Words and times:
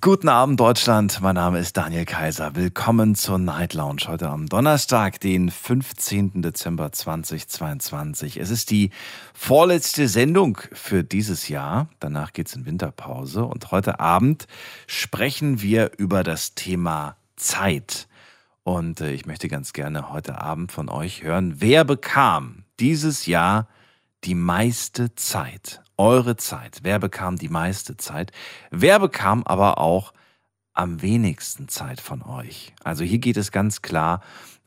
Guten 0.00 0.28
Abend 0.28 0.58
Deutschland, 0.58 1.20
mein 1.20 1.36
Name 1.36 1.60
ist 1.60 1.76
Daniel 1.76 2.04
Kaiser. 2.04 2.56
Willkommen 2.56 3.14
zur 3.14 3.38
Night 3.38 3.72
Lounge 3.72 4.02
heute 4.08 4.28
am 4.28 4.48
Donnerstag, 4.48 5.20
den 5.20 5.48
15. 5.48 6.42
Dezember 6.42 6.90
2022. 6.90 8.38
Es 8.38 8.50
ist 8.50 8.72
die 8.72 8.90
vorletzte 9.32 10.08
Sendung 10.08 10.58
für 10.72 11.04
dieses 11.04 11.48
Jahr. 11.48 11.88
Danach 12.00 12.32
geht's 12.32 12.56
in 12.56 12.66
Winterpause 12.66 13.44
und 13.44 13.70
heute 13.70 14.00
Abend 14.00 14.48
sprechen 14.88 15.62
wir 15.62 15.92
über 15.98 16.24
das 16.24 16.56
Thema 16.56 17.16
Zeit. 17.36 18.08
Und 18.64 19.00
äh, 19.00 19.12
ich 19.12 19.24
möchte 19.24 19.46
ganz 19.46 19.72
gerne 19.72 20.10
heute 20.10 20.40
Abend 20.40 20.72
von 20.72 20.88
euch 20.88 21.22
hören, 21.22 21.60
wer 21.60 21.84
bekam 21.84 22.64
dieses 22.80 23.26
Jahr 23.26 23.68
die 24.24 24.34
meiste 24.34 25.14
Zeit? 25.14 25.80
Eure 25.98 26.36
Zeit. 26.36 26.80
Wer 26.82 26.98
bekam 26.98 27.36
die 27.36 27.48
meiste 27.48 27.96
Zeit? 27.96 28.32
Wer 28.70 28.98
bekam 28.98 29.42
aber 29.44 29.78
auch 29.78 30.12
am 30.74 31.00
wenigsten 31.00 31.68
Zeit 31.68 32.00
von 32.00 32.22
euch? 32.22 32.74
Also 32.84 33.04
hier 33.04 33.18
geht 33.18 33.36
es 33.36 33.50
ganz 33.50 33.82
klar 33.82 34.20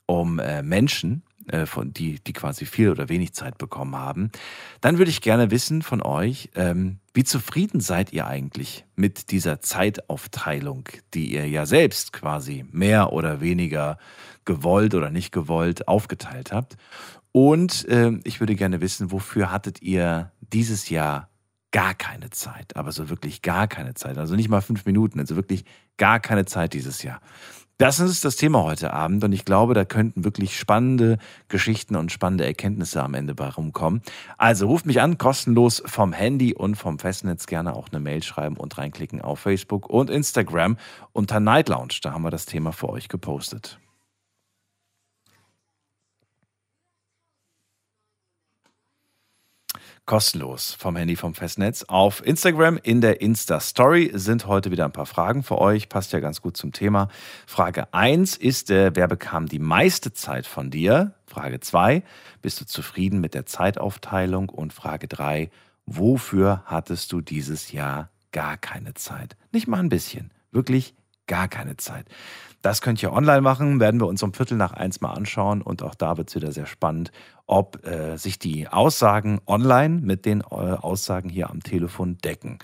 um 0.05 0.39
äh, 0.39 0.63
Menschen, 0.63 1.23
äh, 1.51 1.65
von 1.65 1.93
die, 1.93 2.19
die 2.19 2.33
quasi 2.33 2.65
viel 2.65 2.89
oder 2.89 3.09
wenig 3.09 3.33
Zeit 3.33 3.57
bekommen 3.57 3.95
haben. 3.95 4.31
Dann 4.81 4.97
würde 4.97 5.09
ich 5.09 5.21
gerne 5.21 5.49
wissen 5.51 5.81
von 5.81 6.01
euch, 6.01 6.49
ähm, 6.55 6.99
wie 7.13 7.23
zufrieden 7.23 7.79
seid 7.79 8.13
ihr 8.13 8.27
eigentlich 8.27 8.85
mit 8.95 9.31
dieser 9.31 9.59
Zeitaufteilung, 9.59 10.85
die 11.13 11.33
ihr 11.33 11.47
ja 11.47 11.65
selbst 11.65 12.13
quasi 12.13 12.65
mehr 12.71 13.13
oder 13.13 13.41
weniger 13.41 13.97
gewollt 14.45 14.93
oder 14.93 15.09
nicht 15.09 15.31
gewollt 15.31 15.87
aufgeteilt 15.87 16.51
habt? 16.51 16.77
Und 17.31 17.87
äh, 17.87 18.11
ich 18.23 18.39
würde 18.39 18.55
gerne 18.55 18.81
wissen, 18.81 19.11
wofür 19.11 19.51
hattet 19.51 19.81
ihr 19.81 20.31
dieses 20.53 20.89
Jahr 20.89 21.28
gar 21.71 21.93
keine 21.93 22.29
Zeit? 22.29 22.75
Aber 22.75 22.91
so 22.91 23.09
wirklich 23.09 23.41
gar 23.41 23.67
keine 23.67 23.93
Zeit. 23.93 24.17
Also 24.17 24.35
nicht 24.35 24.49
mal 24.49 24.61
fünf 24.61 24.85
Minuten, 24.85 25.19
also 25.19 25.35
wirklich 25.35 25.65
gar 25.97 26.19
keine 26.19 26.45
Zeit 26.45 26.73
dieses 26.73 27.03
Jahr. 27.03 27.21
Das 27.77 28.01
ist 28.01 28.25
das 28.25 28.35
Thema 28.35 28.63
heute 28.63 28.91
Abend 28.91 29.23
und 29.23 29.31
ich 29.31 29.45
glaube, 29.45 29.73
da 29.73 29.85
könnten 29.85 30.25
wirklich 30.25 30.59
spannende 30.59 31.17
Geschichten 31.47 31.95
und 31.95 32.11
spannende 32.11 32.45
Erkenntnisse 32.45 33.01
am 33.01 33.13
Ende 33.13 33.33
bei 33.35 33.47
rumkommen. 33.47 34.01
Also 34.37 34.67
ruft 34.67 34.85
mich 34.85 34.99
an, 34.99 35.17
kostenlos 35.17 35.81
vom 35.85 36.11
Handy 36.11 36.53
und 36.53 36.75
vom 36.75 36.99
Festnetz 36.99 37.45
gerne 37.45 37.73
auch 37.73 37.87
eine 37.89 38.01
Mail 38.01 38.21
schreiben 38.21 38.57
und 38.57 38.77
reinklicken 38.77 39.21
auf 39.21 39.39
Facebook 39.39 39.89
und 39.89 40.09
Instagram 40.09 40.75
unter 41.13 41.39
Night 41.39 41.69
Lounge. 41.69 41.99
Da 42.01 42.11
haben 42.11 42.23
wir 42.23 42.31
das 42.31 42.45
Thema 42.45 42.73
für 42.73 42.89
euch 42.89 43.07
gepostet. 43.07 43.79
Kostenlos 50.09 50.73
vom 50.73 50.95
Handy 50.95 51.15
vom 51.15 51.35
Festnetz. 51.35 51.83
Auf 51.83 52.25
Instagram 52.25 52.79
in 52.81 52.99
der 52.99 53.21
Insta-Story 53.21 54.09
sind 54.15 54.47
heute 54.47 54.71
wieder 54.71 54.85
ein 54.85 54.91
paar 54.91 55.05
Fragen 55.05 55.43
für 55.43 55.59
euch. 55.59 55.87
Passt 55.87 56.13
ja 56.13 56.19
ganz 56.19 56.41
gut 56.41 56.57
zum 56.57 56.71
Thema. 56.71 57.09
Frage 57.45 57.93
1 57.93 58.35
ist, 58.35 58.71
äh, 58.71 58.89
wer 58.95 59.07
bekam 59.07 59.45
die 59.45 59.59
meiste 59.59 60.11
Zeit 60.11 60.47
von 60.47 60.71
dir? 60.71 61.13
Frage 61.27 61.59
2, 61.59 62.01
bist 62.41 62.59
du 62.59 62.65
zufrieden 62.65 63.21
mit 63.21 63.35
der 63.35 63.45
Zeitaufteilung? 63.45 64.49
Und 64.49 64.73
Frage 64.73 65.07
3, 65.07 65.51
wofür 65.85 66.63
hattest 66.65 67.11
du 67.11 67.21
dieses 67.21 67.71
Jahr 67.71 68.09
gar 68.31 68.57
keine 68.57 68.95
Zeit? 68.95 69.37
Nicht 69.51 69.67
mal 69.67 69.77
ein 69.77 69.89
bisschen, 69.89 70.31
wirklich 70.51 70.95
gar 71.27 71.47
keine 71.47 71.77
Zeit. 71.77 72.07
Das 72.61 72.81
könnt 72.81 73.01
ihr 73.01 73.13
online 73.13 73.41
machen, 73.41 73.79
werden 73.79 74.01
wir 74.01 74.07
uns 74.07 74.21
um 74.21 74.33
Viertel 74.33 74.57
nach 74.57 74.73
eins 74.73 74.99
mal 74.99 75.13
anschauen 75.13 75.61
und 75.61 75.81
auch 75.81 75.95
da 75.95 76.17
wird 76.17 76.29
es 76.29 76.35
wieder 76.35 76.51
sehr 76.51 76.65
spannend, 76.65 77.11
ob 77.47 77.85
äh, 77.87 78.17
sich 78.17 78.37
die 78.37 78.67
Aussagen 78.67 79.39
online 79.47 80.01
mit 80.01 80.25
den 80.25 80.41
äh, 80.41 80.43
Aussagen 80.43 81.29
hier 81.29 81.49
am 81.49 81.63
Telefon 81.63 82.17
decken. 82.17 82.59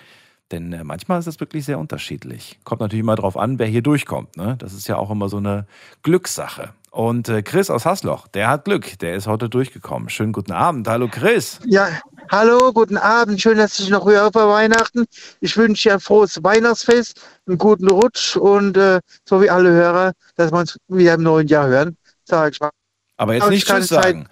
Denn 0.51 0.73
äh, 0.73 0.83
manchmal 0.83 1.19
ist 1.19 1.25
das 1.25 1.39
wirklich 1.39 1.65
sehr 1.65 1.79
unterschiedlich. 1.79 2.59
Kommt 2.63 2.81
natürlich 2.81 3.03
immer 3.03 3.15
darauf 3.15 3.37
an, 3.37 3.57
wer 3.57 3.67
hier 3.67 3.81
durchkommt. 3.81 4.37
Ne? 4.37 4.55
Das 4.59 4.73
ist 4.73 4.87
ja 4.87 4.97
auch 4.97 5.09
immer 5.09 5.29
so 5.29 5.37
eine 5.37 5.65
Glückssache. 6.03 6.73
Und 6.95 7.27
äh, 7.27 7.43
Chris 7.43 7.69
aus 7.69 7.83
Hasloch, 7.83 8.29
der 8.29 8.47
hat 8.47 8.63
Glück, 8.63 8.97
der 8.99 9.15
ist 9.15 9.27
heute 9.27 9.49
durchgekommen. 9.49 10.07
Schönen 10.07 10.31
guten 10.31 10.53
Abend. 10.53 10.87
Hallo 10.87 11.09
Chris. 11.09 11.59
Ja, 11.65 11.89
hallo, 12.31 12.71
guten 12.71 12.95
Abend. 12.95 13.41
Schön, 13.41 13.57
dass 13.57 13.77
ich 13.81 13.89
noch 13.89 14.05
höre 14.05 14.31
vor 14.31 14.47
Weihnachten. 14.47 15.03
Ich 15.41 15.57
wünsche 15.57 15.89
dir 15.89 15.95
ein 15.95 15.99
frohes 15.99 16.41
Weihnachtsfest, 16.41 17.19
einen 17.47 17.57
guten 17.57 17.89
Rutsch 17.89 18.37
und 18.37 18.77
äh, 18.77 19.01
so 19.25 19.41
wie 19.41 19.49
alle 19.49 19.71
Hörer, 19.71 20.13
dass 20.37 20.53
wir 20.53 20.59
uns 20.59 20.77
wieder 20.87 21.15
im 21.15 21.23
neuen 21.23 21.49
Jahr 21.49 21.67
hören, 21.67 21.97
sage 22.23 22.51
ich 22.51 22.61
mal. 22.61 22.69
Aber 23.17 23.33
jetzt 23.33 23.49
nicht 23.49 23.67
Tschüss 23.67 23.89
sagen. 23.89 24.29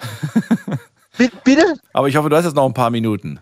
Bitte? 1.43 1.75
Aber 1.91 2.07
ich 2.07 2.15
hoffe, 2.15 2.29
du 2.29 2.37
hast 2.37 2.45
jetzt 2.45 2.55
noch 2.55 2.65
ein 2.65 2.73
paar 2.73 2.91
Minuten. 2.91 3.41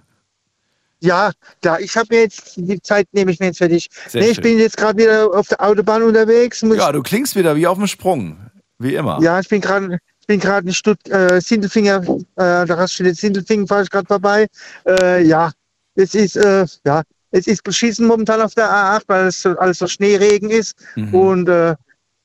Ja, 0.99 1.31
da 1.61 1.77
ich 1.77 1.95
habe 1.95 2.07
mir 2.09 2.21
jetzt 2.21 2.57
die 2.57 2.81
Zeit 2.81 3.07
nehme 3.11 3.31
ich 3.31 3.39
mir 3.39 3.47
jetzt 3.47 3.59
für 3.59 3.69
dich. 3.69 3.87
nee, 4.13 4.29
ich 4.29 4.41
bin 4.41 4.57
jetzt 4.57 4.77
gerade 4.77 4.97
wieder 4.97 5.31
auf 5.31 5.47
der 5.47 5.61
Autobahn 5.61 6.01
unterwegs. 6.01 6.61
ja, 6.61 6.91
du 6.91 7.03
klingst 7.03 7.35
wieder 7.35 7.55
wie 7.55 7.67
auf 7.67 7.77
dem 7.77 7.85
Sprung. 7.85 8.50
Wie 8.81 8.95
immer. 8.95 9.19
Ja, 9.21 9.39
ich 9.39 9.47
bin 9.47 9.61
gerade 9.61 9.99
ich 10.21 10.27
bin 10.27 10.39
gerade 10.39 10.67
in 10.67 10.73
Stutt 10.73 11.07
äh, 11.09 11.41
Sindelfinger, 11.41 12.03
äh, 12.35 12.65
da 12.65 12.77
hast 12.77 12.99
du 12.99 13.03
den 13.03 13.15
Sindelfingen, 13.15 13.67
fahre 13.67 13.83
ich 13.83 13.89
gerade 13.89 14.07
vorbei. 14.07 14.47
Äh, 14.85 15.23
ja, 15.23 15.51
es 15.95 16.15
ist, 16.15 16.35
äh, 16.35 16.65
ja, 16.85 17.03
es 17.31 17.47
ist 17.47 17.63
beschissen 17.63 18.07
momentan 18.07 18.41
auf 18.41 18.53
der 18.53 18.69
A8, 18.69 19.01
weil 19.07 19.27
es 19.27 19.41
so, 19.41 19.57
alles 19.57 19.79
so 19.79 19.87
Schneeregen 19.87 20.49
ist. 20.49 20.75
Mhm. 20.95 21.15
Und 21.15 21.49
äh, 21.49 21.75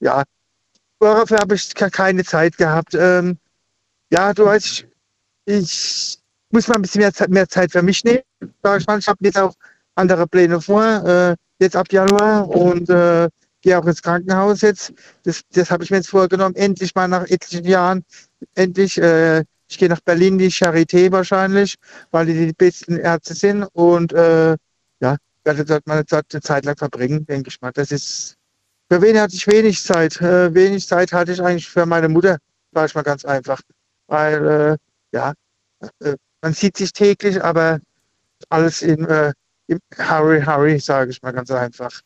ja, 0.00 0.22
dafür 1.00 1.38
habe 1.38 1.54
ich 1.54 1.74
keine 1.74 2.24
Zeit 2.24 2.56
gehabt. 2.58 2.94
Ähm, 2.94 3.38
ja, 4.10 4.32
du 4.34 4.44
weißt, 4.44 4.86
ich, 5.46 5.56
ich 5.56 6.18
muss 6.50 6.68
mal 6.68 6.76
ein 6.76 6.82
bisschen 6.82 7.00
mehr 7.00 7.12
Zeit, 7.12 7.30
mehr 7.30 7.48
Zeit 7.48 7.72
für 7.72 7.82
mich 7.82 8.04
nehmen. 8.04 8.22
Ich, 8.40 8.48
ich 8.62 9.08
habe 9.08 9.18
jetzt 9.20 9.38
auch 9.38 9.54
andere 9.94 10.26
Pläne 10.26 10.60
vor, 10.60 10.84
äh, 10.84 11.36
jetzt 11.60 11.76
ab 11.76 11.90
Januar. 11.90 12.48
Und 12.48 12.90
äh, 12.90 13.28
gehe 13.66 13.76
auch 13.76 13.86
ins 13.86 14.00
Krankenhaus 14.00 14.60
jetzt. 14.60 14.92
Das, 15.24 15.42
das 15.52 15.72
habe 15.72 15.82
ich 15.82 15.90
mir 15.90 15.96
jetzt 15.96 16.08
vorgenommen, 16.08 16.54
endlich 16.54 16.94
mal 16.94 17.08
nach 17.08 17.24
etlichen 17.28 17.64
Jahren, 17.64 18.04
endlich, 18.54 18.96
äh, 18.96 19.40
ich 19.68 19.78
gehe 19.78 19.88
nach 19.88 20.00
Berlin, 20.00 20.38
die 20.38 20.52
Charité 20.52 21.10
wahrscheinlich, 21.10 21.74
weil 22.12 22.26
die 22.26 22.46
die 22.46 22.52
besten 22.52 22.96
Ärzte 22.96 23.34
sind 23.34 23.64
und 23.72 24.12
äh, 24.12 24.56
ja, 25.00 25.16
werde 25.42 25.64
dort 25.64 25.84
meine 25.84 26.06
Zeit, 26.06 26.26
eine 26.32 26.42
Zeit 26.42 26.64
lang 26.64 26.76
verbringen, 26.76 27.26
denke 27.26 27.48
ich 27.48 27.60
mal. 27.60 27.72
Das 27.72 27.90
ist, 27.90 28.36
für 28.88 29.02
wen 29.02 29.18
hatte 29.20 29.34
ich 29.34 29.48
wenig 29.48 29.82
Zeit? 29.82 30.20
Äh, 30.20 30.54
wenig 30.54 30.86
Zeit 30.86 31.12
hatte 31.12 31.32
ich 31.32 31.42
eigentlich 31.42 31.68
für 31.68 31.86
meine 31.86 32.08
Mutter, 32.08 32.38
sage 32.72 32.86
ich 32.86 32.94
mal 32.94 33.02
ganz 33.02 33.24
einfach. 33.24 33.60
Weil, 34.06 34.46
äh, 34.46 34.76
ja, 35.10 35.34
äh, 36.04 36.14
man 36.40 36.52
sieht 36.52 36.76
sich 36.76 36.92
täglich, 36.92 37.42
aber 37.42 37.80
alles 38.48 38.82
in, 38.82 39.04
äh, 39.06 39.32
im 39.66 39.80
Hurry, 39.98 40.40
Hurry, 40.40 40.78
sage 40.78 41.10
ich 41.10 41.20
mal 41.20 41.32
ganz 41.32 41.50
einfach. 41.50 42.00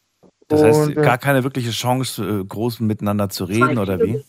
Das 0.50 0.62
heißt, 0.62 0.78
und, 0.80 0.96
äh, 0.96 1.02
gar 1.02 1.16
keine 1.16 1.44
wirkliche 1.44 1.70
Chance, 1.70 2.22
äh, 2.24 2.44
groß 2.44 2.80
miteinander 2.80 3.30
zu 3.30 3.44
reden, 3.44 3.78
oder 3.78 4.00
wie? 4.00 4.22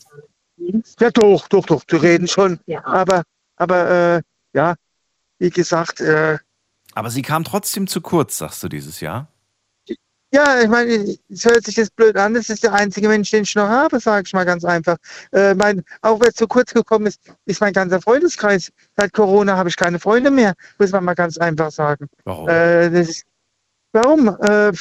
Ja, 1.00 1.10
doch, 1.10 1.48
doch, 1.48 1.66
doch, 1.66 1.84
zu 1.84 1.98
reden 1.98 2.28
schon. 2.28 2.60
Ja. 2.68 2.86
Aber, 2.86 3.24
aber 3.56 3.90
äh, 4.18 4.22
ja, 4.54 4.76
wie 5.40 5.50
gesagt. 5.50 6.00
Äh, 6.00 6.38
aber 6.94 7.10
sie 7.10 7.24
kam 7.24 7.44
trotzdem 7.44 7.88
zu 7.88 8.02
kurz, 8.02 8.38
sagst 8.38 8.62
du 8.64 8.70
dieses 8.70 9.02
Jahr? 9.02 9.28
Ja, 10.34 10.62
ich 10.62 10.70
meine, 10.70 11.18
es 11.30 11.44
hört 11.44 11.66
sich 11.66 11.76
jetzt 11.76 11.96
blöd 11.96 12.16
an, 12.16 12.36
das 12.36 12.50
ist 12.50 12.64
der 12.64 12.74
einzige 12.74 13.10
Mensch, 13.10 13.32
den 13.32 13.44
ich 13.44 13.54
noch 13.56 13.68
habe, 13.68 14.00
sage 14.00 14.24
ich 14.28 14.34
mal 14.34 14.46
ganz 14.46 14.64
einfach. 14.64 14.96
Äh, 15.34 15.56
mein, 15.56 15.84
auch 16.02 16.22
wenn 16.22 16.30
es 16.30 16.36
zu 16.36 16.48
kurz 16.48 16.74
gekommen 16.74 17.08
ist, 17.08 17.20
ist 17.46 17.60
mein 17.60 17.74
ganzer 17.74 18.00
Freundeskreis. 18.00 18.72
Seit 18.96 19.12
Corona 19.12 19.58
habe 19.58 19.68
ich 19.68 19.76
keine 19.76 20.00
Freunde 20.00 20.32
mehr, 20.32 20.54
muss 20.78 20.92
man 20.92 21.04
mal 21.04 21.16
ganz 21.16 21.38
einfach 21.38 21.72
sagen. 21.72 22.08
Warum? 22.24 22.48
Äh, 22.48 23.02
ist, 23.02 23.26
warum? 23.92 24.30
Äh, 24.42 24.72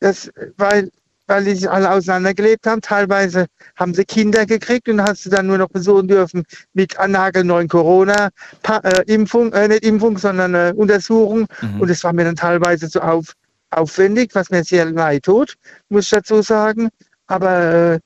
das, 0.00 0.30
weil, 0.56 0.90
weil 1.26 1.44
die 1.44 1.54
sich 1.54 1.68
alle 1.68 1.90
auseinandergelebt 1.90 2.66
haben. 2.66 2.80
Teilweise 2.80 3.46
haben 3.76 3.94
sie 3.94 4.04
Kinder 4.04 4.46
gekriegt 4.46 4.88
und 4.88 5.02
hast 5.02 5.26
du 5.26 5.30
dann 5.30 5.46
nur 5.46 5.58
noch 5.58 5.68
besuchen 5.68 6.08
dürfen 6.08 6.44
mit 6.72 6.96
nagelneuen 6.98 7.68
Corona-Impfung, 7.68 9.52
äh, 9.52 9.68
nicht 9.68 9.84
Impfung, 9.84 10.18
sondern 10.18 10.54
äh, 10.54 10.72
Untersuchung. 10.74 11.46
Mhm. 11.60 11.80
Und 11.80 11.90
es 11.90 12.04
war 12.04 12.12
mir 12.12 12.24
dann 12.24 12.36
teilweise 12.36 12.88
so 12.88 13.00
auf, 13.00 13.34
aufwendig, 13.70 14.34
was 14.34 14.50
mir 14.50 14.64
sehr 14.64 14.86
leid 14.86 15.24
tut, 15.24 15.56
muss 15.88 16.04
ich 16.04 16.10
dazu 16.10 16.42
sagen. 16.42 16.88
Aber 17.26 17.94
äh, 17.94 18.00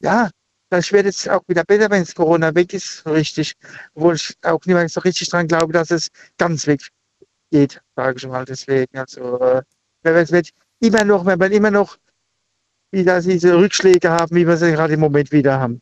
ja, 0.00 0.30
das 0.70 0.92
wird 0.92 1.06
jetzt 1.06 1.28
auch 1.28 1.42
wieder 1.46 1.64
besser, 1.64 1.90
wenn 1.90 2.02
es 2.02 2.14
Corona 2.14 2.54
weg 2.54 2.74
ist, 2.74 3.06
richtig. 3.06 3.54
Obwohl 3.94 4.16
ich 4.16 4.34
auch 4.42 4.64
mehr 4.66 4.88
so 4.88 5.00
richtig 5.00 5.30
dran 5.30 5.48
glaube, 5.48 5.72
dass 5.72 5.90
es 5.90 6.08
ganz 6.36 6.66
weg 6.66 6.82
geht, 7.50 7.80
sage 7.96 8.18
ich 8.18 8.26
mal. 8.26 8.44
Deswegen, 8.44 8.98
also, 8.98 9.40
äh, 9.40 9.62
es 10.02 10.30
wird 10.30 10.50
immer 10.80 11.04
noch, 11.04 11.26
wenn 11.26 11.38
man 11.38 11.52
immer 11.52 11.70
noch 11.70 11.96
wieder 12.90 13.20
diese 13.20 13.56
Rückschläge 13.56 14.10
haben, 14.10 14.34
wie 14.34 14.46
wir 14.46 14.56
sie 14.56 14.70
gerade 14.72 14.94
im 14.94 15.00
Moment 15.00 15.30
wieder 15.32 15.60
haben. 15.60 15.80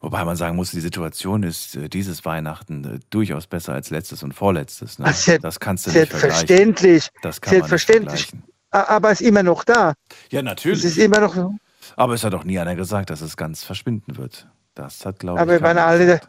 Wobei 0.00 0.24
man 0.24 0.36
sagen 0.36 0.56
muss, 0.56 0.70
die 0.70 0.80
Situation 0.80 1.42
ist 1.42 1.76
äh, 1.76 1.88
dieses 1.88 2.24
Weihnachten 2.24 2.84
äh, 2.84 2.98
durchaus 3.10 3.46
besser 3.46 3.72
als 3.72 3.90
letztes 3.90 4.22
und 4.22 4.32
vorletztes. 4.32 4.98
Ne? 4.98 5.06
Das, 5.06 5.28
das 5.40 5.60
kannst 5.60 5.86
du 5.86 5.90
nicht 5.90 6.12
vergleichen. 6.12 7.02
Das 7.22 7.40
kann 7.40 7.50
selbstverständlich. 7.54 8.28
aber 8.70 9.10
es 9.10 9.20
ist 9.20 9.26
immer 9.26 9.42
noch 9.42 9.64
da. 9.64 9.94
Ja, 10.30 10.40
Es 10.40 10.44
natürlich. 10.44 10.84
ist 10.84 10.98
immer 10.98 11.20
noch, 11.20 11.50
Aber 11.96 12.14
es 12.14 12.22
hat 12.22 12.32
doch 12.32 12.44
nie 12.44 12.58
einer 12.58 12.76
gesagt, 12.76 13.10
dass 13.10 13.20
es 13.20 13.36
ganz 13.36 13.64
verschwinden 13.64 14.16
wird. 14.16 14.46
Das 14.74 15.04
hat, 15.06 15.18
glaube 15.20 15.40
aber 15.40 15.54
ich, 15.54 15.60
wir 15.60 15.66
waren 15.66 15.78
alle, 15.78 16.04
gesagt. 16.06 16.28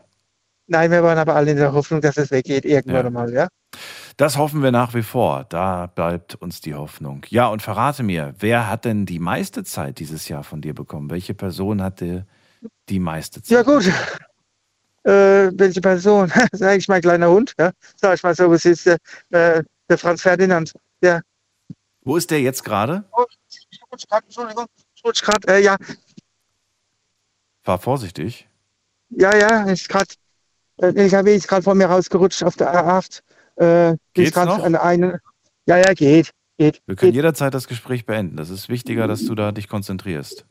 Nein, 0.67 0.91
wir 0.91 1.03
waren 1.03 1.17
aber 1.17 1.35
alle 1.35 1.51
in 1.51 1.57
der 1.57 1.73
Hoffnung, 1.73 2.01
dass 2.01 2.17
es 2.17 2.31
weggeht 2.31 2.65
irgendwann 2.65 3.05
Ja. 3.05 3.09
mal, 3.09 3.33
ja. 3.33 3.47
Das 4.17 4.37
hoffen 4.37 4.63
wir 4.63 4.71
nach 4.71 4.93
wie 4.93 5.03
vor. 5.03 5.43
Da 5.49 5.87
bleibt 5.87 6.35
uns 6.35 6.61
die 6.61 6.73
Hoffnung. 6.73 7.25
Ja, 7.29 7.47
und 7.47 7.61
verrate 7.61 8.01
mir, 8.03 8.33
wer 8.39 8.69
hat 8.69 8.85
denn 8.85 9.05
die 9.05 9.19
meiste 9.19 9.63
Zeit 9.65 9.99
dieses 9.99 10.29
Jahr 10.29 10.43
von 10.45 10.61
dir 10.61 10.73
bekommen? 10.73 11.09
Welche 11.09 11.33
Person 11.33 11.81
hatte 11.81 12.25
die 12.87 12.99
meiste 12.99 13.41
Zeit? 13.43 13.51
Ja 13.51 13.63
gut. 13.63 13.85
Äh, 15.03 15.51
welche 15.53 15.81
Person? 15.81 16.31
Sag 16.53 16.77
ich 16.77 16.87
mein 16.87 17.01
kleiner 17.01 17.29
Hund, 17.29 17.53
ja. 17.59 17.71
Sag 17.95 18.15
ich 18.15 18.23
mal 18.23 18.33
so, 18.33 18.49
was 18.49 18.63
ist 18.65 18.85
der, 18.85 18.97
äh, 19.31 19.63
der 19.89 19.97
Franz 19.97 20.21
Ferdinand? 20.21 20.71
Der 21.01 21.21
Wo 22.01 22.15
ist 22.15 22.31
der 22.31 22.41
jetzt 22.41 22.63
gerade? 22.63 23.03
oh, 23.11 23.25
ich 23.49 23.81
rutsch 23.91 24.07
grad, 24.07 24.23
Entschuldigung, 24.23 24.65
ich 25.13 25.21
grad, 25.21 25.45
äh, 25.47 25.59
ja, 25.59 25.75
War 27.65 27.77
vorsichtig. 27.79 28.47
ja, 29.09 29.35
ja, 29.35 29.63
ist 29.65 29.89
gerade, 29.89 30.07
äh, 30.77 30.93
der 30.93 31.03
LKW 31.03 31.35
ist 31.35 31.47
gerade 31.47 31.63
vor 31.63 31.75
mir 31.75 31.87
rausgerutscht 31.87 32.43
auf 32.43 32.55
der 32.55 32.73
A8. 32.73 33.21
Äh, 33.57 33.97
Geht's 34.13 34.35
noch? 34.35 34.63
An 34.63 34.75
einen, 34.75 35.19
ja, 35.65 35.77
ja, 35.77 35.93
geht, 35.93 36.31
geht. 36.57 36.81
Wir 36.85 36.95
können 36.95 37.11
geht. 37.11 37.15
jederzeit 37.15 37.53
das 37.53 37.67
Gespräch 37.67 38.05
beenden. 38.05 38.37
Das 38.37 38.49
ist 38.49 38.69
wichtiger, 38.69 39.07
dass 39.07 39.25
du 39.25 39.35
da 39.35 39.51
dich 39.51 39.67
konzentrierst. 39.67 40.45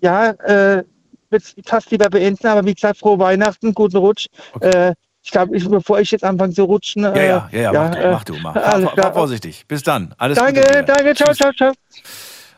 Ja, 0.00 0.30
äh, 0.30 0.84
würde 1.30 1.44
es 1.44 1.54
fast 1.66 1.90
lieber 1.90 2.08
beenden, 2.08 2.46
aber 2.46 2.64
wie 2.66 2.74
gesagt, 2.74 2.98
frohe 2.98 3.18
Weihnachten, 3.18 3.74
guten 3.74 3.96
Rutsch. 3.96 4.26
Okay. 4.52 4.90
Äh, 4.90 4.94
ich 5.24 5.30
glaube, 5.30 5.56
bevor 5.56 6.00
ich 6.00 6.10
jetzt 6.10 6.24
anfange 6.24 6.52
zu 6.52 6.64
rutschen. 6.64 7.04
Ja, 7.04 7.12
äh, 7.12 7.28
ja, 7.28 7.48
ja, 7.52 7.72
ja, 7.72 7.72
mach 7.72 7.94
du, 7.94 8.00
äh, 8.00 8.10
mach 8.10 8.24
du, 8.24 8.34
mach. 8.34 8.54
Fahr, 8.54 8.74
alles 8.74 8.88
fahr, 8.90 8.96
fahr 8.96 9.12
vorsichtig. 9.12 9.64
Bis 9.68 9.82
dann. 9.82 10.14
Alles 10.18 10.36
Danke, 10.36 10.60
Gute 10.60 10.72
dir. 10.72 10.82
danke, 10.82 11.14
ciao, 11.14 11.32
ciao, 11.32 11.52
ciao. 11.52 11.72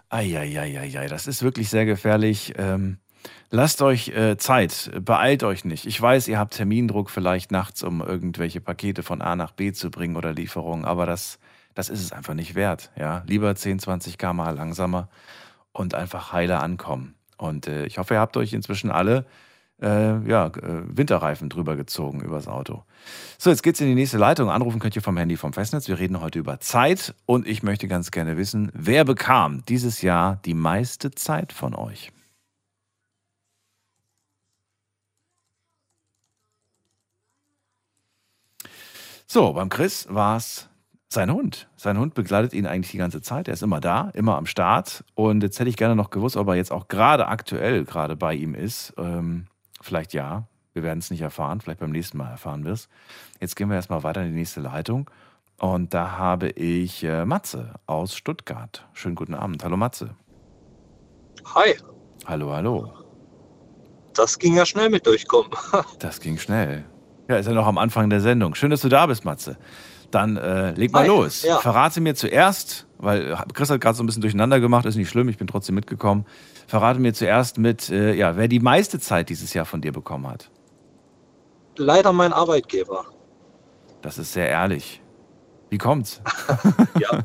Eieieiei, 0.09 1.09
das 1.09 1.27
ist 1.27 1.43
wirklich 1.43 1.69
sehr 1.69 1.85
gefährlich. 1.85 2.55
Ähm, 2.57 2.99
lasst 3.51 3.83
euch 3.83 4.09
äh, 4.09 4.37
Zeit, 4.37 4.91
beeilt 5.01 5.43
euch 5.43 5.65
nicht. 5.65 5.87
Ich 5.87 6.01
weiß, 6.01 6.29
ihr 6.29 6.39
habt 6.39 6.55
Termindruck 6.55 7.11
vielleicht 7.11 7.53
nachts, 7.53 7.83
um 7.83 8.01
irgendwelche 8.01 8.61
Pakete 8.61 9.03
von 9.03 9.23
A 9.23 9.37
nach 9.37 9.53
B 9.53 9.73
zu 9.73 9.91
bringen 9.91 10.17
oder 10.17 10.33
Lieferungen, 10.33 10.85
aber 10.85 11.07
das, 11.07 11.39
das 11.75 11.89
ist 11.89 12.03
es 12.03 12.13
einfach 12.13 12.35
nicht 12.35 12.55
wert. 12.55 12.91
Ja? 12.97 13.23
Lieber 13.27 13.55
10, 13.55 13.79
20 13.79 14.19
km 14.19 14.39
langsamer 14.39 15.09
und 15.73 15.95
einfach 15.95 16.33
heiler 16.33 16.63
ankommen. 16.63 17.15
Und 17.37 17.67
äh, 17.67 17.87
ich 17.87 17.99
hoffe, 17.99 18.15
ihr 18.15 18.21
habt 18.21 18.37
euch 18.37 18.53
inzwischen 18.53 18.91
alle 18.91 19.27
äh, 19.83 20.27
ja, 20.29 20.47
äh, 20.47 20.83
Winterreifen 20.87 21.49
drüber 21.49 21.77
gezogen 21.77 22.21
übers 22.21 22.49
Auto. 22.49 22.85
So, 23.39 23.51
jetzt 23.51 23.63
geht's 23.63 23.81
in 23.81 23.89
die 23.89 23.95
nächste 23.95 24.19
Leitung. 24.19 24.51
Anrufen 24.51 24.81
könnt 24.81 24.97
ihr 24.97 25.03
vom 25.03 25.17
Handy 25.17 25.37
vom 25.37 25.53
Festnetz. 25.53 25.89
Wir 25.89 25.99
reden 25.99 26.21
heute 26.21 26.39
über 26.39 26.61
Zeit 26.61 27.15
und 27.27 27.47
ich 27.47 27.63
möchte 27.63 27.89
ganz 27.89 28.11
gerne 28.11 28.37
wissen, 28.37 28.71
wer 28.73 29.05
bekam 29.05 29.65
dieses 29.67 30.03
Jahr 30.03 30.39
die 30.45 30.55
meiste 30.55 31.11
Zeit 31.11 31.53
von 31.53 31.75
euch? 31.75 32.13
So, 39.27 39.53
beim 39.53 39.69
Chris 39.69 40.07
war 40.11 40.37
es 40.37 40.69
sein 41.09 41.33
Hund. 41.33 41.69
Sein 41.77 41.99
Hund 41.99 42.15
begleitet 42.15 42.53
ihn 42.55 42.67
eigentlich 42.67 42.91
die 42.91 42.99
ganze 42.99 43.23
Zeit. 43.23 43.49
Er 43.49 43.55
ist 43.55 43.63
immer 43.63 43.81
da, 43.81 44.11
immer 44.15 44.37
am 44.37 44.47
Start. 44.47 45.05
Und 45.15 45.43
jetzt 45.43 45.59
hätte 45.59 45.71
ich 45.71 45.77
gerne 45.77 45.97
noch 45.97 46.11
gewusst, 46.11 46.37
ob 46.37 46.49
er 46.49 46.55
jetzt 46.57 46.73
auch 46.73 46.89
gerade 46.89 47.29
aktuell 47.29 47.85
gerade 47.85 48.17
bei 48.17 48.35
ihm 48.35 48.55
ist. 48.55 48.93
Ähm, 48.99 49.47
vielleicht 49.81 50.13
ja. 50.13 50.47
Wir 50.73 50.83
werden 50.83 50.99
es 50.99 51.11
nicht 51.11 51.21
erfahren. 51.21 51.61
Vielleicht 51.61 51.79
beim 51.81 51.93
nächsten 51.93 52.19
Mal 52.19 52.31
erfahren 52.31 52.65
wir 52.65 52.73
es. 52.73 52.89
Jetzt 53.41 53.55
gehen 53.55 53.69
wir 53.69 53.77
erstmal 53.77 54.03
weiter 54.03 54.23
in 54.23 54.33
die 54.33 54.39
nächste 54.39 54.61
Leitung. 54.61 55.09
Und 55.61 55.95
da 55.95 56.19
habe 56.19 56.49
ich 56.51 57.05
äh, 57.05 57.25
Matze 57.25 57.75
aus 57.87 58.17
Stuttgart. 58.17 58.85
Schönen 58.93 59.15
guten 59.15 59.35
Abend. 59.35 59.63
Hallo 59.63 59.77
Matze. 59.77 60.17
Hi, 61.55 61.77
Hallo, 62.27 62.53
hallo. 62.53 62.93
das 64.15 64.39
ging 64.39 64.57
ja 64.57 64.65
schnell 64.67 64.89
mit 64.91 65.07
durchkommen. 65.07 65.51
Das 65.99 66.21
ging 66.21 66.39
schnell. 66.39 66.85
Ja, 67.29 67.37
ist 67.37 67.47
ja 67.47 67.53
noch 67.53 67.67
am 67.67 67.79
Anfang 67.79 68.11
der 68.11 68.21
Sendung. 68.21 68.55
Schön, 68.55 68.71
dass 68.71 68.83
du 68.83 68.89
da 68.89 69.07
bist, 69.07 69.25
Matze. 69.25 69.57
Dann 70.11 70.37
äh, 70.37 70.73
leg 70.73 70.93
mal 70.93 71.03
Hi, 71.03 71.09
los. 71.09 71.43
ja. 71.43 71.59
Verrate 71.59 72.01
mir 72.01 72.15
zuerst, 72.15 72.87
weil 72.99 73.37
Chris 73.53 73.71
hat 73.71 73.81
gerade 73.81 73.97
so 73.97 74.03
ein 74.03 74.07
bisschen 74.07 74.23
durcheinander 74.23 74.61
gemacht, 74.61 74.85
ist 74.85 74.97
nicht 74.97 75.09
schlimm, 75.09 75.29
ich 75.29 75.39
bin 75.39 75.47
trotzdem 75.47 75.75
mitgekommen. 75.75 76.27
Verrate 76.67 77.01
mir 77.01 77.13
zuerst 77.15 77.59
mit, 77.59 77.91
äh, 77.91 78.15
ja, 78.15 78.37
wer 78.37 78.49
die 78.49 78.61
meiste 78.61 79.01
Zeit 79.01 79.29
dieses 79.29 79.55
Jahr 79.55 79.65
von 79.65 79.81
dir 79.81 79.93
bekommen 79.93 80.29
hat. 80.29 80.51
Leider 81.77 82.13
mein 82.13 82.33
Arbeitgeber. 82.33 83.07
Das 84.03 84.19
ist 84.19 84.33
sehr 84.35 84.49
ehrlich. 84.49 85.03
Wie 85.71 85.79
kommt's? 85.79 86.21
Ja. 87.01 87.21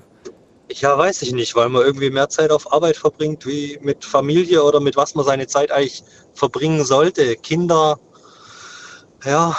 ja, 0.72 0.98
weiß 0.98 1.22
ich 1.22 1.34
nicht, 1.34 1.56
weil 1.56 1.70
man 1.70 1.84
irgendwie 1.84 2.10
mehr 2.10 2.30
Zeit 2.30 2.52
auf 2.52 2.72
Arbeit 2.74 2.98
verbringt 2.98 3.46
wie 3.46 3.78
mit 3.82 4.04
Familie 4.04 4.64
oder 4.64 4.80
mit 4.80 4.98
was 4.98 5.14
man 5.14 5.26
seine 5.26 5.46
Zeit 5.46 5.72
eigentlich 5.72 6.04
verbringen 6.34 6.84
sollte. 6.84 7.36
Kinder, 7.36 8.00
ja, 9.26 9.56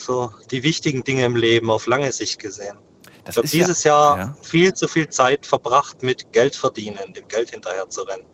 so 0.00 0.30
die 0.50 0.62
wichtigen 0.62 1.04
Dinge 1.04 1.24
im 1.24 1.36
Leben 1.36 1.70
auf 1.70 1.86
lange 1.86 2.10
Sicht 2.12 2.38
gesehen. 2.38 2.76
Das 3.24 3.34
Ich 3.34 3.36
habe 3.38 3.46
ist 3.46 3.52
ja- 3.54 3.58
dieses 3.60 3.84
Jahr 3.84 4.18
ja. 4.18 4.36
viel 4.42 4.72
zu 4.74 4.88
viel 4.88 5.08
Zeit 5.08 5.46
verbracht 5.46 6.02
mit 6.02 6.32
Geld 6.32 6.54
verdienen, 6.56 7.12
dem 7.14 7.28
Geld 7.28 7.50
hinterher 7.50 7.88
zu 7.88 8.02
rennen. 8.02 8.24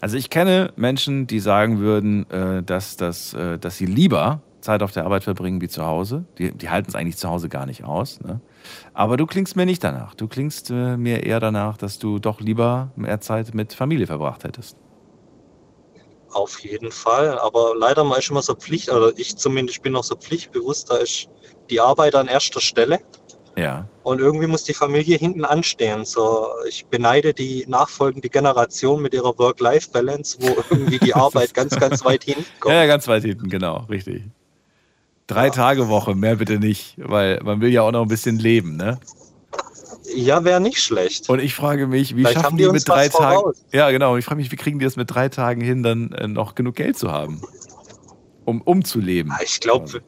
Also 0.00 0.16
ich 0.16 0.30
kenne 0.30 0.72
Menschen, 0.76 1.26
die 1.26 1.40
sagen 1.40 1.80
würden, 1.80 2.28
äh, 2.30 2.62
dass, 2.62 2.96
das, 2.96 3.34
äh, 3.34 3.58
dass 3.58 3.76
sie 3.76 3.86
lieber 3.86 4.42
Zeit 4.60 4.82
auf 4.82 4.92
der 4.92 5.04
Arbeit 5.04 5.24
verbringen 5.24 5.60
wie 5.60 5.68
zu 5.68 5.84
Hause. 5.84 6.24
Die, 6.38 6.52
die 6.52 6.68
halten 6.70 6.88
es 6.90 6.94
eigentlich 6.94 7.16
zu 7.16 7.28
Hause 7.28 7.48
gar 7.48 7.66
nicht 7.66 7.84
aus. 7.84 8.20
Ne? 8.20 8.40
Aber 8.94 9.16
du 9.16 9.26
klingst 9.26 9.56
mir 9.56 9.66
nicht 9.66 9.82
danach. 9.82 10.14
Du 10.14 10.28
klingst 10.28 10.70
äh, 10.70 10.96
mir 10.96 11.24
eher 11.24 11.40
danach, 11.40 11.76
dass 11.76 11.98
du 11.98 12.18
doch 12.18 12.40
lieber 12.40 12.90
mehr 12.96 13.20
Zeit 13.20 13.54
mit 13.54 13.72
Familie 13.72 14.06
verbracht 14.06 14.44
hättest. 14.44 14.76
Auf 16.32 16.60
jeden 16.60 16.92
Fall, 16.92 17.38
aber 17.38 17.74
leider 17.76 18.04
mal 18.04 18.18
ist 18.18 18.30
immer 18.30 18.42
so 18.42 18.54
Pflicht, 18.54 18.90
oder 18.90 19.12
ich 19.16 19.36
zumindest 19.36 19.82
bin 19.82 19.92
noch 19.92 20.04
so 20.04 20.14
pflichtbewusst, 20.14 20.90
da 20.90 20.96
ist 20.96 21.28
die 21.70 21.80
Arbeit 21.80 22.14
an 22.14 22.28
erster 22.28 22.60
Stelle 22.60 22.98
Ja. 23.56 23.88
und 24.02 24.20
irgendwie 24.20 24.46
muss 24.46 24.64
die 24.64 24.74
Familie 24.74 25.16
hinten 25.16 25.44
anstehen. 25.44 26.04
So, 26.04 26.48
ich 26.68 26.86
beneide 26.86 27.32
die 27.32 27.64
nachfolgende 27.66 28.28
Generation 28.28 29.00
mit 29.02 29.14
ihrer 29.14 29.38
Work-Life-Balance, 29.38 30.38
wo 30.40 30.48
irgendwie 30.70 30.98
die 30.98 31.14
Arbeit 31.14 31.54
ganz, 31.54 31.74
ganz 31.76 32.04
weit 32.04 32.24
hinten 32.24 32.44
kommt. 32.60 32.74
ja, 32.74 32.86
ganz 32.86 33.08
weit 33.08 33.24
hinten, 33.24 33.48
genau, 33.48 33.86
richtig. 33.88 34.24
Drei 35.26 35.50
Tage 35.50 35.88
Woche, 35.88 36.14
mehr 36.14 36.36
bitte 36.36 36.58
nicht, 36.58 36.94
weil 36.98 37.40
man 37.42 37.60
will 37.60 37.70
ja 37.70 37.82
auch 37.82 37.92
noch 37.92 38.02
ein 38.02 38.08
bisschen 38.08 38.38
leben, 38.38 38.76
ne? 38.76 38.98
Ja, 40.14 40.44
wäre 40.44 40.60
nicht 40.60 40.82
schlecht. 40.82 41.28
Und 41.28 41.40
ich 41.40 41.54
frage 41.54 41.86
mich, 41.86 42.16
wie 42.16 42.22
Vielleicht 42.22 42.40
schaffen 42.40 42.56
die 42.56 42.64
die 42.64 42.70
mit 42.70 42.88
drei 42.88 43.08
Tagen? 43.08 43.40
voraus. 43.40 43.64
Ja, 43.72 43.90
genau. 43.90 44.12
Und 44.12 44.18
ich 44.18 44.24
frage 44.24 44.40
mich, 44.40 44.50
wie 44.50 44.56
kriegen 44.56 44.78
die 44.78 44.84
das 44.84 44.96
mit 44.96 45.10
drei 45.10 45.28
Tagen 45.28 45.60
hin, 45.60 45.82
dann 45.82 46.12
äh, 46.12 46.28
noch 46.28 46.54
genug 46.54 46.76
Geld 46.76 46.98
zu 46.98 47.12
haben, 47.12 47.42
um 48.44 48.62
umzuleben? 48.62 49.32
Ich 49.42 49.60
glaube, 49.60 50.02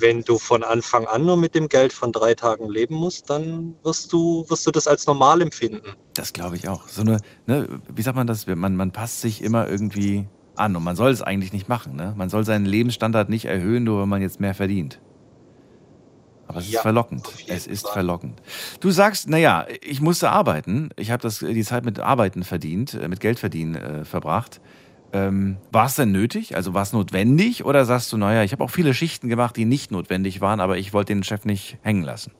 wenn 0.00 0.22
du 0.22 0.38
von 0.38 0.62
Anfang 0.62 1.06
an 1.06 1.24
nur 1.24 1.36
mit 1.36 1.54
dem 1.54 1.68
Geld 1.68 1.92
von 1.92 2.12
drei 2.12 2.34
Tagen 2.34 2.68
leben 2.68 2.94
musst, 2.94 3.30
dann 3.30 3.74
wirst 3.82 4.12
du, 4.12 4.44
wirst 4.48 4.66
du 4.66 4.70
das 4.70 4.86
als 4.86 5.06
normal 5.06 5.40
empfinden. 5.40 5.94
Das 6.14 6.32
glaube 6.32 6.56
ich 6.56 6.68
auch. 6.68 6.88
So 6.88 7.02
eine, 7.02 7.18
ne, 7.46 7.68
wie 7.94 8.02
sagt 8.02 8.16
man 8.16 8.26
das? 8.26 8.46
Man, 8.46 8.76
man 8.76 8.90
passt 8.90 9.20
sich 9.20 9.42
immer 9.42 9.68
irgendwie 9.68 10.26
an 10.56 10.76
und 10.76 10.84
man 10.84 10.96
soll 10.96 11.10
es 11.10 11.22
eigentlich 11.22 11.52
nicht 11.52 11.68
machen. 11.68 11.96
Ne? 11.96 12.14
Man 12.16 12.28
soll 12.28 12.44
seinen 12.44 12.66
Lebensstandard 12.66 13.28
nicht 13.28 13.44
erhöhen, 13.44 13.84
nur 13.84 14.02
wenn 14.02 14.08
man 14.08 14.22
jetzt 14.22 14.40
mehr 14.40 14.54
verdient. 14.54 15.00
Aber 16.46 16.58
es 16.60 16.68
ist 16.68 16.76
Ja, 16.76 16.80
verlockend. 16.80 17.28
auf 17.28 17.40
jeden 17.40 17.60
Es 17.60 17.66
ist 17.66 17.88
Fall. 17.88 17.90
verlockend. 17.90 18.42
Du 18.80 18.90
sagst, 18.90 19.28
naja, 19.28 19.66
ich 19.82 20.00
musste 20.00 20.30
arbeiten. 20.30 20.90
Ich 20.96 21.10
habe 21.10 21.28
die 21.28 21.64
Zeit 21.64 21.84
mit 21.84 22.00
Arbeiten 22.00 22.44
verdient, 22.44 22.94
äh, 22.94 23.08
mit 23.08 23.20
Geld 23.20 23.38
verdienen 23.38 23.74
äh, 23.76 24.04
verbracht. 24.04 24.60
Ähm, 25.12 25.60
war 25.70 25.86
es 25.86 25.96
denn 25.96 26.12
nötig? 26.12 26.56
Also 26.56 26.74
war 26.74 26.82
es 26.82 26.92
notwendig? 26.92 27.64
Oder 27.64 27.84
sagst 27.86 28.12
du, 28.12 28.18
naja, 28.18 28.42
ich 28.44 28.52
habe 28.52 28.64
auch 28.64 28.70
viele 28.70 28.94
Schichten 28.94 29.28
gemacht, 29.28 29.56
die 29.56 29.64
nicht 29.64 29.90
notwendig 29.90 30.40
waren, 30.40 30.60
aber 30.60 30.76
ich 30.78 30.92
wollte 30.92 31.14
den 31.14 31.24
Chef 31.24 31.44
nicht 31.46 31.78
hängen 31.82 32.02
lassen? 32.04 32.32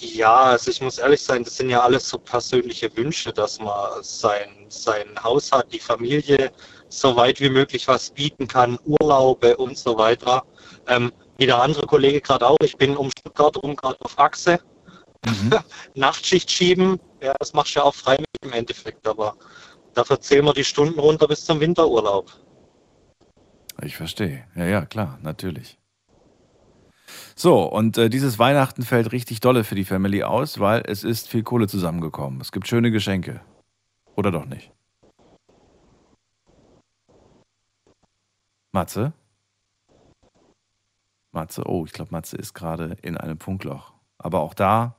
Ja, 0.00 0.34
also 0.52 0.70
ich 0.70 0.80
muss 0.80 0.98
ehrlich 0.98 1.22
sein, 1.22 1.44
das 1.44 1.56
sind 1.56 1.70
ja 1.70 1.80
alles 1.80 2.08
so 2.08 2.18
persönliche 2.18 2.94
Wünsche, 2.96 3.32
dass 3.32 3.58
man 3.60 4.02
sein, 4.02 4.66
sein 4.68 5.06
Haus 5.22 5.52
hat, 5.52 5.72
die 5.72 5.78
Familie 5.80 6.52
so 6.88 7.14
weit 7.16 7.40
wie 7.40 7.50
möglich 7.50 7.86
was 7.88 8.10
bieten 8.10 8.46
kann, 8.48 8.78
Urlaube 8.84 9.56
und 9.58 9.76
so 9.76 9.96
weiter. 9.98 10.44
Ähm, 10.86 11.12
wie 11.40 11.46
der 11.46 11.60
andere 11.60 11.86
Kollege 11.86 12.20
gerade 12.20 12.46
auch, 12.46 12.58
ich 12.62 12.76
bin 12.76 12.94
um 12.96 13.10
Stuttgart 13.10 13.56
rum 13.56 13.74
gerade 13.74 13.98
auf 14.02 14.18
Achse. 14.18 14.60
Mhm. 15.24 15.58
Nachtschicht 15.94 16.50
schieben, 16.50 17.00
ja, 17.22 17.34
das 17.38 17.54
machst 17.54 17.74
du 17.74 17.80
ja 17.80 17.86
auch 17.86 17.94
freiwillig 17.94 18.28
im 18.42 18.52
Endeffekt, 18.52 19.08
aber 19.08 19.34
dafür 19.94 20.20
zählen 20.20 20.44
wir 20.44 20.52
die 20.52 20.64
Stunden 20.64 21.00
runter 21.00 21.26
bis 21.26 21.46
zum 21.46 21.58
Winterurlaub. 21.58 22.30
Ich 23.82 23.96
verstehe. 23.96 24.44
Ja, 24.54 24.66
ja, 24.66 24.84
klar, 24.84 25.18
natürlich. 25.22 25.78
So, 27.34 27.62
und 27.62 27.96
äh, 27.96 28.10
dieses 28.10 28.38
Weihnachten 28.38 28.82
fällt 28.82 29.10
richtig 29.12 29.40
dolle 29.40 29.64
für 29.64 29.74
die 29.74 29.86
Family 29.86 30.22
aus, 30.22 30.60
weil 30.60 30.82
es 30.86 31.04
ist 31.04 31.26
viel 31.28 31.42
Kohle 31.42 31.68
zusammengekommen. 31.68 32.42
Es 32.42 32.52
gibt 32.52 32.68
schöne 32.68 32.90
Geschenke. 32.90 33.40
Oder 34.14 34.30
doch 34.30 34.44
nicht? 34.44 34.70
Matze? 38.72 39.14
Matze, 41.32 41.66
oh, 41.66 41.84
ich 41.86 41.92
glaube, 41.92 42.12
Matze 42.12 42.36
ist 42.36 42.54
gerade 42.54 42.96
in 43.02 43.16
einem 43.16 43.38
Funkloch. 43.38 43.92
Aber 44.18 44.40
auch 44.40 44.54
da 44.54 44.96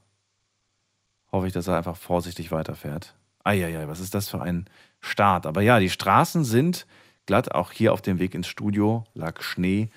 hoffe 1.32 1.48
ich, 1.48 1.54
dass 1.54 1.68
er 1.68 1.78
einfach 1.78 1.96
vorsichtig 1.96 2.52
weiterfährt. 2.52 3.16
Eieiei, 3.44 3.88
was 3.88 4.00
ist 4.00 4.14
das 4.14 4.30
für 4.30 4.42
ein 4.42 4.66
Start? 5.00 5.46
Aber 5.46 5.62
ja, 5.62 5.80
die 5.80 5.90
Straßen 5.90 6.44
sind 6.44 6.86
glatt. 7.26 7.54
Auch 7.54 7.72
hier 7.72 7.94
auf 7.94 8.02
dem 8.02 8.20
Weg 8.20 8.36
ins 8.36 8.48
Studio 8.48 9.04
lag 9.14 9.42
Schnee. 9.42 9.90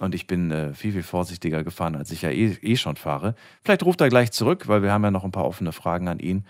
Und 0.00 0.14
ich 0.14 0.26
bin 0.26 0.50
äh, 0.50 0.74
viel, 0.74 0.92
viel 0.92 1.02
vorsichtiger 1.02 1.64
gefahren, 1.64 1.96
als 1.96 2.10
ich 2.10 2.22
ja 2.22 2.30
eh, 2.30 2.56
eh, 2.60 2.76
schon 2.76 2.96
fahre. 2.96 3.34
Vielleicht 3.64 3.82
ruft 3.82 4.00
er 4.02 4.10
gleich 4.10 4.30
zurück, 4.30 4.68
weil 4.68 4.82
wir 4.82 4.92
haben 4.92 5.04
ja 5.04 5.10
noch 5.10 5.24
ein 5.24 5.32
paar 5.32 5.46
offene 5.46 5.72
Fragen 5.72 6.08
an 6.08 6.18
ihn. 6.18 6.44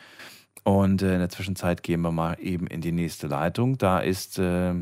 Und 0.64 1.02
äh, 1.02 1.12
in 1.12 1.20
der 1.20 1.28
Zwischenzeit 1.28 1.84
gehen 1.84 2.00
wir 2.00 2.10
mal 2.10 2.36
eben 2.40 2.66
in 2.66 2.80
die 2.80 2.90
nächste 2.90 3.28
Leitung. 3.28 3.78
Da 3.78 4.00
ist, 4.00 4.40
äh, 4.40 4.74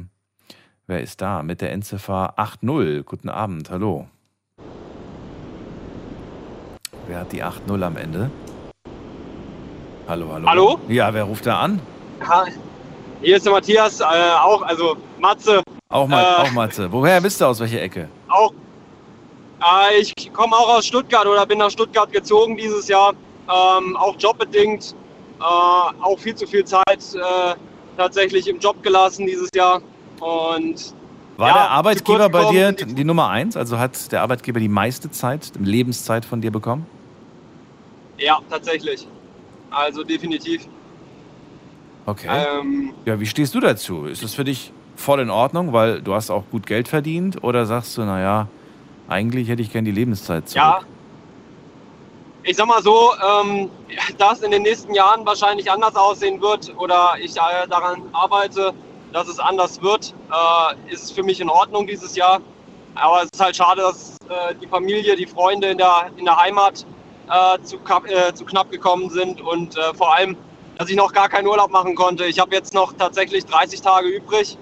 wer 0.87 1.01
ist 1.03 1.21
da? 1.21 1.43
Mit 1.43 1.61
der 1.61 1.73
Endziffer 1.73 2.39
80. 2.39 3.05
Guten 3.05 3.29
Abend, 3.29 3.69
hallo. 3.69 4.09
Wer 7.07 7.21
hat 7.21 7.33
die 7.33 7.43
8-0 7.43 7.83
am 7.83 7.97
Ende? 7.97 8.31
Hallo, 10.09 10.27
hallo. 10.33 10.49
Hallo? 10.49 10.79
Ja, 10.89 11.13
wer 11.13 11.25
ruft 11.25 11.47
da 11.47 11.61
an? 11.61 11.81
Ha, 12.27 12.45
hier 13.23 13.37
ist 13.37 13.47
der 13.47 13.53
Matthias, 13.53 14.01
äh, 14.01 14.05
auch, 14.05 14.63
also 14.63 14.97
Matze. 15.19 15.63
Auch, 15.89 16.07
Ma 16.09 16.21
Äh. 16.23 16.43
auch 16.43 16.53
Matze. 16.53 16.91
Woher 16.91 17.21
bist 17.21 17.41
du 17.41 17.47
aus 17.47 17.61
welcher 17.61 17.83
Ecke? 17.83 18.09
Auch. 18.29 18.53
Äh, 19.61 20.01
ich 20.01 20.13
komme 20.33 20.55
auch 20.57 20.77
aus 20.79 20.87
Stuttgart 20.87 21.27
oder 21.27 21.47
bin 21.47 21.59
nach 21.59 21.71
Stuttgart 21.71 22.13
gezogen 22.13 22.57
dieses 22.57 22.89
Jahr. 22.89 23.13
Ähm, 23.49 23.97
auch 23.97 24.17
jobbedingt. 24.19 24.95
Äh, 25.41 25.43
auch 25.45 26.19
viel 26.19 26.35
zu 26.35 26.47
viel 26.47 26.65
Zeit 26.65 26.83
äh, 27.15 27.55
tatsächlich 27.97 28.49
im 28.49 28.59
Job 28.59 28.83
gelassen 28.83 29.27
dieses 29.27 29.49
Jahr. 29.55 29.81
Und 30.21 30.95
War 31.37 31.49
Ja, 31.49 31.55
der 31.55 31.71
Arbeitgeber 31.71 32.29
bei 32.29 32.51
dir 32.51 32.73
die 32.73 33.05
Nummer 33.05 33.29
eins? 33.29 33.57
Also 33.57 33.79
hat 33.79 34.11
der 34.13 34.23
Arbeitgeber 34.23 34.61
die 34.61 34.69
meiste 34.69 35.11
Zeit, 35.11 35.53
Lebenszeit 35.59 36.25
von 36.25 36.41
dir 36.41 36.51
bekommen? 36.51 36.87
Ja, 38.19 38.39
tatsächlich. 38.51 39.07
Also 39.71 40.05
definitiv. 40.05 40.67
Okay. 42.07 42.29
Ähm, 42.29 42.93
Ja, 43.05 43.19
wie 43.19 43.27
stehst 43.27 43.55
du 43.55 43.61
dazu? 43.61 44.05
Ist 44.05 44.23
das 44.23 44.35
für 44.35 44.45
dich 44.45 44.73
voll 44.97 45.21
in 45.21 45.31
Ordnung, 45.31 45.73
weil 45.73 46.03
du 46.03 46.15
hast 46.15 46.31
auch 46.31 46.45
gut 46.51 46.67
Geld 46.67 46.87
verdient? 46.89 47.43
Oder 47.43 47.67
sagst 47.67 47.97
du, 47.97 48.03
naja, 48.03 48.49
eigentlich 49.09 49.49
hätte 49.49 49.63
ich 49.63 49.73
gern 49.73 49.85
die 49.85 49.91
Lebenszeit 49.91 50.49
zurück? 50.49 50.65
Ja. 50.65 50.81
Ich 52.47 52.57
sag 52.57 52.67
mal 52.67 52.83
so, 52.83 53.13
ähm, 53.27 53.71
dass 54.19 54.43
in 54.43 54.51
den 54.51 54.63
nächsten 54.63 54.93
Jahren 54.95 55.25
wahrscheinlich 55.25 55.71
anders 55.71 55.97
aussehen 55.97 56.43
wird 56.43 56.75
oder 56.77 57.15
ich 57.19 57.35
äh, 57.37 57.67
daran 57.71 58.03
arbeite, 58.13 58.75
dass 59.15 59.29
es 59.29 59.39
anders 59.39 59.81
wird, 59.81 60.15
äh, 60.31 60.93
ist 60.93 61.05
es 61.05 61.11
für 61.11 61.23
mich 61.23 61.41
in 61.41 61.49
Ordnung 61.49 61.87
dieses 61.87 62.15
Jahr. 62.15 62.41
Aber 62.97 63.23
es 63.23 63.29
ist 63.33 63.43
halt 63.43 63.57
schade, 63.57 63.81
dass 63.81 64.17
äh, 64.29 64.55
die 64.61 64.67
Familie, 64.67 65.17
die 65.17 65.27
Freunde 65.27 65.69
in 65.69 65.79
der, 65.79 66.11
in 66.19 66.27
der 66.27 66.37
Heimat 66.37 66.85
äh, 67.31 67.63
zu, 67.63 67.79
knapp- 67.79 68.07
äh, 68.09 68.35
zu 68.35 68.45
knapp 68.45 68.71
gekommen 68.71 69.11
sind 69.11 69.41
und 69.41 69.77
äh, 69.77 69.95
vor 69.95 70.15
allem, 70.15 70.37
dass 70.79 70.89
ich 70.91 70.97
noch 70.97 71.13
gar 71.13 71.29
keinen 71.29 71.47
Urlaub 71.47 71.71
machen 71.71 71.95
konnte. 71.95 72.25
Ich 72.27 72.39
habe 72.39 72.55
jetzt 72.55 72.75
noch 72.75 72.93
tatsächlich 72.95 73.45
30 73.47 73.81
Tage 73.81 74.09
übrig 74.09 74.59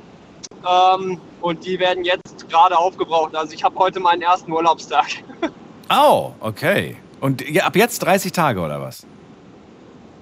ähm, 0.69 1.21
und 1.41 1.65
die 1.65 1.79
werden 1.79 2.05
jetzt 2.05 2.49
gerade 2.49 2.77
aufgebraucht. 2.79 3.35
Also 3.35 3.55
ich 3.55 3.65
habe 3.65 3.77
heute 3.79 4.01
meinen 4.01 4.23
ersten 4.23 4.53
Urlaubstag. 4.53 5.07
Oh, 5.95 6.33
okay. 6.41 6.97
Und 7.21 7.43
ab 7.63 7.77
jetzt 7.77 7.99
30 7.99 8.33
Tage 8.33 8.61
oder 8.61 8.81
was? 8.81 9.05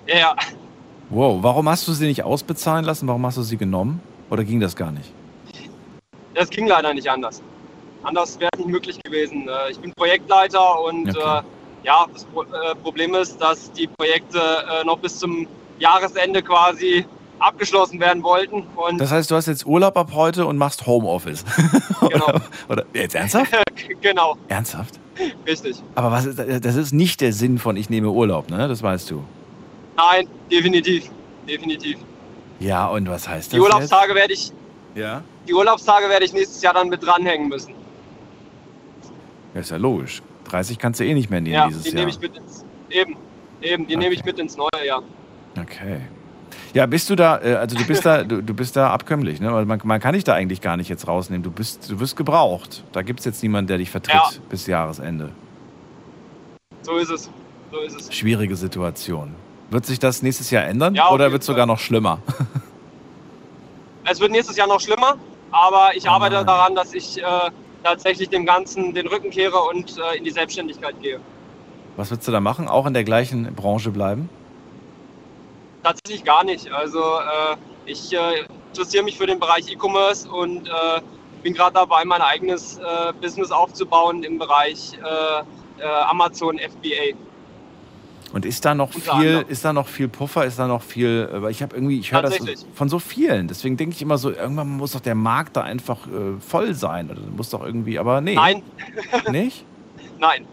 Ja, 0.08 0.34
Wow, 1.10 1.38
warum 1.42 1.68
hast 1.68 1.86
du 1.86 1.92
sie 1.92 2.06
nicht 2.06 2.24
ausbezahlen 2.24 2.84
lassen? 2.84 3.06
Warum 3.06 3.24
hast 3.26 3.36
du 3.36 3.42
sie 3.42 3.56
genommen? 3.56 4.00
Oder 4.30 4.42
ging 4.42 4.58
das 4.58 4.74
gar 4.74 4.90
nicht? 4.90 5.12
das 6.34 6.48
ging 6.50 6.66
leider 6.66 6.92
nicht 6.94 7.08
anders. 7.08 7.40
Anders 8.02 8.38
wäre 8.40 8.48
es 8.54 8.58
nicht 8.58 8.68
möglich 8.70 8.98
gewesen. 9.04 9.48
Äh, 9.48 9.70
Ich 9.70 9.78
bin 9.78 9.92
Projektleiter 9.94 10.80
und 10.82 11.08
Okay. 11.10 11.40
Ja, 11.82 12.06
das 12.12 12.24
Pro 12.24 12.42
äh, 12.42 12.74
Problem 12.82 13.14
ist, 13.14 13.40
dass 13.40 13.72
die 13.72 13.86
Projekte 13.86 14.38
äh, 14.38 14.84
noch 14.84 14.98
bis 14.98 15.18
zum 15.18 15.46
Jahresende 15.78 16.42
quasi 16.42 17.04
abgeschlossen 17.38 17.98
werden 18.00 18.22
wollten. 18.22 18.66
Und 18.76 19.00
Das 19.00 19.10
heißt, 19.10 19.30
du 19.30 19.34
hast 19.34 19.46
jetzt 19.46 19.64
Urlaub 19.64 19.96
ab 19.96 20.10
heute 20.14 20.44
und 20.46 20.58
machst 20.58 20.86
Homeoffice. 20.86 21.44
Genau. 22.00 22.28
oder, 22.28 22.40
oder 22.68 22.84
jetzt 22.94 23.14
ernsthaft? 23.14 23.52
genau, 24.00 24.36
Ernsthaft? 24.48 24.98
richtig. 25.46 25.76
Aber 25.94 26.10
was 26.10 26.24
ist, 26.24 26.38
das 26.38 26.76
ist 26.76 26.92
nicht 26.92 27.20
der 27.20 27.34
Sinn 27.34 27.58
von 27.58 27.76
ich 27.76 27.90
nehme 27.90 28.10
Urlaub, 28.10 28.48
ne? 28.50 28.66
Das 28.68 28.82
weißt 28.82 29.10
du. 29.10 29.22
Nein, 29.96 30.26
definitiv. 30.50 31.10
Definitiv. 31.46 31.98
Ja, 32.58 32.88
und 32.88 33.08
was 33.08 33.28
heißt 33.28 33.48
das? 33.48 33.54
Die 33.54 33.60
Urlaubstage 33.60 34.14
werde 34.14 34.32
ich? 34.32 34.50
Ja. 34.94 35.22
die 35.46 35.52
Urlaubstage 35.54 36.08
werde 36.08 36.24
ich 36.24 36.32
nächstes 36.32 36.62
Jahr 36.62 36.74
dann 36.74 36.88
mit 36.88 37.04
dranhängen 37.04 37.48
müssen. 37.48 37.74
Ja, 39.54 39.60
ist 39.60 39.70
ja 39.70 39.76
logisch. 39.76 40.22
30 40.50 40.78
kannst 40.78 41.00
du 41.00 41.04
eh 41.04 41.14
nicht 41.14 41.30
mehr 41.30 41.40
nehmen 41.40 41.54
Ja, 41.54 41.66
dieses 41.68 41.84
die 41.84 41.90
Jahr. 41.90 41.96
nehme 41.98 42.10
ich 42.10 42.20
mit 42.20 42.36
ins 42.36 42.64
eben, 42.90 43.16
eben, 43.62 43.86
die 43.86 43.96
nehme 43.96 44.14
ich 44.14 44.20
Okay. 44.20 44.30
mit 44.30 44.38
ins 44.38 44.56
neue 44.56 44.86
Jahr. 44.86 45.02
Okay. 45.60 46.00
Ja, 46.72 46.86
bist 46.86 47.10
du 47.10 47.16
da, 47.16 47.40
äh, 47.42 47.54
also 47.54 47.76
du 47.76 47.84
bist 47.84 48.04
da, 48.06 48.22
du, 48.22 48.42
du 48.42 48.54
bist 48.54 48.76
da 48.76 48.90
abkömmlich, 48.90 49.40
ne? 49.40 49.52
Weil 49.52 49.64
man, 49.64 49.80
man 49.84 50.00
kann 50.00 50.14
dich 50.14 50.24
da 50.24 50.34
eigentlich 50.34 50.60
gar 50.60 50.76
nicht 50.76 50.88
jetzt 50.88 51.08
rausnehmen. 51.08 51.42
Du 51.42 51.50
bist, 51.50 51.90
du 51.90 51.98
wirst 52.00 52.16
gebraucht. 52.16 52.84
Da 52.92 53.02
gibt 53.02 53.20
es 53.20 53.26
jetzt 53.26 53.42
niemanden, 53.42 53.68
der 53.68 53.78
dich 53.78 53.90
vertritt 53.90 54.14
Ja. 54.14 54.30
bis 54.48 54.66
Jahresende. 54.66 55.30
So 56.82 56.96
ist 56.96 57.10
es. 57.10 57.28
So 57.72 57.80
ist 57.80 58.00
es. 58.00 58.14
Schwierige 58.14 58.56
Situation. 58.56 59.34
Wird 59.70 59.86
sich 59.86 59.98
das 59.98 60.22
nächstes 60.22 60.50
Jahr 60.50 60.64
ändern 60.64 60.94
Ja, 60.94 61.10
oder 61.10 61.30
wird 61.32 61.42
es 61.42 61.46
sogar 61.46 61.66
noch 61.66 61.78
schlimmer? 61.78 62.18
Es 64.04 64.18
wird 64.18 64.32
nächstes 64.32 64.56
Jahr 64.56 64.66
noch 64.66 64.80
schlimmer, 64.80 65.16
aber 65.52 65.90
ich 65.94 66.08
Oh 66.08 66.12
arbeite 66.12 66.36
nein. 66.36 66.46
daran, 66.46 66.74
dass 66.74 66.94
ich 66.94 67.22
äh, 67.22 67.50
tatsächlich 67.82 68.28
dem 68.28 68.46
Ganzen 68.46 68.94
den 68.94 69.06
Rücken 69.06 69.30
kehre 69.30 69.58
und 69.58 69.98
äh, 69.98 70.18
in 70.18 70.24
die 70.24 70.30
Selbstständigkeit 70.30 71.00
gehe. 71.00 71.20
Was 71.96 72.10
willst 72.10 72.26
du 72.26 72.32
da 72.32 72.40
machen? 72.40 72.68
Auch 72.68 72.86
in 72.86 72.94
der 72.94 73.04
gleichen 73.04 73.54
Branche 73.54 73.90
bleiben? 73.90 74.28
Tatsächlich 75.82 76.24
gar 76.24 76.44
nicht. 76.44 76.70
Also 76.72 77.00
äh, 77.00 77.56
ich 77.86 78.12
äh, 78.12 78.44
interessiere 78.68 79.04
mich 79.04 79.16
für 79.16 79.26
den 79.26 79.40
Bereich 79.40 79.70
E-Commerce 79.70 80.28
und 80.28 80.68
äh, 80.68 81.00
bin 81.42 81.54
gerade 81.54 81.74
dabei, 81.74 82.04
mein 82.04 82.20
eigenes 82.20 82.78
äh, 82.78 83.12
Business 83.20 83.50
aufzubauen 83.50 84.22
im 84.22 84.38
Bereich 84.38 84.92
äh, 85.02 85.82
Amazon 85.82 86.58
FBA. 86.58 87.16
Und 88.32 88.46
ist 88.46 88.64
da 88.64 88.74
noch 88.74 88.94
Unter 88.94 89.00
viel, 89.00 89.28
anderem. 89.28 89.48
ist 89.48 89.64
da 89.64 89.72
noch 89.72 89.88
viel 89.88 90.08
Puffer, 90.08 90.44
ist 90.44 90.58
da 90.58 90.66
noch 90.68 90.82
viel, 90.82 91.28
äh, 91.32 91.42
weil 91.42 91.50
ich 91.50 91.62
habe 91.62 91.74
irgendwie, 91.74 91.98
ich 91.98 92.12
höre 92.12 92.22
das 92.22 92.38
von 92.74 92.88
so 92.88 92.98
vielen. 92.98 93.48
Deswegen 93.48 93.76
denke 93.76 93.94
ich 93.96 94.02
immer 94.02 94.18
so, 94.18 94.30
irgendwann 94.30 94.68
muss 94.68 94.92
doch 94.92 95.00
der 95.00 95.16
Markt 95.16 95.56
da 95.56 95.62
einfach 95.62 96.06
äh, 96.06 96.40
voll 96.40 96.74
sein. 96.74 97.10
Oder 97.10 97.20
muss 97.36 97.50
doch 97.50 97.64
irgendwie, 97.64 97.98
aber 97.98 98.20
nee. 98.20 98.34
Nein, 98.34 98.62
Nicht? 99.30 99.64
nein, 100.18 100.46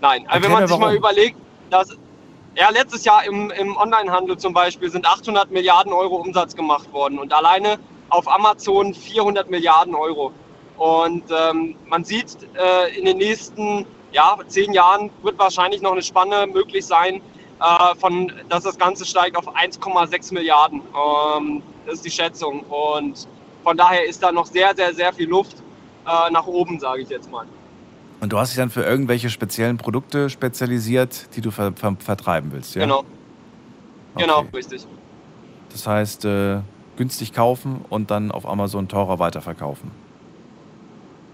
nein. 0.00 0.26
Also 0.28 0.44
wenn 0.44 0.52
man 0.52 0.66
sich 0.68 0.76
mal 0.76 0.86
warum. 0.86 0.96
überlegt, 0.96 1.36
dass 1.70 1.96
ja, 2.56 2.70
letztes 2.70 3.04
Jahr 3.04 3.24
im, 3.24 3.50
im 3.50 3.76
Onlinehandel 3.76 4.36
zum 4.36 4.52
Beispiel 4.52 4.90
sind 4.90 5.06
800 5.06 5.50
Milliarden 5.50 5.92
Euro 5.92 6.16
Umsatz 6.16 6.54
gemacht 6.54 6.92
worden 6.92 7.18
und 7.18 7.32
alleine 7.32 7.78
auf 8.10 8.28
Amazon 8.28 8.94
400 8.94 9.50
Milliarden 9.50 9.94
Euro. 9.94 10.32
Und 10.76 11.24
ähm, 11.30 11.76
man 11.86 12.04
sieht, 12.04 12.36
äh, 12.54 12.96
in 12.98 13.04
den 13.06 13.18
nächsten 13.18 13.86
ja, 14.14 14.38
zehn 14.46 14.72
Jahren 14.72 15.10
wird 15.22 15.38
wahrscheinlich 15.38 15.82
noch 15.82 15.92
eine 15.92 16.02
Spanne 16.02 16.46
möglich 16.46 16.86
sein, 16.86 17.20
äh, 17.60 17.94
von, 17.96 18.32
dass 18.48 18.62
das 18.62 18.78
Ganze 18.78 19.04
steigt 19.04 19.36
auf 19.36 19.46
1,6 19.48 20.32
Milliarden. 20.32 20.80
Ähm, 20.80 21.62
das 21.84 21.96
ist 21.96 22.04
die 22.06 22.10
Schätzung. 22.10 22.60
Und 22.60 23.28
von 23.62 23.76
daher 23.76 24.06
ist 24.06 24.22
da 24.22 24.32
noch 24.32 24.46
sehr, 24.46 24.74
sehr, 24.74 24.94
sehr 24.94 25.12
viel 25.12 25.28
Luft 25.28 25.56
äh, 26.06 26.30
nach 26.30 26.46
oben, 26.46 26.78
sage 26.78 27.02
ich 27.02 27.08
jetzt 27.08 27.30
mal. 27.30 27.44
Und 28.20 28.32
du 28.32 28.38
hast 28.38 28.50
dich 28.50 28.56
dann 28.58 28.70
für 28.70 28.84
irgendwelche 28.84 29.28
speziellen 29.28 29.76
Produkte 29.76 30.30
spezialisiert, 30.30 31.34
die 31.36 31.40
du 31.40 31.50
ver 31.50 31.72
ver 31.74 31.96
vertreiben 31.98 32.52
willst, 32.52 32.74
ja? 32.74 32.82
Genau, 32.82 33.04
genau, 34.16 34.38
Okay. 34.38 34.48
richtig. 34.54 34.86
Das 35.72 35.86
heißt, 35.86 36.24
äh, 36.24 36.60
günstig 36.96 37.32
kaufen 37.32 37.84
und 37.90 38.10
dann 38.10 38.30
auf 38.30 38.46
Amazon 38.46 38.86
teurer 38.88 39.18
weiterverkaufen. 39.18 39.90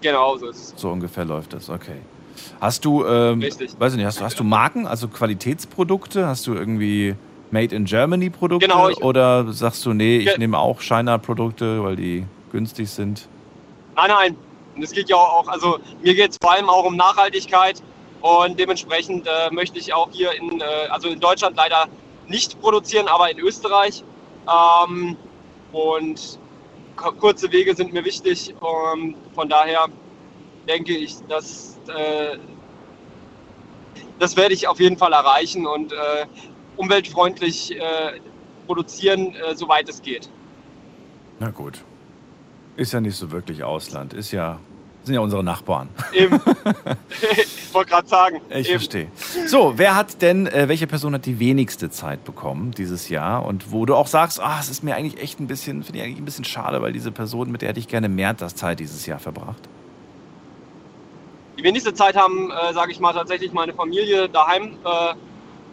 Genau, 0.01 0.39
so 0.39 0.49
ist 0.49 0.57
es. 0.57 0.75
So 0.81 0.91
ungefähr 0.91 1.27
läuft 1.27 1.53
das, 1.53 1.69
okay. 1.69 2.01
Hast 2.61 2.85
du, 2.85 3.05
ähm, 3.05 3.41
Richtig. 3.41 3.73
weiß 3.79 3.93
ich 3.93 3.97
nicht, 3.99 4.07
hast, 4.07 4.21
hast 4.21 4.39
du 4.39 4.45
Marken, 4.45 4.87
also 4.87 5.09
Qualitätsprodukte? 5.09 6.27
Hast 6.27 6.47
du 6.47 6.55
irgendwie 6.55 7.15
Made 7.51 7.75
in 7.75 7.85
Germany 7.85 8.31
Produkte? 8.31 8.69
Genau, 8.69 8.89
ich- 8.89 9.03
oder 9.03 9.53
sagst 9.53 9.85
du, 9.87 9.93
nee, 9.93 10.19
ich 10.19 10.25
Ge- 10.27 10.39
nehme 10.39 10.59
auch 10.59 10.81
China 10.81 11.19
Produkte, 11.19 11.83
weil 11.83 11.97
die 11.97 12.25
günstig 12.53 12.91
sind? 12.91 13.29
Nein, 13.97 14.11
nein. 14.11 14.37
Und 14.77 14.83
es 14.83 14.93
geht 14.93 15.09
ja 15.09 15.17
auch, 15.17 15.49
also 15.49 15.79
mir 16.03 16.15
geht 16.15 16.31
es 16.31 16.37
vor 16.41 16.53
allem 16.53 16.69
auch 16.69 16.85
um 16.85 16.97
Nachhaltigkeit 16.97 17.83
und 18.23 18.59
dementsprechend 18.59 19.27
äh, 19.27 19.53
möchte 19.53 19.79
ich 19.79 19.93
auch 19.93 20.09
hier 20.13 20.33
in, 20.33 20.61
äh, 20.61 20.65
also 20.91 21.09
in 21.09 21.19
Deutschland 21.19 21.57
leider 21.57 21.87
nicht 22.29 22.61
produzieren, 22.61 23.09
aber 23.09 23.31
in 23.31 23.39
Österreich. 23.41 24.05
Ähm, 24.49 25.17
und 25.73 26.39
ku- 26.97 27.13
kurze 27.13 27.51
Wege 27.53 27.75
sind 27.75 27.93
mir 27.93 28.05
wichtig. 28.05 28.55
Ähm, 28.95 29.15
von 29.35 29.49
daher 29.49 29.87
denke 30.69 30.97
ich, 30.97 31.17
dass 31.29 31.70
äh, 31.89 32.39
das 34.19 34.37
werde 34.37 34.55
ich 34.55 34.69
auf 34.69 34.79
jeden 34.79 34.99
Fall 34.99 35.13
erreichen 35.13 35.67
und 35.67 35.93
äh, 35.93 35.97
umweltfreundlich 36.77 37.77
äh, 37.77 38.21
produzieren, 38.67 39.35
äh, 39.35 39.55
soweit 39.55 39.89
es 39.89 40.03
geht. 40.03 40.29
Na 41.39 41.51
gut. 41.51 41.83
Ist 42.77 42.93
ja 42.93 43.01
nicht 43.01 43.17
so 43.17 43.31
wirklich 43.31 43.65
Ausland. 43.65 44.13
Ist 44.15 44.31
ja 44.31 44.59
Sind 45.03 45.15
ja 45.15 45.21
unsere 45.21 45.43
Nachbarn. 45.43 45.89
Eben. 46.13 46.37
ich 47.37 47.75
wollte 47.75 47.91
gerade 47.91 48.09
sagen. 48.09 48.41
Ich 48.51 48.69
eben. 48.69 48.79
verstehe. 48.79 49.09
So, 49.47 49.75
wer 49.77 49.97
hat 49.97 50.21
denn, 50.23 50.47
äh, 50.47 50.69
welche 50.69 50.87
Person 50.87 51.15
hat 51.15 51.25
die 51.27 51.39
wenigste 51.39 51.91
Zeit 51.91 52.25
bekommen 52.25 52.73
dieses 52.73 53.09
Jahr 53.09 53.45
und 53.47 53.73
wo 53.73 53.87
du 53.87 53.95
auch 53.95 54.07
sagst, 54.07 54.41
ah, 54.41 54.59
es 54.61 54.69
ist 54.69 54.85
mir 54.85 54.95
eigentlich 54.95 55.21
echt 55.21 55.41
ein 55.41 55.47
bisschen, 55.47 55.83
finde 55.83 55.99
ich 55.99 56.05
eigentlich 56.05 56.19
ein 56.19 56.25
bisschen 56.27 56.45
schade, 56.45 56.83
weil 56.83 56.93
diese 56.93 57.11
Person, 57.11 57.51
mit 57.51 57.63
der 57.63 57.71
hätte 57.71 57.81
ich 57.81 57.89
gerne 57.89 58.09
mehr 58.09 58.35
das 58.35 58.55
Zeit 58.55 58.81
dieses 58.81 59.07
Jahr 59.07 59.19
verbracht. 59.19 59.69
Die 61.61 61.65
wenigste 61.65 61.93
Zeit 61.93 62.17
haben, 62.17 62.51
äh, 62.51 62.73
sage 62.73 62.91
ich 62.91 63.01
mal, 63.01 63.13
tatsächlich 63.13 63.53
meine 63.53 63.75
Familie 63.75 64.31
daheim 64.31 64.79
äh, 64.83 65.13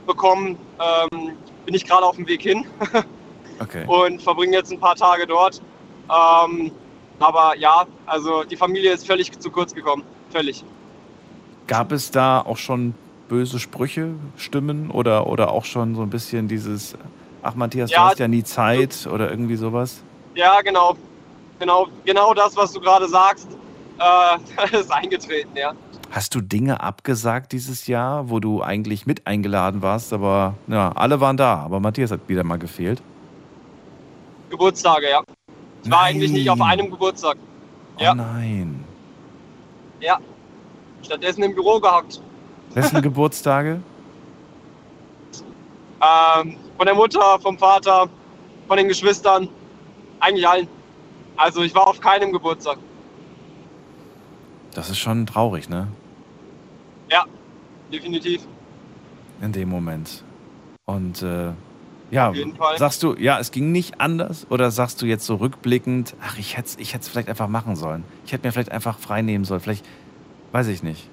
bekommen. 0.05 0.57
Ähm, 0.81 1.31
bin 1.63 1.73
ich 1.73 1.85
gerade 1.85 2.03
auf 2.05 2.17
dem 2.17 2.27
Weg 2.27 2.41
hin 2.41 2.65
Okay. 3.61 3.85
und 3.87 4.21
verbringe 4.21 4.57
jetzt 4.57 4.69
ein 4.69 4.81
paar 4.81 4.95
Tage 4.95 5.25
dort. 5.25 5.61
Ähm, 6.09 6.71
aber 7.19 7.55
ja, 7.57 7.85
also 8.05 8.43
die 8.43 8.57
Familie 8.57 8.91
ist 8.91 9.07
völlig 9.07 9.31
zu 9.39 9.49
kurz 9.49 9.73
gekommen. 9.73 10.03
Völlig. 10.29 10.65
Gab 11.67 11.93
es 11.93 12.11
da 12.11 12.41
auch 12.41 12.57
schon 12.57 12.93
böse 13.29 13.57
Sprüche, 13.57 14.09
Stimmen 14.35 14.91
oder, 14.91 15.27
oder 15.27 15.53
auch 15.53 15.63
schon 15.63 15.95
so 15.95 16.01
ein 16.01 16.09
bisschen 16.09 16.49
dieses, 16.49 16.97
ach 17.43 17.55
Matthias, 17.55 17.91
du 17.91 17.95
Ja, 17.95 18.09
hast 18.09 18.19
ja 18.19 18.27
nie 18.27 18.43
Zeit 18.43 19.07
oder 19.09 19.29
irgendwie 19.29 19.55
sowas? 19.55 20.01
Ja, 20.35 20.59
genau. 20.59 20.97
Genau, 21.59 21.87
genau 22.03 22.33
das, 22.33 22.57
was 22.57 22.73
du 22.73 22.81
gerade 22.81 23.07
sagst, 23.07 23.47
äh, 23.99 24.77
ist 24.79 24.91
eingetreten, 24.91 25.55
ja. 25.55 25.73
Hast 26.11 26.33
du 26.35 26.41
Dinge 26.41 26.79
abgesagt 26.81 27.51
dieses 27.51 27.87
Jahr, 27.87 28.29
wo 28.29 28.39
du 28.39 28.61
eigentlich 28.61 29.05
mit 29.05 29.27
eingeladen 29.27 29.81
warst, 29.81 30.13
aber 30.13 30.53
ja, 30.67 30.91
alle 30.93 31.19
waren 31.19 31.37
da, 31.37 31.55
aber 31.55 31.79
Matthias 31.79 32.11
hat 32.11 32.21
wieder 32.27 32.43
mal 32.43 32.57
gefehlt? 32.57 33.01
Geburtstage, 34.49 35.09
ja. 35.09 35.21
Ich 35.83 35.91
war 35.91 36.01
Nein. 36.03 36.15
eigentlich 36.15 36.31
nicht 36.31 36.49
auf 36.49 36.61
einem 36.61 36.89
Geburtstag. 36.89 37.37
Oh 37.99 38.03
Ja. 38.03 38.15
nein. 38.15 38.83
Ja. 39.99 40.17
Stattdessen 41.03 41.43
im 41.43 41.53
Büro 41.53 41.79
gehockt. 41.79 42.21
Wessen 42.73 43.01
Geburtstage? 43.01 43.81
Ähm, 45.99 46.57
von 46.77 46.85
der 46.85 46.95
Mutter, 46.95 47.39
vom 47.41 47.57
Vater, 47.57 48.07
von 48.67 48.77
den 48.77 48.87
Geschwistern, 48.87 49.49
eigentlich 50.19 50.47
allen. 50.47 50.67
Also 51.35 51.61
ich 51.61 51.73
war 51.75 51.87
auf 51.87 51.99
keinem 51.99 52.31
Geburtstag. 52.31 52.77
Das 54.77 54.91
ist 54.91 54.99
schon 54.99 55.25
traurig, 55.25 55.69
ne? 55.69 55.87
Ja, 57.09 57.25
definitiv. 57.91 58.43
In 59.41 59.51
dem 59.51 59.69
Moment. 59.69 60.23
Und 60.85 61.23
äh, 61.23 61.53
ja, 62.11 62.31
sagst 62.75 63.01
du, 63.01 63.15
ja, 63.15 63.39
es 63.39 63.49
ging 63.49 63.71
nicht 63.71 63.99
anders? 63.99 64.45
Oder 64.51 64.69
sagst 64.69 65.01
du 65.01 65.07
jetzt 65.07 65.25
so 65.25 65.37
rückblickend, 65.37 66.13
ach, 66.21 66.37
ich 66.37 66.57
hätte 66.57 66.67
es 66.67 66.77
ich 66.77 66.93
hätt's 66.93 67.07
vielleicht 67.07 67.27
einfach 67.27 67.47
machen 67.47 67.75
sollen? 67.75 68.03
Ich 68.23 68.33
hätte 68.33 68.45
mir 68.45 68.51
vielleicht 68.51 68.71
einfach 68.71 68.99
frei 68.99 69.23
nehmen 69.23 69.45
sollen. 69.45 69.61
Vielleicht, 69.61 69.83
weiß 70.51 70.67
ich 70.67 70.83
nicht. 70.83 71.09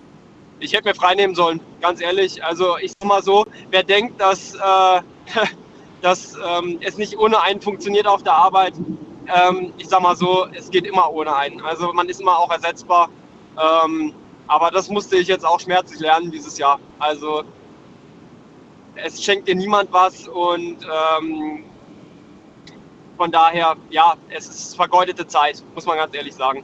Ich 0.61 0.75
hätte 0.75 0.87
mir 0.87 0.95
frei 0.95 1.15
nehmen 1.15 1.35
sollen, 1.35 1.59
ganz 1.81 2.03
ehrlich. 2.03 2.45
Also 2.45 2.77
ich 2.77 2.93
sag 3.01 3.09
mal 3.09 3.23
so, 3.23 3.47
wer 3.71 3.83
denkt, 3.83 4.21
dass, 4.21 4.57
äh, 4.57 5.01
dass 6.03 6.35
ähm, 6.35 6.81
es 6.83 6.99
nicht 6.99 7.17
ohne 7.17 7.41
einen 7.41 7.63
funktioniert 7.63 8.07
auf 8.07 8.23
der 8.23 8.35
Arbeit, 8.35 8.75
ähm, 9.35 9.73
ich 9.79 9.89
sag 9.89 10.03
mal 10.03 10.17
so, 10.17 10.49
es 10.53 10.71
geht 10.71 10.85
immer 10.85 11.11
ohne 11.11 11.35
einen. 11.35 11.63
Also 11.63 11.95
man 11.95 12.11
ist 12.11 12.21
immer 12.21 12.39
auch 12.39 12.51
ersetzbar. 12.51 13.09
Ähm, 13.57 14.13
aber 14.47 14.71
das 14.71 14.89
musste 14.91 15.17
ich 15.17 15.29
jetzt 15.29 15.45
auch 15.45 15.61
schmerzlich 15.61 16.01
lernen 16.01 16.31
dieses 16.31 16.59
Jahr. 16.59 16.79
Also 16.99 17.45
es 18.97 19.23
schenkt 19.23 19.49
dir 19.49 19.55
niemand 19.55 19.93
was 19.93 20.29
und 20.29 20.79
ähm, 20.85 21.65
von 23.17 23.31
daher, 23.31 23.77
ja, 23.91 24.15
es 24.29 24.47
ist 24.49 24.77
vergeudete 24.77 25.27
Zeit, 25.27 25.63
muss 25.75 25.87
man 25.87 25.97
ganz 25.97 26.15
ehrlich 26.15 26.35
sagen. 26.35 26.63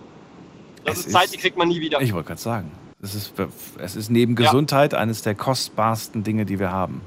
Das 0.84 0.98
Es 1.00 1.06
ist 1.06 1.12
Zeit, 1.12 1.24
ist- 1.26 1.34
die 1.34 1.38
kriegt 1.38 1.56
man 1.56 1.68
nie 1.68 1.80
wieder. 1.80 2.00
Ich 2.00 2.12
wollte 2.12 2.28
gerade 2.28 2.40
sagen, 2.40 2.72
es 3.02 3.14
ist, 3.14 3.32
es 3.78 3.96
ist 3.96 4.10
neben 4.10 4.34
Ja. 4.36 4.46
Gesundheit 4.46 4.94
eines 4.94 5.22
der 5.22 5.34
kostbarsten 5.34 6.22
Dinge, 6.24 6.44
die 6.46 6.58
wir 6.58 6.70
haben. 6.72 7.00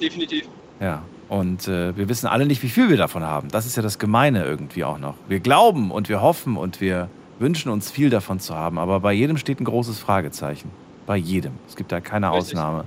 Definitiv. 0.00 0.46
Ja. 0.80 1.02
Und 1.28 1.66
äh, 1.66 1.96
wir 1.96 2.08
wissen 2.08 2.28
alle 2.28 2.46
nicht, 2.46 2.62
wie 2.62 2.68
viel 2.68 2.88
wir 2.88 2.96
davon 2.96 3.24
haben. 3.24 3.48
Das 3.48 3.66
ist 3.66 3.76
ja 3.76 3.82
das 3.82 3.98
Gemeine 3.98 4.44
irgendwie 4.44 4.84
auch 4.84 4.98
noch. 4.98 5.14
Wir 5.26 5.40
glauben 5.40 5.90
und 5.90 6.08
wir 6.08 6.20
hoffen 6.20 6.56
und 6.56 6.80
wir 6.80 7.08
wünschen 7.38 7.70
uns 7.70 7.90
viel 7.90 8.10
davon 8.10 8.40
zu 8.40 8.54
haben, 8.54 8.78
aber 8.78 9.00
bei 9.00 9.12
jedem 9.12 9.36
steht 9.36 9.60
ein 9.60 9.64
großes 9.64 9.98
Fragezeichen. 9.98 10.70
Bei 11.06 11.16
jedem. 11.16 11.52
Es 11.68 11.76
gibt 11.76 11.92
da 11.92 12.00
keine 12.00 12.32
Richtig. 12.32 12.54
Ausnahme. 12.56 12.84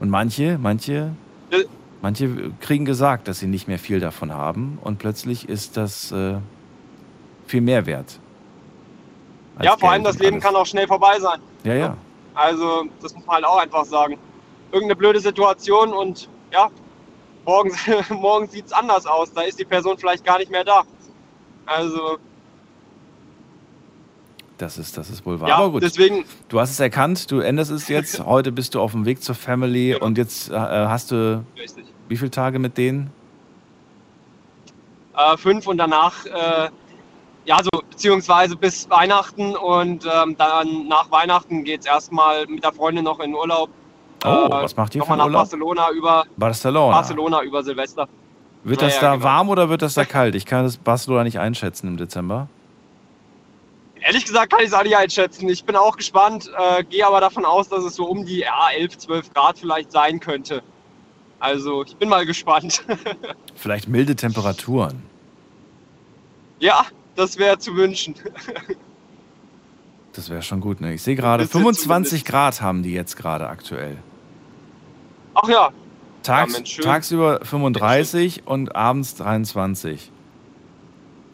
Und 0.00 0.10
manche, 0.10 0.58
manche, 0.58 1.12
manche 2.02 2.52
kriegen 2.60 2.84
gesagt, 2.84 3.28
dass 3.28 3.38
sie 3.38 3.46
nicht 3.46 3.66
mehr 3.68 3.78
viel 3.78 4.00
davon 4.00 4.32
haben 4.32 4.78
und 4.82 4.98
plötzlich 4.98 5.48
ist 5.48 5.76
das 5.76 6.12
äh, 6.12 6.36
viel 7.46 7.60
mehr 7.60 7.86
wert. 7.86 8.20
Ja, 9.60 9.76
vor 9.76 9.90
allem 9.90 10.04
das 10.04 10.18
Leben 10.18 10.34
alles. 10.34 10.44
kann 10.44 10.54
auch 10.54 10.66
schnell 10.66 10.86
vorbei 10.86 11.18
sein. 11.18 11.40
Ja, 11.64 11.74
ja. 11.74 11.96
Also, 12.34 12.84
das 13.02 13.12
muss 13.14 13.26
man 13.26 13.36
halt 13.36 13.44
auch 13.44 13.58
einfach 13.58 13.84
sagen. 13.84 14.16
Irgendeine 14.70 14.94
blöde 14.94 15.18
Situation 15.18 15.92
und 15.92 16.28
ja, 16.52 16.68
morgen, 17.44 17.72
morgen 18.10 18.48
sieht 18.48 18.66
es 18.66 18.72
anders 18.72 19.06
aus. 19.06 19.32
Da 19.32 19.40
ist 19.42 19.58
die 19.58 19.64
Person 19.64 19.98
vielleicht 19.98 20.24
gar 20.24 20.38
nicht 20.38 20.50
mehr 20.50 20.64
da. 20.64 20.82
Also, 21.66 22.18
Das 24.58 24.76
ist, 24.76 24.96
das 24.98 25.08
ist 25.08 25.24
wohl 25.24 25.38
wahr. 25.40 25.48
ja, 25.48 25.56
Aber 25.56 25.70
gut, 25.70 25.82
deswegen, 25.84 26.24
du 26.48 26.58
hast 26.60 26.70
es 26.70 26.80
erkannt, 26.80 27.30
du 27.30 27.38
änderst 27.40 27.70
es 27.70 27.88
jetzt. 27.88 28.18
Heute 28.24 28.50
bist 28.52 28.74
du 28.74 28.80
auf 28.80 28.90
dem 28.92 29.04
Weg 29.06 29.22
zur 29.22 29.34
Family 29.36 29.92
Ja. 29.92 29.98
und 30.02 30.18
jetzt 30.18 30.50
äh, 30.50 30.54
hast 30.56 31.10
du 31.12 31.44
richtig. 31.56 31.84
wie 32.08 32.16
viele 32.16 32.30
Tage 32.32 32.58
mit 32.58 32.76
denen? 32.76 33.10
Äh, 35.16 35.36
fünf 35.36 35.66
und 35.66 35.78
danach, 35.78 36.24
äh, 36.26 36.68
ja, 37.44 37.58
so 37.62 37.70
beziehungsweise 37.90 38.56
bis 38.56 38.88
Weihnachten 38.90 39.56
und 39.56 40.04
ähm, 40.04 40.36
dann 40.36 40.86
nach 40.88 41.10
Weihnachten 41.10 41.64
geht 41.64 41.80
es 41.80 41.86
erstmal 41.86 42.46
mit 42.46 42.62
der 42.62 42.72
Freundin 42.72 43.04
noch 43.04 43.20
in 43.20 43.34
Urlaub. 43.34 43.70
Oh, 44.24 44.28
Äh, 44.28 44.50
was 44.50 44.76
macht 44.76 44.94
ihr 44.94 45.04
für 45.04 45.16
nach 45.16 45.24
Urlaub? 45.26 45.42
Barcelona 45.42 45.90
über, 45.90 46.24
Barcelona. 46.36 46.94
Barcelona 46.96 47.42
über 47.42 47.62
Silvester. 47.62 48.08
Wird 48.64 48.82
das 48.82 48.98
da 49.00 49.12
genau. 49.14 49.24
warm 49.24 49.48
oder 49.50 49.68
wird 49.68 49.82
das 49.82 49.94
da 49.94 50.04
kalt? 50.16 50.34
Ich 50.34 50.46
kann 50.46 50.64
das 50.64 50.76
Barcelona 50.76 51.24
nicht 51.24 51.38
einschätzen 51.38 51.86
im 51.88 51.96
Dezember. 51.96 52.48
Ehrlich 54.00 54.24
gesagt 54.24 54.50
kann 54.52 54.60
ich 54.60 54.68
es 54.68 54.72
auch 54.72 54.82
nicht 54.82 54.96
einschätzen. 54.96 55.48
Ich 55.48 55.64
bin 55.64 55.76
auch 55.76 55.96
gespannt, 55.96 56.50
äh, 56.56 56.84
gehe 56.84 57.06
aber 57.06 57.20
davon 57.20 57.44
aus, 57.44 57.68
dass 57.68 57.84
es 57.84 57.94
so 57.94 58.04
um 58.04 58.24
die 58.24 58.38
ja, 58.38 58.70
11, 58.74 58.98
12 58.98 59.34
Grad 59.34 59.58
vielleicht 59.58 59.92
sein 59.92 60.20
könnte. 60.20 60.62
Also 61.40 61.84
ich 61.84 61.96
bin 61.96 62.08
mal 62.08 62.26
gespannt. 62.26 62.82
Vielleicht 63.54 63.86
milde 63.88 64.16
Temperaturen. 64.16 65.02
ja, 66.58 66.84
das 67.14 67.38
wäre 67.38 67.58
zu 67.58 67.76
wünschen. 67.76 68.16
Das 70.12 70.30
wäre 70.30 70.42
schon 70.42 70.60
gut, 70.60 70.80
ne? 70.80 70.94
Ich 70.94 71.02
sehe 71.02 71.14
gerade, 71.14 71.44
Bisschen 71.44 71.60
25 71.60 72.10
zumindest. 72.10 72.26
Grad 72.26 72.60
haben 72.60 72.82
die 72.82 72.92
jetzt 72.92 73.16
gerade 73.16 73.48
aktuell. 73.48 73.98
Ach 75.34 75.48
ja, 75.48 75.70
Tags, 76.22 76.52
Mensch, 76.52 76.74
schön. 76.74 76.84
tagsüber 76.84 77.40
35 77.42 78.46
und 78.46 78.74
abends 78.74 79.14
23. 79.14 80.10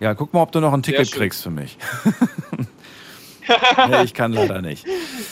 Ja, 0.05 0.13
guck 0.13 0.35
mal, 0.35 0.43
ob 0.43 0.53
du 0.53 0.61
noch 0.61 0.75
ein 0.75 0.83
Ticket 0.83 1.11
kriegst 1.13 1.43
für 1.43 1.51
mich. 1.51 1.79
nee, 3.89 4.03
ich 4.03 4.13
kann 4.13 4.35
leider 4.35 4.61
nicht. 4.61 4.85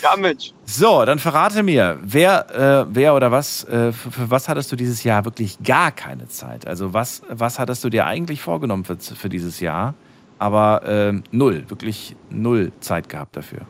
ja 0.02 0.16
Mensch. 0.16 0.54
So, 0.64 1.04
dann 1.04 1.18
verrate 1.18 1.62
mir, 1.62 1.98
wer, 2.00 2.87
äh, 2.88 2.94
wer 2.94 3.14
oder 3.14 3.30
was, 3.30 3.64
äh, 3.64 3.92
für, 3.92 4.11
für 4.11 4.30
was 4.30 4.48
hattest 4.48 4.72
du 4.72 4.76
dieses 4.76 5.04
Jahr 5.04 5.26
wirklich 5.26 5.62
gar 5.62 5.92
keine 5.92 6.26
Zeit? 6.28 6.66
Also 6.66 6.94
was, 6.94 7.20
was 7.28 7.58
hattest 7.58 7.85
du 7.85 7.90
dir 7.90 8.06
eigentlich 8.06 8.40
vorgenommen 8.40 8.87
für, 8.87 8.96
für 8.96 9.28
dieses 9.28 9.61
Jahr, 9.61 9.92
aber 10.38 10.80
ähm, 10.87 11.22
null, 11.32 11.66
wirklich 11.68 12.16
null 12.30 12.72
Zeit 12.80 13.11
gehabt 13.11 13.37
dafür? 13.37 13.66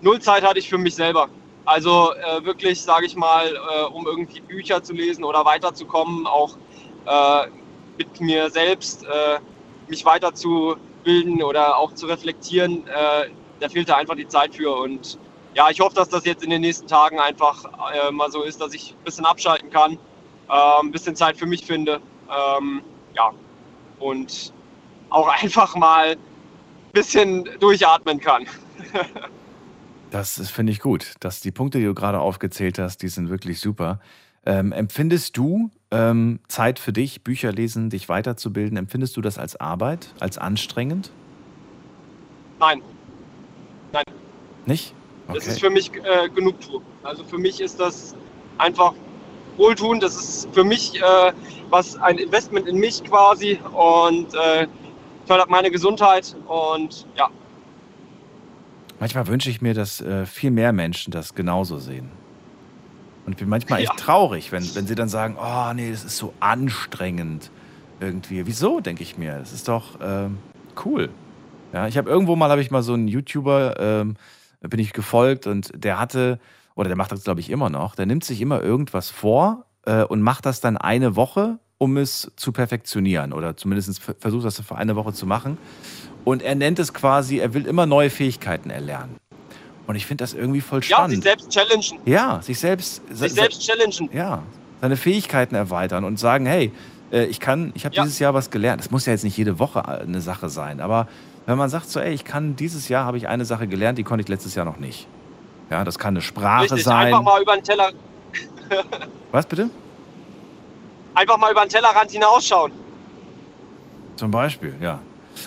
Null 0.00 0.18
Zeit 0.20 0.42
hatte 0.44 0.60
ich 0.60 0.70
für 0.70 0.78
mich 0.78 0.94
selber. 0.94 1.28
Also 1.66 2.14
äh, 2.14 2.42
wirklich, 2.42 2.80
sage 2.80 3.04
ich 3.04 3.16
mal, 3.16 3.48
äh, 3.48 3.82
um 3.84 4.06
irgendwie 4.06 4.40
Bücher 4.40 4.82
zu 4.82 4.94
lesen 4.94 5.24
oder 5.24 5.44
weiterzukommen, 5.44 6.26
auch 6.26 6.56
äh, 7.04 7.48
mit 7.98 8.20
mir 8.20 8.50
selbst 8.50 9.04
äh, 9.04 9.38
mich 9.88 10.04
weiterzubilden 10.04 11.42
oder 11.42 11.76
auch 11.76 11.94
zu 11.94 12.06
reflektieren, 12.06 12.86
äh, 12.86 13.28
da 13.60 13.68
fehlte 13.68 13.96
einfach 13.96 14.16
die 14.16 14.28
Zeit 14.28 14.54
für. 14.54 14.74
Und 14.76 15.18
ja, 15.54 15.70
ich 15.70 15.80
hoffe, 15.80 15.94
dass 15.94 16.08
das 16.08 16.24
jetzt 16.24 16.42
in 16.42 16.50
den 16.50 16.60
nächsten 16.60 16.86
Tagen 16.86 17.20
einfach 17.20 17.64
äh, 17.92 18.10
mal 18.10 18.30
so 18.30 18.42
ist, 18.42 18.60
dass 18.60 18.74
ich 18.74 18.94
ein 18.98 19.04
bisschen 19.04 19.24
abschalten 19.24 19.70
kann, 19.70 19.92
äh, 20.48 20.80
ein 20.80 20.90
bisschen 20.90 21.14
Zeit 21.16 21.36
für 21.36 21.46
mich 21.46 21.64
finde. 21.64 22.00
Ähm, 22.58 22.82
ja, 23.14 23.32
und 24.00 24.52
auch 25.10 25.28
einfach 25.42 25.76
mal 25.76 26.12
ein 26.12 26.18
bisschen 26.92 27.48
durchatmen 27.60 28.20
kann. 28.20 28.46
Das 30.10 30.48
finde 30.48 30.70
ich 30.70 30.78
gut. 30.78 31.14
Dass 31.18 31.40
die 31.40 31.50
Punkte, 31.50 31.80
die 31.80 31.86
du 31.86 31.92
gerade 31.92 32.20
aufgezählt 32.20 32.78
hast, 32.78 33.02
die 33.02 33.08
sind 33.08 33.30
wirklich 33.30 33.58
super. 33.58 33.98
Ähm, 34.46 34.70
empfindest 34.70 35.36
du 35.36 35.72
ähm, 35.94 36.40
Zeit 36.48 36.78
für 36.78 36.92
dich, 36.92 37.22
Bücher 37.22 37.52
lesen, 37.52 37.88
dich 37.88 38.08
weiterzubilden, 38.08 38.76
empfindest 38.76 39.16
du 39.16 39.20
das 39.20 39.38
als 39.38 39.56
Arbeit, 39.56 40.08
als 40.20 40.38
anstrengend? 40.38 41.10
Nein, 42.58 42.82
Nicht? 44.66 44.94
Das 45.32 45.46
ist 45.46 45.60
für 45.60 45.70
mich 45.70 45.90
äh, 45.94 46.28
Genugtuung. 46.28 46.82
Also 47.02 47.24
für 47.24 47.38
mich 47.38 47.60
ist 47.60 47.80
das 47.80 48.14
einfach 48.58 48.92
Wohltun. 49.56 50.00
Das 50.00 50.16
ist 50.16 50.48
für 50.52 50.64
mich 50.64 51.00
äh, 51.00 51.32
was 51.70 51.96
ein 51.96 52.18
Investment 52.18 52.66
in 52.68 52.76
mich 52.76 53.02
quasi. 53.04 53.58
Und 53.72 54.34
äh, 54.34 54.66
fördert 55.26 55.50
meine 55.50 55.70
Gesundheit 55.70 56.36
und 56.46 57.06
ja. 57.16 57.28
Manchmal 59.00 59.26
wünsche 59.26 59.50
ich 59.50 59.60
mir, 59.60 59.74
dass 59.74 60.00
äh, 60.00 60.26
viel 60.26 60.50
mehr 60.50 60.72
Menschen 60.72 61.10
das 61.10 61.34
genauso 61.34 61.78
sehen. 61.78 62.10
Und 63.26 63.32
ich 63.32 63.38
bin 63.38 63.48
manchmal 63.48 63.80
echt 63.80 63.88
Ja. 63.90 63.96
traurig, 63.96 64.52
wenn, 64.52 64.62
wenn 64.74 64.86
sie 64.86 64.94
dann 64.94 65.08
sagen, 65.08 65.36
oh 65.40 65.72
nee, 65.74 65.90
das 65.90 66.04
ist 66.04 66.18
so 66.18 66.34
anstrengend 66.40 67.50
irgendwie. 68.00 68.46
Wieso, 68.46 68.80
denke 68.80 69.02
ich 69.02 69.16
mir. 69.16 69.38
Das 69.38 69.52
ist 69.52 69.68
doch 69.68 69.98
ähm, 70.02 70.38
cool. 70.84 71.08
Ja, 71.72 71.86
ich 71.88 71.96
habe 71.96 72.10
irgendwo 72.10 72.36
mal, 72.36 72.50
habe 72.50 72.60
ich 72.60 72.70
mal 72.70 72.82
so 72.82 72.92
einen 72.92 73.08
YouTuber, 73.08 73.80
ähm, 73.80 74.16
bin 74.60 74.78
ich 74.80 74.92
gefolgt 74.92 75.46
und 75.46 75.70
der 75.74 75.98
hatte, 75.98 76.38
oder 76.74 76.88
der 76.88 76.96
macht 76.96 77.12
das 77.12 77.24
glaube 77.24 77.40
ich 77.40 77.50
immer 77.50 77.70
noch, 77.70 77.94
der 77.94 78.06
nimmt 78.06 78.24
sich 78.24 78.40
immer 78.40 78.62
irgendwas 78.62 79.10
vor 79.10 79.64
äh, 79.86 80.02
und 80.04 80.20
macht 80.22 80.46
das 80.46 80.60
dann 80.60 80.76
eine 80.76 81.16
Woche, 81.16 81.58
um 81.78 81.96
es 81.96 82.30
zu 82.36 82.52
perfektionieren 82.52 83.32
oder 83.32 83.56
zumindest 83.56 84.00
ver- 84.00 84.14
versucht 84.18 84.44
das 84.44 84.60
für 84.60 84.76
eine 84.76 84.96
Woche 84.96 85.12
zu 85.12 85.26
machen. 85.26 85.58
Und 86.24 86.40
er 86.42 86.54
nennt 86.54 86.78
es 86.78 86.94
quasi, 86.94 87.38
er 87.38 87.52
will 87.52 87.66
immer 87.66 87.84
neue 87.84 88.08
Fähigkeiten 88.08 88.70
erlernen. 88.70 89.16
Und 89.86 89.96
ich 89.96 90.06
finde 90.06 90.24
das 90.24 90.32
irgendwie 90.34 90.60
voll 90.60 90.78
Ja, 90.78 90.82
sich 90.82 90.94
spannend. 90.94 91.22
selbst 91.24 91.50
challengen. 91.50 91.98
Ja, 92.06 92.40
sich 92.42 92.58
selbst, 92.58 93.02
Sich 93.10 93.32
selbst 93.32 93.60
challengen. 93.62 94.08
ja, 94.12 94.42
seine 94.80 94.96
Fähigkeiten 94.96 95.54
erweitern 95.54 96.04
und 96.04 96.18
sagen, 96.18 96.46
hey, 96.46 96.72
äh, 97.12 97.24
ich 97.26 97.38
kann, 97.40 97.72
ich 97.74 97.84
habe 97.84 97.94
Ja. 97.94 98.02
dieses 98.02 98.18
Jahr 98.18 98.32
was 98.34 98.50
gelernt. 98.50 98.80
Das 98.80 98.90
muss 98.90 99.04
ja 99.06 99.12
jetzt 99.12 99.24
nicht 99.24 99.36
jede 99.36 99.58
Woche 99.58 99.86
eine 99.86 100.20
Sache 100.20 100.48
sein, 100.48 100.80
aber 100.80 101.06
wenn 101.46 101.58
man 101.58 101.68
sagt 101.68 101.90
so, 101.90 102.00
ey, 102.00 102.14
ich 102.14 102.24
kann 102.24 102.56
dieses 102.56 102.88
Jahr 102.88 103.04
habe 103.04 103.18
ich 103.18 103.28
eine 103.28 103.44
Sache 103.44 103.66
gelernt, 103.66 103.98
die 103.98 104.04
konnte 104.04 104.22
ich 104.22 104.28
letztes 104.28 104.54
Jahr 104.54 104.64
noch 104.64 104.78
nicht. 104.78 105.06
Ja, 105.70 105.84
das 105.84 105.98
kann 105.98 106.14
eine 106.14 106.22
Sprache 106.22 106.62
Richtig, 106.64 106.84
sein. 106.84 107.06
einfach 107.08 107.22
mal 107.22 107.42
über 107.42 107.54
den 107.54 107.64
Teller, 107.64 107.90
Was 109.32 109.44
bitte? 109.46 109.68
einfach 111.14 111.36
mal 111.38 111.52
über 111.52 111.60
den 111.64 111.68
Tellerrand 111.68 112.10
hinausschauen. 112.10 112.72
Zum 114.16 114.30
Beispiel, 114.30 114.74
ja. 114.80 114.98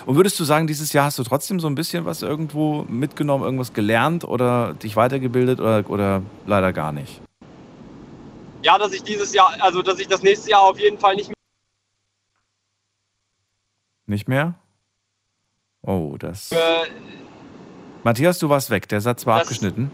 Und 0.06 0.16
würdest 0.16 0.38
du 0.38 0.44
sagen, 0.44 0.66
dieses 0.66 0.92
Jahr 0.92 1.06
hast 1.06 1.18
du 1.18 1.22
trotzdem 1.22 1.60
so 1.60 1.66
ein 1.66 1.74
bisschen 1.74 2.04
was 2.04 2.22
irgendwo 2.22 2.84
mitgenommen, 2.88 3.44
irgendwas 3.44 3.72
gelernt 3.72 4.24
oder 4.24 4.74
dich 4.74 4.96
weitergebildet 4.96 5.60
oder, 5.60 5.88
oder 5.88 6.22
leider 6.46 6.72
gar 6.72 6.92
nicht? 6.92 7.20
Ja, 8.62 8.78
dass 8.78 8.92
ich 8.92 9.02
dieses 9.02 9.32
Jahr, 9.34 9.54
also 9.60 9.82
dass 9.82 9.98
ich 9.98 10.08
das 10.08 10.22
nächste 10.22 10.50
Jahr 10.50 10.62
auf 10.62 10.78
jeden 10.78 10.98
Fall 10.98 11.14
nicht 11.14 11.28
mehr. 11.28 11.34
Nicht 14.06 14.28
mehr? 14.28 14.54
Oh, 15.82 16.16
das. 16.18 16.50
Äh, 16.52 16.56
Matthias, 18.02 18.38
du 18.38 18.48
warst 18.48 18.70
weg. 18.70 18.88
Der 18.88 19.00
Satz 19.00 19.26
war 19.26 19.40
abgeschnitten. 19.40 19.90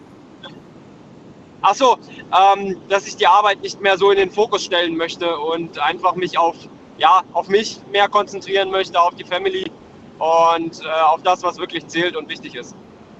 ach 1.63 1.75
so, 1.75 1.99
ähm, 2.33 2.81
dass 2.89 3.07
ich 3.07 3.17
die 3.17 3.27
Arbeit 3.27 3.61
nicht 3.61 3.81
mehr 3.81 3.99
so 3.99 4.11
in 4.11 4.19
den 4.19 4.31
Fokus 4.31 4.65
stellen 4.65 4.97
möchte 4.97 5.37
und 5.39 5.79
einfach 5.79 6.15
mich 6.15 6.39
auf, 6.39 6.57
ja, 6.99 7.23
auf 7.33 7.49
mich 7.49 7.81
mehr 7.91 8.09
konzentrieren 8.09 8.71
möchte, 8.71 9.01
auf 9.01 9.15
die 9.15 9.25
Family 9.25 9.71
und 10.19 10.81
äh, 10.85 10.89
auf 10.89 11.23
das, 11.23 11.43
was 11.43 11.59
wirklich 11.59 11.87
zählt 11.87 12.17
und 12.17 12.29
wichtig 12.29 12.55
ist. 12.55 12.75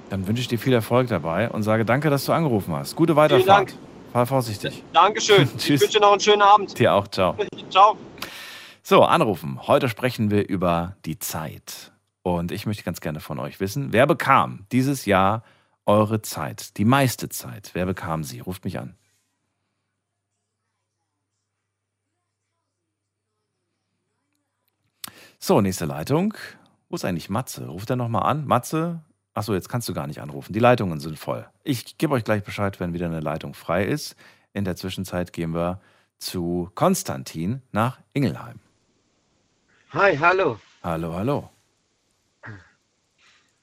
Dann 0.09 0.27
wünsche 0.27 0.41
ich 0.41 0.47
dir 0.47 0.59
viel 0.59 0.73
Erfolg 0.73 1.07
dabei 1.07 1.49
und 1.49 1.63
sage 1.63 1.85
danke, 1.85 2.09
dass 2.09 2.25
du 2.25 2.31
angerufen 2.33 2.75
hast. 2.75 2.95
Gute 2.95 3.15
Weiterfahrt. 3.15 3.47
Dank. 3.47 3.73
Fahr 4.13 4.25
vorsichtig. 4.25 4.83
Dankeschön. 4.93 5.49
Tschüss. 5.57 5.81
Ich 5.81 5.81
wünsche 5.81 5.99
noch 5.99 6.11
einen 6.11 6.21
schönen 6.21 6.41
Abend. 6.41 6.77
Dir 6.79 6.93
auch, 6.93 7.07
ciao. 7.07 7.35
Ciao. 7.69 7.97
So, 8.83 9.03
anrufen. 9.03 9.59
Heute 9.67 9.89
sprechen 9.89 10.29
wir 10.29 10.47
über 10.47 10.95
die 11.05 11.17
Zeit. 11.17 11.91
Und 12.21 12.51
ich 12.51 12.65
möchte 12.65 12.83
ganz 12.83 13.01
gerne 13.01 13.19
von 13.19 13.39
euch 13.39 13.59
wissen, 13.59 13.91
wer 13.91 14.07
bekam 14.07 14.65
dieses 14.71 15.05
Jahr 15.05 15.43
eure 15.85 16.21
Zeit? 16.21 16.77
Die 16.77 16.85
meiste 16.85 17.29
Zeit. 17.29 17.71
Wer 17.73 17.85
bekam 17.85 18.23
sie? 18.23 18.39
Ruft 18.39 18.63
mich 18.63 18.79
an. 18.79 18.95
So, 25.39 25.61
nächste 25.61 25.85
Leitung. 25.85 26.33
Wo 26.89 26.95
ist 26.95 27.05
eigentlich 27.05 27.29
Matze? 27.29 27.67
Ruft 27.67 27.89
er 27.89 27.95
nochmal 27.95 28.23
an? 28.23 28.45
Matze? 28.45 29.01
Achso, 29.33 29.53
jetzt 29.53 29.69
kannst 29.69 29.89
du 29.89 29.93
gar 29.93 30.07
nicht 30.07 30.21
anrufen. 30.21 30.53
Die 30.53 30.59
Leitungen 30.59 30.99
sind 30.99 31.19
voll. 31.19 31.47
Ich 31.63 31.97
gebe 31.97 32.13
euch 32.13 32.23
gleich 32.23 32.43
Bescheid, 32.43 32.79
wenn 32.79 32.93
wieder 32.93 33.07
eine 33.07 33.19
Leitung 33.19 33.53
frei 33.53 33.83
ist. 33.85 34.15
In 34.53 34.63
der 34.63 34.75
Zwischenzeit 34.75 35.33
gehen 35.33 35.53
wir 35.53 35.81
zu 36.17 36.71
Konstantin 36.75 37.61
nach 37.71 37.99
Ingelheim. 38.13 38.59
Hi, 39.91 40.15
hallo. 40.17 40.59
Hallo, 40.83 41.13
hallo. 41.13 41.49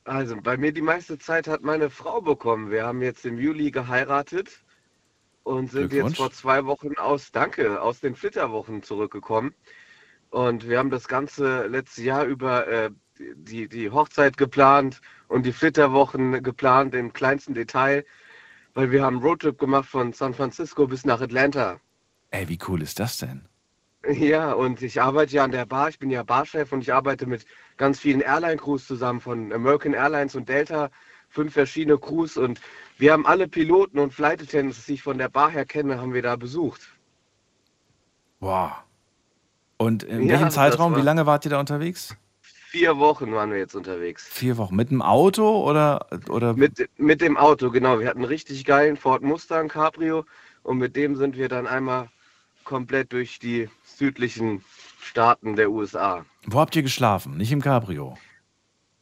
Also 0.04 0.36
bei 0.42 0.56
mir 0.56 0.72
die 0.72 0.82
meiste 0.82 1.18
Zeit 1.18 1.46
hat 1.46 1.62
meine 1.62 1.88
Frau 1.88 2.20
bekommen. 2.20 2.70
Wir 2.70 2.84
haben 2.84 3.02
jetzt 3.02 3.24
im 3.24 3.38
Juli 3.38 3.70
geheiratet 3.70 4.50
und 5.44 5.70
sind 5.70 5.92
jetzt 5.92 6.16
vor 6.16 6.32
zwei 6.32 6.66
Wochen 6.66 6.96
aus, 6.96 7.30
danke, 7.30 7.80
aus 7.80 8.00
den 8.00 8.16
Flitterwochen 8.16 8.82
zurückgekommen. 8.82 9.54
Und 10.30 10.68
wir 10.68 10.78
haben 10.78 10.90
das 10.90 11.08
ganze 11.08 11.66
letzte 11.66 12.02
Jahr 12.02 12.24
über 12.24 12.66
äh, 12.66 12.90
die, 13.34 13.68
die 13.68 13.90
Hochzeit 13.90 14.36
geplant 14.36 15.00
und 15.28 15.44
die 15.46 15.52
Flitterwochen 15.52 16.42
geplant 16.42 16.94
im 16.94 17.12
kleinsten 17.12 17.54
Detail, 17.54 18.04
weil 18.74 18.90
wir 18.90 19.02
haben 19.04 19.16
einen 19.18 19.26
Roadtrip 19.26 19.58
gemacht 19.58 19.88
von 19.88 20.12
San 20.12 20.34
Francisco 20.34 20.86
bis 20.86 21.04
nach 21.04 21.20
Atlanta. 21.20 21.78
Ey, 22.30 22.48
wie 22.48 22.58
cool 22.68 22.82
ist 22.82 22.98
das 22.98 23.18
denn? 23.18 23.42
Ja, 24.10 24.52
und 24.52 24.82
ich 24.82 25.00
arbeite 25.00 25.36
ja 25.36 25.44
an 25.44 25.52
der 25.52 25.64
Bar. 25.66 25.88
Ich 25.88 25.98
bin 25.98 26.10
ja 26.10 26.22
Barchef 26.24 26.72
und 26.72 26.80
ich 26.80 26.92
arbeite 26.92 27.26
mit 27.26 27.44
ganz 27.76 28.00
vielen 28.00 28.20
Airline-Crews 28.20 28.86
zusammen 28.86 29.20
von 29.20 29.52
American 29.52 29.94
Airlines 29.94 30.34
und 30.34 30.48
Delta. 30.48 30.90
Fünf 31.28 31.52
verschiedene 31.52 31.98
Crews 31.98 32.36
und 32.36 32.60
wir 32.98 33.12
haben 33.12 33.24
alle 33.26 33.48
Piloten 33.48 33.98
und 33.98 34.12
Flight 34.12 34.42
Attendants, 34.42 34.84
die 34.86 34.94
ich 34.94 35.02
von 35.02 35.18
der 35.18 35.28
Bar 35.28 35.50
her 35.50 35.64
kenne, 35.64 35.98
haben 36.00 36.12
wir 36.12 36.22
da 36.22 36.36
besucht. 36.36 36.80
Wow. 38.40 38.72
Und 39.78 40.02
in 40.02 40.24
Ja, 40.24 40.32
welchem 40.34 40.50
Zeitraum, 40.50 40.92
war- 40.92 40.98
wie 40.98 41.04
lange 41.04 41.24
wart 41.24 41.44
ihr 41.46 41.50
da 41.52 41.60
unterwegs? 41.60 42.16
Vier 42.72 42.96
Wochen 42.96 43.32
waren 43.32 43.50
wir 43.50 43.58
jetzt 43.58 43.74
unterwegs. 43.76 44.26
Vier 44.26 44.56
Wochen. 44.56 44.74
Mit 44.74 44.90
dem 44.90 45.02
Auto 45.02 45.62
oder, 45.62 46.06
oder 46.30 46.54
Mit, 46.54 46.88
mit 46.96 47.20
dem 47.20 47.36
Auto, 47.36 47.70
genau. 47.70 48.00
Wir 48.00 48.08
hatten 48.08 48.20
einen 48.20 48.28
richtig 48.28 48.64
geilen 48.64 48.96
Ford 48.96 49.20
Mustang 49.20 49.68
Cabrio 49.68 50.24
und 50.62 50.78
mit 50.78 50.96
dem 50.96 51.14
sind 51.16 51.36
wir 51.36 51.50
dann 51.50 51.66
einmal 51.66 52.08
komplett 52.64 53.12
durch 53.12 53.38
die 53.38 53.68
südlichen 53.84 54.64
Staaten 55.02 55.54
der 55.54 55.70
USA. 55.70 56.24
wo 56.46 56.60
habt 56.60 56.74
ihr 56.74 56.82
geschlafen? 56.82 57.36
Nicht 57.36 57.52
im 57.52 57.60
Cabrio. 57.60 58.16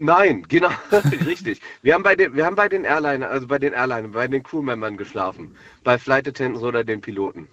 Nein, 0.01 0.45
genau, 0.49 0.71
richtig. 1.25 1.61
Wir 1.83 1.95
haben 1.95 2.03
bei 2.03 2.17
den, 2.17 2.35
wir 2.35 2.47
haben 2.47 2.57
bei 2.57 2.69
den 2.69 2.83
Airline, 2.83 3.29
also 3.29 3.47
bei 3.47 3.61
den 3.61 3.73
Airline, 3.73 4.09
bei 4.09 4.27
den 4.27 4.43
Crewmembern 4.43 4.97
geschlafen. 4.97 5.55
Bei 5.85 5.97
Flight 5.97 6.27
Attendants 6.27 6.65
oder 6.65 6.83
den 6.83 7.01
Piloten. 7.01 7.47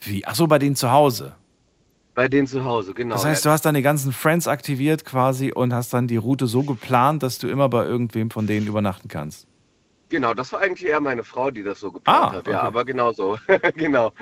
Wie? 0.00 0.22
Achso, 0.26 0.46
bei 0.46 0.58
denen 0.58 0.76
zu 0.76 0.92
Hause. 0.92 1.34
Bei 2.20 2.28
denen 2.28 2.46
zu 2.46 2.66
Hause, 2.66 2.92
genau. 2.92 3.14
Das 3.14 3.24
heißt, 3.24 3.46
du 3.46 3.48
hast 3.48 3.62
deine 3.64 3.80
ganzen 3.80 4.12
Friends 4.12 4.46
aktiviert 4.46 5.06
quasi 5.06 5.52
und 5.52 5.72
hast 5.72 5.94
dann 5.94 6.06
die 6.06 6.18
Route 6.18 6.46
so 6.46 6.62
geplant, 6.64 7.22
dass 7.22 7.38
du 7.38 7.48
immer 7.48 7.70
bei 7.70 7.86
irgendwem 7.86 8.30
von 8.30 8.46
denen 8.46 8.66
übernachten 8.66 9.08
kannst. 9.08 9.46
genau, 10.10 10.34
das 10.34 10.52
war 10.52 10.60
eigentlich 10.60 10.86
eher 10.86 11.00
meine 11.00 11.24
Frau, 11.24 11.50
die 11.50 11.62
das 11.62 11.80
so 11.80 11.90
geplant 11.90 12.18
Ah, 12.22 12.32
hat. 12.34 12.46
Ja, 12.46 12.58
okay. 12.58 12.66
aber 12.66 12.84
genau 12.84 13.12
so. 13.14 13.38
genau. 13.74 14.12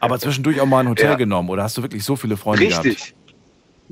Aber 0.00 0.18
zwischendurch 0.18 0.60
auch 0.60 0.66
mal 0.66 0.80
ein 0.80 0.88
Hotel 0.90 1.12
Ja. 1.12 1.14
genommen 1.14 1.48
oder 1.48 1.62
hast 1.62 1.78
du 1.78 1.82
wirklich 1.82 2.04
so 2.04 2.14
viele 2.14 2.36
Freunde 2.36 2.66
gehabt? 2.68 2.84
Richtig. 2.84 3.14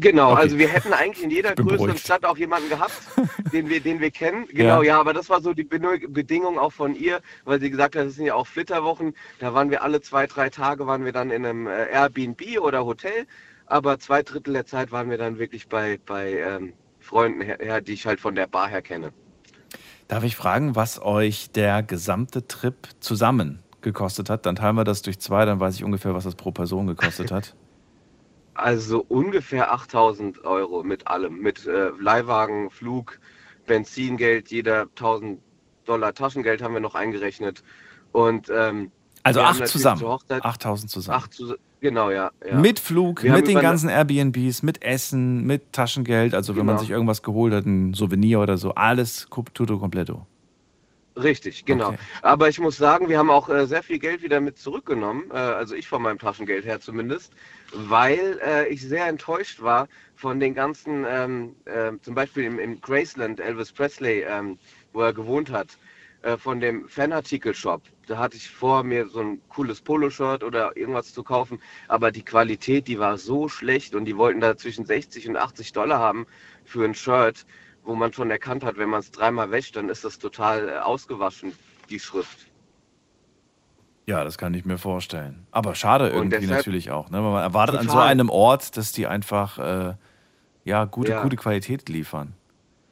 Genau, 0.01 0.33
Okay. 0.33 0.41
also 0.43 0.59
wir 0.59 0.69
hätten 0.69 0.93
eigentlich 0.93 1.25
in 1.25 1.31
jeder 1.31 1.57
größeren 1.57 1.79
beruhigt. 1.79 1.99
Stadt 1.99 2.25
auch 2.25 2.37
jemanden 2.39 2.69
gehabt, 2.69 2.93
den 3.53 3.69
wir, 3.69 3.81
den 3.81 3.99
wir 4.01 4.13
kennen. 4.13 4.47
Genau, 4.49 4.83
ja. 4.83 5.01
aber 5.01 5.13
das 5.13 5.29
war 5.29 5.41
so 5.41 5.53
die 5.55 5.65
Bedingung 5.65 6.57
auch 6.57 6.73
von 6.73 6.95
ihr, 6.95 7.21
weil 7.45 7.61
sie 7.61 7.69
gesagt 7.69 7.97
hat, 7.97 8.07
es 8.07 8.15
sind 8.15 8.27
ja 8.27 8.35
auch 8.35 8.47
Flitterwochen. 8.47 9.15
Da 9.41 9.55
waren 9.55 9.71
wir 9.71 9.83
alle 9.83 10.01
zwei, 10.01 10.29
drei 10.29 10.51
Tage 10.51 10.87
waren 10.87 11.05
wir 11.05 11.11
dann 11.13 11.31
in 11.31 11.45
einem 11.45 11.67
äh, 11.67 11.87
Airbnb 11.91 12.61
oder 12.61 12.85
Hotel, 12.85 13.27
aber 13.67 13.99
zwei 13.99 14.23
Drittel 14.23 14.53
der 14.53 14.67
Zeit 14.67 14.93
waren 14.93 15.11
wir 15.11 15.19
dann 15.19 15.39
wirklich 15.41 15.69
bei, 15.69 15.99
bei 16.07 16.33
ähm, 16.39 16.75
Freunden 17.01 17.41
her, 17.41 17.81
die 17.81 17.93
ich 17.95 18.07
halt 18.07 18.21
von 18.21 18.37
der 18.37 18.47
Bar 18.47 18.69
her 18.69 18.83
kenne. 18.83 19.13
Darf 20.07 20.23
ich 20.23 20.37
fragen, 20.37 20.77
was 20.77 21.03
euch 21.03 21.51
der 21.51 21.83
gesamte 21.83 22.47
Trip 22.47 22.77
zusammen 23.01 23.65
gekostet 23.81 24.31
hat? 24.31 24.47
Dann 24.47 24.55
teilen 24.55 24.77
wir 24.77 24.85
das 24.85 25.03
durch 25.03 25.19
zwei, 25.19 25.45
dann 25.45 25.59
weiß 25.59 25.75
ich 25.75 25.83
ungefähr, 25.83 26.15
was 26.15 26.23
das 26.23 26.37
pro 26.37 26.53
Person 26.53 26.87
gekostet 26.87 27.33
hat. 27.33 27.57
Also 28.59 29.05
ungefähr 29.09 29.73
8000 29.73 30.45
Euro 30.45 30.83
mit 30.83 31.07
allem, 31.07 31.39
mit 31.39 31.65
äh, 31.67 31.91
Leihwagen, 32.01 32.71
Flug, 32.71 33.21
Benzingeld, 33.67 34.51
jeder 34.51 34.83
1000 34.97 35.39
Dollar 35.85 36.13
Taschengeld 36.13 36.61
haben 36.61 36.75
wir 36.75 36.81
noch 36.81 36.97
eingerechnet. 36.97 37.63
Und 38.13 38.51
ähm, 38.51 38.91
Also 39.23 39.41
acht 39.43 39.67
zusammen. 39.69 40.03
Hochzeit 40.03 40.45
8000 40.45 40.91
zusammen. 40.91 41.19
acht 41.19 41.33
zu, 41.33 41.55
genau, 41.81 42.11
ja. 42.11 42.31
ja. 42.47 42.59
Mit 42.59 42.81
Flug, 42.81 43.23
Wir 43.23 43.33
mit 43.33 43.47
den 43.47 43.61
ganzen 43.61 43.89
Airbnbs, 43.89 44.63
mit 44.65 44.83
Essen, 44.83 45.45
mit 45.47 45.73
Taschengeld, 45.73 46.35
also 46.35 46.57
wenn 46.57 46.67
man 46.67 46.75
Genau. 46.75 46.81
sich 46.81 46.91
irgendwas 46.91 47.23
geholt 47.23 47.55
hat, 47.55 47.65
ein 47.65 47.95
Souvenir 47.95 48.41
oder 48.41 48.59
so, 48.59 48.75
alles 48.75 49.29
tutto 49.55 49.79
completo. 49.79 50.27
Richtig, 51.19 51.65
genau. 51.65 51.89
Okay. 51.91 51.99
Aber 52.23 52.49
ich 52.49 52.61
muss 52.61 52.77
sagen, 52.77 53.09
wir 53.09 53.19
haben 53.19 53.31
auch 53.31 53.49
äh, 53.49 53.67
sehr 53.67 53.83
viel 53.83 53.99
Geld 53.99 54.23
wieder 54.23 54.41
mit 54.41 54.59
zurückgenommen, 54.59 55.31
äh, 55.33 55.35
also 55.37 55.75
ich 55.75 55.89
von 55.89 56.03
meinem 56.03 56.19
Taschengeld 56.19 56.65
her 56.65 56.81
zumindest, 56.81 57.33
weil 57.73 58.39
äh, 58.45 58.69
ich 58.69 58.83
sehr 58.83 59.07
enttäuscht 59.09 59.61
war 59.61 59.89
von 60.15 60.39
den 60.41 60.55
ganzen, 60.55 61.05
ähm, 61.09 61.57
ähm, 61.67 62.01
zum 62.03 62.15
Beispiel 62.15 62.45
im, 62.45 62.59
im 62.61 62.81
Graceland, 62.81 63.41
Elvis 63.41 63.73
Presley, 63.73 64.23
ähm, 64.29 64.59
wo 64.93 65.03
er 65.03 65.13
gewohnt 65.13 65.51
hat. 65.51 65.79
äh, 66.23 66.37
von 66.37 66.61
dem 66.61 66.89
Fanartikel-Shop. 66.89 67.83
Da 68.07 68.19
hatte 68.19 68.37
ich 68.37 68.51
vor, 68.51 68.83
mir 68.85 69.09
so 69.09 69.21
ein 69.21 69.41
cooles 69.49 69.81
Poloshirt 69.83 70.43
oder 70.45 70.77
irgendwas 70.77 71.13
zu 71.13 71.23
kaufen, 71.23 71.63
aber 71.89 72.11
die 72.13 72.25
Qualität, 72.25 72.89
die 72.89 72.99
war 72.99 73.19
so 73.19 73.49
schlecht 73.49 73.95
und 73.95 74.05
die 74.07 74.17
wollten 74.17 74.41
da 74.41 74.57
zwischen 74.57 74.85
60 74.87 75.29
und 75.29 75.37
80 75.37 75.73
Dollar 75.73 76.01
haben 76.01 76.27
für 76.65 76.85
ein 76.85 76.95
Shirt, 76.95 77.47
wo 77.89 77.95
man 77.95 78.13
schon 78.13 78.31
erkannt 78.31 78.65
hat, 78.65 78.77
wenn 78.77 78.91
man 78.91 79.01
es 79.01 79.11
dreimal 79.11 79.51
wäscht, 79.51 79.75
dann 79.75 79.89
ist 79.89 80.05
das 80.05 80.19
total 80.19 80.69
äh, 80.69 80.77
ausgewaschen, 80.77 81.55
die 81.89 81.99
Schrift. 81.99 82.47
Ja, 84.07 84.25
das 84.25 84.37
kann 84.37 84.53
ich 84.53 84.67
mir 84.67 84.77
vorstellen. 84.77 85.47
Aber 85.51 85.75
schade 85.75 86.11
irgendwie 86.11 86.47
natürlich 86.47 86.91
auch. 86.91 87.09
Ne? 87.09 87.17
Weil 87.25 87.31
Man 87.33 87.43
erwartet 87.43 87.77
an 87.77 87.87
so 87.87 87.93
Total. 87.95 88.09
einem 88.09 88.29
Ort, 88.29 88.77
dass 88.77 88.93
die 88.93 89.07
einfach 89.07 89.59
äh, 89.59 89.95
ja, 90.65 90.85
gute, 90.85 91.13
Ja. 91.13 91.23
gute 91.23 91.37
Qualität 91.37 91.89
liefern. 91.89 92.35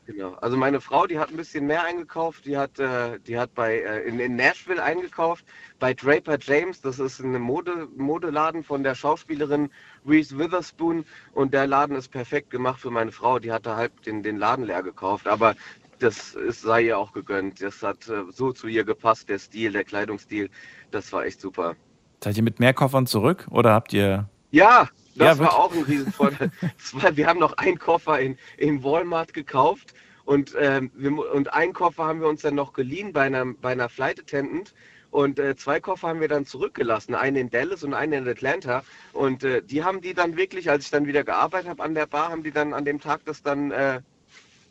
Genau. 0.06 0.34
Also 0.34 0.56
meine 0.56 0.80
Frau, 0.80 1.06
die 1.06 1.18
hat 1.18 1.30
ein 1.30 1.36
bisschen 1.36 1.66
mehr 1.66 1.82
eingekauft. 1.84 2.46
Die 2.46 2.56
hat, 2.56 2.78
äh, 2.78 3.18
die 3.18 3.36
hat 3.38 3.54
bei 3.54 3.80
äh, 3.80 4.02
in, 4.02 4.20
in 4.20 4.36
Nashville 4.36 4.82
eingekauft 4.82 5.44
bei 5.80 5.94
Draper 5.94 6.38
James. 6.40 6.80
Das 6.80 7.00
ist 7.00 7.18
ein 7.18 7.40
Mode, 7.40 7.88
Modeladen 7.96 8.62
von 8.62 8.84
der 8.84 8.94
Schauspielerin 8.94 9.68
Reese 10.06 10.38
Witherspoon 10.38 11.04
und 11.32 11.52
der 11.52 11.66
Laden 11.66 11.96
ist 11.96 12.08
perfekt 12.08 12.50
gemacht 12.50 12.80
für 12.80 12.90
meine 12.90 13.10
Frau. 13.10 13.40
Die 13.40 13.50
hatte 13.50 13.74
halt 13.74 13.92
den, 14.06 14.22
den 14.22 14.36
Laden 14.36 14.64
leer 14.64 14.84
gekauft, 14.84 15.26
aber 15.26 15.56
das 15.98 16.34
ist, 16.34 16.62
sei 16.62 16.82
ihr 16.82 16.98
auch 16.98 17.12
gegönnt. 17.12 17.60
Das 17.60 17.82
hat 17.82 18.08
äh, 18.08 18.30
so 18.30 18.52
zu 18.52 18.68
ihr 18.68 18.84
gepasst, 18.84 19.28
der 19.28 19.40
Stil, 19.40 19.72
der 19.72 19.84
Kleidungsstil. 19.84 20.50
Das 20.92 21.12
war 21.12 21.24
echt 21.24 21.40
super. 21.40 21.74
Seid 22.22 22.36
ihr 22.36 22.44
mit 22.44 22.60
mehr 22.60 22.74
Koffern 22.74 23.06
zurück 23.06 23.46
oder 23.50 23.72
habt 23.72 23.92
ihr. 23.92 24.28
Ja, 24.52 24.88
Ja, 25.16 25.30
das 25.30 25.38
war 25.38 25.46
wirklich. 25.46 25.58
auch 25.60 25.72
ein 25.72 25.82
Riesenvorteil. 25.82 26.50
War- 26.92 27.16
wir 27.16 27.26
haben 27.26 27.40
noch 27.40 27.54
einen 27.54 27.78
Koffer 27.78 28.20
in, 28.20 28.38
in 28.58 28.82
Walmart 28.82 29.32
gekauft 29.32 29.94
und, 30.24 30.54
ähm, 30.58 30.90
wir, 30.94 31.12
und 31.32 31.52
einen 31.52 31.72
Koffer 31.72 32.04
haben 32.04 32.20
wir 32.20 32.28
uns 32.28 32.42
dann 32.42 32.54
noch 32.54 32.72
geliehen 32.72 33.12
bei 33.12 33.22
einer, 33.22 33.44
bei 33.46 33.72
einer 33.72 33.88
Flight 33.88 34.20
Attendant. 34.20 34.74
Und 35.10 35.38
äh, 35.38 35.56
zwei 35.56 35.80
Koffer 35.80 36.08
haben 36.08 36.20
wir 36.20 36.28
dann 36.28 36.44
zurückgelassen, 36.44 37.14
einen 37.14 37.36
in 37.36 37.50
Dallas 37.50 37.84
und 37.84 37.94
einen 37.94 38.12
in 38.24 38.28
Atlanta. 38.28 38.82
Und 39.12 39.44
äh, 39.44 39.62
die 39.62 39.82
haben 39.82 40.00
die 40.02 40.12
dann 40.14 40.36
wirklich, 40.36 40.68
als 40.68 40.84
ich 40.86 40.90
dann 40.90 41.06
wieder 41.06 41.24
gearbeitet 41.24 41.70
habe 41.70 41.82
an 41.82 41.94
der 41.94 42.06
Bar, 42.06 42.30
haben 42.30 42.42
die 42.42 42.50
dann 42.50 42.74
an 42.74 42.84
dem 42.84 43.00
Tag 43.00 43.24
das 43.24 43.42
dann 43.42 43.70
äh, 43.70 44.00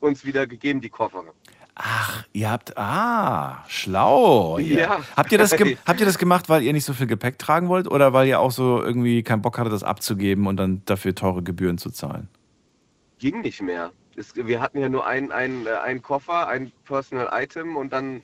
uns 0.02 0.26
wieder 0.26 0.46
gegeben, 0.46 0.82
die 0.82 0.90
Koffer. 0.90 1.24
Ach, 1.76 2.24
ihr 2.32 2.50
habt. 2.50 2.78
Ah, 2.78 3.64
schlau. 3.68 4.58
Ja. 4.60 5.02
Habt, 5.18 5.32
ihr 5.34 5.38
das 5.38 5.52
habt 5.86 6.00
ihr 6.00 6.06
das 6.06 6.18
gemacht, 6.18 6.48
weil 6.48 6.64
ihr 6.64 6.72
nicht 6.72 6.86
so 6.86 6.94
viel 6.94 7.06
Gepäck 7.06 7.38
tragen 7.38 7.68
wollt 7.68 7.90
oder 7.90 8.14
weil 8.14 8.28
ihr 8.28 8.40
auch 8.40 8.52
so 8.52 8.82
irgendwie 8.82 9.24
keinen 9.24 9.42
Bock 9.42 9.58
hattet, 9.60 9.74
das 9.74 9.84
abzugeben 9.84 10.48
und 10.48 10.56
dann 10.58 10.82
dafür 10.86 11.14
teure 11.14 11.44
Gebühren 11.44 11.78
zu 11.78 11.92
zahlen? 11.92 12.30
Ging 13.20 13.42
nicht 13.42 13.62
mehr. 13.62 13.92
Es, 14.16 14.34
wir 14.36 14.62
hatten 14.62 14.80
ja 14.80 14.88
nur 14.88 15.06
einen, 15.06 15.32
äh, 15.32 15.72
einen 15.84 16.02
Koffer, 16.02 16.48
ein 16.48 16.72
Personal 16.86 17.30
Item 17.34 17.76
und 17.76 17.92
dann 17.92 18.22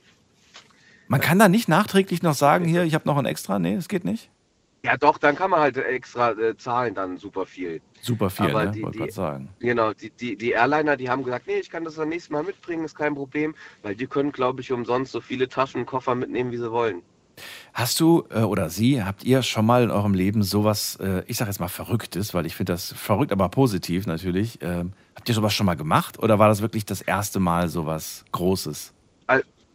Man 1.08 1.20
kann 1.20 1.38
da 1.38 1.48
nicht 1.48 1.68
nachträglich 1.68 2.22
noch 2.22 2.34
sagen, 2.34 2.64
hier, 2.64 2.84
ich 2.84 2.94
habe 2.94 3.06
noch 3.06 3.18
ein 3.18 3.26
extra. 3.26 3.58
Nee, 3.58 3.76
das 3.76 3.88
geht 3.88 4.04
nicht. 4.04 4.30
Ja, 4.84 4.96
doch, 4.96 5.16
dann 5.18 5.36
kann 5.36 5.50
man 5.50 5.60
halt 5.60 5.76
extra 5.76 6.32
äh, 6.32 6.56
zahlen, 6.56 6.94
dann 6.94 7.16
super 7.16 7.46
viel. 7.46 7.80
Super 8.00 8.30
viel, 8.30 8.46
Aber 8.50 8.64
ne? 8.64 8.72
die- 8.72 8.82
Wollte 8.82 8.98
gerade 8.98 9.12
sagen. 9.12 9.48
Genau, 9.60 9.92
die, 9.92 10.10
die, 10.10 10.36
die 10.36 10.50
Airliner, 10.50 10.96
die 10.96 11.08
haben 11.08 11.22
gesagt, 11.22 11.46
nee, 11.46 11.58
ich 11.60 11.70
kann 11.70 11.84
das 11.84 11.94
dann 11.94 12.08
nächstes 12.08 12.30
Mal 12.30 12.42
mitbringen, 12.42 12.84
ist 12.84 12.96
kein 12.96 13.14
Problem, 13.14 13.54
weil 13.82 13.94
die 13.94 14.08
können, 14.08 14.32
glaube 14.32 14.60
ich, 14.60 14.72
umsonst 14.72 15.12
so 15.12 15.20
viele 15.20 15.48
Taschen 15.48 15.80
und 15.82 15.86
Koffer 15.86 16.16
mitnehmen, 16.16 16.50
wie 16.50 16.56
sie 16.56 16.70
wollen. 16.72 17.02
Hast 17.72 18.00
du 18.00 18.24
äh, 18.30 18.40
oder 18.40 18.68
Sie, 18.68 19.02
habt 19.02 19.24
ihr 19.24 19.42
schon 19.42 19.64
mal 19.64 19.84
in 19.84 19.90
eurem 19.90 20.14
Leben 20.14 20.42
sowas, 20.42 20.96
äh, 20.96 21.22
ich 21.28 21.36
sage 21.38 21.50
jetzt 21.50 21.60
mal 21.60 21.68
Verrücktes, 21.68 22.34
weil 22.34 22.44
ich 22.44 22.54
finde 22.56 22.72
das 22.72 22.92
verrückt, 22.92 23.32
aber 23.32 23.48
positiv 23.48 24.06
natürlich. 24.06 24.58
Ähm, 24.62 24.92
habt 25.14 25.28
ihr 25.28 25.34
sowas 25.34 25.54
schon 25.54 25.64
mal 25.66 25.76
gemacht 25.76 26.18
oder 26.18 26.38
war 26.40 26.48
das 26.48 26.60
wirklich 26.60 26.84
das 26.84 27.00
erste 27.00 27.40
Mal 27.40 27.68
sowas 27.68 28.24
Großes? 28.32 28.92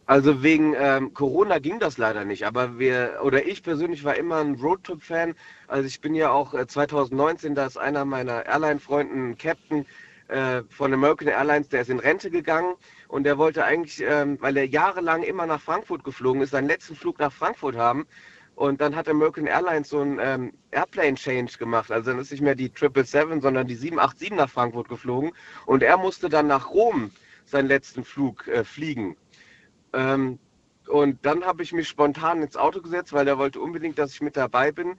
Al- 0.07 0.17
Also 0.17 0.41
wegen 0.43 0.73
ähm, 0.77 1.13
Corona 1.13 1.59
ging 1.59 1.79
das 1.79 1.97
leider 1.97 2.25
nicht, 2.25 2.45
aber 2.45 2.79
wir, 2.79 3.19
oder 3.23 3.45
ich 3.45 3.61
persönlich 3.63 4.03
war 4.03 4.15
immer 4.15 4.37
ein 4.37 4.55
Roadtrip-Fan. 4.55 5.35
Also 5.67 5.85
ich 5.87 6.01
bin 6.01 6.15
ja 6.15 6.31
auch 6.31 6.53
äh, 6.53 6.65
2019, 6.67 7.55
da 7.55 7.65
ist 7.65 7.77
einer 7.77 8.05
meiner 8.05 8.45
Airline-Freunden, 8.45 9.37
Captain 9.37 9.85
äh, 10.29 10.63
von 10.69 10.93
American 10.93 11.27
Airlines, 11.27 11.69
der 11.69 11.81
ist 11.81 11.89
in 11.89 11.99
Rente 11.99 12.31
gegangen 12.31 12.75
und 13.09 13.23
der 13.23 13.37
wollte 13.37 13.65
eigentlich, 13.65 14.01
ähm, 14.01 14.37
weil 14.41 14.57
er 14.57 14.65
jahrelang 14.67 15.23
immer 15.23 15.45
nach 15.45 15.61
Frankfurt 15.61 16.03
geflogen 16.03 16.41
ist, 16.41 16.51
seinen 16.51 16.67
letzten 16.67 16.95
Flug 16.95 17.19
nach 17.19 17.31
Frankfurt 17.33 17.75
haben. 17.75 18.07
Und 18.55 18.81
dann 18.81 18.95
hat 18.95 19.07
American 19.07 19.45
Airlines 19.45 19.89
so 19.89 19.99
einen 20.01 20.19
ähm, 20.21 20.53
Airplane-Change 20.71 21.57
gemacht. 21.59 21.91
Also 21.91 22.11
dann 22.11 22.19
ist 22.19 22.31
nicht 22.31 22.41
mehr 22.41 22.55
die 22.55 22.71
777, 22.73 23.41
sondern 23.41 23.67
die 23.67 23.75
787 23.75 24.31
nach 24.37 24.49
Frankfurt 24.49 24.89
geflogen. 24.89 25.31
Und 25.65 25.83
er 25.83 25.97
musste 25.97 26.27
dann 26.29 26.47
nach 26.47 26.69
Rom 26.71 27.11
seinen 27.45 27.67
letzten 27.67 28.03
Flug 28.03 28.47
äh, 28.47 28.63
fliegen. 28.63 29.15
Ähm, 29.93 30.39
und 30.87 31.25
dann 31.25 31.43
habe 31.45 31.63
ich 31.63 31.73
mich 31.73 31.87
spontan 31.87 32.41
ins 32.41 32.55
Auto 32.55 32.81
gesetzt, 32.81 33.13
weil 33.13 33.25
der 33.25 33.37
wollte 33.37 33.59
unbedingt, 33.59 33.97
dass 33.99 34.13
ich 34.13 34.21
mit 34.21 34.37
dabei 34.37 34.71
bin. 34.71 34.97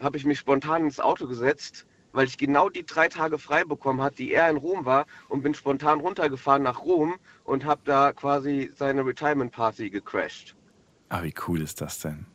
Habe 0.00 0.16
ich 0.16 0.24
mich 0.24 0.38
spontan 0.38 0.84
ins 0.84 1.00
Auto 1.00 1.26
gesetzt, 1.26 1.86
weil 2.12 2.26
ich 2.26 2.38
genau 2.38 2.68
die 2.68 2.84
drei 2.84 3.08
Tage 3.08 3.38
frei 3.38 3.64
bekommen 3.64 4.00
hat, 4.02 4.18
die 4.18 4.32
er 4.32 4.48
in 4.50 4.56
Rom 4.56 4.84
war 4.84 5.06
und 5.28 5.42
bin 5.42 5.54
spontan 5.54 6.00
runtergefahren 6.00 6.62
nach 6.62 6.80
Rom 6.82 7.16
und 7.44 7.64
habe 7.64 7.82
da 7.84 8.12
quasi 8.12 8.70
seine 8.74 9.04
Retirement 9.04 9.52
Party 9.52 9.90
gecrashed. 9.90 10.56
Ah, 11.08 11.22
wie 11.22 11.34
cool 11.46 11.60
ist 11.62 11.80
das 11.80 11.98
denn? 12.00 12.26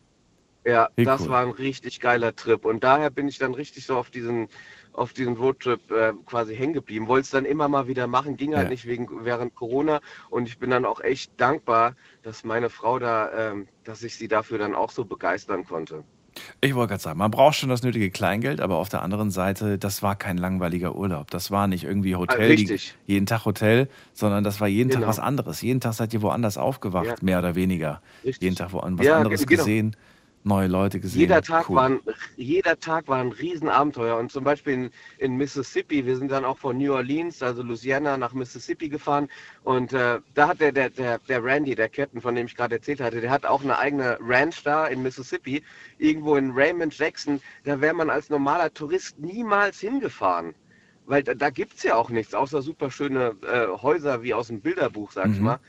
Ja, 0.65 0.89
Wie 0.95 1.05
das 1.05 1.21
cool. 1.21 1.29
war 1.29 1.41
ein 1.43 1.51
richtig 1.51 1.99
geiler 1.99 2.35
Trip 2.35 2.65
und 2.65 2.83
daher 2.83 3.09
bin 3.09 3.27
ich 3.27 3.39
dann 3.39 3.55
richtig 3.55 3.85
so 3.85 3.97
auf 3.97 4.11
diesen 4.11 4.47
auf 4.93 5.13
diesen 5.13 5.37
Roadtrip 5.37 5.89
äh, 5.91 6.13
quasi 6.25 6.55
hängen 6.55 6.73
geblieben. 6.73 7.07
Wollte 7.07 7.25
es 7.25 7.29
dann 7.31 7.45
immer 7.45 7.67
mal 7.67 7.87
wieder 7.87 8.07
machen, 8.07 8.37
ging 8.37 8.55
halt 8.55 8.65
Ja. 8.65 8.69
nicht 8.71 8.85
wegen 8.85 9.07
während 9.25 9.55
Corona 9.55 10.01
und 10.29 10.47
ich 10.47 10.57
bin 10.59 10.69
dann 10.69 10.85
auch 10.85 11.01
echt 11.01 11.31
dankbar, 11.37 11.95
dass 12.23 12.43
meine 12.43 12.69
Frau 12.69 12.99
da, 12.99 13.51
ähm, 13.51 13.67
dass 13.83 14.03
ich 14.03 14.15
sie 14.15 14.27
dafür 14.27 14.57
dann 14.57 14.75
auch 14.75 14.91
so 14.91 15.05
begeistern 15.05 15.65
konnte. 15.65 16.03
Ich 16.61 16.75
wollte 16.75 16.91
gerade 16.91 17.03
sagen, 17.03 17.19
man 17.19 17.29
braucht 17.29 17.55
schon 17.55 17.67
das 17.67 17.83
nötige 17.83 18.09
Kleingeld, 18.09 18.61
aber 18.61 18.77
auf 18.77 18.87
der 18.87 19.01
anderen 19.01 19.31
Seite, 19.31 19.77
das 19.77 20.01
war 20.01 20.15
kein 20.15 20.37
langweiliger 20.37 20.95
Urlaub. 20.95 21.29
Das 21.29 21.51
war 21.51 21.67
nicht 21.67 21.83
irgendwie 21.83 22.15
Hotel, 22.15 22.55
die, 22.55 22.79
jeden 23.05 23.25
Tag 23.25 23.43
Hotel, 23.43 23.89
sondern 24.13 24.43
das 24.43 24.61
war 24.61 24.67
jeden 24.69 24.89
Tag 24.89 24.99
Genau. 24.99 25.09
was 25.09 25.19
anderes. 25.19 25.61
Jeden 25.61 25.81
Tag 25.81 25.93
seid 25.93 26.13
ihr 26.13 26.21
woanders 26.21 26.57
aufgewacht, 26.57 27.05
Ja. 27.07 27.15
mehr 27.21 27.39
oder 27.39 27.55
weniger. 27.55 28.01
Richtig. 28.23 28.41
Jeden 28.43 28.55
Tag 28.55 28.71
woanders 28.71 28.99
was 28.99 29.07
Ja, 29.07 29.17
anderes 29.17 29.45
genau. 29.45 29.63
gesehen, 29.63 29.95
neue 30.43 30.67
Leute 30.67 30.99
gesehen. 30.99 31.19
Jeder 31.19 31.41
Tag, 31.41 31.69
Cool. 31.69 31.75
war 31.75 31.89
ein, 31.89 31.99
jeder 32.35 32.79
Tag 32.79 33.07
war 33.07 33.19
ein 33.19 33.31
Riesenabenteuer. 33.31 34.17
Und 34.17 34.31
zum 34.31 34.43
Beispiel 34.43 34.73
in, 34.73 34.89
in 35.19 35.37
Mississippi, 35.37 36.05
wir 36.05 36.17
sind 36.17 36.31
dann 36.31 36.45
auch 36.45 36.57
von 36.57 36.77
New 36.77 36.93
Orleans, 36.93 37.43
also 37.43 37.61
Louisiana, 37.63 38.17
nach 38.17 38.33
Mississippi 38.33 38.89
gefahren. 38.89 39.27
Und 39.63 39.93
äh, 39.93 40.19
da 40.33 40.47
hat 40.47 40.59
der, 40.59 40.71
der, 40.71 40.89
der, 40.89 41.19
der 41.19 41.43
Randy, 41.43 41.75
der 41.75 41.89
Captain, 41.89 42.21
von 42.21 42.35
dem 42.35 42.47
ich 42.47 42.55
gerade 42.55 42.75
erzählt 42.75 43.01
hatte, 43.01 43.21
der 43.21 43.29
hat 43.31 43.45
auch 43.45 43.63
eine 43.63 43.77
eigene 43.77 44.17
Ranch 44.19 44.63
da 44.63 44.87
in 44.87 45.01
Mississippi, 45.03 45.63
irgendwo 45.97 46.35
in 46.35 46.51
Raymond 46.51 46.97
Jackson. 46.97 47.39
Da 47.63 47.79
wäre 47.79 47.93
man 47.93 48.09
als 48.09 48.29
normaler 48.29 48.73
Tourist 48.73 49.19
niemals 49.19 49.79
hingefahren. 49.79 50.55
Weil 51.07 51.23
da, 51.23 51.33
da 51.33 51.49
gibt 51.49 51.75
es 51.75 51.83
ja 51.83 51.95
auch 51.95 52.09
nichts, 52.09 52.33
außer 52.33 52.61
super 52.61 52.89
schöne 52.91 53.35
äh, 53.41 53.67
Häuser 53.81 54.21
wie 54.23 54.33
aus 54.33 54.47
dem 54.47 54.61
Bilderbuch, 54.61 55.11
sag 55.11 55.31
ich 55.31 55.37
Mhm. 55.39 55.43
mal. 55.45 55.59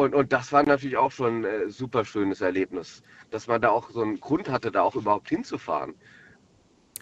Und, 0.00 0.14
und 0.14 0.32
das 0.32 0.52
war 0.52 0.62
natürlich 0.62 0.96
auch 0.96 1.12
schon 1.12 1.40
ein 1.40 1.44
äh, 1.44 1.68
super 1.70 2.04
schönes 2.04 2.40
Erlebnis, 2.40 3.02
dass 3.30 3.46
man 3.46 3.60
da 3.60 3.70
auch 3.70 3.90
so 3.90 4.02
einen 4.02 4.18
Grund 4.20 4.48
hatte, 4.50 4.70
da 4.70 4.82
auch 4.82 4.94
überhaupt 4.96 5.28
hinzufahren. 5.28 5.94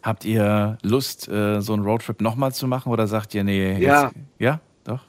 Habt 0.03 0.25
ihr 0.25 0.79
Lust, 0.83 1.29
äh, 1.29 1.61
so 1.61 1.73
einen 1.75 1.83
Roadtrip 1.85 2.21
nochmal 2.21 2.53
zu 2.53 2.67
machen 2.67 2.93
oder 2.93 3.07
sagt 3.07 3.35
ihr, 3.35 3.45
nee, 3.45 3.73
jetzt, 3.73 3.83
Ja. 3.83 4.11
ja, 4.39 4.61
doch? 4.85 5.01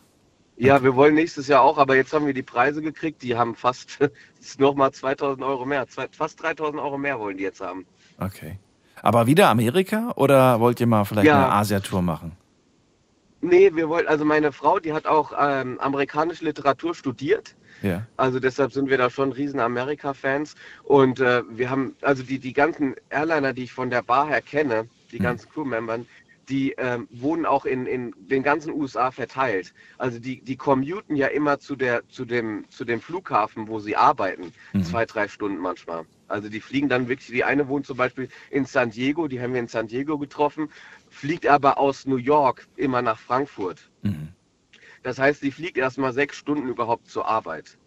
Ja, 0.57 0.83
wir 0.83 0.95
wollen 0.95 1.13
nächstes 1.15 1.47
Jahr 1.47 1.61
auch, 1.61 1.77
aber 1.77 1.95
jetzt 1.95 2.11
haben 2.13 2.25
wir 2.25 2.33
die 2.33 2.43
Preise 2.43 2.81
gekriegt, 2.81 3.21
die 3.21 3.35
haben 3.37 3.55
fast 3.55 3.99
nochmal 4.59 4.91
2000 4.91 5.43
Euro 5.43 5.65
mehr, 5.65 5.85
fast 6.11 6.41
3000 6.41 6.81
Euro 6.81 6.97
mehr 6.97 7.19
wollen 7.19 7.37
die 7.37 7.43
jetzt 7.43 7.61
haben. 7.61 7.85
Okay. 8.19 8.59
Aber 9.01 9.27
wieder 9.27 9.47
Amerika 9.49 10.11
oder 10.15 10.59
wollt 10.59 10.79
ihr 10.81 10.87
mal 10.87 11.05
vielleicht 11.05 11.27
Ja. 11.27 11.37
eine 11.45 11.53
Asiatour 11.53 12.01
machen? 12.01 12.33
Nee, 13.41 13.71
wir 13.73 13.87
wollen, 13.87 14.05
also 14.07 14.25
meine 14.25 14.51
Frau, 14.51 14.79
die 14.79 14.91
hat 14.91 15.05
auch 15.05 15.31
ähm, 15.39 15.79
amerikanische 15.79 16.43
Literatur 16.43 16.93
studiert. 16.93 17.55
Ja. 17.81 18.05
Also 18.17 18.39
deshalb 18.39 18.71
sind 18.73 18.89
wir 18.89 18.97
da 18.97 19.09
schon 19.09 19.31
riesen 19.31 19.59
Amerika-Fans. 19.59 20.55
Und 20.83 21.19
äh, 21.19 21.43
wir 21.49 21.69
haben, 21.69 21.95
also 22.01 22.23
die, 22.23 22.39
die 22.39 22.53
ganzen 22.53 22.95
Airliner, 23.09 23.53
die 23.53 23.63
ich 23.63 23.73
von 23.73 23.89
der 23.89 24.01
Bar 24.01 24.27
her 24.27 24.41
kenne, 24.41 24.87
die 25.11 25.19
Mhm. 25.19 25.23
ganzen 25.23 25.49
Crewmembern, 25.49 26.05
die 26.49 26.71
ähm, 26.77 27.07
wohnen 27.11 27.45
auch 27.45 27.65
in, 27.65 27.85
in 27.85 28.13
den 28.17 28.41
ganzen 28.43 28.73
USA 28.73 29.11
verteilt. 29.11 29.73
Also 29.99 30.19
die, 30.19 30.41
die 30.41 30.57
commuten 30.57 31.15
ja 31.15 31.27
immer 31.27 31.59
zu, 31.59 31.75
der, 31.75 32.07
zu, 32.09 32.25
dem, 32.25 32.65
zu 32.69 32.85
dem 32.85 33.01
Flughafen, 33.01 33.67
wo 33.67 33.79
sie 33.79 33.95
arbeiten. 33.95 34.51
Mhm. 34.73 34.83
Zwei, 34.83 35.05
drei 35.05 35.27
Stunden 35.27 35.59
manchmal. 35.59 36.05
Also 36.27 36.49
die 36.49 36.59
fliegen 36.59 36.89
dann 36.89 37.07
wirklich, 37.07 37.27
die 37.27 37.43
eine 37.43 37.67
wohnt 37.67 37.85
zum 37.85 37.97
Beispiel 37.97 38.29
in 38.51 38.65
San 38.65 38.91
Diego, 38.91 39.27
die 39.27 39.39
haben 39.41 39.53
wir 39.53 39.59
in 39.59 39.67
San 39.67 39.87
Diego 39.87 40.17
getroffen, 40.17 40.69
fliegt 41.09 41.47
aber 41.47 41.77
aus 41.77 42.05
New 42.05 42.17
York 42.17 42.67
immer 42.75 43.01
nach 43.01 43.19
Frankfurt. 43.19 43.89
Mhm. 44.01 44.29
Das 45.03 45.19
heißt, 45.19 45.41
sie 45.41 45.51
fliegt 45.51 45.77
erst 45.77 45.97
mal 45.97 46.13
sechs 46.13 46.35
Stunden 46.37 46.67
überhaupt 46.67 47.09
zur 47.09 47.27
Arbeit. 47.27 47.77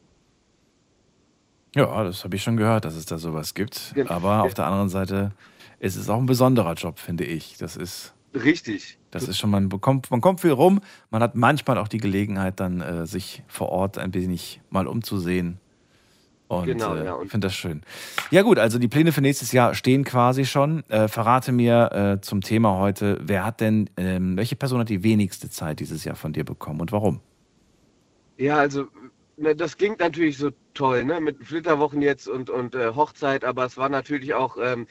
Ja, 1.75 2.05
das 2.05 2.25
habe 2.25 2.37
ich 2.37 2.43
schon 2.43 2.57
gehört, 2.57 2.85
dass 2.85 2.95
es 2.95 3.07
da 3.07 3.19
sowas 3.19 3.55
gibt. 3.55 3.93
Genau. 3.95 4.11
Aber 4.11 4.43
auf 4.43 4.55
der 4.55 4.67
anderen 4.67 4.89
Seite 4.89 5.33
ist 5.79 5.97
es 5.97 6.09
auch 6.09 6.19
ein 6.19 6.27
besonderer 6.27 6.75
Job, 6.75 6.99
finde 6.99 7.25
ich. 7.25 7.57
Das 7.59 7.77
ist, 7.77 8.15
Richtig. 8.35 8.99
das 9.11 9.27
ist 9.27 9.39
schon, 9.39 9.51
man 9.51 9.69
bekommt, 9.69 10.11
man 10.11 10.21
kommt 10.21 10.41
viel 10.41 10.53
rum. 10.53 10.81
Man 11.11 11.23
hat 11.23 11.35
manchmal 11.35 11.79
auch 11.79 11.89
die 11.89 11.99
Gelegenheit, 11.99 12.61
dann 12.61 12.81
äh, 12.81 13.07
sich 13.07 13.43
vor 13.47 13.71
Ort 13.71 13.99
ein 13.99 14.13
wenig 14.13 14.61
mal 14.69 14.87
umzusehen. 14.87 15.59
Und 16.53 16.67
Genau, 16.67 16.95
äh, 16.95 17.05
ja, 17.05 17.23
ich 17.23 17.31
finde 17.31 17.47
das 17.47 17.55
schön. 17.55 17.83
Ja 18.31 18.43
gut, 18.43 18.59
also 18.59 18.79
die 18.79 18.89
Pläne 18.89 19.13
für 19.13 19.21
nächstes 19.21 19.53
Jahr 19.53 19.75
stehen 19.75 20.05
quasi 20.05 20.45
schon. 20.45 20.85
Äh, 20.89 21.09
verrate 21.09 21.53
mir 21.53 21.93
äh, 21.93 22.21
zum 22.21 22.41
Thema 22.41 22.79
heute, 22.79 23.19
wer 23.23 23.45
hat 23.45 23.61
denn, 23.61 23.89
ähm, 23.97 24.37
welche 24.37 24.57
Person 24.57 24.81
hat 24.81 24.89
die 24.89 25.03
wenigste 25.03 25.51
Zeit 25.51 25.81
dieses 25.81 26.05
Jahr 26.05 26.17
von 26.17 26.33
dir 26.33 26.45
bekommen 26.45 26.81
und 26.81 26.93
warum? 26.93 27.21
Ja, 28.37 28.57
also 28.57 28.87
ne, 29.37 29.55
das 29.55 29.77
klingt 29.77 30.01
natürlich 30.01 30.39
so 30.39 30.51
toll, 30.75 31.05
ne? 31.05 31.21
Mit 31.21 31.45
Flitterwochen 31.45 32.03
jetzt 32.03 32.29
und, 32.29 32.51
und 32.51 32.75
äh, 32.75 32.95
Hochzeit, 32.95 33.45
aber 33.45 33.65
es 33.65 33.77
war 33.77 33.89
natürlich 33.89 34.35
auch 34.35 34.57
ähm, 34.61 34.87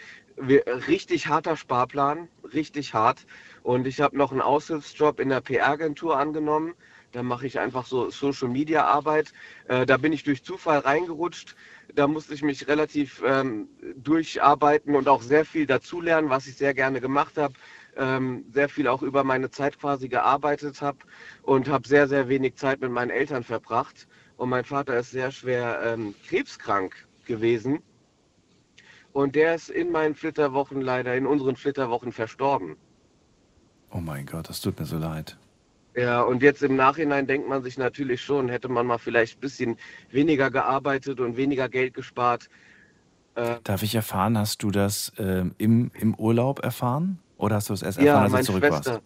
richtig 0.88 1.28
harter 1.28 1.56
Sparplan, 1.56 2.28
richtig 2.54 2.94
hart. 2.94 3.26
Und 3.64 3.88
ich 3.88 4.02
habe 4.02 4.18
noch 4.18 4.32
einen 4.32 4.42
Aushilfsjob 4.42 5.20
in 5.20 5.30
der 5.30 5.42
PR-Agentur 5.42 6.18
angenommen. 6.18 6.74
Da 7.12 7.24
mache 7.24 7.46
ich 7.46 7.60
einfach 7.60 7.86
so 7.86 8.10
Social 8.10 8.48
Media 8.48 8.86
Arbeit. 8.86 9.34
Äh, 9.68 9.86
da 9.86 9.98
bin 9.98 10.14
ich 10.14 10.24
durch 10.24 10.44
Zufall 10.44 10.80
reingerutscht. 10.80 11.56
Da 11.94 12.08
musste 12.08 12.34
ich 12.34 12.42
mich 12.42 12.68
relativ 12.68 13.22
ähm, 13.26 13.68
durcharbeiten 13.98 14.96
und 14.96 15.10
auch 15.10 15.22
sehr 15.22 15.44
viel 15.44 15.66
dazulernen, 15.66 16.30
was 16.30 16.48
ich 16.48 16.56
sehr 16.56 16.74
gerne 16.74 17.02
gemacht 17.02 17.38
habe. 17.38 17.54
Ähm, 17.98 18.46
sehr 18.54 18.70
viel 18.70 18.88
auch 18.88 19.02
über 19.02 19.26
meine 19.26 19.52
Zeit 19.52 19.78
quasi 19.78 20.08
gearbeitet 20.08 20.82
habe 20.82 21.00
und 21.44 21.68
habe 21.68 21.86
sehr, 21.86 22.08
sehr 22.08 22.30
wenig 22.30 22.56
Zeit 22.56 22.80
mit 22.80 22.92
meinen 22.92 23.10
Eltern 23.12 23.44
verbracht. 23.44 24.08
Und 24.38 24.50
mein 24.50 24.64
Vater 24.64 24.98
ist 24.98 25.12
sehr 25.12 25.32
schwer 25.32 25.82
ähm, 25.84 26.16
krebskrank 26.28 26.96
gewesen. 27.26 27.80
Und 29.12 29.36
der 29.36 29.56
ist 29.56 29.70
in 29.70 29.92
meinen 29.92 30.16
Flitterwochen 30.16 30.80
leider, 30.80 31.16
in 31.16 31.28
unseren 31.28 31.58
Flitterwochen 31.58 32.14
verstorben. 32.14 32.78
Oh 33.92 34.00
mein 34.00 34.26
Gott, 34.26 34.48
das 34.48 34.62
tut 34.62 34.80
mir 34.80 34.86
so 34.86 34.98
leid. 34.98 35.38
Ja, 35.96 36.22
und 36.22 36.42
jetzt 36.42 36.64
im 36.64 36.76
Nachhinein 36.76 37.28
denkt 37.28 37.50
man 37.50 37.64
sich 37.64 37.78
natürlich 37.78 38.22
schon, 38.22 38.48
hätte 38.48 38.70
man 38.70 38.88
mal 38.88 38.98
vielleicht 38.98 39.38
ein 39.38 39.42
bisschen 39.42 39.78
weniger 40.10 40.50
gearbeitet 40.50 41.20
und 41.20 41.36
weniger 41.36 41.68
Geld 41.68 41.94
gespart. 41.94 42.50
Äh, 43.36 43.58
Darf 43.64 43.84
ich 43.84 43.96
erfahren, 43.96 44.38
hast 44.38 44.64
du 44.64 44.72
das 44.72 45.12
ähm, 45.18 45.54
im, 45.58 45.92
im 46.00 46.16
Urlaub 46.16 46.64
erfahren? 46.64 47.20
Oder 47.38 47.56
hast 47.56 47.70
du 47.70 47.74
es 47.74 47.82
erst 47.82 47.98
erfahren, 47.98 48.16
ja, 48.16 48.22
als 48.22 48.30
du 48.30 48.34
meine 48.34 48.46
zurück 48.46 48.64
Schwester. 48.64 48.92
warst? 48.94 49.04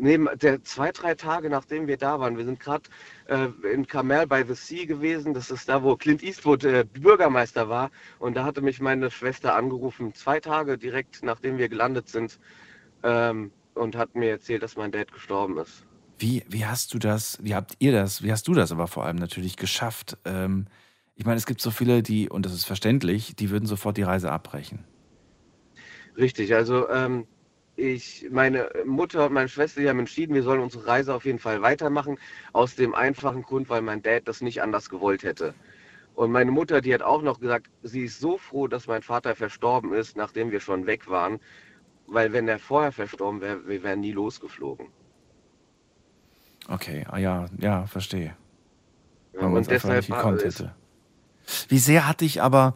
Nee, 0.00 0.16
der 0.40 0.62
zwei, 0.62 0.92
drei 0.92 1.16
Tage 1.16 1.50
nachdem 1.50 1.88
wir 1.88 1.96
da 1.96 2.20
waren, 2.20 2.36
wir 2.36 2.44
sind 2.44 2.60
gerade 2.60 2.84
äh, 3.26 3.48
in 3.72 3.84
Carmel 3.84 4.28
by 4.28 4.44
the 4.46 4.54
Sea 4.54 4.86
gewesen. 4.86 5.34
Das 5.34 5.50
ist 5.50 5.68
da, 5.68 5.82
wo 5.82 5.96
Clint 5.96 6.22
Eastwood 6.22 6.62
äh, 6.62 6.84
Bürgermeister 6.84 7.68
war. 7.68 7.90
Und 8.20 8.36
da 8.36 8.44
hatte 8.44 8.60
mich 8.60 8.80
meine 8.80 9.10
Schwester 9.10 9.56
angerufen, 9.56 10.14
zwei 10.14 10.38
Tage 10.38 10.78
direkt 10.78 11.24
nachdem 11.24 11.58
wir 11.58 11.68
gelandet 11.68 12.08
sind, 12.08 12.38
ähm, 13.02 13.50
und 13.74 13.96
hat 13.96 14.14
mir 14.14 14.30
erzählt, 14.30 14.62
dass 14.62 14.76
mein 14.76 14.92
Dad 14.92 15.12
gestorben 15.12 15.58
ist. 15.58 15.84
Wie, 16.18 16.44
wie 16.48 16.66
hast 16.66 16.94
du 16.94 16.98
das, 16.98 17.38
wie 17.42 17.54
habt 17.54 17.76
ihr 17.78 17.92
das, 17.92 18.22
wie 18.22 18.32
hast 18.32 18.48
du 18.48 18.54
das 18.54 18.72
aber 18.72 18.88
vor 18.88 19.04
allem 19.04 19.16
natürlich 19.16 19.56
geschafft? 19.56 20.16
Ähm, 20.24 20.66
ich 21.14 21.24
meine, 21.24 21.36
es 21.36 21.46
gibt 21.46 21.60
so 21.60 21.70
viele, 21.70 22.02
die, 22.02 22.28
und 22.28 22.44
das 22.44 22.52
ist 22.52 22.64
verständlich, 22.64 23.36
die 23.36 23.50
würden 23.50 23.66
sofort 23.66 23.96
die 23.96 24.02
Reise 24.02 24.32
abbrechen. 24.32 24.84
Richtig, 26.16 26.54
also 26.54 26.88
ähm, 26.90 27.26
ich, 27.76 28.26
meine 28.30 28.68
Mutter 28.84 29.26
und 29.26 29.32
meine 29.32 29.48
Schwester, 29.48 29.80
die 29.80 29.88
haben 29.88 30.00
entschieden, 30.00 30.34
wir 30.34 30.42
sollen 30.42 30.60
unsere 30.60 30.86
Reise 30.86 31.14
auf 31.14 31.24
jeden 31.24 31.38
Fall 31.38 31.62
weitermachen, 31.62 32.18
aus 32.52 32.74
dem 32.74 32.94
einfachen 32.94 33.42
Grund, 33.42 33.68
weil 33.68 33.82
mein 33.82 34.02
Dad 34.02 34.26
das 34.26 34.40
nicht 34.40 34.60
anders 34.60 34.90
gewollt 34.90 35.22
hätte. 35.22 35.54
Und 36.16 36.32
meine 36.32 36.50
Mutter, 36.50 36.80
die 36.80 36.92
hat 36.92 37.02
auch 37.02 37.22
noch 37.22 37.38
gesagt, 37.38 37.68
sie 37.84 38.02
ist 38.02 38.18
so 38.18 38.38
froh, 38.38 38.66
dass 38.66 38.88
mein 38.88 39.02
Vater 39.02 39.36
verstorben 39.36 39.92
ist, 39.92 40.16
nachdem 40.16 40.50
wir 40.50 40.58
schon 40.58 40.86
weg 40.86 41.08
waren, 41.08 41.38
weil 42.08 42.32
wenn 42.32 42.48
er 42.48 42.58
vorher 42.58 42.90
verstorben 42.90 43.40
wäre, 43.40 43.68
wir 43.68 43.84
wären 43.84 44.00
nie 44.00 44.12
losgeflogen. 44.12 44.88
Okay, 46.68 47.06
ah 47.10 47.18
ja, 47.18 47.46
ja, 47.58 47.86
verstehe. 47.86 48.36
Ja, 49.32 49.42
Weil 49.42 49.48
man 49.48 49.62
es 49.62 49.68
einfach 49.68 49.90
nicht 49.90 50.08
gekonnt 50.08 50.44
hätte. 50.44 50.74
Wie 51.68 51.78
sehr 51.78 52.06
hat 52.06 52.20
dich 52.20 52.42
aber 52.42 52.74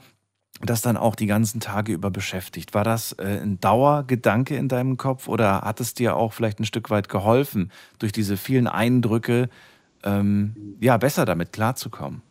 das 0.62 0.81
dann 0.81 0.96
auch 0.96 1.14
die 1.14 1.26
ganzen 1.26 1.61
Tage 1.61 1.92
über 1.92 2.11
beschäftigt? 2.11 2.72
War 2.72 2.85
das 2.85 3.12
äh, 3.12 3.40
ein 3.42 3.61
Dauergedanke 3.61 4.57
in 4.57 4.68
deinem 4.68 4.96
Kopf 4.96 5.28
oder 5.28 5.61
hat 5.62 5.81
es 5.81 5.92
dir 5.92 6.16
auch 6.16 6.33
vielleicht 6.33 6.59
ein 6.59 6.64
Stück 6.64 6.88
weit 6.88 7.09
geholfen, 7.09 7.70
durch 7.98 8.12
diese 8.12 8.37
vielen 8.37 8.66
Eindrücke 8.66 9.50
ähm, 10.05 10.76
ja, 10.81 10.96
besser 10.96 11.26
damit 11.26 11.52
klarzukommen? 11.52 12.22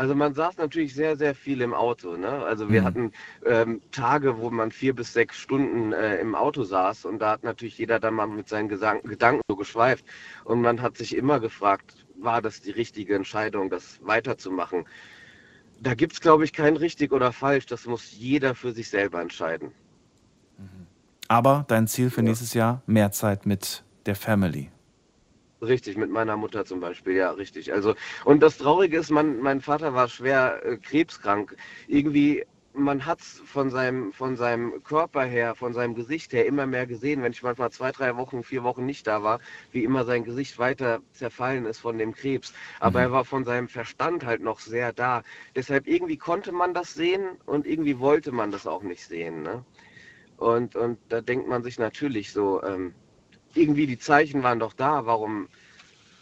Also 0.00 0.14
man 0.14 0.32
saß 0.32 0.56
natürlich 0.56 0.94
sehr, 0.94 1.14
sehr 1.18 1.34
viel 1.34 1.60
im 1.60 1.74
Auto. 1.74 2.16
Ne? 2.16 2.26
Also 2.26 2.70
wir 2.70 2.80
Mhm. 2.80 2.84
hatten 2.86 3.12
ähm, 3.44 3.82
Tage, 3.90 4.38
wo 4.38 4.48
man 4.48 4.72
vier 4.72 4.94
bis 4.94 5.12
sechs 5.12 5.36
Stunden 5.36 5.92
äh, 5.92 6.16
im 6.16 6.34
Auto 6.34 6.64
saß 6.64 7.04
und 7.04 7.18
da 7.18 7.32
hat 7.32 7.44
natürlich 7.44 7.76
jeder 7.76 8.00
dann 8.00 8.14
mal 8.14 8.26
mit 8.26 8.48
seinen 8.48 8.70
Gesang 8.70 9.02
Gedanken 9.02 9.42
so 9.50 9.56
geschweift. 9.56 10.06
Und 10.44 10.62
man 10.62 10.80
hat 10.80 10.96
sich 10.96 11.14
immer 11.14 11.38
gefragt, 11.38 12.06
war 12.16 12.40
das 12.40 12.62
die 12.62 12.70
richtige 12.70 13.14
Entscheidung, 13.14 13.68
das 13.68 13.98
weiterzumachen? 14.02 14.86
Da 15.82 15.92
gibt 15.92 16.14
es, 16.14 16.20
glaube 16.22 16.44
ich, 16.44 16.54
kein 16.54 16.78
richtig 16.78 17.12
oder 17.12 17.30
falsch. 17.30 17.66
Das 17.66 17.84
muss 17.84 18.10
jeder 18.10 18.54
für 18.54 18.72
sich 18.72 18.88
selber 18.88 19.20
entscheiden. 19.20 19.70
Aber 21.28 21.66
dein 21.68 21.86
Ziel 21.86 22.08
für 22.08 22.22
Ja. 22.22 22.28
nächstes 22.28 22.54
Jahr, 22.54 22.82
mehr 22.86 23.12
Zeit 23.12 23.44
mit 23.44 23.84
der 24.06 24.16
Family. 24.16 24.70
Richtig, 25.62 25.96
mit 25.98 26.10
meiner 26.10 26.36
Mutter 26.38 26.64
zum 26.64 26.80
Beispiel, 26.80 27.14
ja, 27.16 27.30
richtig. 27.32 27.72
Also, 27.72 27.94
und 28.24 28.42
das 28.42 28.56
Traurige 28.56 28.98
ist, 28.98 29.10
mein, 29.10 29.38
mein 29.40 29.60
Vater 29.60 29.92
war 29.94 30.08
schwer 30.08 30.64
äh, 30.64 30.78
krebskrank. 30.78 31.54
Irgendwie, 31.86 32.44
man 32.72 33.04
hat 33.04 33.20
von 33.20 33.68
seinem, 33.70 34.12
von 34.14 34.36
seinem 34.36 34.82
Körper 34.82 35.22
her, 35.24 35.54
von 35.54 35.74
seinem 35.74 35.94
Gesicht 35.94 36.32
her 36.32 36.46
immer 36.46 36.66
mehr 36.66 36.86
gesehen, 36.86 37.22
wenn 37.22 37.32
ich 37.32 37.42
manchmal 37.42 37.70
zwei, 37.72 37.92
drei 37.92 38.16
Wochen, 38.16 38.42
vier 38.42 38.62
Wochen 38.64 38.86
nicht 38.86 39.06
da 39.06 39.22
war, 39.22 39.38
wie 39.70 39.84
immer 39.84 40.04
sein 40.06 40.24
Gesicht 40.24 40.58
weiter 40.58 41.00
zerfallen 41.12 41.66
ist 41.66 41.78
von 41.80 41.98
dem 41.98 42.14
Krebs. 42.14 42.54
Aber 42.78 43.00
Mhm. 43.00 43.04
er 43.06 43.12
war 43.12 43.24
von 43.26 43.44
seinem 43.44 43.68
Verstand 43.68 44.24
halt 44.24 44.40
noch 44.42 44.60
sehr 44.60 44.92
da. 44.94 45.22
Deshalb 45.54 45.86
irgendwie 45.86 46.16
konnte 46.16 46.52
man 46.52 46.72
das 46.72 46.94
sehen 46.94 47.38
und 47.44 47.66
irgendwie 47.66 47.98
wollte 47.98 48.32
man 48.32 48.50
das 48.50 48.66
auch 48.66 48.82
nicht 48.82 49.04
sehen. 49.04 49.42
Ne? 49.42 49.66
Und, 50.36 50.76
und 50.76 50.98
da 51.08 51.20
denkt 51.20 51.48
man 51.48 51.62
sich 51.62 51.78
natürlich 51.78 52.32
so, 52.32 52.62
ähm, 52.62 52.94
irgendwie 53.54 53.86
die 53.86 53.98
Zeichen 53.98 54.42
waren 54.42 54.58
doch 54.58 54.72
da. 54.72 55.06
Warum, 55.06 55.48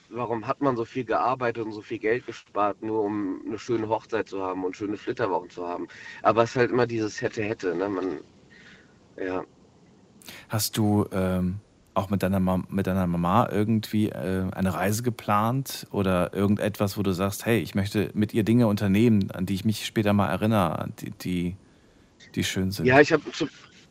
warum 0.08 0.46
hat 0.46 0.60
man 0.60 0.76
so 0.76 0.84
viel 0.84 1.04
gearbeitet 1.04 1.64
und 1.64 1.72
so 1.72 1.82
viel 1.82 1.98
Geld 1.98 2.26
gespart, 2.26 2.82
nur 2.82 3.02
um 3.02 3.42
eine 3.46 3.58
schöne 3.58 3.88
Hochzeit 3.88 4.28
zu 4.28 4.42
haben 4.42 4.64
und 4.64 4.76
schöne 4.76 4.96
Flitterwochen 4.96 5.50
zu 5.50 5.66
haben? 5.66 5.88
Aber 6.22 6.42
es 6.42 6.50
ist 6.50 6.56
halt 6.56 6.70
immer 6.70 6.86
dieses 6.86 7.20
hätte, 7.20 7.42
hätte. 7.42 7.74
Ne? 7.74 7.88
Man, 7.88 8.20
ja. 9.16 9.44
Hast 10.48 10.76
du 10.76 11.06
ähm, 11.12 11.60
auch 11.98 12.10
mit 12.10 12.22
deiner, 12.22 12.40
mit 12.40 12.86
deiner 12.86 13.06
Mama 13.06 13.48
irgendwie 13.50 14.08
äh, 14.08 14.46
eine 14.52 14.72
Reise 14.72 15.02
geplant 15.02 15.86
oder 15.90 16.32
irgendetwas, 16.32 16.96
wo 16.96 17.02
du 17.02 17.12
sagst, 17.12 17.44
hey, 17.44 17.58
ich 17.58 17.74
möchte 17.74 18.10
mit 18.14 18.32
ihr 18.32 18.44
Dinge 18.44 18.68
unternehmen, 18.68 19.30
an 19.32 19.46
die 19.46 19.54
ich 19.54 19.64
mich 19.64 19.84
später 19.84 20.12
mal 20.12 20.28
erinnere, 20.28 20.90
die, 21.00 21.10
die, 21.10 21.56
die 22.34 22.44
schön 22.44 22.70
sind? 22.70 22.86
Ja, 22.86 23.00
ich 23.00 23.12
habe 23.12 23.22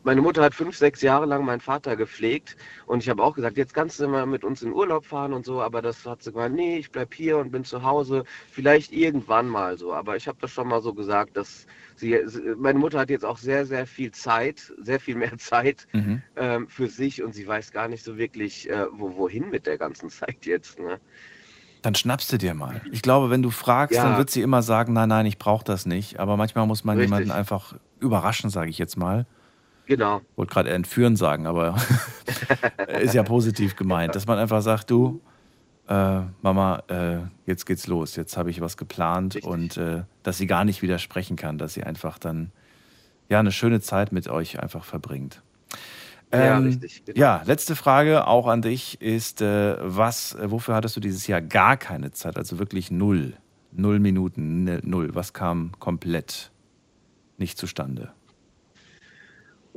meine 0.07 0.21
Mutter 0.21 0.41
hat 0.41 0.55
fünf, 0.55 0.77
sechs 0.77 1.01
Jahre 1.01 1.25
lang 1.25 1.43
meinen 1.43 1.59
Vater 1.59 1.97
gepflegt 1.97 2.55
und 2.85 3.03
ich 3.03 3.09
habe 3.09 3.21
auch 3.21 3.35
gesagt, 3.35 3.57
jetzt 3.57 3.73
kannst 3.73 3.99
du 3.99 4.07
mal 4.07 4.25
mit 4.25 4.45
uns 4.45 4.61
in 4.61 4.71
Urlaub 4.71 5.05
fahren 5.05 5.33
und 5.33 5.45
so, 5.45 5.61
aber 5.61 5.81
das 5.81 6.05
hat 6.05 6.23
sie 6.23 6.31
gemeint, 6.31 6.55
nee, 6.55 6.77
ich 6.77 6.89
bleib 6.91 7.13
hier 7.13 7.37
und 7.37 7.51
bin 7.51 7.65
zu 7.65 7.83
Hause, 7.83 8.23
vielleicht 8.49 8.93
irgendwann 8.93 9.49
mal 9.49 9.77
so, 9.77 9.93
aber 9.93 10.15
ich 10.15 10.29
habe 10.29 10.37
das 10.39 10.51
schon 10.51 10.69
mal 10.69 10.81
so 10.81 10.93
gesagt, 10.93 11.35
dass 11.35 11.67
sie, 11.97 12.17
meine 12.57 12.79
Mutter 12.79 12.99
hat 12.99 13.09
jetzt 13.09 13.25
auch 13.25 13.37
sehr, 13.37 13.65
sehr 13.65 13.85
viel 13.85 14.11
Zeit, 14.11 14.71
sehr 14.81 15.01
viel 15.01 15.15
mehr 15.15 15.37
Zeit 15.37 15.85
Mhm. 15.91 16.21
ähm, 16.37 16.69
für 16.69 16.87
sich 16.87 17.21
und 17.21 17.33
sie 17.35 17.45
weiß 17.45 17.71
gar 17.71 17.89
nicht 17.89 18.05
so 18.05 18.17
wirklich, 18.17 18.69
äh, 18.69 18.85
wo, 18.93 19.17
wohin 19.17 19.49
mit 19.49 19.65
der 19.67 19.77
ganzen 19.77 20.09
Zeit 20.19 20.45
jetzt. 20.45 20.79
Ne? 20.79 21.01
Dann 21.81 21.95
schnappst 21.95 22.31
du 22.31 22.37
dir 22.37 22.53
mal. 22.53 22.81
Ich 22.93 23.01
glaube, 23.01 23.29
wenn 23.29 23.41
du 23.41 23.49
fragst, 23.49 23.97
Ja. 23.97 24.03
dann 24.03 24.17
wird 24.17 24.29
sie 24.29 24.41
immer 24.41 24.61
sagen, 24.61 24.93
nein, 24.93 25.09
nein, 25.09 25.25
ich 25.25 25.37
brauche 25.37 25.65
das 25.65 25.85
nicht. 25.85 26.17
Aber 26.17 26.37
manchmal 26.37 26.65
muss 26.65 26.85
man 26.85 26.95
Richtig. 26.97 27.09
jemanden 27.09 27.31
einfach 27.31 27.75
überraschen, 27.99 28.49
sage 28.49 28.69
ich 28.69 28.77
jetzt 28.77 28.95
mal. 28.97 29.25
Genau. 29.87 30.21
Wollte 30.35 30.53
gerade 30.53 30.69
entführen 30.69 31.15
sagen, 31.15 31.47
aber 31.47 31.75
ist 33.01 33.13
ja 33.13 33.23
positiv 33.23 33.75
gemeint, 33.75 34.15
dass 34.15 34.27
man 34.27 34.37
einfach 34.37 34.61
sagt, 34.61 34.91
du, 34.91 35.21
äh, 35.87 36.19
Mama, 36.41 36.83
äh, 36.89 37.19
jetzt 37.45 37.65
geht's 37.65 37.87
los, 37.87 38.15
jetzt 38.17 38.35
habe 38.37 38.49
ich 38.49 38.59
was 38.61 38.75
geplant 38.77 39.35
Richtig. 39.35 39.49
und 39.51 39.77
äh, 39.77 40.03
dass 40.23 40.37
sie 40.37 40.45
gar 40.47 40.65
nicht 40.65 40.81
widersprechen 40.81 41.37
kann, 41.37 41.57
dass 41.57 41.73
sie 41.73 41.83
einfach 41.83 42.19
dann 42.19 42.51
ja 43.29 43.39
eine 43.39 43.51
schöne 43.53 43.79
Zeit 43.79 44.11
mit 44.11 44.27
euch 44.27 44.59
einfach 44.59 44.83
verbringt. 44.83 45.41
Ja, 46.33 46.57
Ähm, 46.57 46.65
richtig, 46.65 47.05
genau. 47.05 47.17
Ja, 47.17 47.41
letzte 47.45 47.77
Frage 47.77 48.27
auch 48.27 48.47
an 48.47 48.61
dich 48.61 49.01
ist, 49.01 49.41
äh, 49.41 49.77
was, 49.79 50.35
äh, 50.35 50.51
wofür 50.51 50.75
hattest 50.75 50.97
du 50.97 50.99
dieses 50.99 51.25
Jahr 51.27 51.41
gar 51.41 51.77
keine 51.77 52.11
Zeit? 52.11 52.35
Also 52.37 52.59
wirklich 52.59 52.91
null, 52.91 53.35
null 53.71 53.99
Minuten, 53.99 54.65
ne- 54.65 54.81
null. 54.83 55.15
Was 55.15 55.31
kam 55.31 55.71
komplett 55.79 56.51
nicht 57.37 57.57
zustande? 57.57 58.11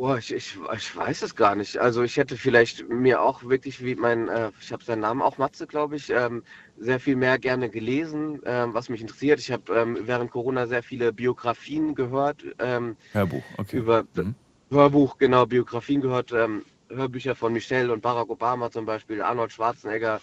Boah, 0.00 0.16
ich, 0.16 0.32
ich, 0.32 0.56
ich 0.74 0.96
weiß 0.96 1.20
es 1.20 1.36
gar 1.36 1.54
nicht. 1.54 1.76
Also 1.76 2.02
ich 2.02 2.16
hätte 2.16 2.38
vielleicht 2.38 2.88
mir 2.88 3.20
auch 3.20 3.44
wirklich, 3.44 3.84
wie 3.84 3.94
mein, 3.94 4.28
äh, 4.28 4.50
ich 4.58 4.72
habe 4.72 4.82
seinen 4.82 5.00
Namen 5.00 5.20
auch 5.20 5.36
Matze, 5.36 5.66
glaube 5.66 5.96
ich, 5.96 6.08
ähm, 6.08 6.42
sehr 6.78 6.98
viel 6.98 7.16
mehr 7.16 7.38
gerne 7.38 7.68
gelesen, 7.68 8.40
ähm, 8.46 8.72
was 8.72 8.88
mich 8.88 9.02
interessiert. 9.02 9.40
Ich 9.40 9.52
habe 9.52 9.74
ähm, 9.74 9.98
während 10.06 10.30
Corona 10.30 10.66
sehr 10.66 10.82
viele 10.82 11.12
Biografien 11.12 11.94
gehört, 11.94 12.42
ähm, 12.60 12.96
Hörbuch, 13.12 13.42
okay. 13.58 13.76
über 13.76 14.04
Mhm. 14.14 14.34
Hörbuch, 14.70 15.18
genau, 15.18 15.44
Biografien 15.44 16.00
gehört, 16.00 16.32
ähm, 16.32 16.64
Hörbücher 16.88 17.34
von 17.34 17.52
Michelle 17.52 17.92
und 17.92 18.00
Barack 18.00 18.30
Obama 18.30 18.70
zum 18.70 18.86
Beispiel, 18.86 19.20
Arnold 19.20 19.52
Schwarzenegger, 19.52 20.22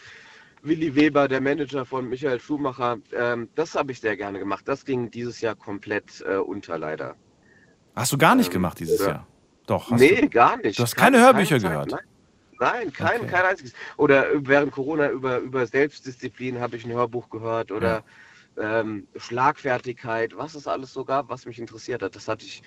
Willi 0.63 0.95
Weber, 0.95 1.27
der 1.27 1.39
Manager 1.39 1.85
von 1.85 2.09
Michael 2.09 2.39
Schumacher. 2.39 2.97
Ähm, 3.13 3.47
das 3.53 3.75
habe 3.75 3.91
ich 3.91 3.99
sehr 3.99 4.17
gerne 4.17 4.39
gemacht. 4.39 4.67
Das 4.67 4.85
ging 4.85 5.11
dieses 5.11 5.39
Jahr 5.39 5.53
komplett 5.53 6.25
äh, 6.27 6.37
unter, 6.37 6.79
leider. 6.79 7.15
Hast 7.95 8.11
du 8.11 8.17
gar 8.17 8.33
nicht 8.33 8.49
gemacht 8.49 8.79
dieses 8.79 9.01
ja. 9.01 9.07
Jahr? 9.07 9.27
Doch. 9.67 9.91
Hast 9.91 9.99
nee, 9.99 10.21
du. 10.21 10.29
gar 10.29 10.57
nicht. 10.57 10.79
Du 10.79 10.83
hast 10.83 10.95
keine 10.95 11.19
Hörbücher 11.19 11.59
Zeit, 11.59 11.69
gehört? 11.71 11.91
Nein, 11.91 11.99
nein 12.59 12.93
kein, 12.93 13.21
Okay. 13.21 13.29
kein 13.29 13.45
einziges. 13.45 13.73
Oder 13.97 14.25
während 14.33 14.71
Corona 14.71 15.11
über, 15.11 15.37
über 15.37 15.67
Selbstdisziplin 15.67 16.59
habe 16.59 16.75
ich 16.77 16.85
ein 16.85 16.91
Hörbuch 16.91 17.29
gehört 17.29 17.71
oder 17.71 18.03
ähm, 18.59 19.07
Schlagfertigkeit, 19.15 20.35
was 20.35 20.55
es 20.55 20.67
alles 20.67 20.93
so 20.93 21.05
gab, 21.05 21.29
was 21.29 21.45
mich 21.45 21.59
interessiert 21.59 22.01
hat. 22.01 22.15
Das 22.15 22.27
hatte 22.27 22.45
ich, 22.45 22.63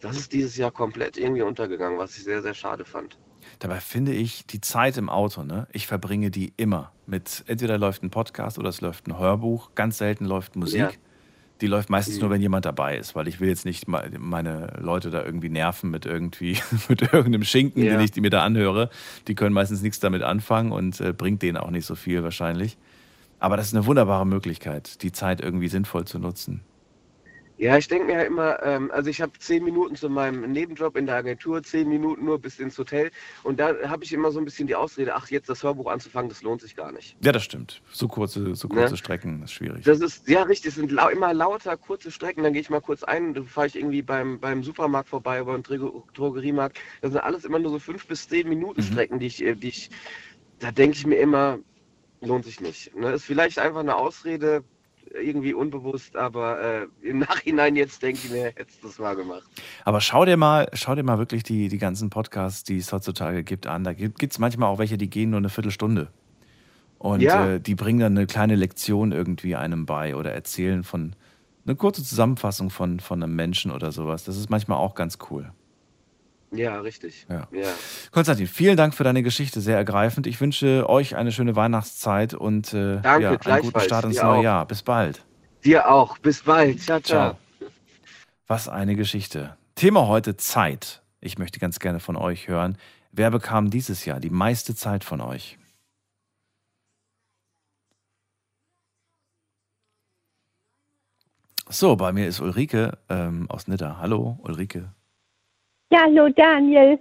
das 0.00 0.16
ist 0.18 0.32
dieses 0.32 0.56
Jahr 0.56 0.70
komplett 0.70 1.16
irgendwie 1.16 1.42
untergegangen, 1.42 1.98
was 1.98 2.16
ich 2.18 2.24
sehr, 2.24 2.42
sehr 2.42 2.54
schade 2.54 2.84
fand. 2.84 3.16
Dabei 3.58 3.80
finde 3.80 4.12
ich 4.12 4.46
die 4.46 4.60
Zeit 4.60 4.98
im 4.98 5.08
Auto, 5.08 5.44
ne? 5.44 5.66
Ich 5.72 5.86
verbringe 5.86 6.30
die 6.30 6.52
immer 6.58 6.92
mit, 7.06 7.42
entweder 7.46 7.78
läuft 7.78 8.02
ein 8.02 8.10
Podcast 8.10 8.58
oder 8.58 8.68
es 8.68 8.80
läuft 8.82 9.06
ein 9.06 9.18
Hörbuch. 9.18 9.70
Ganz 9.74 9.98
selten 9.98 10.26
läuft 10.26 10.56
Musik. 10.56 10.80
Ja. 10.80 10.90
Die 11.60 11.66
läuft 11.66 11.90
meistens 11.90 12.16
Mhm. 12.16 12.20
nur, 12.22 12.30
wenn 12.30 12.40
jemand 12.40 12.64
dabei 12.64 12.96
ist, 12.96 13.14
weil 13.14 13.28
ich 13.28 13.40
will 13.40 13.48
jetzt 13.48 13.64
nicht 13.64 13.86
me- 13.88 14.10
meine 14.18 14.72
Leute 14.80 15.10
da 15.10 15.22
irgendwie 15.24 15.48
nerven 15.50 15.90
mit 15.90 16.06
irgendwie, 16.06 16.56
mit 16.88 17.02
irgendeinem 17.02 17.44
Schinken, 17.44 17.82
Ja. 17.82 17.96
den 17.96 18.00
ich 18.00 18.14
mir 18.16 18.30
da 18.30 18.42
anhöre. 18.44 18.88
Die 19.28 19.34
können 19.34 19.52
meistens 19.54 19.82
nichts 19.82 20.00
damit 20.00 20.22
anfangen 20.22 20.72
und 20.72 21.00
äh, 21.00 21.12
bringt 21.12 21.42
denen 21.42 21.56
auch 21.58 21.70
nicht 21.70 21.86
so 21.86 21.94
viel 21.94 22.22
wahrscheinlich. 22.22 22.76
Aber 23.38 23.56
das 23.56 23.68
ist 23.68 23.74
eine 23.74 23.86
wunderbare 23.86 24.26
Möglichkeit, 24.26 25.02
die 25.02 25.12
Zeit 25.12 25.40
irgendwie 25.40 25.68
sinnvoll 25.68 26.04
zu 26.06 26.18
nutzen. 26.18 26.60
Ja, 27.60 27.76
ich 27.76 27.88
denke 27.88 28.06
mir 28.06 28.14
ja 28.14 28.22
immer, 28.22 28.62
ähm, 28.62 28.90
also 28.90 29.10
ich 29.10 29.20
habe 29.20 29.32
zehn 29.38 29.62
Minuten 29.62 29.94
zu 29.94 30.08
meinem 30.08 30.50
Nebenjob 30.50 30.96
in 30.96 31.04
der 31.04 31.16
Agentur, 31.16 31.62
zehn 31.62 31.90
Minuten 31.90 32.24
nur 32.24 32.38
bis 32.38 32.58
ins 32.58 32.78
Hotel 32.78 33.10
und 33.42 33.60
da 33.60 33.74
habe 33.86 34.02
ich 34.02 34.14
immer 34.14 34.30
so 34.30 34.38
ein 34.38 34.46
bisschen 34.46 34.66
die 34.66 34.74
Ausrede, 34.74 35.14
ach, 35.14 35.28
jetzt 35.28 35.50
das 35.50 35.62
Hörbuch 35.62 35.90
anzufangen, 35.90 36.30
das 36.30 36.40
lohnt 36.42 36.62
sich 36.62 36.74
gar 36.74 36.90
nicht. 36.90 37.18
Ja, 37.22 37.32
das 37.32 37.44
stimmt. 37.44 37.82
So 37.92 38.08
kurze, 38.08 38.54
so 38.54 38.66
kurze 38.66 38.92
Ne? 38.94 38.96
Strecken 38.96 39.42
ist 39.42 39.52
schwierig. 39.52 39.84
Das 39.84 40.00
ist, 40.00 40.26
ja 40.26 40.44
richtig, 40.44 40.68
es 40.70 40.76
sind 40.76 40.90
lau 40.90 41.10
immer 41.10 41.34
lauter, 41.34 41.76
kurze 41.76 42.10
Strecken, 42.10 42.44
dann 42.44 42.54
gehe 42.54 42.62
ich 42.62 42.70
mal 42.70 42.80
kurz 42.80 43.02
ein, 43.02 43.34
dann 43.34 43.44
fahre 43.44 43.66
ich 43.66 43.76
irgendwie 43.76 44.00
beim, 44.00 44.40
beim 44.40 44.62
Supermarkt 44.62 45.10
vorbei, 45.10 45.42
beim 45.44 45.60
Droge- 45.62 46.02
Drogeriemarkt. 46.14 46.78
Das 47.02 47.12
sind 47.12 47.20
alles 47.20 47.44
immer 47.44 47.58
nur 47.58 47.72
so 47.72 47.78
fünf 47.78 48.06
bis 48.06 48.26
zehn 48.26 48.48
Minuten 48.48 48.80
Mhm. 48.80 48.84
Strecken, 48.86 49.18
die 49.18 49.26
ich, 49.26 49.44
äh, 49.44 49.54
die 49.54 49.68
ich, 49.68 49.90
da 50.60 50.72
denke 50.72 50.96
ich 50.96 51.04
mir 51.06 51.16
immer, 51.16 51.58
lohnt 52.22 52.46
sich 52.46 52.62
nicht. 52.62 52.96
Ne? 52.96 53.12
Ist 53.12 53.24
vielleicht 53.26 53.58
einfach 53.58 53.80
eine 53.80 53.96
Ausrede, 53.96 54.64
irgendwie 55.14 55.54
unbewusst, 55.54 56.16
aber 56.16 56.60
äh, 56.60 56.86
im 57.02 57.18
Nachhinein 57.18 57.76
jetzt 57.76 58.02
denke 58.02 58.22
ich 58.24 58.30
mir, 58.30 58.52
hättest 58.56 58.82
du 58.82 58.86
das 58.88 58.98
mal 58.98 59.14
gemacht. 59.16 59.50
Aber 59.84 60.00
schau 60.00 60.24
dir 60.24 60.36
mal, 60.36 60.68
schau 60.72 60.94
dir 60.94 61.02
mal 61.02 61.18
wirklich 61.18 61.42
die, 61.42 61.68
die 61.68 61.78
ganzen 61.78 62.10
Podcasts, 62.10 62.64
die 62.64 62.78
es 62.78 62.92
heutzutage 62.92 63.42
gibt, 63.44 63.66
an. 63.66 63.84
Da 63.84 63.92
gibt 63.92 64.22
es 64.22 64.38
manchmal 64.38 64.68
auch 64.68 64.78
welche, 64.78 64.98
die 64.98 65.10
gehen 65.10 65.30
nur 65.30 65.38
eine 65.38 65.48
Viertelstunde. 65.48 66.08
Und 66.98 67.22
Ja. 67.22 67.54
äh, 67.54 67.60
die 67.60 67.74
bringen 67.74 68.00
dann 68.00 68.16
eine 68.16 68.26
kleine 68.26 68.56
Lektion 68.56 69.12
irgendwie 69.12 69.56
einem 69.56 69.86
bei 69.86 70.14
oder 70.16 70.32
erzählen 70.32 70.84
von 70.84 71.14
eine 71.64 71.76
kurze 71.76 72.04
Zusammenfassung 72.04 72.70
von, 72.70 73.00
von 73.00 73.22
einem 73.22 73.34
Menschen 73.36 73.70
oder 73.70 73.92
sowas. 73.92 74.24
Das 74.24 74.36
ist 74.36 74.50
manchmal 74.50 74.78
auch 74.78 74.94
ganz 74.94 75.18
cool. 75.30 75.52
Ja, 76.52 76.80
richtig. 76.80 77.26
Ja. 77.28 77.46
ja. 77.52 77.68
Konstantin, 78.10 78.46
vielen 78.46 78.76
Dank 78.76 78.94
für 78.94 79.04
deine 79.04 79.22
Geschichte, 79.22 79.60
sehr 79.60 79.76
ergreifend. 79.76 80.26
Ich 80.26 80.40
wünsche 80.40 80.88
euch 80.88 81.14
eine 81.16 81.30
schöne 81.32 81.54
Weihnachtszeit 81.54 82.34
und 82.34 82.74
äh, 82.74 83.00
Danke, 83.00 83.22
ja, 83.22 83.30
einen 83.30 83.62
guten. 83.62 83.80
Start 83.80 84.04
ins 84.04 84.20
neue 84.20 84.38
auch. 84.38 84.42
Jahr. 84.42 84.66
Bis 84.66 84.82
bald. 84.82 85.24
Dir 85.64 85.90
auch. 85.90 86.18
Bis 86.18 86.42
bald. 86.42 86.80
Ciao, 86.80 87.00
ciao. 87.00 87.36
Ciao. 87.58 87.70
Was 88.46 88.68
eine 88.68 88.96
Geschichte. 88.96 89.56
Thema 89.76 90.08
heute 90.08 90.36
Zeit. 90.36 91.02
Ich 91.20 91.38
möchte 91.38 91.60
ganz 91.60 91.78
gerne 91.78 92.00
von 92.00 92.16
euch 92.16 92.48
hören. 92.48 92.76
Wer 93.12 93.30
bekam 93.30 93.70
dieses 93.70 94.04
Jahr 94.04 94.18
die 94.18 94.30
meiste 94.30 94.74
Zeit 94.74 95.04
von 95.04 95.20
euch? 95.20 95.58
So, 101.68 101.94
bei 101.94 102.12
mir 102.12 102.26
ist 102.26 102.40
Ulrike 102.40 102.98
ähm, 103.08 103.48
aus 103.48 103.68
Nidda. 103.68 103.98
Hallo, 104.00 104.40
Ulrike. 104.42 104.92
Ja, 105.92 106.02
hallo 106.04 106.28
Daniel. 106.28 107.00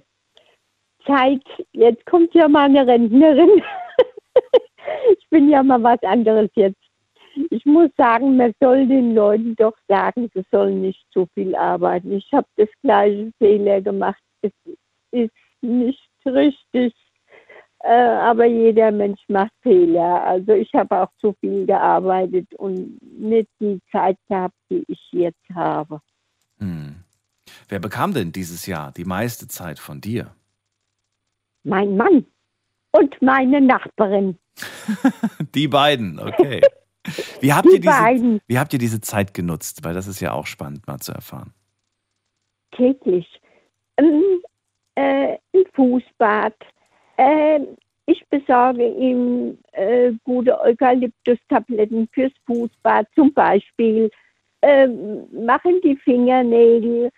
Zeit, 1.05 1.43
jetzt 1.73 2.03
kommt 2.07 2.33
ja 2.33 2.47
mal 2.47 2.65
eine 2.65 2.87
Rentnerin. 2.87 3.61
ich 5.11 5.29
bin 5.29 5.47
ja 5.47 5.61
mal 5.61 5.83
was 5.83 6.01
anderes 6.01 6.49
jetzt. 6.55 6.81
Ich 7.51 7.63
muss 7.65 7.91
sagen, 7.97 8.35
man 8.35 8.51
soll 8.59 8.87
den 8.87 9.13
Leuten 9.13 9.55
doch 9.57 9.75
sagen, 9.87 10.27
sie 10.33 10.43
sollen 10.49 10.81
nicht 10.81 11.05
zu 11.11 11.27
viel 11.35 11.55
arbeiten. 11.55 12.13
Ich 12.13 12.27
habe 12.33 12.47
das 12.57 12.69
gleiche 12.81 13.31
Fehler 13.37 13.79
gemacht. 13.79 14.21
Es 14.41 14.51
ist 15.11 15.33
nicht 15.61 16.09
richtig. 16.25 16.95
Äh, 17.83 17.93
aber 17.93 18.45
jeder 18.45 18.89
Mensch 18.89 19.21
macht 19.27 19.53
Fehler. 19.61 20.23
Also 20.23 20.53
ich 20.53 20.73
habe 20.73 20.99
auch 20.99 21.11
zu 21.19 21.33
viel 21.41 21.67
gearbeitet 21.67 22.51
und 22.55 22.99
nicht 23.03 23.49
die 23.59 23.79
Zeit 23.91 24.17
gehabt, 24.27 24.55
die 24.71 24.83
ich 24.87 25.11
jetzt 25.11 25.47
habe. 25.53 26.01
Hm. 26.57 27.03
Wer 27.69 27.79
bekam 27.79 28.13
denn 28.13 28.31
dieses 28.31 28.65
Jahr 28.65 28.91
die 28.91 29.05
meiste 29.05 29.47
Zeit 29.47 29.79
von 29.79 30.01
dir? 30.01 30.35
Mein 31.63 31.95
Mann 31.97 32.25
und 32.91 33.21
meine 33.21 33.61
Nachbarin. 33.61 34.37
Die 35.55 35.67
beiden, 35.67 36.19
okay. 36.19 36.61
Wie 37.41 37.53
habt, 37.53 37.65
Die 37.67 37.75
ihr 37.75 37.79
diese, 37.79 37.93
beiden. 37.93 38.41
wie 38.47 38.59
habt 38.59 38.73
ihr 38.73 38.79
diese 38.79 38.99
Zeit 39.01 39.33
genutzt? 39.33 39.83
Weil 39.83 39.93
das 39.93 40.05
ist 40.07 40.19
ja 40.19 40.33
auch 40.33 40.45
spannend 40.45 40.85
mal 40.85 40.99
zu 40.99 41.11
erfahren. 41.13 41.53
täglich. 42.71 43.25
Ähm, 43.97 44.41
äh, 44.95 45.37
ein 45.53 45.63
Fußbad. 45.73 46.53
Ähm, 47.17 47.77
ich 48.05 48.23
besorge 48.29 48.85
ihm 48.87 49.57
äh, 49.71 50.11
gute 50.23 50.59
Eukalyptus-Tabletten 50.59 52.09
fürs 52.13 52.33
Fußbad 52.45 53.07
zum 53.15 53.33
Beispiel. 53.33 54.11
Ähm, 54.61 55.23
machen 55.45 55.79
die 55.83 55.95
Fingernägel. 55.97 57.09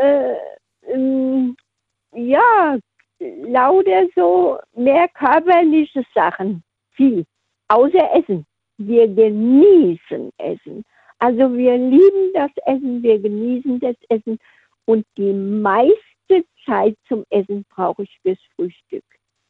Äh, 0.00 0.34
ähm, 0.92 1.56
ja, 2.12 2.78
lauter 3.18 4.06
so 4.14 4.58
mehr 4.74 5.08
körperliche 5.08 6.04
Sachen. 6.14 6.62
Viel. 6.92 7.24
Außer 7.68 8.14
Essen. 8.14 8.46
Wir 8.76 9.06
genießen 9.08 10.30
Essen. 10.38 10.84
Also 11.18 11.56
wir 11.56 11.78
lieben 11.78 12.32
das 12.34 12.50
Essen, 12.66 13.02
wir 13.02 13.18
genießen 13.18 13.80
das 13.80 13.96
Essen 14.08 14.38
und 14.84 15.06
die 15.16 15.32
meiste 15.32 16.44
Zeit 16.66 16.96
zum 17.08 17.24
Essen 17.30 17.64
brauche 17.70 18.02
ich 18.02 18.18
fürs 18.22 18.38
Frühstück. 18.54 19.04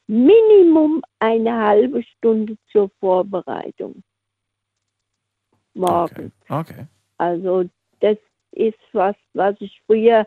Minimum 0.07 1.03
eine 1.19 1.57
halbe 1.57 2.03
Stunde 2.03 2.57
zur 2.71 2.91
Vorbereitung. 3.01 4.03
Morgen. 5.73 6.33
Okay. 6.49 6.61
okay. 6.61 6.87
Also 7.17 7.65
das 8.01 8.19
ist 8.57 8.79
was, 8.93 9.17
was 9.35 9.55
ich 9.61 9.81
früher, 9.87 10.27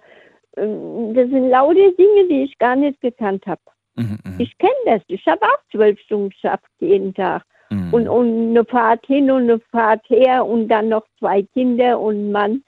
ähm, 0.55 1.13
das 1.13 1.29
sind 1.29 1.49
lauter 1.49 1.91
Dinge, 1.91 2.27
die 2.29 2.43
ich 2.43 2.57
gar 2.57 2.75
nicht 2.75 2.99
gekannt 3.01 3.45
habe. 3.45 3.61
Mhm, 3.95 4.19
mhm, 4.23 4.39
Ich 4.39 4.57
kenne 4.57 4.73
das. 4.85 5.01
Ich 5.07 5.25
habe 5.27 5.41
auch 5.43 5.59
zwölf 5.71 5.99
Stunden 6.01 6.29
geschafft 6.29 6.65
jeden 6.79 7.13
Tag. 7.13 7.43
mhm. 7.69 7.93
Und, 7.93 8.07
und 8.07 8.49
eine 8.49 8.65
Fahrt 8.65 9.05
hin 9.05 9.29
und 9.31 9.43
eine 9.43 9.59
Fahrt 9.71 10.07
her 10.09 10.45
und 10.45 10.67
dann 10.67 10.89
noch 10.89 11.05
zwei 11.19 11.43
Kinder 11.43 11.99
und 11.99 12.31
Mann. 12.31 12.63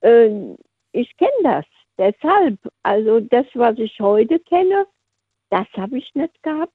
Äh, 0.00 0.54
ich 0.92 1.16
kenne 1.16 1.42
das. 1.42 1.64
Deshalb, 1.98 2.58
also 2.82 3.20
das, 3.20 3.46
was 3.54 3.78
ich 3.78 3.98
heute 4.00 4.38
kenne, 4.40 4.86
das 5.50 5.66
habe 5.76 5.98
ich 5.98 6.14
nicht 6.14 6.42
gehabt. 6.42 6.72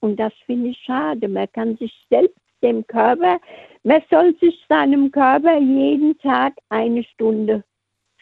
Und 0.00 0.16
das 0.16 0.32
finde 0.46 0.70
ich 0.70 0.78
schade. 0.78 1.28
Man 1.28 1.50
kann 1.52 1.76
sich 1.76 1.92
selbst 2.10 2.36
dem 2.64 2.86
Körper, 2.86 3.38
man 3.84 4.02
soll 4.10 4.34
sich 4.40 4.58
seinem 4.68 5.10
Körper 5.12 5.58
jeden 5.58 6.18
Tag 6.18 6.54
eine 6.70 7.04
Stunde 7.04 7.62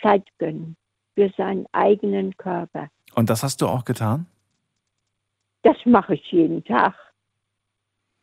Zeit 0.03 0.27
gönnen 0.39 0.77
für 1.15 1.31
seinen 1.37 1.67
eigenen 1.73 2.37
Körper. 2.37 2.89
Und 3.15 3.31
das 3.31 3.43
hast 3.43 3.63
du 3.63 3.69
auch 3.69 3.85
getan? 3.85 4.27
Das 5.63 5.77
mache 5.85 6.15
ich 6.15 6.33
jeden 6.33 6.65
Tag. 6.65 6.95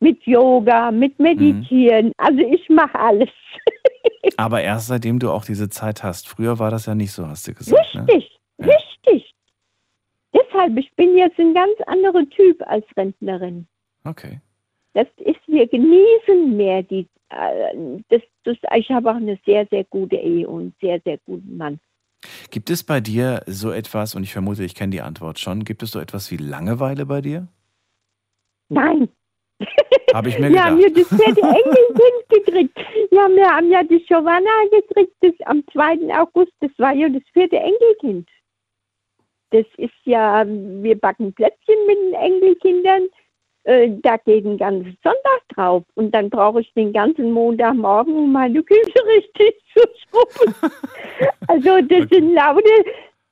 Mit 0.00 0.22
Yoga, 0.26 0.90
mit 0.90 1.18
Meditieren. 1.18 2.12
Also 2.18 2.40
ich 2.40 2.68
mache 2.68 2.98
alles. 2.98 3.30
Aber 4.36 4.62
erst 4.62 4.88
seitdem 4.88 5.18
du 5.18 5.30
auch 5.30 5.44
diese 5.44 5.68
Zeit 5.68 6.02
hast. 6.02 6.28
Früher 6.28 6.58
war 6.58 6.70
das 6.70 6.86
ja 6.86 6.94
nicht 6.94 7.12
so, 7.12 7.26
hast 7.26 7.46
du 7.48 7.54
gesagt. 7.54 7.94
Ne? 7.94 8.06
Richtig, 8.08 8.38
Ja. 8.58 8.66
richtig. 8.66 9.32
Deshalb, 10.34 10.76
ich 10.78 10.92
bin 10.96 11.16
jetzt 11.16 11.38
ein 11.38 11.54
ganz 11.54 11.72
anderer 11.86 12.28
Typ 12.30 12.62
als 12.66 12.84
Rentnerin. 12.96 13.66
Okay. 14.04 14.40
Das 14.94 15.06
ist, 15.18 15.40
wir 15.46 15.66
genießen 15.68 16.56
mehr 16.56 16.82
die, 16.82 17.06
äh, 17.28 18.00
das, 18.08 18.22
das, 18.44 18.56
ich 18.76 18.90
habe 18.90 19.10
auch 19.10 19.16
eine 19.16 19.38
sehr, 19.46 19.66
sehr 19.70 19.84
gute 19.84 20.16
Ehe 20.16 20.48
und 20.48 20.60
einen 20.60 20.74
sehr, 20.80 21.00
sehr 21.04 21.18
guten 21.18 21.56
Mann. 21.56 21.80
Gibt 22.50 22.70
es 22.70 22.84
bei 22.84 23.00
dir 23.00 23.42
so 23.46 23.70
etwas, 23.70 24.14
und 24.14 24.24
ich 24.24 24.32
vermute, 24.32 24.64
ich 24.64 24.74
kenne 24.74 24.90
die 24.90 25.00
Antwort 25.00 25.38
schon, 25.38 25.64
gibt 25.64 25.82
es 25.82 25.92
so 25.92 26.00
etwas 26.00 26.30
wie 26.30 26.36
Langeweile 26.36 27.06
bei 27.06 27.20
dir? 27.20 27.48
Nein, 28.68 29.08
Habe 30.14 30.28
ich 30.28 30.38
mir 30.38 30.50
wir 30.50 30.64
haben 30.64 30.78
gedacht. 30.78 30.96
ja 30.96 31.02
das 31.02 31.20
vierte 31.22 31.40
Enkelkind 31.40 32.28
gekriegt. 32.28 32.78
Ja, 33.10 33.28
wir 33.28 33.48
haben 33.48 33.70
ja 33.70 33.82
die 33.82 34.00
Giovanna 34.06 34.50
gekriegt 34.70 35.14
das 35.20 35.34
am 35.46 35.62
2. 35.72 36.18
August. 36.18 36.52
Das 36.60 36.70
war 36.78 36.94
ja 36.94 37.08
das 37.08 37.22
vierte 37.32 37.56
Enkelkind. 37.56 38.28
Das 39.50 39.66
ist 39.76 39.94
ja, 40.04 40.44
wir 40.46 40.98
backen 40.98 41.32
Plätzchen 41.32 41.74
mit 41.86 41.98
den 41.98 42.14
Enkelkindern. 42.14 43.08
Äh, 43.64 43.90
da 44.02 44.16
geht 44.16 44.44
ein 44.44 44.58
ganzer 44.58 44.90
Sonntag 45.02 45.48
drauf. 45.54 45.82
Und 45.94 46.14
dann 46.14 46.30
brauche 46.30 46.60
ich 46.60 46.72
den 46.74 46.92
ganzen 46.92 47.32
Montagmorgen, 47.32 48.14
um 48.14 48.32
meine 48.32 48.62
Küche 48.62 48.80
richtig 49.16 49.54
zu 49.74 49.82
schrubben. 49.98 50.54
also 51.48 51.80
das 51.82 52.02
Okay. 52.02 52.08
sind 52.10 52.34
laute, 52.34 52.70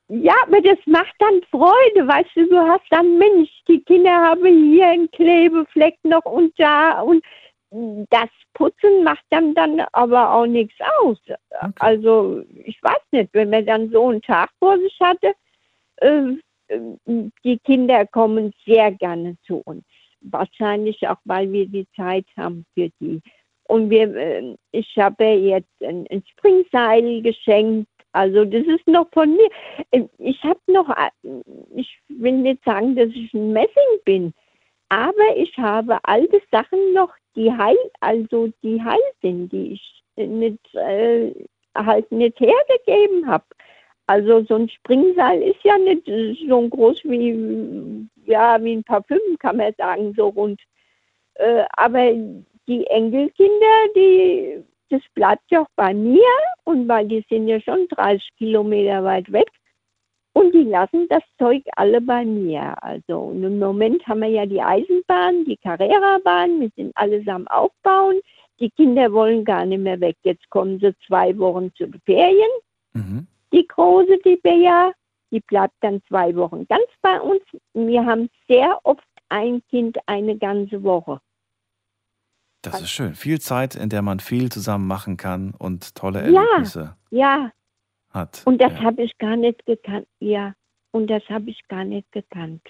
ja, 0.09 0.33
aber 0.43 0.61
das 0.61 0.77
macht 0.85 1.13
dann 1.19 1.41
Freude, 1.51 2.07
weißt 2.07 2.29
du, 2.35 2.47
du 2.47 2.57
hast 2.57 2.85
dann, 2.89 3.17
Mensch, 3.17 3.49
die 3.67 3.79
Kinder 3.81 4.11
haben 4.11 4.71
hier 4.71 4.87
einen 4.87 5.11
Klebefleck 5.11 5.97
noch 6.03 6.25
und 6.25 6.51
da 6.59 7.01
und 7.01 7.23
das 7.71 8.29
Putzen 8.55 9.03
macht 9.03 9.23
dann 9.29 9.53
dann 9.53 9.79
aber 9.91 10.33
auch 10.33 10.47
nichts 10.47 10.73
aus. 10.99 11.19
Also 11.77 12.43
ich 12.65 12.81
weiß 12.81 13.01
nicht, 13.11 13.29
wenn 13.33 13.51
man 13.51 13.65
dann 13.65 13.91
so 13.91 14.07
einen 14.07 14.21
Tag 14.21 14.49
vor 14.57 14.77
sich 14.79 14.97
hatte, 14.99 15.33
äh, 15.97 16.33
äh, 16.67 16.79
die 17.43 17.59
Kinder 17.59 18.07
kommen 18.07 18.53
sehr 18.65 18.91
gerne 18.91 19.37
zu 19.45 19.61
uns. 19.65 19.83
Wahrscheinlich 20.21 21.07
auch, 21.07 21.17
weil 21.25 21.51
wir 21.51 21.65
die 21.65 21.87
Zeit 21.95 22.25
haben 22.37 22.65
für 22.73 22.89
die. 22.99 23.21
Und 23.67 23.89
wir, 23.89 24.15
äh, 24.15 24.55
ich 24.71 24.97
habe 24.97 25.23
jetzt 25.25 25.69
ein, 25.81 26.23
Springseil 26.31 27.21
geschenkt. 27.21 27.87
Also 28.11 28.43
das 28.43 28.65
ist 28.65 28.87
noch 28.87 29.07
von 29.13 29.35
mir. 29.35 29.49
Äh, 29.91 30.05
Ich 30.17 30.43
habe 30.43 30.59
noch, 30.67 30.89
äh, 30.89 31.11
ich 31.75 31.99
will 32.07 32.33
nicht 32.33 32.63
sagen, 32.63 32.95
dass 32.95 33.09
ich 33.09 33.33
ein 33.33 33.53
Messing 33.53 34.01
bin, 34.05 34.33
aber 34.89 35.35
ich 35.37 35.55
habe 35.57 35.99
alte 36.03 36.41
Sachen 36.51 36.93
noch, 36.93 37.13
die 37.35 37.51
heil, 37.51 37.77
also 37.99 38.49
die 38.63 38.81
heil 38.83 38.99
sind, 39.21 39.51
die 39.51 39.73
ich 39.73 40.03
nicht, 40.15 40.73
äh, 40.73 41.31
halt 41.75 42.11
nicht 42.11 42.39
hergegeben 42.39 43.27
habe. 43.27 43.45
Also 44.09 44.43
so 44.45 44.55
ein 44.55 44.67
Springseil 44.69 45.39
ist 45.43 45.63
ja 45.63 45.77
nicht 45.77 46.09
so 46.49 46.67
groß 46.67 47.03
wie, 47.03 48.09
ja, 48.25 48.57
wie 48.63 48.77
ein 48.77 48.83
Parfüm, 48.83 49.19
kann 49.37 49.57
man 49.57 49.71
sagen, 49.77 50.15
so 50.17 50.29
rund. 50.29 50.59
Äh, 51.35 51.63
aber 51.77 52.13
die 52.67 52.87
Enkelkinder, 52.87 53.75
die, 53.95 54.63
das 54.89 55.03
bleibt 55.13 55.43
ja 55.51 55.61
auch 55.61 55.69
bei 55.75 55.93
mir 55.93 56.25
und 56.63 56.87
weil 56.87 57.07
die 57.07 57.23
sind 57.29 57.47
ja 57.47 57.61
schon 57.61 57.87
30 57.89 58.27
Kilometer 58.39 59.03
weit 59.03 59.31
weg. 59.31 59.51
Und 60.33 60.55
die 60.55 60.63
lassen 60.63 61.07
das 61.09 61.21
Zeug 61.37 61.61
alle 61.75 62.01
bei 62.01 62.25
mir. 62.25 62.81
Also 62.81 63.31
im 63.31 63.59
Moment 63.59 64.07
haben 64.07 64.21
wir 64.21 64.29
ja 64.29 64.47
die 64.47 64.61
Eisenbahn, 64.61 65.45
die 65.45 65.57
Carrera-Bahn, 65.57 66.61
wir 66.61 66.71
sind 66.75 66.97
alles 66.97 67.27
am 67.27 67.47
Aufbauen. 67.47 68.19
Die 68.59 68.71
Kinder 68.71 69.13
wollen 69.13 69.45
gar 69.45 69.67
nicht 69.67 69.83
mehr 69.83 70.01
weg. 70.01 70.15
Jetzt 70.23 70.49
kommen 70.49 70.79
sie 70.79 70.95
zwei 71.05 71.37
Wochen 71.37 71.71
zu 71.75 71.87
Ferien. 72.07 72.49
Mhm. 72.93 73.27
Die 73.53 73.67
große, 73.67 74.17
die 74.25 74.37
Bea, 74.37 74.91
die 75.31 75.39
bleibt 75.41 75.75
dann 75.81 76.01
zwei 76.07 76.35
Wochen 76.35 76.67
ganz 76.67 76.85
bei 77.01 77.19
uns. 77.19 77.41
Wir 77.73 78.05
haben 78.05 78.29
sehr 78.47 78.79
oft 78.83 79.03
ein 79.29 79.61
Kind 79.69 79.97
eine 80.07 80.37
ganze 80.37 80.81
Woche. 80.83 81.19
Das 82.61 82.81
ist 82.81 82.89
schön. 82.91 83.15
Viel 83.15 83.39
Zeit, 83.39 83.75
in 83.75 83.89
der 83.89 84.01
man 84.01 84.19
viel 84.19 84.51
zusammen 84.51 84.85
machen 84.87 85.15
kann 85.17 85.53
und 85.57 85.95
tolle 85.95 86.29
Ja. 86.29 86.41
Erlebnisse 86.43 86.95
Ja, 87.09 87.51
hat. 88.09 88.41
und 88.45 88.59
das 88.59 88.73
ja. 88.73 88.81
habe 88.83 89.01
ich 89.03 89.17
gar 89.17 89.35
nicht 89.37 89.65
gekannt. 89.65 90.07
Ja, 90.19 90.53
und 90.91 91.07
das 91.07 91.23
habe 91.29 91.49
ich 91.49 91.65
gar 91.69 91.85
nicht 91.85 92.11
gekannt. 92.11 92.61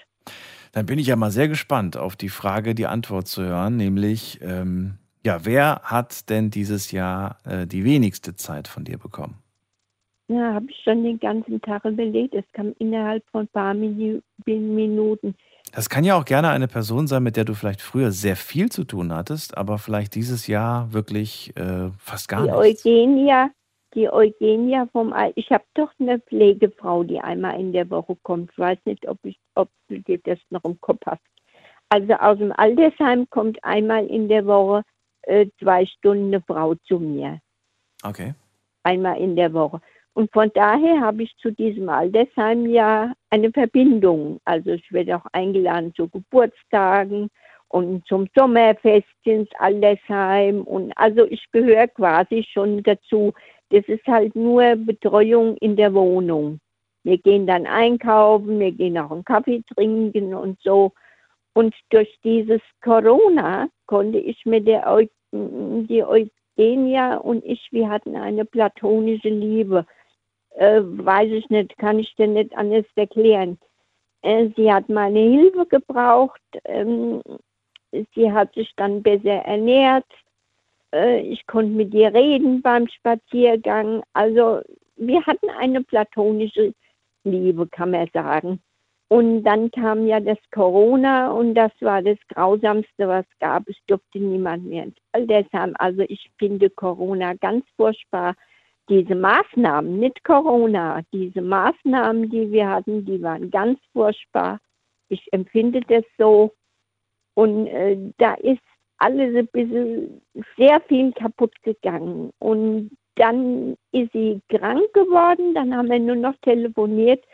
Dann 0.72 0.86
bin 0.86 0.98
ich 1.00 1.08
ja 1.08 1.16
mal 1.16 1.32
sehr 1.32 1.48
gespannt 1.48 1.96
auf 1.96 2.14
die 2.14 2.28
Frage, 2.28 2.74
die 2.76 2.86
Antwort 2.86 3.26
zu 3.26 3.42
hören, 3.42 3.76
nämlich, 3.76 4.38
ähm, 4.42 4.98
ja, 5.24 5.44
wer 5.44 5.80
hat 5.82 6.30
denn 6.30 6.50
dieses 6.50 6.92
Jahr 6.92 7.38
äh, 7.44 7.66
die 7.66 7.84
wenigste 7.84 8.36
Zeit 8.36 8.68
von 8.68 8.84
dir 8.84 8.96
bekommen? 8.98 9.42
Ja, 10.30 10.54
habe 10.54 10.66
ich 10.70 10.80
schon 10.84 11.02
den 11.02 11.18
ganzen 11.18 11.60
Tag 11.60 11.84
überlegt. 11.84 12.36
Es 12.36 12.44
kam 12.52 12.72
innerhalb 12.78 13.24
von 13.32 13.42
ein 13.42 13.48
paar 13.48 13.74
Minu 13.74 14.20
Minuten. 14.46 15.34
Das 15.72 15.90
kann 15.90 16.04
ja 16.04 16.16
auch 16.16 16.24
gerne 16.24 16.50
eine 16.50 16.68
Person 16.68 17.08
sein, 17.08 17.24
mit 17.24 17.36
der 17.36 17.44
du 17.44 17.54
vielleicht 17.54 17.82
früher 17.82 18.12
sehr 18.12 18.36
viel 18.36 18.68
zu 18.68 18.84
tun 18.84 19.12
hattest, 19.12 19.58
aber 19.58 19.78
vielleicht 19.78 20.14
dieses 20.14 20.46
Jahr 20.46 20.92
wirklich 20.92 21.52
äh, 21.56 21.90
fast 21.98 22.28
gar 22.28 22.44
die 22.44 22.50
nichts. 22.52 22.86
Eugenia, 22.86 23.50
die 23.94 24.08
Eugenia 24.08 24.86
vom 24.92 25.12
Al 25.12 25.32
ich 25.34 25.50
habe 25.50 25.64
doch 25.74 25.90
eine 25.98 26.20
Pflegefrau, 26.20 27.02
die 27.02 27.18
einmal 27.18 27.58
in 27.58 27.72
der 27.72 27.90
Woche 27.90 28.16
kommt. 28.22 28.52
Ich 28.52 28.58
weiß 28.58 28.78
nicht, 28.84 29.08
ob 29.08 29.18
ich, 29.24 29.36
ob 29.56 29.68
du 29.88 29.98
dir 29.98 30.20
das 30.22 30.38
noch 30.50 30.62
im 30.62 30.80
Kopf 30.80 31.00
hast. 31.06 31.22
Also 31.88 32.12
aus 32.14 32.38
dem 32.38 32.52
Altersheim 32.52 33.28
kommt 33.30 33.62
einmal 33.64 34.06
in 34.06 34.28
der 34.28 34.46
Woche 34.46 34.84
äh, 35.22 35.46
zwei 35.58 35.86
Stunden 35.86 36.26
eine 36.26 36.40
Frau 36.40 36.76
zu 36.86 37.00
mir. 37.00 37.40
Okay. 38.04 38.34
Einmal 38.84 39.18
in 39.18 39.34
der 39.34 39.52
Woche. 39.52 39.80
Und 40.14 40.32
von 40.32 40.50
daher 40.54 41.00
habe 41.00 41.22
ich 41.22 41.34
zu 41.38 41.52
diesem 41.52 41.88
Altersheim 41.88 42.66
ja 42.66 43.12
eine 43.30 43.50
Verbindung. 43.52 44.40
Also 44.44 44.70
ich 44.70 44.92
werde 44.92 45.16
auch 45.16 45.26
eingeladen 45.32 45.94
zu 45.94 46.08
Geburtstagen 46.08 47.30
und 47.68 48.04
zum 48.06 48.28
Sommerfest 48.36 49.06
ins 49.24 49.48
Altersheim. 49.58 50.62
Und 50.62 50.92
also 50.96 51.26
ich 51.26 51.44
gehöre 51.52 51.86
quasi 51.88 52.44
schon 52.52 52.82
dazu. 52.82 53.32
Das 53.70 53.84
ist 53.86 54.06
halt 54.06 54.34
nur 54.34 54.74
Betreuung 54.76 55.56
in 55.58 55.76
der 55.76 55.94
Wohnung. 55.94 56.58
Wir 57.04 57.18
gehen 57.18 57.46
dann 57.46 57.66
einkaufen, 57.66 58.58
wir 58.58 58.72
gehen 58.72 58.98
auch 58.98 59.10
einen 59.10 59.24
Kaffee 59.24 59.62
trinken 59.74 60.34
und 60.34 60.58
so. 60.60 60.92
Und 61.54 61.74
durch 61.90 62.18
dieses 62.24 62.60
Corona 62.82 63.68
konnte 63.86 64.18
ich 64.18 64.44
mit 64.44 64.66
der 64.66 64.86
Eu 64.90 65.06
die 65.32 66.02
Eugenia 66.04 67.16
und 67.18 67.44
ich, 67.44 67.68
wir 67.70 67.88
hatten 67.88 68.16
eine 68.16 68.44
platonische 68.44 69.28
Liebe. 69.28 69.86
Äh, 70.56 70.80
weiß 70.82 71.30
ich 71.30 71.48
nicht, 71.50 71.76
kann 71.78 71.98
ich 71.98 72.14
dir 72.16 72.26
nicht 72.26 72.56
anders 72.56 72.84
erklären. 72.96 73.58
Äh, 74.22 74.48
sie 74.56 74.72
hat 74.72 74.88
meine 74.88 75.20
Hilfe 75.20 75.66
gebraucht. 75.66 76.40
Ähm, 76.64 77.22
sie 78.14 78.32
hat 78.32 78.54
sich 78.54 78.72
dann 78.76 79.02
besser 79.02 79.44
ernährt. 79.44 80.06
Äh, 80.92 81.20
ich 81.20 81.46
konnte 81.46 81.72
mit 81.72 81.94
ihr 81.94 82.12
reden 82.12 82.62
beim 82.62 82.88
Spaziergang. 82.88 84.02
Also 84.12 84.60
wir 84.96 85.24
hatten 85.24 85.48
eine 85.58 85.82
platonische 85.82 86.74
Liebe, 87.24 87.66
kann 87.68 87.92
man 87.92 88.08
sagen. 88.12 88.60
Und 89.08 89.42
dann 89.42 89.72
kam 89.72 90.06
ja 90.06 90.20
das 90.20 90.38
Corona 90.52 91.32
und 91.32 91.54
das 91.56 91.72
war 91.80 92.00
das 92.00 92.18
Grausamste, 92.28 93.08
was 93.08 93.26
gab. 93.40 93.68
Es 93.68 93.76
durfte 93.88 94.20
niemand 94.20 94.66
mehr 94.66 94.86
Altersheim. 95.10 95.74
Also 95.80 96.02
ich 96.02 96.30
finde 96.38 96.70
Corona 96.70 97.34
ganz 97.34 97.64
furchtbar. 97.76 98.36
Diese 98.90 99.14
Maßnahmen, 99.14 100.00
nicht 100.00 100.24
Corona, 100.24 101.00
diese 101.12 101.40
Maßnahmen, 101.40 102.28
die 102.28 102.50
wir 102.50 102.68
hatten, 102.68 103.04
die 103.06 103.22
waren 103.22 103.48
ganz 103.50 103.78
furchtbar. 103.92 104.58
Ich 105.08 105.26
empfinde 105.32 105.80
das 105.88 106.04
so. 106.18 106.52
Und 107.34 107.68
äh, 107.68 107.96
da 108.18 108.34
ist 108.34 108.60
alles 108.98 109.34
ein 109.36 109.46
bisschen 109.46 110.20
sehr 110.56 110.80
viel 110.88 111.12
kaputt 111.12 111.54
gegangen. 111.62 112.32
Und 112.40 112.90
dann 113.14 113.76
ist 113.92 114.12
sie 114.12 114.40
krank 114.48 114.92
geworden, 114.92 115.54
dann 115.54 115.74
haben 115.74 115.88
wir 115.88 116.00
nur 116.00 116.16
noch 116.16 116.36
telefoniert. 116.42 117.24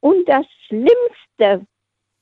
Und 0.00 0.28
das 0.28 0.46
Schlimmste, 0.66 1.66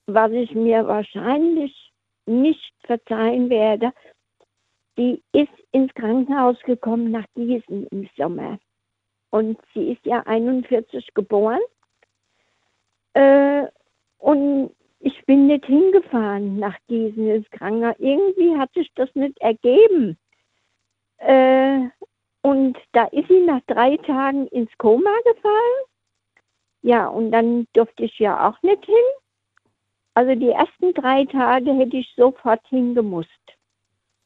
was 0.07 0.31
ich 0.33 0.55
mir 0.55 0.87
wahrscheinlich 0.87 1.93
nicht 2.27 2.75
verzeihen 2.85 3.49
werde, 3.49 3.93
sie 4.97 5.23
ist 5.33 5.53
ins 5.73 5.93
Krankenhaus 5.95 6.59
gekommen 6.65 7.11
nach 7.11 7.25
Gießen 7.35 7.87
im 7.89 8.09
Sommer. 8.17 8.59
Und 9.35 9.59
sie 9.75 9.91
ist 9.91 10.07
ja 10.07 10.21
41 10.27 11.13
geboren. 11.13 11.59
Äh, 13.15 13.65
und 14.19 14.71
ich 15.01 15.27
bin 15.27 15.49
nicht 15.49 15.67
hingefahren 15.67 16.61
nach 16.61 16.77
Gießen 16.87 17.29
ins 17.29 17.51
Krankenhaus. 17.51 17.97
Irgendwie 17.99 18.57
hat 18.57 18.73
sich 18.75 18.93
das 18.95 19.13
nicht 19.17 19.37
ergeben. 19.41 20.17
Äh, 21.17 21.81
und 22.43 22.79
da 22.93 23.07
ist 23.07 23.27
sie 23.27 23.41
nach 23.41 23.61
drei 23.67 23.97
Tagen 23.97 24.47
ins 24.47 24.71
Koma 24.79 25.11
gefallen. 25.25 25.83
Ja, 26.83 27.09
und 27.09 27.33
dann 27.33 27.67
durfte 27.73 28.05
ich 28.05 28.17
ja 28.21 28.49
auch 28.49 28.63
nicht 28.63 28.87
hin. 28.87 28.95
Also 30.15 30.37
die 30.37 30.51
ersten 30.51 30.95
drei 30.95 31.25
Tage 31.25 31.73
hätte 31.73 31.97
ich 31.97 32.15
sofort 32.17 32.65
hingemusst. 32.69 33.31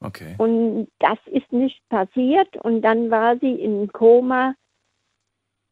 Okay. 0.00 0.34
Und 0.36 0.88
das 0.98 1.18
ist 1.24 1.50
nicht 1.50 1.80
passiert. 1.88 2.58
Und 2.58 2.82
dann 2.82 3.10
war 3.10 3.38
sie 3.38 3.54
in 3.54 3.90
Koma. 3.90 4.54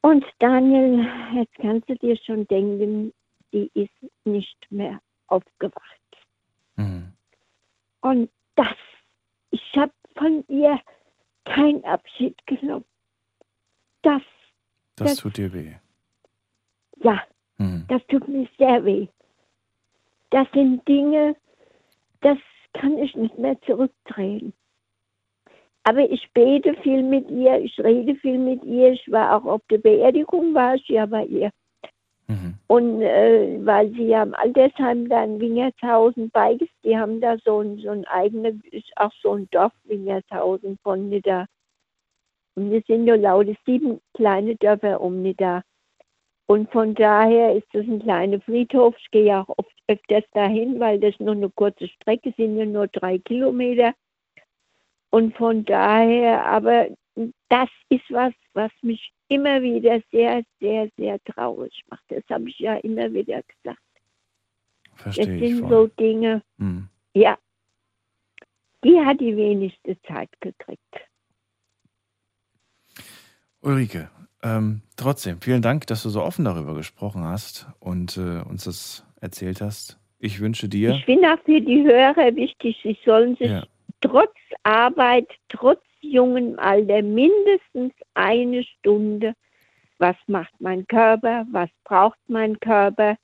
Und 0.07 0.25
Daniel, 0.39 1.05
jetzt 1.35 1.55
kannst 1.57 1.89
du 1.89 1.97
dir 1.97 2.17
schon 2.19 2.47
denken, 2.47 3.13
die 3.53 3.69
ist 3.75 3.91
nicht 4.25 4.57
mehr 4.71 5.01
aufgewacht. 5.27 6.01
Mhm. 6.77 7.13
Und 8.03 8.31
das, 8.55 8.77
ich 9.51 9.61
habe 9.75 9.93
von 10.17 10.45
ihr 10.47 10.79
keinen 11.45 11.83
Abschied 11.85 12.37
genommen. 12.47 12.85
Das, 14.03 14.23
Das 14.95 15.09
Das- 15.15 15.17
tut 15.19 15.39
dir 15.39 15.53
weh. 15.53 15.75
ja, 17.03 17.21
Mhm. 17.59 17.87
das 17.89 18.01
tut 18.07 18.29
mir 18.29 18.49
sehr 18.59 18.85
weh. 18.85 19.09
Das 20.31 20.47
sind 20.53 20.87
Dinge, 20.87 21.35
das 22.21 22.39
kann 22.75 22.97
ich 22.99 23.17
nicht 23.17 23.37
mehr 23.39 23.61
zurückdrehen. 23.63 24.53
Aber 25.89 26.01
ich 26.11 26.29
bete 26.35 26.75
viel 26.83 27.01
mit 27.05 27.31
ihr, 27.31 27.61
ich 27.61 27.79
rede 27.79 28.17
viel 28.17 28.39
mit 28.39 28.65
ihr. 28.65 28.91
Ich 28.91 29.09
war 29.09 29.37
auch 29.37 29.45
auf 29.45 29.63
der 29.71 29.79
Beerdigung, 29.79 30.53
war 30.53 30.75
ich 30.75 30.89
ja 30.89 31.07
bei 31.07 31.25
ihr. 31.27 31.53
Mhm. 32.27 32.55
Und 32.67 33.03
äh, 33.03 33.65
weil 33.65 33.93
sie 33.93 34.09
ja 34.09 34.25
im 34.25 34.35
Altersheim 34.35 35.09
da 35.09 35.23
in 35.23 35.39
Wingershausen 35.39 36.29
bei 36.31 36.55
ist, 36.55 36.73
die 36.83 36.99
haben 36.99 37.21
da 37.21 37.37
so 37.45 37.61
ein, 37.61 37.79
so 37.79 37.91
ein 37.91 38.05
eigenes, 38.07 38.57
ist 38.73 38.91
auch 38.97 39.13
so 39.23 39.35
ein 39.35 39.47
Dorf 39.53 39.73
Wingershausen 39.85 40.77
von 40.83 41.09
Nidda. 41.09 41.47
Und 42.57 42.73
wir 42.73 42.83
sind 42.89 43.05
nur 43.05 43.19
laute 43.19 43.55
sieben 43.65 44.01
kleine 44.15 44.57
Dörfer 44.57 45.01
um 45.01 45.23
Nidda. 45.23 45.63
Und 46.47 46.69
von 46.73 46.97
daher 46.97 47.55
ist 47.55 47.69
das 47.73 47.87
ein 47.87 48.03
kleiner 48.03 48.41
Friedhof. 48.41 48.97
Ich 48.99 49.11
gehe 49.13 49.27
ja 49.27 49.43
auch 49.43 49.55
oft 49.57 49.77
öfters 49.87 50.25
dahin, 50.33 50.81
weil 50.81 50.99
das 50.99 51.15
nur 51.21 51.35
eine 51.35 51.51
kurze 51.51 51.87
Strecke 51.87 52.35
sind, 52.37 52.59
ja 52.59 52.65
nur 52.65 52.89
drei 52.89 53.19
Kilometer. 53.19 53.95
Und 55.11 55.37
von 55.37 55.65
daher, 55.65 56.45
aber 56.47 56.89
das 57.49 57.69
ist 57.89 58.05
was, 58.11 58.33
was 58.53 58.71
mich 58.83 59.13
immer 59.29 59.63
wieder 59.63 60.01
sehr, 60.13 60.43
sehr, 60.61 60.89
sehr 60.97 61.19
traurig 61.25 61.83
macht. 61.91 62.05
Das 62.09 62.23
habe 62.31 62.49
ich 62.49 62.59
ja 62.59 62.75
immer 62.77 63.13
wieder 63.13 63.43
gesagt. 63.43 63.81
Verstehe 64.95 65.27
Das 65.27 65.49
sind 65.49 65.61
voll. 65.61 65.71
so 65.71 65.87
Dinge, 65.99 66.43
Hm. 66.59 66.89
ja, 67.15 67.37
die 68.85 68.99
hat 69.01 69.21
die 69.21 69.37
wenigste 69.37 70.01
Zeit 70.03 70.31
gekriegt. 70.41 70.81
Ulrike, 73.61 74.11
ähm, 74.43 74.83
trotzdem, 74.97 75.41
vielen 75.41 75.63
Dank, 75.63 75.87
dass 75.87 76.03
du 76.03 76.09
so 76.09 76.23
offen 76.23 76.45
darüber 76.45 76.75
gesprochen 76.75 77.25
hast 77.25 77.67
und 77.81 78.17
äh, 78.17 78.43
uns 78.43 78.65
das 78.65 79.05
erzählt 79.21 79.61
hast. 79.61 79.99
Ich 80.19 80.41
wünsche 80.41 80.69
dir. 80.69 80.95
Ich 80.95 81.05
finde 81.05 81.33
auch 81.35 81.41
für 81.45 81.61
die 81.61 81.83
Hörer 81.83 82.35
wichtig, 82.37 82.79
sie 82.83 82.97
sollen 83.05 83.37
sich 83.37 83.51
Ja. 83.51 83.67
Trotz 84.01 84.35
Arbeit, 84.63 85.29
trotz 85.49 85.83
jungem 86.01 86.59
Alter 86.59 87.03
mindestens 87.03 87.93
eine 88.15 88.63
Stunde, 88.65 89.35
was 89.99 90.17
macht 90.27 90.53
mein 90.61 90.87
Körper, 90.87 91.47
was 91.51 91.71
braucht 91.85 92.19
mein 92.29 92.59
Körper, 92.61 93.17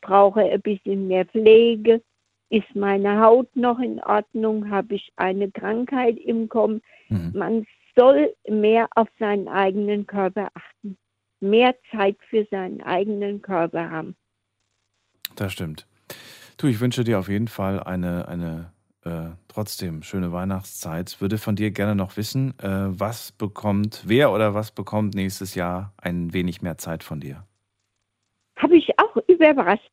brauche 0.00 0.42
ein 0.42 0.60
bisschen 0.62 1.08
mehr 1.08 1.26
Pflege, 1.26 2.02
ist 2.50 2.74
meine 2.74 3.20
Haut 3.20 3.54
noch 3.54 3.78
in 3.78 4.02
Ordnung, 4.02 4.70
habe 4.70 4.94
ich 4.96 5.12
eine 5.16 5.50
Krankheit 5.50 6.18
im 6.18 6.48
Kommen. 6.48 6.82
Mhm. 7.08 7.32
Man 7.34 7.66
soll 7.96 8.34
mehr 8.48 8.88
auf 8.94 9.08
seinen 9.18 9.48
eigenen 9.48 10.06
Körper 10.06 10.50
achten, 10.54 10.96
mehr 11.40 11.74
Zeit 11.90 12.16
für 12.28 12.46
seinen 12.50 12.82
eigenen 12.82 13.42
Körper 13.42 13.90
haben. 13.90 14.16
Das 15.36 15.52
stimmt. 15.52 15.86
Du, 16.56 16.66
ich 16.66 16.80
wünsche 16.80 17.04
dir 17.04 17.18
auf 17.18 17.28
jeden 17.28 17.48
Fall 17.48 17.82
eine, 17.82 18.28
eine 18.28 18.72
äh, 19.04 19.30
trotzdem 19.48 20.02
schöne 20.02 20.32
Weihnachtszeit. 20.32 21.20
Würde 21.20 21.38
von 21.38 21.56
dir 21.56 21.70
gerne 21.70 21.94
noch 21.94 22.16
wissen, 22.16 22.58
äh, 22.60 22.66
was 22.66 23.32
bekommt, 23.32 24.02
wer 24.06 24.32
oder 24.32 24.54
was 24.54 24.70
bekommt 24.72 25.14
nächstes 25.14 25.54
Jahr 25.54 25.92
ein 25.96 26.32
wenig 26.32 26.62
mehr 26.62 26.78
Zeit 26.78 27.02
von 27.02 27.20
dir? 27.20 27.44
habe 28.60 28.76
ich 28.76 28.88
auch 28.98 29.16
überrascht. 29.26 29.90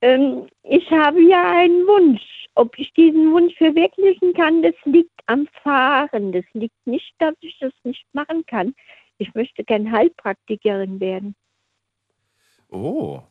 Ähm, 0.00 0.48
ich 0.62 0.90
habe 0.90 1.22
ja 1.22 1.50
einen 1.58 1.86
Wunsch. 1.86 2.22
Ob 2.54 2.76
ich 2.78 2.92
diesen 2.94 3.32
Wunsch 3.32 3.54
verwirklichen 3.56 4.34
kann, 4.34 4.62
das 4.62 4.74
liegt 4.84 5.18
am 5.26 5.46
Fahren. 5.62 6.32
Das 6.32 6.44
liegt 6.52 6.74
nicht, 6.84 7.14
dass 7.18 7.34
ich 7.40 7.56
das 7.60 7.72
nicht 7.84 8.04
machen 8.12 8.44
kann. 8.46 8.74
Ich 9.18 9.32
möchte 9.34 9.64
gern 9.64 9.90
Heilpraktikerin 9.90 11.00
werden. 11.00 11.34
Oh, 12.68 13.22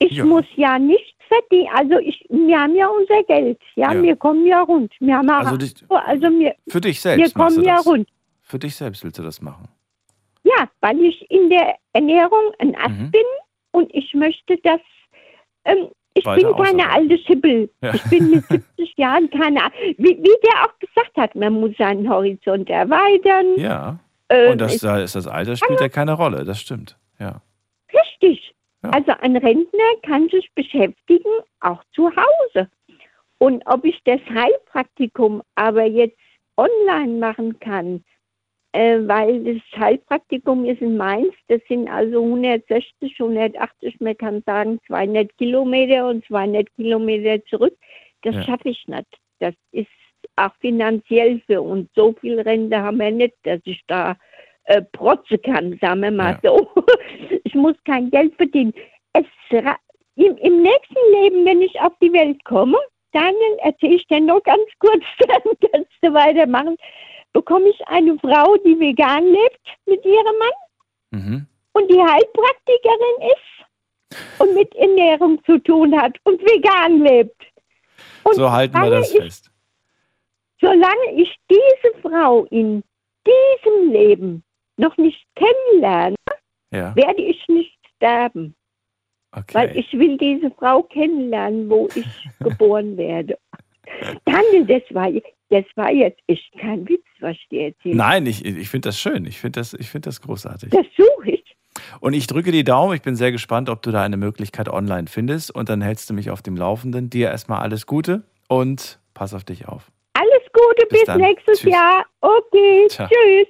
Ich 0.00 0.12
Ja. 0.12 0.24
muss 0.24 0.44
ja 0.56 0.78
nichts 0.78 1.12
verdienen. 1.28 1.68
Also 1.74 1.98
ich, 1.98 2.24
wir 2.28 2.58
haben 2.58 2.74
ja 2.74 2.88
unser 2.88 3.22
Geld. 3.24 3.60
Ja, 3.76 3.92
Ja. 3.92 4.02
wir 4.02 4.16
kommen 4.16 4.46
ja 4.46 4.62
rund. 4.62 4.92
Wir 4.98 5.16
haben 5.18 5.30
Also 5.30 5.56
dich- 5.56 5.74
also 5.88 6.22
wir, 6.38 6.54
für 6.68 6.80
dich 6.80 6.96
wir 7.04 7.12
selbst 7.16 7.36
machst 7.36 7.54
kommen 7.56 7.66
ja 7.66 7.76
das. 7.76 7.86
rund. 7.86 8.08
Für 8.42 8.58
dich 8.58 8.74
selbst 8.74 9.04
willst 9.04 9.18
du 9.18 9.22
das 9.22 9.40
machen. 9.40 9.68
Ja, 10.42 10.68
weil 10.80 10.98
ich 11.02 11.30
in 11.30 11.50
der 11.50 11.76
Ernährung 11.92 12.52
ein 12.58 12.74
Ass 12.76 12.90
Mhm. 12.90 13.10
bin 13.10 13.22
und 13.72 13.94
ich 13.94 14.12
möchte 14.14 14.56
das. 14.64 14.80
Ähm, 15.66 15.88
ich 16.14 16.24
Weiter 16.26 16.52
bin 16.54 16.64
keine 16.64 16.90
alte 16.90 17.18
Schippel. 17.18 17.70
Ja. 17.82 17.94
Ich 17.94 18.02
bin 18.04 18.30
mit 18.30 18.44
70 18.48 18.94
Jahren 18.96 19.28
keine. 19.30 19.60
Wie, 19.98 20.16
wie 20.18 20.36
der 20.42 20.64
auch 20.64 20.78
gesagt 20.80 21.16
hat, 21.16 21.34
man 21.36 21.52
muss 21.60 21.76
seinen 21.76 22.08
Horizont 22.08 22.68
erweitern. 22.70 23.54
Ja. 23.58 23.98
Äh, 24.28 24.50
Und 24.50 24.60
das, 24.60 24.76
ist 24.76 24.84
da 24.84 24.98
ist 24.98 25.14
das 25.14 25.26
Alter 25.28 25.56
spielt 25.56 25.80
ja 25.80 25.88
keine 25.90 26.14
Rolle, 26.14 26.44
das 26.44 26.58
stimmt. 26.60 26.96
Ja. 27.18 27.42
richtig. 27.92 28.54
Ja. 28.82 28.90
Also 28.90 29.12
ein 29.20 29.36
Rentner 29.36 29.92
kann 30.02 30.28
sich 30.28 30.50
beschäftigen, 30.54 31.30
auch 31.60 31.82
zu 31.92 32.10
Hause. 32.14 32.68
Und 33.38 33.62
ob 33.66 33.84
ich 33.84 33.98
das 34.04 34.20
Heilpraktikum 34.28 35.42
aber 35.54 35.84
jetzt 35.84 36.18
online 36.56 37.18
machen 37.18 37.58
kann, 37.60 38.04
äh, 38.72 38.98
weil 39.02 39.42
das 39.44 39.80
Heilpraktikum 39.80 40.64
ist 40.64 40.80
in 40.80 40.96
Mainz, 40.96 41.34
das 41.48 41.60
sind 41.68 41.88
also 41.88 42.22
160, 42.22 43.18
180, 43.18 44.00
man 44.00 44.16
kann 44.16 44.42
sagen 44.46 44.78
200 44.86 45.36
Kilometer 45.38 46.08
und 46.08 46.24
200 46.26 46.72
Kilometer 46.76 47.44
zurück. 47.46 47.76
Das 48.22 48.34
Ja. 48.36 48.42
schaffe 48.44 48.68
ich 48.68 48.86
nicht. 48.86 49.08
Das 49.40 49.54
ist 49.72 49.88
auch 50.36 50.54
finanziell 50.60 51.40
für 51.46 51.62
uns. 51.62 51.88
So 51.94 52.12
viel 52.20 52.38
Rente 52.40 52.78
haben 52.80 52.98
wir 52.98 53.10
nicht, 53.10 53.34
dass 53.42 53.60
ich 53.64 53.82
da 53.86 54.16
äh, 54.70 54.82
protze 54.82 55.36
kann, 55.38 55.76
sagen 55.80 56.02
wir 56.02 56.10
mal 56.10 56.38
so. 56.42 56.68
Ich 57.44 57.54
muss 57.56 57.74
kein 57.84 58.10
Geld 58.10 58.32
verdienen. 58.36 58.72
Es, 59.12 59.24
im, 60.14 60.36
Im 60.36 60.62
nächsten 60.62 61.02
Leben, 61.14 61.44
wenn 61.44 61.60
ich 61.62 61.80
auf 61.80 61.92
die 62.00 62.12
Welt 62.12 62.44
komme, 62.44 62.78
Daniel, 63.12 63.56
erzähle 63.58 63.96
ich 63.96 64.06
dir 64.06 64.20
noch 64.20 64.40
ganz 64.44 64.62
kurz, 64.78 65.02
dann 65.18 65.42
kannst 65.72 65.90
du 66.00 66.14
weitermachen, 66.14 66.76
bekomme 67.32 67.68
ich 67.68 67.88
eine 67.88 68.16
Frau, 68.20 68.56
die 68.64 68.78
vegan 68.78 69.24
lebt 69.26 69.60
mit 69.86 70.04
ihrem 70.04 70.38
Mann 70.38 70.58
Mhm. 71.12 71.46
und 71.72 71.90
die 71.90 72.00
Heilpraktikerin 72.00 73.32
ist 73.34 74.40
und 74.40 74.54
mit 74.54 74.72
Ernährung 74.76 75.42
zu 75.44 75.58
tun 75.58 76.00
hat 76.00 76.16
und 76.22 76.40
vegan 76.42 77.02
lebt. 77.02 77.42
Und 78.22 78.34
So 78.36 78.48
halten 78.48 78.80
wir 78.80 78.90
das 78.90 79.12
ich, 79.12 79.20
fest. 79.20 79.50
Solange 80.60 81.14
ich 81.16 81.36
diese 81.50 82.00
Frau 82.00 82.44
in 82.50 82.84
diesem 83.26 83.90
Leben 83.90 84.44
noch 84.80 84.96
nicht 84.96 85.24
kennenlerne, 85.36 86.16
Ja. 86.72 86.94
werde 86.96 87.22
ich 87.22 87.46
nicht 87.48 87.78
sterben. 87.96 88.54
Weil 89.52 89.68
Okay. 89.70 89.78
ich 89.80 89.92
will 89.92 90.16
diese 90.18 90.50
Frau 90.50 90.82
kennenlernen, 90.82 91.70
wo 91.70 91.88
ich 91.94 92.04
geboren 92.40 92.96
werde. 92.96 93.38
Daniel, 94.24 94.66
das 94.66 94.82
war, 94.94 95.10
das 95.50 95.64
war 95.76 95.92
jetzt 95.92 96.20
echt 96.26 96.52
kein 96.58 96.88
Witz, 96.88 97.04
was 97.20 97.36
ich 97.36 97.48
dir 97.48 97.62
erzähle. 97.68 97.96
Nein, 97.96 98.26
ich, 98.26 98.44
ich 98.44 98.68
finde 98.68 98.88
das 98.88 98.98
schön. 98.98 99.24
Ich 99.26 99.38
finde 99.38 99.60
das, 99.60 99.74
ich 99.74 99.88
find 99.88 100.06
das 100.06 100.20
großartig. 100.20 100.70
Das 100.70 100.86
suche 100.96 101.30
ich. 101.30 101.44
Und 102.00 102.12
ich 102.14 102.26
drücke 102.26 102.50
die 102.52 102.64
Daumen. 102.64 102.94
Ich 102.94 103.02
bin 103.02 103.14
sehr 103.16 103.30
gespannt, 103.32 103.68
ob 103.68 103.82
du 103.82 103.90
da 103.90 104.02
eine 104.02 104.16
Möglichkeit 104.16 104.68
online 104.68 105.06
findest. 105.08 105.54
Und 105.54 105.68
dann 105.68 105.80
hältst 105.80 106.10
du 106.10 106.14
mich 106.14 106.30
auf 106.30 106.42
dem 106.42 106.56
Laufenden. 106.56 107.10
Dir 107.10 107.28
erstmal 107.28 107.60
alles 107.60 107.86
Gute 107.86 108.22
und 108.48 108.98
pass 109.14 109.32
auf 109.34 109.44
dich 109.44 109.66
auf. 109.68 109.90
Alles 110.14 110.42
Gute, 110.52 110.86
Bis 110.88 111.04
bis, 111.04 111.16
nächstes 111.16 111.60
Tschüss. 111.60 111.72
Jahr. 111.72 112.04
Okay, 112.20 112.86
Ciao. 112.88 113.08
tschüss. 113.08 113.48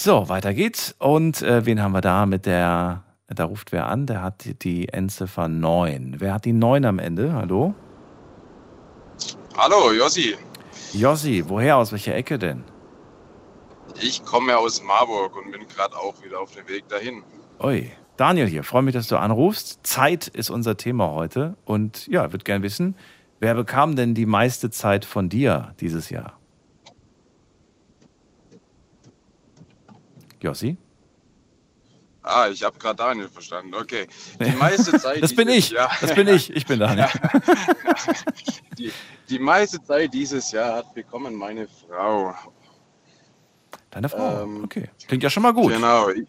So, 0.00 0.28
weiter 0.28 0.54
geht's. 0.54 0.94
Und 1.00 1.42
äh, 1.42 1.66
wen 1.66 1.82
haben 1.82 1.90
wir 1.90 2.00
da 2.00 2.24
mit 2.24 2.46
der, 2.46 3.02
da 3.26 3.44
ruft 3.44 3.72
wer 3.72 3.88
an, 3.88 4.06
der 4.06 4.22
hat 4.22 4.44
die, 4.44 4.56
die 4.56 4.88
Endziffer 4.90 5.48
9. 5.48 6.14
Wer 6.18 6.34
hat 6.34 6.44
die 6.44 6.52
9 6.52 6.84
am 6.84 7.00
Ende? 7.00 7.32
Hallo? 7.32 7.74
Hallo, 9.56 9.90
Jossi. 9.90 10.36
Jossi, 10.92 11.42
woher, 11.48 11.78
aus 11.78 11.90
welcher 11.90 12.14
Ecke 12.14 12.38
denn? 12.38 12.62
Ich 14.00 14.24
komme 14.24 14.52
ja 14.52 14.58
aus 14.58 14.80
Marburg 14.84 15.34
und 15.34 15.50
bin 15.50 15.66
gerade 15.66 15.96
auch 15.96 16.22
wieder 16.22 16.38
auf 16.38 16.52
dem 16.52 16.68
Weg 16.68 16.88
dahin. 16.88 17.24
Ui, 17.58 17.90
Daniel 18.16 18.46
hier, 18.46 18.62
freue 18.62 18.82
mich, 18.82 18.94
dass 18.94 19.08
du 19.08 19.16
anrufst. 19.16 19.80
Zeit 19.82 20.28
ist 20.28 20.50
unser 20.50 20.76
Thema 20.76 21.10
heute. 21.10 21.56
Und 21.64 22.06
ja, 22.06 22.30
würde 22.30 22.44
gern 22.44 22.62
wissen, 22.62 22.94
wer 23.40 23.54
bekam 23.54 23.96
denn 23.96 24.14
die 24.14 24.26
meiste 24.26 24.70
Zeit 24.70 25.04
von 25.04 25.28
dir 25.28 25.74
dieses 25.80 26.08
Jahr? 26.08 26.37
Jossi? 30.40 30.76
Ah, 32.22 32.48
ich 32.48 32.62
habe 32.62 32.78
gerade 32.78 32.96
Daniel 32.96 33.28
verstanden. 33.28 33.74
Okay. 33.74 34.06
Die 34.40 34.50
meiste 34.56 34.98
Zeit. 34.98 35.22
Das 35.22 35.34
bin 35.34 35.48
ich. 35.48 35.70
Jahr- 35.70 35.90
Das 36.00 36.14
bin 36.14 36.28
ich. 36.28 36.50
Ich 36.54 36.66
bin 36.66 36.78
Daniel. 36.80 37.08
die, 38.78 38.92
die 39.28 39.38
meiste 39.38 39.82
Zeit 39.82 40.12
dieses 40.12 40.50
Jahr 40.52 40.76
hat 40.76 40.94
bekommen 40.94 41.34
meine 41.34 41.66
Frau. 41.68 42.34
Deine 43.90 44.08
Frau. 44.08 44.42
Ähm, 44.42 44.64
okay. 44.64 44.90
Klingt 45.06 45.22
ja 45.22 45.30
schon 45.30 45.42
mal 45.42 45.52
gut. 45.54 45.72
Genau. 45.72 46.10
Ich, 46.10 46.26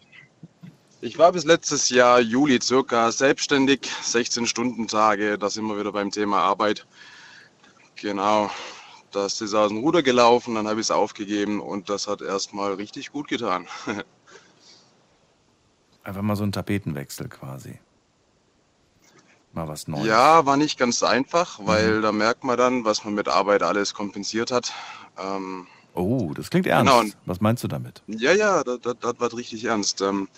ich 1.02 1.18
war 1.18 1.32
bis 1.32 1.44
letztes 1.44 1.90
Jahr 1.90 2.20
Juli 2.20 2.60
circa 2.62 3.12
selbstständig, 3.12 3.90
16 4.02 4.46
Stunden 4.46 4.86
Tage. 4.88 5.36
Da 5.38 5.50
sind 5.50 5.66
wir 5.66 5.78
wieder 5.78 5.92
beim 5.92 6.10
Thema 6.10 6.38
Arbeit. 6.40 6.86
Genau. 7.96 8.50
Das 9.10 9.40
ist 9.40 9.54
aus 9.54 9.68
dem 9.68 9.78
Ruder 9.78 10.02
gelaufen, 10.02 10.54
dann 10.54 10.68
habe 10.68 10.80
ich 10.80 10.86
es 10.86 10.90
aufgegeben 10.90 11.60
und 11.60 11.88
das 11.88 12.06
hat 12.08 12.20
erstmal 12.22 12.74
richtig 12.74 13.10
gut 13.12 13.28
getan. 13.28 13.66
Einfach 16.02 16.22
mal 16.22 16.36
so 16.36 16.44
ein 16.44 16.52
Tapetenwechsel 16.52 17.28
quasi. 17.28 17.78
Mal 19.52 19.66
was 19.68 19.88
Neues. 19.88 20.06
Ja, 20.06 20.46
war 20.46 20.56
nicht 20.56 20.78
ganz 20.78 21.02
einfach, 21.02 21.58
Mhm. 21.58 21.66
weil 21.66 22.02
da 22.02 22.12
merkt 22.12 22.44
man 22.44 22.56
dann, 22.56 22.84
was 22.84 23.04
man 23.04 23.14
mit 23.14 23.28
Arbeit 23.28 23.62
alles 23.62 23.94
kompensiert 23.94 24.50
hat. 24.50 24.72
Ähm, 25.18 25.66
Oh, 25.92 26.32
das 26.34 26.50
klingt 26.50 26.68
ernst. 26.68 26.92
Genau, 26.92 27.12
Was 27.26 27.40
meinst 27.40 27.64
du 27.64 27.68
damit? 27.68 28.00
ja, 28.06 28.32
ja, 28.32 28.62
das, 28.62 28.78
das, 28.80 28.94
das 29.00 29.18
war 29.18 29.32
richtig 29.36 29.64
ernst. 29.64 30.00
Ähm, 30.00 30.28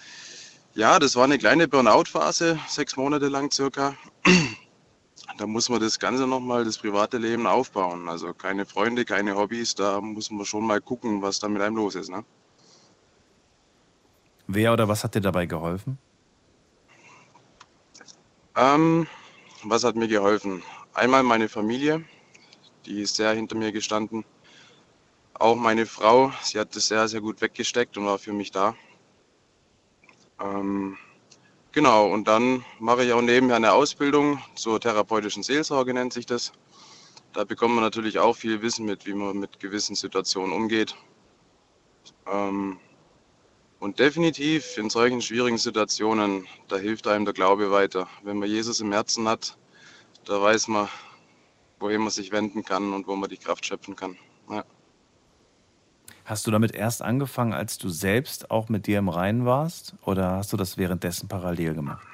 Ja, 0.74 0.98
das 0.98 1.14
war 1.14 1.24
eine 1.24 1.36
kleine 1.36 1.68
Burnout-Phase, 1.68 2.58
sechs 2.66 2.96
Monate 2.96 3.28
lang 3.28 3.50
circa. 3.52 3.94
Da 5.38 5.46
muss 5.46 5.68
man 5.68 5.80
das 5.80 5.98
Ganze 5.98 6.26
nochmal, 6.26 6.64
das 6.64 6.78
private 6.78 7.18
Leben 7.18 7.46
aufbauen. 7.46 8.08
Also 8.08 8.32
keine 8.34 8.66
Freunde, 8.66 9.04
keine 9.04 9.36
Hobbys, 9.36 9.74
da 9.74 10.00
muss 10.00 10.30
man 10.30 10.44
schon 10.44 10.66
mal 10.66 10.80
gucken, 10.80 11.22
was 11.22 11.38
da 11.38 11.48
mit 11.48 11.62
einem 11.62 11.76
los 11.76 11.94
ist. 11.94 12.10
Ne? 12.10 12.24
Wer 14.46 14.72
oder 14.72 14.88
was 14.88 15.04
hat 15.04 15.14
dir 15.14 15.20
dabei 15.20 15.46
geholfen? 15.46 15.98
Ähm, 18.56 19.06
was 19.64 19.84
hat 19.84 19.96
mir 19.96 20.08
geholfen? 20.08 20.62
Einmal 20.92 21.22
meine 21.22 21.48
Familie, 21.48 22.04
die 22.84 23.00
ist 23.02 23.16
sehr 23.16 23.32
hinter 23.32 23.56
mir 23.56 23.72
gestanden. 23.72 24.24
Auch 25.34 25.56
meine 25.56 25.86
Frau, 25.86 26.32
sie 26.42 26.58
hat 26.58 26.76
das 26.76 26.88
sehr, 26.88 27.08
sehr 27.08 27.22
gut 27.22 27.40
weggesteckt 27.40 27.96
und 27.96 28.04
war 28.04 28.18
für 28.18 28.32
mich 28.32 28.50
da. 28.50 28.74
Ähm, 30.38 30.98
genau, 31.72 32.08
und 32.12 32.28
dann 32.28 32.64
mache 32.78 33.04
ich 33.04 33.12
auch 33.12 33.22
nebenher 33.22 33.56
eine 33.56 33.72
Ausbildung 33.72 34.42
zur 34.54 34.80
therapeutischen 34.80 35.42
Seelsorge, 35.42 35.92
nennt 35.94 36.12
sich 36.12 36.26
das. 36.26 36.52
Da 37.32 37.44
bekommt 37.44 37.74
man 37.74 37.84
natürlich 37.84 38.18
auch 38.18 38.36
viel 38.36 38.62
Wissen 38.62 38.84
mit, 38.84 39.06
wie 39.06 39.14
man 39.14 39.38
mit 39.38 39.58
gewissen 39.58 39.96
Situationen 39.96 40.52
umgeht. 40.52 40.94
Ähm, 42.26 42.78
und 43.78 43.98
definitiv 43.98 44.78
in 44.78 44.90
solchen 44.90 45.20
schwierigen 45.20 45.58
Situationen, 45.58 46.46
da 46.68 46.76
hilft 46.76 47.08
einem 47.08 47.24
der 47.24 47.34
Glaube 47.34 47.70
weiter. 47.72 48.06
Wenn 48.22 48.38
man 48.38 48.48
Jesus 48.48 48.80
im 48.80 48.92
Herzen 48.92 49.26
hat, 49.26 49.58
da 50.24 50.40
weiß 50.40 50.68
man, 50.68 50.88
wohin 51.80 52.00
man 52.00 52.10
sich 52.10 52.30
wenden 52.30 52.64
kann 52.64 52.92
und 52.92 53.08
wo 53.08 53.16
man 53.16 53.28
die 53.28 53.38
Kraft 53.38 53.66
schöpfen 53.66 53.96
kann. 53.96 54.16
Ja. 54.48 54.64
Hast 56.24 56.46
du 56.46 56.50
damit 56.50 56.72
erst 56.72 57.02
angefangen, 57.02 57.52
als 57.52 57.78
du 57.78 57.88
selbst 57.88 58.50
auch 58.50 58.68
mit 58.68 58.86
dir 58.86 58.98
im 58.98 59.08
Reinen 59.08 59.44
warst? 59.44 59.94
Oder 60.04 60.32
hast 60.32 60.52
du 60.52 60.56
das 60.56 60.78
währenddessen 60.78 61.28
parallel 61.28 61.74
gemacht? 61.74 62.06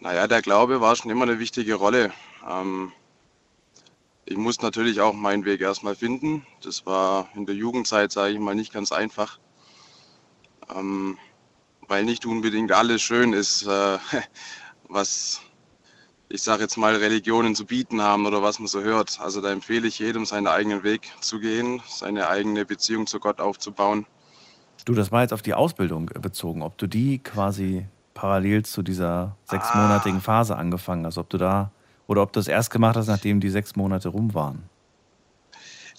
Naja, 0.00 0.26
der 0.26 0.42
Glaube 0.42 0.80
war 0.80 0.96
schon 0.96 1.10
immer 1.10 1.24
eine 1.24 1.38
wichtige 1.38 1.74
Rolle. 1.74 2.12
Ähm, 2.48 2.92
ich 4.24 4.36
musste 4.36 4.64
natürlich 4.64 5.00
auch 5.00 5.14
meinen 5.14 5.44
Weg 5.44 5.60
erstmal 5.60 5.94
finden. 5.94 6.46
Das 6.62 6.86
war 6.86 7.28
in 7.34 7.46
der 7.46 7.54
Jugendzeit, 7.54 8.12
sage 8.12 8.34
ich 8.34 8.38
mal, 8.38 8.54
nicht 8.54 8.72
ganz 8.72 8.92
einfach. 8.92 9.38
Ähm, 10.74 11.18
weil 11.86 12.04
nicht 12.04 12.26
unbedingt 12.26 12.72
alles 12.72 13.00
schön 13.00 13.32
ist, 13.32 13.66
äh, 13.66 13.98
was 14.88 15.40
ich 16.28 16.42
sage 16.42 16.62
jetzt 16.62 16.76
mal 16.76 16.94
Religionen 16.94 17.54
zu 17.54 17.64
bieten 17.64 18.02
haben 18.02 18.26
oder 18.26 18.42
was 18.42 18.58
man 18.58 18.68
so 18.68 18.82
hört. 18.82 19.18
Also 19.20 19.40
da 19.40 19.50
empfehle 19.50 19.88
ich 19.88 19.98
jedem, 19.98 20.26
seinen 20.26 20.46
eigenen 20.46 20.82
Weg 20.82 21.10
zu 21.20 21.40
gehen, 21.40 21.82
seine 21.88 22.28
eigene 22.28 22.64
Beziehung 22.64 23.06
zu 23.06 23.18
Gott 23.18 23.40
aufzubauen. 23.40 24.06
Du, 24.84 24.94
das 24.94 25.10
war 25.10 25.22
jetzt 25.22 25.32
auf 25.32 25.42
die 25.42 25.54
Ausbildung 25.54 26.06
bezogen, 26.20 26.62
ob 26.62 26.78
du 26.78 26.86
die 26.86 27.18
quasi 27.18 27.86
parallel 28.14 28.64
zu 28.64 28.82
dieser 28.82 29.36
sechsmonatigen 29.44 30.18
ah. 30.18 30.22
Phase 30.22 30.56
angefangen 30.56 31.06
hast, 31.06 31.18
ob 31.18 31.30
du 31.30 31.38
da 31.38 31.72
oder 32.06 32.22
ob 32.22 32.32
du 32.32 32.40
das 32.40 32.48
erst 32.48 32.70
gemacht 32.70 32.96
hast, 32.96 33.06
nachdem 33.06 33.40
die 33.40 33.50
sechs 33.50 33.76
Monate 33.76 34.08
rum 34.08 34.34
waren? 34.34 34.68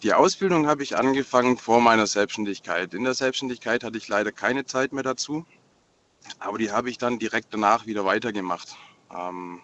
Die 0.04 0.14
Ausbildung 0.14 0.68
habe 0.68 0.82
ich 0.82 0.98
angefangen 0.98 1.58
vor 1.58 1.82
meiner 1.82 2.08
Selbstständigkeit. 2.08 2.94
In 2.94 3.04
der 3.04 3.14
Selbstständigkeit 3.14 3.84
hatte 3.84 3.98
ich 3.98 4.08
leider 4.08 4.32
keine 4.32 4.66
Zeit 4.66 4.94
mehr 4.94 5.04
dazu, 5.04 5.46
aber 6.40 6.58
die 6.58 6.72
habe 6.72 6.90
ich 6.90 6.98
dann 6.98 7.20
direkt 7.20 7.54
danach 7.54 7.86
wieder 7.86 8.06
weitergemacht. 8.06 8.76
Ähm, 9.14 9.60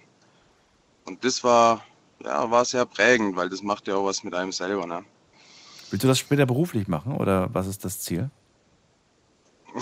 und 1.05 1.23
das 1.23 1.43
war, 1.43 1.83
ja, 2.23 2.49
war 2.49 2.65
sehr 2.65 2.85
prägend, 2.85 3.35
weil 3.35 3.49
das 3.49 3.61
macht 3.61 3.87
ja 3.87 3.95
auch 3.95 4.05
was 4.05 4.23
mit 4.23 4.33
einem 4.33 4.51
selber. 4.51 4.85
Ne? 4.85 5.03
Willst 5.89 6.03
du 6.03 6.07
das 6.07 6.19
später 6.19 6.45
beruflich 6.45 6.87
machen 6.87 7.15
oder 7.15 7.53
was 7.53 7.67
ist 7.67 7.85
das 7.85 7.99
Ziel? 7.99 8.29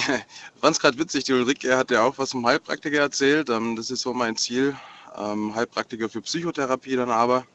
Fand 0.61 0.75
es 0.75 0.79
gerade 0.79 0.97
witzig, 0.97 1.23
die 1.25 1.33
Ulrike 1.33 1.77
hat 1.77 1.91
ja 1.91 2.03
auch 2.03 2.17
was 2.17 2.31
vom 2.31 2.45
Heilpraktiker 2.45 2.99
erzählt. 2.99 3.49
Ähm, 3.49 3.75
das 3.75 3.91
ist 3.91 4.01
so 4.01 4.13
mein 4.13 4.35
Ziel, 4.35 4.75
ähm, 5.17 5.53
Heilpraktiker 5.55 6.09
für 6.09 6.21
Psychotherapie 6.21 6.95
dann 6.95 7.11
aber. 7.11 7.45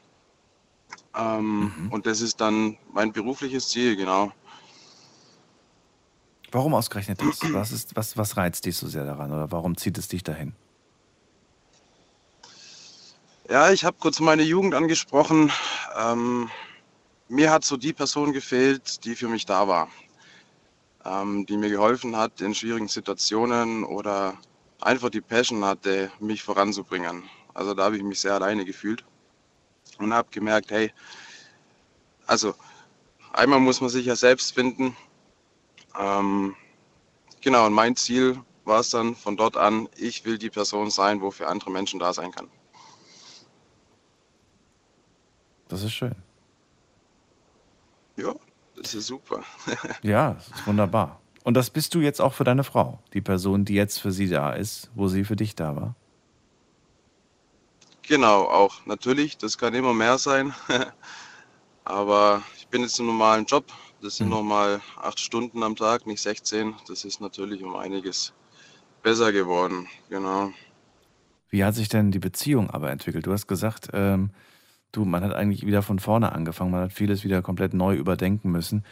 Ähm, 1.15 1.73
mhm. 1.75 1.91
Und 1.91 2.05
das 2.05 2.21
ist 2.21 2.39
dann 2.39 2.77
mein 2.93 3.11
berufliches 3.11 3.69
Ziel, 3.69 3.95
genau. 3.95 4.31
Warum 6.51 6.73
ausgerechnet 6.73 7.21
das? 7.21 7.39
Was, 7.53 7.71
ist, 7.71 7.95
was, 7.95 8.17
was 8.17 8.37
reizt 8.37 8.65
dich 8.65 8.75
so 8.75 8.87
sehr 8.87 9.05
daran 9.05 9.31
oder 9.31 9.51
warum 9.51 9.77
zieht 9.77 9.97
es 9.97 10.07
dich 10.07 10.23
dahin? 10.23 10.53
Ja, 13.49 13.71
ich 13.71 13.83
habe 13.83 13.97
kurz 13.99 14.19
meine 14.19 14.43
Jugend 14.43 14.75
angesprochen. 14.75 15.51
Ähm, 15.99 16.51
mir 17.29 17.49
hat 17.49 17.65
so 17.65 17.77
die 17.77 17.93
Person 17.93 18.31
gefehlt, 18.31 19.03
die 19.05 19.15
für 19.15 19.27
mich 19.27 19.47
da 19.47 19.67
war, 19.67 19.87
ähm, 21.03 21.47
die 21.47 21.57
mir 21.57 21.71
geholfen 21.71 22.15
hat 22.15 22.41
in 22.41 22.53
schwierigen 22.53 22.87
Situationen 22.87 23.83
oder 23.85 24.37
einfach 24.81 25.09
die 25.09 25.21
Passion 25.21 25.65
hatte, 25.65 26.11
mich 26.19 26.43
voranzubringen. 26.43 27.23
Also 27.55 27.73
da 27.73 27.85
habe 27.85 27.97
ich 27.97 28.03
mich 28.03 28.19
sehr 28.19 28.35
alleine 28.35 28.65
gefühlt 28.65 29.03
und 29.97 30.13
habe 30.13 30.29
gemerkt, 30.29 30.69
hey, 30.69 30.93
also 32.27 32.53
einmal 33.33 33.59
muss 33.59 33.81
man 33.81 33.89
sich 33.89 34.05
ja 34.05 34.15
selbst 34.15 34.53
finden. 34.53 34.95
Ähm, 35.99 36.55
genau, 37.41 37.65
und 37.65 37.73
mein 37.73 37.95
Ziel 37.95 38.39
war 38.65 38.81
es 38.81 38.91
dann 38.91 39.15
von 39.15 39.37
dort 39.37 39.57
an, 39.57 39.89
ich 39.97 40.23
will 40.23 40.37
die 40.37 40.51
Person 40.51 40.91
sein, 40.91 41.19
wo 41.21 41.31
für 41.31 41.47
andere 41.47 41.71
Menschen 41.71 41.99
da 41.99 42.13
sein 42.13 42.31
kann. 42.31 42.47
Das 45.69 45.83
ist 45.83 45.93
schön. 45.93 46.15
Ja, 48.17 48.35
das 48.75 48.93
ist 48.93 49.07
super. 49.07 49.43
ja, 50.01 50.33
das 50.33 50.47
ist 50.47 50.67
wunderbar. 50.67 51.21
Und 51.43 51.53
das 51.53 51.69
bist 51.69 51.95
du 51.95 52.01
jetzt 52.01 52.19
auch 52.19 52.33
für 52.33 52.43
deine 52.43 52.65
Frau, 52.65 52.99
die 53.13 53.21
Person, 53.21 53.63
die 53.63 53.75
jetzt 53.75 53.99
für 53.99 54.11
sie 54.11 54.27
da 54.27 54.51
ist, 54.51 54.91
wo 54.93 55.07
sie 55.07 55.23
für 55.23 55.37
dich 55.37 55.55
da 55.55 55.75
war? 55.75 55.95
Genau, 58.01 58.43
auch. 58.43 58.85
Natürlich, 58.85 59.37
das 59.37 59.57
kann 59.57 59.73
immer 59.73 59.93
mehr 59.93 60.17
sein. 60.17 60.53
Aber 61.85 62.41
ich 62.57 62.67
bin 62.67 62.81
jetzt 62.81 62.99
im 62.99 63.05
normalen 63.05 63.45
Job. 63.45 63.65
Das 64.01 64.17
sind 64.17 64.27
mhm. 64.27 64.33
nochmal 64.33 64.81
acht 64.97 65.19
Stunden 65.19 65.63
am 65.63 65.75
Tag, 65.75 66.07
nicht 66.07 66.21
16. 66.21 66.75
Das 66.87 67.05
ist 67.05 67.21
natürlich 67.21 67.63
um 67.63 67.75
einiges 67.75 68.33
besser 69.03 69.31
geworden. 69.31 69.87
Genau. 70.09 70.51
Wie 71.49 71.63
hat 71.63 71.75
sich 71.75 71.89
denn 71.89 72.11
die 72.11 72.19
Beziehung 72.19 72.69
aber 72.69 72.91
entwickelt? 72.91 73.25
Du 73.27 73.31
hast 73.31 73.47
gesagt, 73.47 73.89
ähm, 73.93 74.31
du, 74.91 75.05
man 75.05 75.23
hat 75.23 75.33
eigentlich 75.33 75.65
wieder 75.65 75.81
von 75.81 75.99
vorne 75.99 76.31
angefangen. 76.31 76.71
Man 76.71 76.83
hat 76.83 76.93
vieles 76.93 77.23
wieder 77.23 77.41
komplett 77.41 77.73
neu 77.73 77.95
überdenken 77.95 78.51
müssen. 78.51 78.83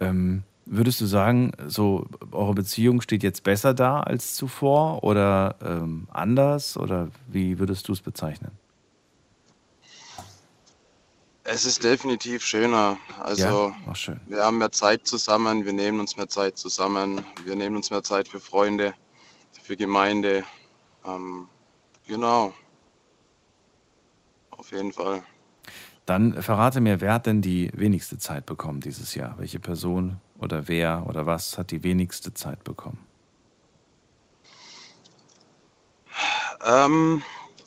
Ähm, 0.00 0.42
würdest 0.64 1.00
du 1.00 1.06
sagen, 1.06 1.52
so 1.66 2.06
eure 2.30 2.54
Beziehung 2.54 3.00
steht 3.00 3.22
jetzt 3.22 3.42
besser 3.42 3.74
da 3.74 4.00
als 4.00 4.34
zuvor 4.34 5.02
oder 5.04 5.56
ähm, 5.62 6.08
anders? 6.10 6.76
Oder 6.76 7.08
wie 7.28 7.58
würdest 7.58 7.88
du 7.88 7.92
es 7.92 8.00
bezeichnen? 8.00 8.52
Es 11.44 11.64
ist 11.64 11.82
definitiv 11.82 12.44
schöner. 12.44 12.98
Also 13.20 13.74
ja? 13.86 13.94
schön. 13.94 14.20
wir 14.26 14.44
haben 14.44 14.58
mehr 14.58 14.70
Zeit 14.70 15.06
zusammen, 15.06 15.64
wir 15.64 15.72
nehmen 15.72 15.98
uns 15.98 16.16
mehr 16.16 16.28
Zeit 16.28 16.56
zusammen, 16.56 17.24
wir 17.44 17.56
nehmen 17.56 17.76
uns 17.76 17.90
mehr 17.90 18.04
Zeit 18.04 18.28
für 18.28 18.38
Freunde, 18.38 18.94
für 19.60 19.76
Gemeinde. 19.76 20.44
Ähm, 21.04 21.48
genau. 22.06 22.54
Auf 24.50 24.70
jeden 24.70 24.92
Fall. 24.92 25.24
Dann 26.06 26.42
verrate 26.42 26.80
mir, 26.80 27.00
wer 27.00 27.14
hat 27.14 27.26
denn 27.26 27.42
die 27.42 27.70
wenigste 27.74 28.18
Zeit 28.18 28.44
bekommen 28.46 28.80
dieses 28.80 29.14
Jahr? 29.14 29.36
Welche 29.38 29.60
Person 29.60 30.20
oder 30.38 30.66
wer 30.66 31.06
oder 31.08 31.26
was 31.26 31.58
hat 31.58 31.70
die 31.70 31.84
wenigste 31.84 32.34
Zeit 32.34 32.64
bekommen? 32.64 32.98
Ähm, 36.64 37.22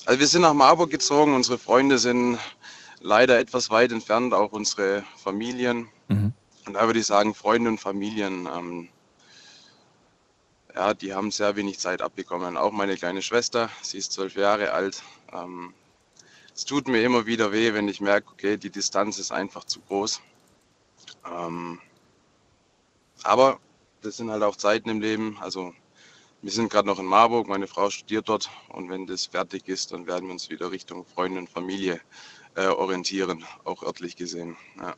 also 0.05 0.19
wir 0.19 0.27
sind 0.27 0.41
nach 0.41 0.53
Marburg 0.53 0.91
gezogen, 0.91 1.33
unsere 1.33 1.57
Freunde 1.57 1.97
sind 1.97 2.37
leider 2.99 3.39
etwas 3.39 3.69
weit 3.69 3.91
entfernt, 3.91 4.33
auch 4.33 4.51
unsere 4.51 5.03
Familien. 5.17 5.87
Mhm. 6.09 6.33
Und 6.65 6.73
da 6.73 6.85
würde 6.87 6.99
ich 6.99 7.05
sagen, 7.05 7.33
Freunde 7.33 7.69
und 7.69 7.79
Familien, 7.79 8.47
ähm, 8.53 8.89
ja, 10.73 10.93
die 10.93 11.13
haben 11.13 11.31
sehr 11.31 11.55
wenig 11.55 11.79
Zeit 11.79 12.01
abbekommen. 12.01 12.57
Auch 12.57 12.71
meine 12.71 12.97
kleine 12.97 13.21
Schwester, 13.21 13.69
sie 13.81 13.97
ist 13.97 14.11
zwölf 14.11 14.35
Jahre 14.35 14.73
alt. 14.73 15.01
Ähm, 15.31 15.73
es 16.55 16.63
tut 16.63 16.87
mir 16.87 17.03
immer 17.03 17.25
wieder 17.25 17.51
weh, 17.51 17.73
wenn 17.73 17.89
ich 17.89 17.99
merke, 17.99 18.31
okay, 18.31 18.57
die 18.57 18.69
Distanz 18.69 19.19
ist 19.19 19.31
einfach 19.31 19.65
zu 19.65 19.81
groß. 19.81 20.21
Ähm, 21.29 21.79
aber 23.23 23.59
das 24.01 24.17
sind 24.17 24.31
halt 24.31 24.43
auch 24.43 24.55
Zeiten 24.55 24.89
im 24.89 25.01
Leben. 25.01 25.37
Also 25.41 25.73
wir 26.41 26.51
sind 26.51 26.71
gerade 26.71 26.87
noch 26.87 26.99
in 26.99 27.05
Marburg, 27.05 27.47
meine 27.47 27.67
Frau 27.67 27.89
studiert 27.89 28.29
dort 28.29 28.49
und 28.69 28.89
wenn 28.89 29.05
das 29.05 29.25
fertig 29.25 29.67
ist, 29.67 29.91
dann 29.91 30.07
werden 30.07 30.27
wir 30.27 30.33
uns 30.33 30.49
wieder 30.49 30.71
Richtung 30.71 31.05
Freunde 31.05 31.39
und 31.39 31.49
Familie 31.49 31.99
äh, 32.55 32.67
orientieren, 32.67 33.43
auch 33.65 33.83
örtlich 33.83 34.15
gesehen. 34.15 34.55
Ja. 34.77 34.95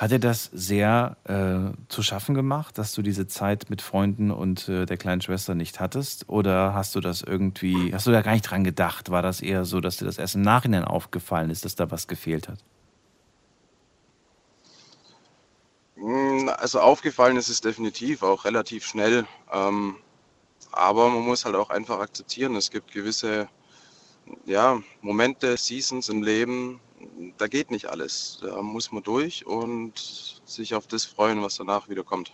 Hat 0.00 0.12
dir 0.12 0.18
das 0.18 0.48
sehr 0.54 1.18
äh, 1.24 1.76
zu 1.88 2.02
schaffen 2.02 2.34
gemacht, 2.34 2.78
dass 2.78 2.94
du 2.94 3.02
diese 3.02 3.26
Zeit 3.26 3.68
mit 3.68 3.82
Freunden 3.82 4.30
und 4.30 4.66
äh, 4.66 4.86
der 4.86 4.96
kleinen 4.96 5.20
Schwester 5.20 5.54
nicht 5.54 5.78
hattest? 5.78 6.26
Oder 6.30 6.72
hast 6.72 6.94
du 6.94 7.00
das 7.00 7.20
irgendwie, 7.20 7.92
hast 7.92 8.06
du 8.06 8.10
da 8.10 8.22
gar 8.22 8.32
nicht 8.32 8.50
dran 8.50 8.64
gedacht? 8.64 9.10
War 9.10 9.20
das 9.20 9.42
eher 9.42 9.66
so, 9.66 9.78
dass 9.82 9.98
dir 9.98 10.06
das 10.06 10.16
erst 10.16 10.36
im 10.36 10.40
Nachhinein 10.40 10.86
aufgefallen 10.86 11.50
ist, 11.50 11.66
dass 11.66 11.74
da 11.74 11.90
was 11.90 12.08
gefehlt 12.08 12.48
hat? 12.48 12.64
Hm, 15.96 16.50
also 16.56 16.80
aufgefallen 16.80 17.36
ist 17.36 17.50
es 17.50 17.60
definitiv 17.60 18.22
auch 18.22 18.46
relativ 18.46 18.86
schnell. 18.86 19.26
Ähm, 19.52 19.96
aber 20.72 21.10
man 21.10 21.26
muss 21.26 21.44
halt 21.44 21.56
auch 21.56 21.68
einfach 21.68 21.98
akzeptieren, 21.98 22.56
es 22.56 22.70
gibt 22.70 22.90
gewisse 22.90 23.50
ja, 24.46 24.80
Momente, 25.02 25.58
Seasons 25.58 26.08
im 26.08 26.22
Leben, 26.22 26.80
da 27.38 27.46
geht 27.46 27.70
nicht 27.70 27.86
alles. 27.86 28.38
Da 28.42 28.62
muss 28.62 28.92
man 28.92 29.02
durch 29.02 29.46
und 29.46 30.40
sich 30.44 30.74
auf 30.74 30.86
das 30.86 31.04
freuen, 31.04 31.42
was 31.42 31.56
danach 31.56 31.88
wieder 31.88 32.04
kommt. 32.04 32.32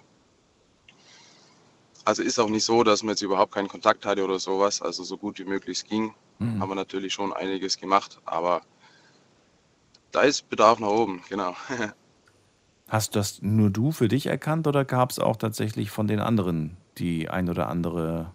Also 2.05 2.23
ist 2.23 2.39
auch 2.39 2.49
nicht 2.49 2.65
so, 2.65 2.85
dass 2.85 3.03
man 3.03 3.11
jetzt 3.11 3.23
überhaupt 3.23 3.53
keinen 3.53 3.69
Kontakt 3.69 4.07
hatte 4.07 4.25
oder 4.25 4.39
sowas. 4.39 4.81
Also 4.81 5.03
so 5.03 5.17
gut 5.17 5.39
wie 5.39 5.45
möglich 5.45 5.79
es 5.79 5.85
ging, 5.85 6.15
Mhm. 6.39 6.61
haben 6.61 6.69
wir 6.69 6.75
natürlich 6.75 7.13
schon 7.15 7.33
einiges 7.33 7.79
gemacht. 7.79 8.21
Aber 8.27 8.63
da 10.13 10.23
ist 10.23 10.49
Bedarf 10.49 10.79
nach 10.79 10.89
oben, 10.89 11.23
genau. 11.29 11.55
Hast 12.89 13.17
das 13.17 13.43
nur 13.43 13.71
du 13.71 13.91
für 13.91 14.07
dich 14.07 14.27
erkannt 14.27 14.67
oder 14.69 14.85
gab 14.85 15.11
es 15.11 15.19
auch 15.19 15.37
tatsächlich 15.37 15.91
von 15.91 16.07
den 16.07 16.21
anderen 16.21 16.77
die 16.99 17.29
ein 17.29 17.49
oder 17.51 17.69
andere, 17.69 18.33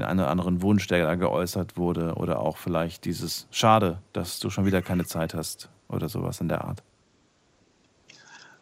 den 0.00 0.04
einen 0.04 0.20
oder 0.20 0.30
anderen 0.30 0.62
Wunsch, 0.62 0.86
der 0.86 1.04
da 1.04 1.14
geäußert 1.14 1.76
wurde 1.76 2.14
oder 2.14 2.40
auch 2.40 2.56
vielleicht 2.56 3.04
dieses 3.04 3.46
Schade, 3.50 4.02
dass 4.12 4.38
du 4.38 4.50
schon 4.50 4.64
wieder 4.64 4.82
keine 4.82 5.04
Zeit 5.04 5.34
hast 5.34 5.68
oder 5.88 6.08
sowas 6.08 6.40
in 6.40 6.48
der 6.48 6.64
Art? 6.64 6.82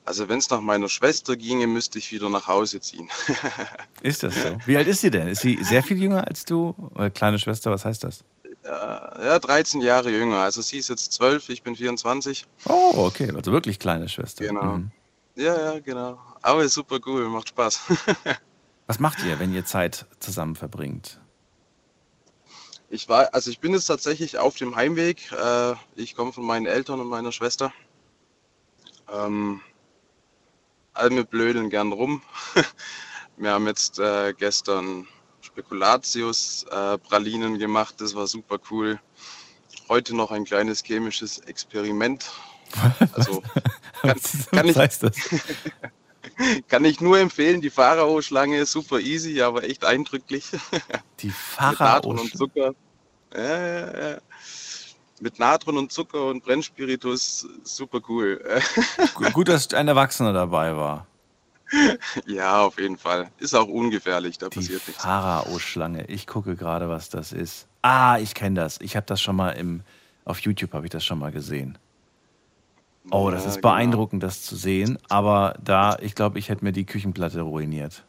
Also 0.04 0.28
wenn 0.28 0.38
es 0.38 0.48
nach 0.50 0.60
meiner 0.60 0.88
Schwester 0.88 1.36
ginge, 1.36 1.66
müsste 1.66 1.98
ich 1.98 2.12
wieder 2.12 2.30
nach 2.30 2.46
Hause 2.46 2.80
ziehen. 2.80 3.08
Ist 4.02 4.22
das 4.22 4.34
so? 4.34 4.56
Wie 4.64 4.76
alt 4.76 4.86
ist 4.86 5.00
sie 5.00 5.10
denn? 5.10 5.26
Ist 5.26 5.42
sie 5.42 5.58
sehr 5.64 5.82
viel 5.82 6.00
jünger 6.00 6.24
als 6.28 6.44
du? 6.44 6.76
Oder 6.94 7.10
kleine 7.10 7.40
Schwester, 7.40 7.72
was 7.72 7.84
heißt 7.84 8.04
das? 8.04 8.22
ja, 8.64 9.38
13 9.38 9.80
Jahre 9.80 10.10
jünger. 10.10 10.38
Also 10.38 10.62
sie 10.62 10.78
ist 10.78 10.88
jetzt 10.88 11.12
12, 11.12 11.48
ich 11.50 11.62
bin 11.62 11.76
24. 11.76 12.46
Oh, 12.66 12.92
okay, 12.94 13.30
also 13.34 13.52
wirklich 13.52 13.78
kleine 13.78 14.08
Schwester. 14.08 14.44
Genau. 14.44 14.78
Mhm. 14.78 14.90
Ja, 15.36 15.74
ja, 15.74 15.80
genau. 15.80 16.18
Aber 16.42 16.68
super 16.68 16.98
cool, 17.06 17.28
macht 17.28 17.50
Spaß. 17.50 17.80
Was 18.86 19.00
macht 19.00 19.22
ihr, 19.24 19.38
wenn 19.38 19.52
ihr 19.52 19.64
Zeit 19.64 20.06
zusammen 20.20 20.56
verbringt? 20.56 21.20
Ich 22.88 23.08
war, 23.08 23.34
also 23.34 23.50
ich 23.50 23.58
bin 23.58 23.72
jetzt 23.72 23.86
tatsächlich 23.86 24.38
auf 24.38 24.56
dem 24.56 24.76
Heimweg. 24.76 25.32
Äh, 25.32 25.74
ich 25.96 26.14
komme 26.14 26.32
von 26.32 26.44
meinen 26.44 26.66
Eltern 26.66 27.00
und 27.00 27.08
meiner 27.08 27.32
Schwester. 27.32 27.72
Ähm, 29.12 29.60
all 30.94 31.10
wir 31.10 31.24
blödeln 31.24 31.70
gern 31.70 31.92
rum. 31.92 32.22
wir 33.36 33.50
haben 33.50 33.66
jetzt 33.66 33.98
äh, 33.98 34.34
gestern 34.34 35.06
Spekulatius 35.40 36.64
äh, 36.70 36.98
Pralinen 36.98 37.58
gemacht, 37.58 37.96
das 37.98 38.14
war 38.14 38.26
super 38.26 38.58
cool. 38.70 39.00
Heute 39.88 40.16
noch 40.16 40.30
ein 40.30 40.44
kleines 40.44 40.82
chemisches 40.82 41.38
Experiment. 41.38 42.30
Also 43.12 43.42
kann, 44.02 44.16
Was, 44.16 44.50
kann 44.50 44.68
ich, 44.68 44.76
heißt 44.76 45.04
das? 45.04 45.16
kann 46.68 46.84
ich 46.84 47.00
nur 47.00 47.18
empfehlen, 47.18 47.60
die 47.60 47.70
Pharao-Schlange 47.70 48.58
ist 48.58 48.72
super 48.72 49.00
easy, 49.00 49.40
aber 49.42 49.64
echt 49.64 49.84
eindrücklich. 49.84 50.44
Die 51.20 51.32
Mit 51.60 51.80
Natron 51.80 52.18
und 52.18 52.30
Pharao. 52.30 52.38
Zucker. 52.38 52.74
Ja, 53.34 54.10
ja. 54.10 54.18
Mit 55.20 55.38
Natron 55.38 55.78
und 55.78 55.92
Zucker 55.92 56.26
und 56.26 56.44
Brennspiritus 56.44 57.46
super 57.64 58.00
cool. 58.08 58.42
Gut, 59.32 59.48
dass 59.48 59.72
ein 59.72 59.88
Erwachsener 59.88 60.32
dabei 60.32 60.76
war. 60.76 61.06
ja, 62.26 62.60
auf 62.62 62.78
jeden 62.78 62.98
Fall. 62.98 63.30
Ist 63.38 63.54
auch 63.54 63.66
ungefährlich, 63.66 64.38
da 64.38 64.48
Die 64.50 64.58
passiert 64.58 64.86
nichts. 64.86 65.02
Pharao-Schlange. 65.02 66.06
Ich 66.06 66.26
gucke 66.26 66.54
gerade, 66.54 66.88
was 66.88 67.08
das 67.08 67.32
ist. 67.32 67.66
Ah, 67.82 68.18
ich 68.18 68.34
kenne 68.34 68.60
das. 68.60 68.78
Ich 68.80 68.94
habe 68.94 69.06
das 69.06 69.20
schon 69.22 69.36
mal 69.36 69.50
im, 69.52 69.82
auf 70.24 70.40
YouTube 70.40 70.72
habe 70.74 70.86
ich 70.86 70.90
das 70.90 71.04
schon 71.04 71.18
mal 71.18 71.32
gesehen. 71.32 71.78
Oh, 73.10 73.30
das 73.30 73.44
Ja, 73.44 73.50
ist 73.50 73.54
genau. 73.56 73.68
beeindruckend, 73.68 74.22
das 74.22 74.42
zu 74.42 74.56
sehen. 74.56 74.98
Aber 75.08 75.54
da, 75.62 75.96
ich 76.00 76.14
glaube, 76.14 76.38
ich 76.38 76.48
hätte 76.48 76.64
mir 76.64 76.72
die 76.72 76.84
Küchenplatte 76.84 77.40
ruiniert. 77.42 78.04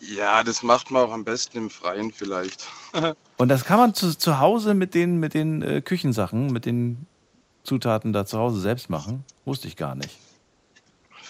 Ja, 0.00 0.44
das 0.44 0.62
macht 0.62 0.90
man 0.90 1.02
auch 1.02 1.12
am 1.12 1.24
besten 1.24 1.58
im 1.58 1.70
Freien 1.70 2.12
vielleicht. 2.12 2.66
Und 3.38 3.48
das 3.48 3.64
kann 3.64 3.78
man 3.78 3.94
zu, 3.94 4.16
zu 4.16 4.38
Hause 4.38 4.74
mit 4.74 4.94
den, 4.94 5.18
mit 5.18 5.34
den 5.34 5.62
äh, 5.62 5.80
Küchensachen, 5.80 6.52
mit 6.52 6.64
den 6.66 7.06
Zutaten 7.64 8.12
da 8.12 8.24
zu 8.24 8.38
Hause 8.38 8.60
selbst 8.60 8.88
machen? 8.90 9.24
Wusste 9.44 9.66
ich 9.68 9.76
gar 9.76 9.94
nicht. 9.94 10.16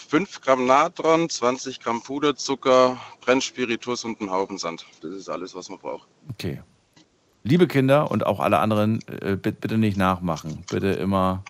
5 0.08 0.40
Gramm 0.40 0.66
Natron, 0.66 1.28
20 1.28 1.80
Gramm 1.80 2.02
Puderzucker, 2.02 2.98
Brennspiritus 3.22 4.04
und 4.04 4.20
ein 4.20 4.30
Haufen 4.30 4.58
Sand. 4.58 4.84
Das 5.00 5.12
ist 5.12 5.28
alles, 5.28 5.54
was 5.54 5.68
man 5.68 5.78
braucht. 5.78 6.06
Okay. 6.30 6.62
Liebe 7.46 7.68
Kinder 7.68 8.10
und 8.10 8.26
auch 8.26 8.40
alle 8.40 8.58
anderen, 8.58 8.98
äh, 9.22 9.36
bitte, 9.36 9.78
nicht 9.78 9.96
nachmachen. 9.96 10.64
Bitte 10.68 10.88
immer 10.88 11.44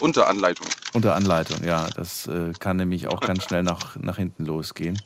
Unter 0.00 0.26
Anleitung. 0.26 0.66
unter 0.94 1.14
Anleitung. 1.14 1.62
Ja, 1.64 1.86
das 1.94 2.26
äh, 2.28 2.52
kann 2.58 2.78
nämlich 2.78 3.06
auch 3.08 3.20
ganz 3.20 3.44
schnell 3.44 3.62
nach, 3.62 3.96
nach 3.96 4.16
hinten 4.16 4.46
losgehen. 4.46 4.98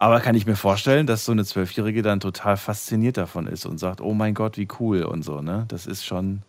Aber 0.00 0.18
kann 0.20 0.34
ich 0.34 0.46
mir 0.46 0.56
vorstellen, 0.56 1.06
dass 1.06 1.24
so 1.24 1.30
eine 1.30 1.44
Zwölfjährige 1.44 2.02
dann 2.02 2.18
total 2.18 2.56
fasziniert 2.56 3.16
davon 3.16 3.46
ist 3.46 3.66
und 3.66 3.78
sagt, 3.78 4.00
oh 4.00 4.14
mein 4.14 4.34
Gott, 4.34 4.56
wie 4.56 4.66
cool 4.80 5.04
und 5.04 5.22
so, 5.22 5.40
ne? 5.40 5.64
Das 5.68 5.86
ist 5.86 6.04
schon, 6.04 6.42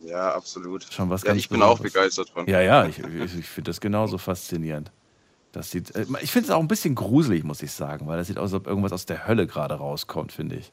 Ja, 0.00 0.34
absolut. 0.34 0.84
schon 0.90 1.10
was 1.10 1.22
Ja, 1.22 1.28
ganz 1.28 1.40
ich 1.40 1.50
bin 1.50 1.60
auch 1.62 1.78
begeistert 1.78 2.30
von. 2.30 2.46
Ja, 2.46 2.62
ja, 2.62 2.86
ich, 2.86 2.98
ich, 3.00 3.38
ich 3.38 3.46
finde 3.48 3.68
das 3.70 3.80
genauso 3.82 4.16
faszinierend. 4.16 4.90
Das 5.52 5.70
sieht, 5.70 5.94
äh, 5.94 6.06
ich 6.22 6.32
finde 6.32 6.48
es 6.48 6.54
auch 6.54 6.60
ein 6.60 6.68
bisschen 6.68 6.94
gruselig, 6.94 7.44
muss 7.44 7.60
ich 7.62 7.72
sagen, 7.72 8.06
weil 8.06 8.16
das 8.16 8.28
sieht 8.28 8.38
aus, 8.38 8.54
als 8.54 8.62
ob 8.62 8.66
irgendwas 8.66 8.92
aus 8.92 9.04
der 9.04 9.26
Hölle 9.28 9.46
gerade 9.46 9.74
rauskommt, 9.74 10.32
finde 10.32 10.56
ich. 10.56 10.72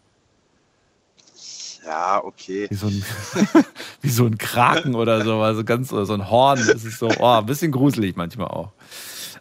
Ja, 1.85 2.23
okay. 2.23 2.67
Wie 2.69 2.75
so 2.75 2.87
ein, 2.87 3.03
wie 4.01 4.09
so 4.09 4.25
ein 4.25 4.37
Kraken 4.37 4.95
oder 4.95 5.23
so, 5.23 5.41
also 5.41 5.63
ganz 5.63 5.91
oder 5.91 6.05
so 6.05 6.13
ein 6.13 6.29
Horn. 6.29 6.59
Das 6.65 6.83
ist 6.85 6.99
so, 6.99 7.09
oh, 7.19 7.37
ein 7.39 7.45
bisschen 7.45 7.71
gruselig 7.71 8.15
manchmal 8.15 8.47
auch. 8.47 8.71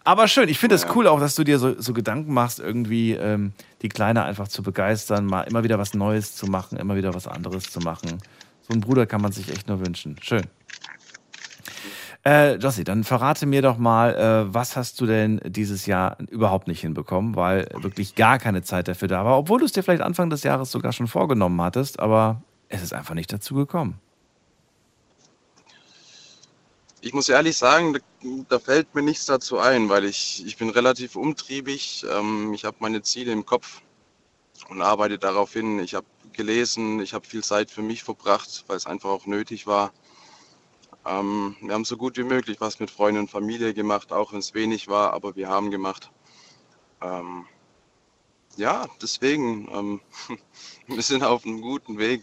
Aber 0.04 0.26
schön, 0.26 0.48
ich 0.48 0.58
finde 0.58 0.74
es 0.74 0.82
Ja. 0.82 0.90
cool 0.94 1.06
auch, 1.06 1.20
dass 1.20 1.36
du 1.36 1.44
dir 1.44 1.58
so, 1.58 1.80
so 1.80 1.92
Gedanken 1.92 2.34
machst, 2.34 2.58
irgendwie 2.58 3.12
ähm, 3.12 3.52
die 3.82 3.88
Kleine 3.88 4.24
einfach 4.24 4.48
zu 4.48 4.62
begeistern, 4.62 5.26
mal 5.26 5.42
immer 5.42 5.62
wieder 5.62 5.78
was 5.78 5.94
Neues 5.94 6.34
zu 6.34 6.46
machen, 6.46 6.76
immer 6.78 6.96
wieder 6.96 7.14
was 7.14 7.28
anderes 7.28 7.70
zu 7.70 7.78
machen. 7.80 8.18
So 8.62 8.72
einen 8.72 8.80
Bruder 8.80 9.06
kann 9.06 9.20
man 9.20 9.32
sich 9.32 9.48
echt 9.50 9.68
nur 9.68 9.80
wünschen. 9.84 10.16
Schön. 10.20 10.42
Äh, 12.24 12.54
Jossi, 12.56 12.84
dann 12.84 13.02
verrate 13.02 13.46
mir 13.46 13.62
doch 13.62 13.78
mal, 13.78 14.14
äh, 14.14 14.54
was 14.54 14.76
hast 14.76 15.00
du 15.00 15.06
denn 15.06 15.40
dieses 15.44 15.86
Jahr 15.86 16.18
überhaupt 16.30 16.68
nicht 16.68 16.80
hinbekommen, 16.80 17.34
weil 17.34 17.68
wirklich 17.74 18.14
gar 18.14 18.38
keine 18.38 18.62
Zeit 18.62 18.86
dafür 18.86 19.08
da 19.08 19.24
war, 19.24 19.38
obwohl 19.38 19.58
du 19.58 19.64
es 19.64 19.72
dir 19.72 19.82
vielleicht 19.82 20.02
Anfang 20.02 20.30
des 20.30 20.44
Jahres 20.44 20.70
sogar 20.70 20.92
schon 20.92 21.08
vorgenommen 21.08 21.60
hattest, 21.60 21.98
aber 21.98 22.40
es 22.68 22.80
ist 22.80 22.94
einfach 22.94 23.14
nicht 23.14 23.32
dazu 23.32 23.54
gekommen. 23.54 24.00
Ich 27.00 27.12
muss 27.12 27.28
ehrlich 27.28 27.56
sagen, 27.56 27.98
da, 28.48 28.60
fällt 28.60 28.94
mir 28.94 29.02
nichts 29.02 29.26
dazu 29.26 29.58
ein, 29.58 29.88
weil 29.88 30.04
ich, 30.04 30.46
ich 30.46 30.56
bin 30.56 30.70
relativ 30.70 31.16
umtriebig. 31.16 32.06
Ähm, 32.08 32.54
ich 32.54 32.64
habe 32.64 32.76
meine 32.78 33.02
Ziele 33.02 33.32
im 33.32 33.44
Kopf 33.44 33.82
und 34.68 34.80
arbeite 34.80 35.18
darauf 35.18 35.52
hin. 35.52 35.80
Ich 35.80 35.94
habe 35.96 36.06
gelesen, 36.32 37.00
ich 37.00 37.12
habe 37.12 37.26
viel 37.26 37.42
Zeit 37.42 37.72
für 37.72 37.82
mich 37.82 38.04
verbracht, 38.04 38.64
weil 38.68 38.76
es 38.76 38.86
einfach 38.86 39.10
auch 39.10 39.26
nötig 39.26 39.66
war. 39.66 39.92
Ähm, 41.04 41.56
wir 41.60 41.74
haben 41.74 41.84
so 41.84 41.96
gut 41.96 42.16
wie 42.16 42.24
möglich 42.24 42.60
was 42.60 42.78
mit 42.78 42.90
Freunden 42.90 43.20
und 43.20 43.30
Familie 43.30 43.74
gemacht, 43.74 44.12
auch 44.12 44.32
wenn 44.32 44.38
es 44.38 44.54
wenig 44.54 44.88
war, 44.88 45.12
aber 45.12 45.34
wir 45.34 45.48
haben 45.48 45.70
gemacht. 45.70 46.10
Ähm, 47.02 47.44
ja, 48.56 48.86
deswegen, 49.00 49.68
ähm, 49.72 50.00
wir 50.86 51.02
sind 51.02 51.24
auf 51.24 51.44
einem 51.44 51.60
guten 51.60 51.98
Weg. 51.98 52.22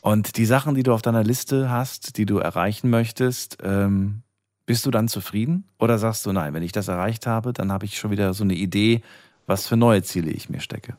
Und 0.00 0.36
die 0.36 0.46
Sachen, 0.46 0.74
die 0.74 0.82
du 0.82 0.92
auf 0.92 1.02
deiner 1.02 1.24
Liste 1.24 1.70
hast, 1.70 2.16
die 2.16 2.26
du 2.26 2.38
erreichen 2.38 2.90
möchtest, 2.90 3.58
ähm, 3.62 4.22
bist 4.64 4.86
du 4.86 4.90
dann 4.90 5.08
zufrieden? 5.08 5.64
Oder 5.78 5.98
sagst 5.98 6.24
du, 6.26 6.32
nein, 6.32 6.54
wenn 6.54 6.62
ich 6.62 6.72
das 6.72 6.88
erreicht 6.88 7.26
habe, 7.26 7.52
dann 7.52 7.72
habe 7.72 7.86
ich 7.86 7.98
schon 7.98 8.10
wieder 8.10 8.34
so 8.34 8.44
eine 8.44 8.54
Idee, 8.54 9.02
was 9.46 9.66
für 9.66 9.76
neue 9.76 10.02
Ziele 10.02 10.30
ich 10.30 10.50
mir 10.50 10.60
stecke? 10.60 10.96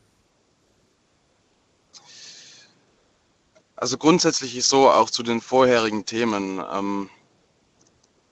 Also 3.81 3.97
grundsätzlich 3.97 4.57
ist 4.57 4.67
so 4.67 4.89
auch 4.89 5.09
zu 5.09 5.23
den 5.23 5.39
vorherigen 5.39 6.03
Themen. 6.03 6.61
Ähm, 6.69 7.09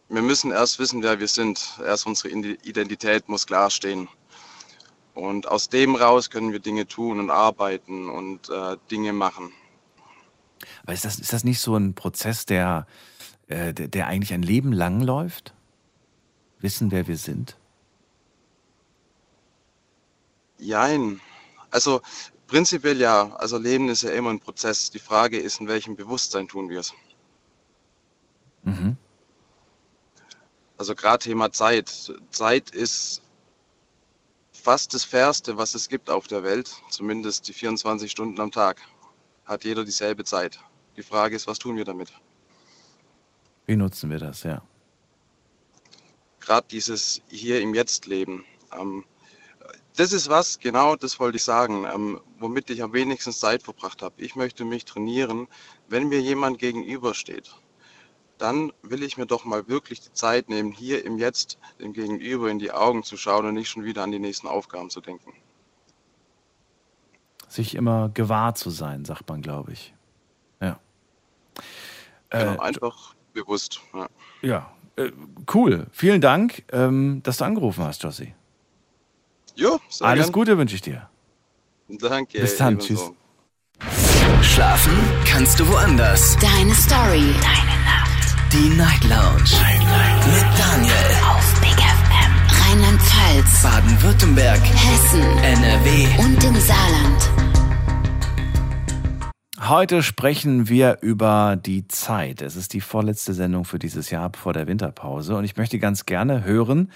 wir 0.09 0.21
müssen 0.21 0.51
erst 0.51 0.77
wissen, 0.77 1.01
wer 1.03 1.21
wir 1.21 1.29
sind. 1.29 1.79
Erst 1.81 2.05
unsere 2.05 2.27
Identität 2.27 3.29
muss 3.29 3.47
klar 3.47 3.69
stehen. 3.69 4.09
Und 5.13 5.47
aus 5.47 5.69
dem 5.69 5.95
raus 5.95 6.29
können 6.29 6.51
wir 6.51 6.59
Dinge 6.59 6.85
tun 6.85 7.21
und 7.21 7.29
arbeiten 7.29 8.09
und 8.09 8.49
äh, 8.49 8.75
Dinge 8.91 9.13
machen. 9.13 9.53
Weil 10.83 10.95
ist 10.95 11.05
das, 11.05 11.17
ist 11.17 11.31
das 11.31 11.45
nicht 11.45 11.61
so 11.61 11.77
ein 11.77 11.93
Prozess, 11.93 12.45
der, 12.45 12.85
äh, 13.47 13.73
der, 13.73 13.87
der 13.87 14.07
eigentlich 14.07 14.33
ein 14.33 14.43
Leben 14.43 14.73
lang 14.73 14.99
läuft? 14.99 15.53
Wissen, 16.59 16.91
wer 16.91 17.07
wir 17.07 17.17
sind? 17.17 17.55
Jein. 20.57 21.21
Also 21.71 22.01
prinzipiell 22.47 22.99
ja. 22.99 23.35
Also 23.35 23.57
Leben 23.57 23.89
ist 23.89 24.03
ja 24.03 24.11
immer 24.11 24.31
ein 24.31 24.39
Prozess. 24.39 24.89
Die 24.89 24.99
Frage 24.99 25.37
ist, 25.37 25.59
in 25.59 25.67
welchem 25.67 25.95
Bewusstsein 25.95 26.47
tun 26.47 26.69
wir 26.69 26.79
es? 26.79 26.93
Mhm. 28.63 28.97
Also 30.77 30.95
gerade 30.95 31.23
Thema 31.23 31.51
Zeit. 31.51 32.13
Zeit 32.31 32.71
ist 32.71 33.21
fast 34.51 34.93
das 34.93 35.03
Fairste, 35.03 35.57
was 35.57 35.75
es 35.75 35.89
gibt 35.89 36.09
auf 36.09 36.27
der 36.27 36.43
Welt. 36.43 36.71
Zumindest 36.89 37.47
die 37.47 37.53
24 37.53 38.11
Stunden 38.11 38.39
am 38.39 38.51
Tag. 38.51 38.81
Hat 39.45 39.63
jeder 39.63 39.85
dieselbe 39.85 40.23
Zeit. 40.23 40.59
Die 40.97 41.03
Frage 41.03 41.35
ist, 41.35 41.47
was 41.47 41.59
tun 41.59 41.77
wir 41.77 41.85
damit? 41.85 42.11
Wie 43.65 43.75
nutzen 43.75 44.09
wir 44.09 44.19
das, 44.19 44.43
ja? 44.43 44.61
gerade 46.47 46.67
dieses 46.71 47.21
hier 47.27 47.59
im 47.61 47.73
Jetzt 47.73 48.07
leben. 48.07 48.45
Ähm, 48.71 49.03
das 49.97 50.13
ist 50.13 50.29
was, 50.29 50.59
genau 50.59 50.95
das 50.95 51.19
wollte 51.19 51.37
ich 51.37 51.43
sagen, 51.43 51.85
ähm, 51.91 52.21
womit 52.39 52.69
ich 52.69 52.83
am 52.83 52.93
wenigsten 52.93 53.33
Zeit 53.33 53.63
verbracht 53.63 54.01
habe. 54.03 54.13
Ich 54.21 54.35
möchte 54.35 54.63
mich 54.63 54.85
trainieren, 54.85 55.47
wenn 55.89 56.07
mir 56.07 56.21
jemand 56.21 56.59
gegenübersteht. 56.59 57.55
Dann 58.37 58.71
will 58.83 59.01
ich 59.01 59.17
mir 59.17 59.25
doch 59.25 59.43
mal 59.43 59.67
wirklich 59.67 59.99
die 59.99 60.13
Zeit 60.13 60.49
nehmen, 60.49 60.71
hier 60.71 61.03
im 61.03 61.17
Jetzt 61.17 61.57
dem 61.79 61.93
Gegenüber 61.93 62.51
in 62.51 62.59
die 62.59 62.71
Augen 62.71 63.01
zu 63.01 63.17
schauen 63.17 63.47
und 63.47 63.55
nicht 63.55 63.69
schon 63.69 63.83
wieder 63.83 64.03
an 64.03 64.11
die 64.11 64.19
nächsten 64.19 64.47
Aufgaben 64.47 64.91
zu 64.91 65.01
denken. 65.01 65.33
Sich 67.47 67.73
immer 67.73 68.09
gewahr 68.09 68.53
zu 68.53 68.69
sein, 68.69 69.03
sagt 69.03 69.27
man, 69.27 69.41
glaube 69.41 69.73
ich. 69.73 69.95
Ja. 70.61 70.79
Genau, 72.29 72.53
äh, 72.53 72.59
einfach 72.59 73.15
bewusst. 73.33 73.81
Ja, 73.93 74.07
ja 74.41 74.71
äh, 74.95 75.11
cool. 75.55 75.87
Vielen 75.91 76.21
Dank, 76.21 76.63
ähm, 76.71 77.21
dass 77.23 77.37
du 77.37 77.45
angerufen 77.45 77.83
hast, 77.83 78.03
Jossi. 78.03 78.35
Jo, 79.57 79.79
sehr 79.89 80.05
Alles 80.07 80.25
gern. 80.25 80.33
Gute 80.33 80.57
wünsche 80.59 80.75
ich 80.75 80.81
dir. 80.81 81.09
Danke. 81.89 82.39
Bis 82.39 82.57
dann. 82.57 82.77
Tschüss. 82.77 83.09
Schlafen 84.43 84.93
kannst 85.25 85.59
du 85.59 85.67
woanders. 85.67 86.37
Deine 86.37 86.75
Story. 86.75 87.33
Deine 87.41 87.77
Nacht. 87.83 88.53
Die 88.53 88.69
Night 88.77 89.03
Lounge. 89.05 89.49
Night, 89.59 89.79
Night. 89.81 90.27
Mit 90.27 90.59
Daniel. 90.59 90.93
Auf 91.27 91.59
Big 91.59 91.71
FM. 91.71 92.69
Rheinland-Pfalz. 92.69 93.63
Baden-Württemberg. 93.63 94.61
Hessen. 94.61 95.23
NRW. 95.39 96.07
Und 96.19 96.43
im 96.43 96.55
Saarland. 96.59 97.29
Heute 99.59 100.03
sprechen 100.03 100.69
wir 100.69 100.99
über 101.01 101.57
die 101.57 101.87
Zeit. 101.87 102.43
Es 102.43 102.55
ist 102.55 102.73
die 102.73 102.81
vorletzte 102.81 103.33
Sendung 103.33 103.65
für 103.65 103.79
dieses 103.79 104.11
Jahr 104.11 104.31
vor 104.37 104.53
der 104.53 104.67
Winterpause 104.67 105.35
und 105.35 105.45
ich 105.45 105.57
möchte 105.57 105.79
ganz 105.79 106.05
gerne 106.05 106.43
hören, 106.45 106.91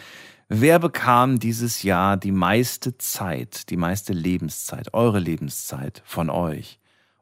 wer 0.54 0.80
bekam 0.80 1.40
dieses 1.40 1.82
Jahr 1.82 2.18
die 2.18 2.34
meiste 2.34 2.98
Zeit, 2.98 3.70
die 3.70 3.78
meiste 3.78 4.12
Lebenszeit, 4.12 4.94
eure 4.94 5.20
Lebenszeit 5.20 6.02
von 6.06 6.30
euch? 6.30 6.80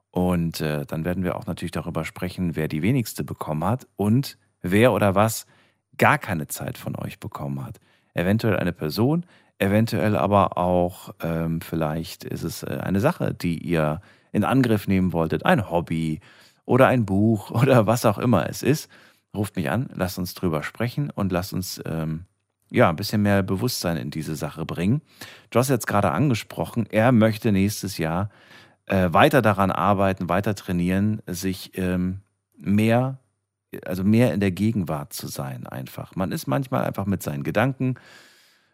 Und 0.10 0.62
äh, 0.62 0.88
dann 0.88 1.06
werden 1.06 1.24
wir 1.24 1.36
auch 1.36 1.46
natürlich 1.46 1.72
darüber 1.72 2.06
sprechen, 2.06 2.56
wer 2.56 2.68
die 2.68 2.82
wenigste 2.82 3.24
bekommen 3.24 3.64
hat 3.64 3.88
und 3.96 4.40
wer 4.64 4.92
oder 4.94 5.14
was 5.14 5.46
gar 5.98 6.18
keine 6.18 6.48
Zeit 6.48 6.80
von 6.80 6.96
euch 6.96 7.20
bekommen 7.20 7.64
hat. 7.64 7.80
Eventuell 8.16 8.58
eine 8.58 8.74
Person, 8.74 9.28
eventuell 9.60 10.16
aber 10.16 10.58
auch 10.58 11.14
ähm, 11.22 11.62
vielleicht 11.62 12.24
ist 12.24 12.44
es 12.44 12.64
äh, 12.64 12.80
eine 12.82 13.00
Sache, 13.00 13.36
die 13.36 13.60
ihr 13.60 14.02
in 14.32 14.44
Angriff 14.44 14.88
nehmen 14.88 15.14
wolltet, 15.14 15.46
ein 15.46 15.70
Hobby 15.70 16.20
oder 16.66 16.88
ein 16.88 17.06
Buch 17.06 17.52
oder 17.62 17.86
was 17.86 18.06
auch 18.06 18.18
immer 18.18 18.50
es 18.50 18.64
ist, 18.64 18.90
ruft 19.36 19.56
mich 19.56 19.70
an, 19.70 19.88
lasst 19.94 20.18
uns 20.18 20.34
drüber 20.34 20.64
sprechen 20.64 21.12
und 21.12 21.32
lasst 21.32 21.54
uns 21.54 21.80
ähm, 21.86 22.26
ja 22.70 22.90
ein 22.90 22.96
bisschen 22.96 23.22
mehr 23.22 23.44
Bewusstsein 23.44 23.98
in 23.98 24.12
diese 24.12 24.36
Sache 24.36 24.66
bringen. 24.66 25.02
Joss 25.52 25.70
hat 25.70 25.76
jetzt 25.76 25.88
gerade 25.88 26.12
angesprochen, 26.12 26.86
er 26.90 27.12
möchte 27.12 27.52
nächstes 27.52 27.98
Jahr 27.98 28.30
äh, 28.86 29.10
weiter 29.12 29.42
daran 29.42 29.72
arbeiten, 29.72 30.30
weiter 30.30 30.56
trainieren, 30.56 31.22
sich 31.28 31.78
ähm, 31.78 32.22
mehr, 32.58 33.20
also 33.86 34.04
mehr 34.04 34.34
in 34.34 34.40
der 34.40 34.52
Gegenwart 34.52 35.14
zu 35.14 35.28
sein 35.28 35.68
einfach. 35.68 36.16
Man 36.16 36.32
ist 36.32 36.48
manchmal 36.48 36.84
einfach 36.86 37.06
mit 37.06 37.24
seinen 37.24 37.44
Gedanken 37.44 37.96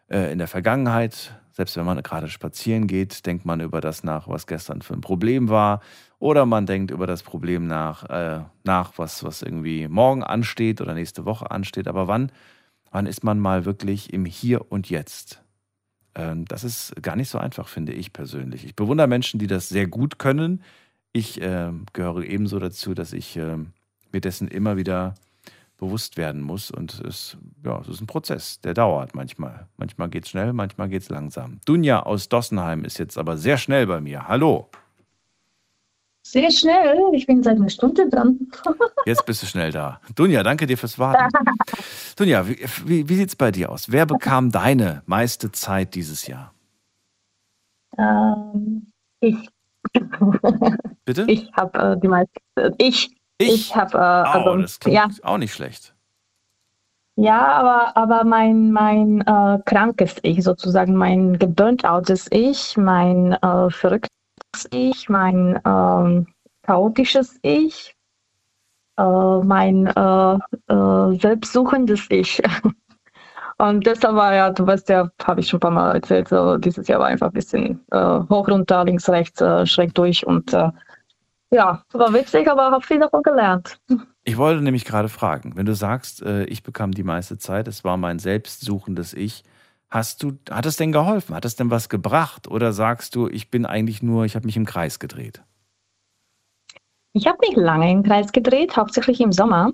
äh, 0.08 0.32
in 0.32 0.38
der 0.38 0.48
Vergangenheit, 0.48 1.34
selbst 1.52 1.76
wenn 1.76 1.86
man 1.86 2.02
gerade 2.02 2.28
spazieren 2.28 2.86
geht, 2.86 3.24
denkt 3.24 3.46
man 3.46 3.60
über 3.60 3.80
das 3.80 4.04
nach, 4.04 4.28
was 4.28 4.46
gestern 4.46 4.82
für 4.82 4.92
ein 4.92 5.00
Problem 5.00 5.48
war. 5.48 5.80
Oder 6.18 6.44
man 6.46 6.66
denkt 6.66 6.90
über 6.90 7.06
das 7.06 7.22
Problem 7.22 7.66
nach, 7.66 8.04
äh, 8.10 8.40
nach 8.64 8.92
was, 8.96 9.24
was 9.24 9.42
irgendwie 9.42 9.88
morgen 9.88 10.22
ansteht 10.22 10.80
oder 10.80 10.94
nächste 10.94 11.24
Woche 11.24 11.50
ansteht. 11.50 11.88
Aber 11.88 12.08
wann, 12.08 12.30
wann 12.96 13.04
ist 13.04 13.24
man 13.24 13.38
mal 13.38 13.66
wirklich 13.66 14.14
im 14.14 14.24
Hier 14.24 14.72
und 14.72 14.88
Jetzt? 14.88 15.42
Ähm, 16.14 16.46
das 16.46 16.64
ist 16.64 16.94
gar 17.02 17.14
nicht 17.14 17.28
so 17.28 17.36
einfach, 17.36 17.68
finde 17.68 17.92
ich 17.92 18.14
persönlich. 18.14 18.64
Ich 18.64 18.74
bewundere 18.74 19.06
Menschen, 19.06 19.38
die 19.38 19.46
das 19.46 19.68
sehr 19.68 19.86
gut 19.86 20.18
können. 20.18 20.62
Ich 21.12 21.38
äh, 21.42 21.72
gehöre 21.92 22.24
ebenso 22.24 22.58
dazu, 22.58 22.94
dass 22.94 23.12
ich 23.12 23.36
äh, 23.36 23.58
mir 24.12 24.20
dessen 24.22 24.48
immer 24.48 24.78
wieder 24.78 25.12
bewusst 25.76 26.16
werden 26.16 26.40
muss. 26.40 26.70
Und 26.70 26.98
es, 27.00 27.36
ja, 27.62 27.78
es 27.82 27.88
ist 27.88 28.00
ein 28.00 28.06
Prozess, 28.06 28.62
der 28.62 28.72
dauert 28.72 29.14
manchmal. 29.14 29.66
Manchmal 29.76 30.08
geht 30.08 30.24
es 30.24 30.30
schnell, 30.30 30.54
manchmal 30.54 30.88
geht 30.88 31.02
es 31.02 31.10
langsam. 31.10 31.60
Dunja 31.66 32.00
aus 32.00 32.30
Dossenheim 32.30 32.82
ist 32.86 32.98
jetzt 32.98 33.18
aber 33.18 33.36
sehr 33.36 33.58
schnell 33.58 33.86
bei 33.86 34.00
mir. 34.00 34.26
Hallo. 34.26 34.70
Sehr 36.28 36.50
schnell. 36.50 36.98
Ich 37.12 37.24
bin 37.24 37.40
seit 37.44 37.56
einer 37.56 37.68
Stunde 37.68 38.08
dran. 38.08 38.48
Jetzt 39.06 39.24
bist 39.26 39.42
du 39.42 39.46
schnell 39.46 39.70
da. 39.70 40.00
Dunja, 40.16 40.42
danke 40.42 40.66
dir 40.66 40.76
fürs 40.76 40.98
Warten. 40.98 41.32
Dunja, 42.16 42.48
wie, 42.48 42.58
wie, 42.84 43.08
wie 43.08 43.14
sieht 43.14 43.28
es 43.28 43.36
bei 43.36 43.52
dir 43.52 43.70
aus? 43.70 43.92
Wer 43.92 44.06
bekam 44.06 44.50
deine 44.50 45.02
meiste 45.06 45.52
Zeit 45.52 45.94
dieses 45.94 46.26
Jahr? 46.26 46.52
Ähm, 47.96 48.88
ich. 49.20 49.36
Bitte? 51.04 51.26
Ich 51.28 51.48
habe 51.52 51.78
äh, 51.78 52.00
die 52.00 52.08
meiste. 52.08 52.40
Ich 52.78 53.08
ich, 53.38 53.48
ich 53.48 53.76
habe, 53.76 53.96
äh, 53.96 54.00
also, 54.00 54.50
oh, 54.50 54.56
das 54.56 54.80
klingt 54.80 54.96
ja. 54.96 55.08
auch 55.22 55.38
nicht 55.38 55.54
schlecht. 55.54 55.94
Ja, 57.14 57.46
aber, 57.52 57.96
aber 57.96 58.24
mein, 58.24 58.72
mein 58.72 59.20
äh, 59.20 59.60
krankes 59.64 60.16
Ich, 60.22 60.42
sozusagen 60.42 60.96
mein 60.96 61.38
geburntoutes 61.38 62.26
Ich, 62.32 62.76
mein 62.76 63.32
äh, 63.34 63.70
verrücktes 63.70 64.10
Ich, 64.70 65.08
mein 65.08 65.60
ähm, 65.64 66.26
chaotisches 66.62 67.38
Ich, 67.42 67.94
äh, 68.96 69.02
mein 69.02 69.86
äh, 69.86 70.38
äh, 70.72 71.18
selbstsuchendes 71.18 72.06
Ich. 72.10 72.42
Und 73.58 73.86
deshalb 73.86 74.16
war 74.16 74.34
ja, 74.34 74.50
du 74.50 74.66
weißt 74.66 74.88
ja, 74.90 75.10
habe 75.24 75.40
ich 75.40 75.48
schon 75.48 75.58
ein 75.58 75.60
paar 75.60 75.70
Mal 75.70 75.94
erzählt, 75.94 76.28
so 76.28 76.58
dieses 76.58 76.88
Jahr 76.88 77.00
war 77.00 77.06
einfach 77.06 77.28
ein 77.28 77.32
bisschen 77.32 77.80
äh, 77.90 78.20
hoch, 78.28 78.48
runter, 78.48 78.84
links, 78.84 79.08
rechts, 79.08 79.42
schräg 79.64 79.94
durch 79.94 80.26
und 80.26 80.54
ja, 81.50 81.82
war 81.92 82.12
witzig, 82.12 82.50
aber 82.50 82.70
habe 82.70 82.84
viel 82.84 82.98
davon 82.98 83.22
gelernt. 83.22 83.78
Ich 84.24 84.36
wollte 84.36 84.62
nämlich 84.62 84.84
gerade 84.84 85.08
fragen, 85.08 85.56
wenn 85.56 85.66
du 85.66 85.74
sagst, 85.74 86.22
äh, 86.22 86.44
ich 86.44 86.62
bekam 86.62 86.90
die 86.90 87.04
meiste 87.04 87.38
Zeit, 87.38 87.68
es 87.68 87.84
war 87.84 87.96
mein 87.96 88.18
selbstsuchendes 88.18 89.14
Ich, 89.14 89.44
hast 89.96 90.22
du, 90.22 90.38
hat 90.50 90.66
es 90.66 90.76
denn 90.76 90.92
geholfen? 90.92 91.34
Hat 91.34 91.44
es 91.44 91.56
denn 91.56 91.70
was 91.70 91.88
gebracht? 91.88 92.46
Oder 92.48 92.72
sagst 92.72 93.16
du, 93.16 93.28
ich 93.28 93.50
bin 93.50 93.66
eigentlich 93.66 94.02
nur, 94.02 94.24
ich 94.24 94.36
habe 94.36 94.46
mich 94.46 94.56
im 94.56 94.66
Kreis 94.66 94.98
gedreht? 94.98 95.42
Ich 97.12 97.26
habe 97.26 97.38
mich 97.40 97.56
lange 97.56 97.90
im 97.90 98.02
Kreis 98.02 98.30
gedreht, 98.30 98.76
hauptsächlich 98.76 99.20
im 99.20 99.32
Sommer. 99.32 99.72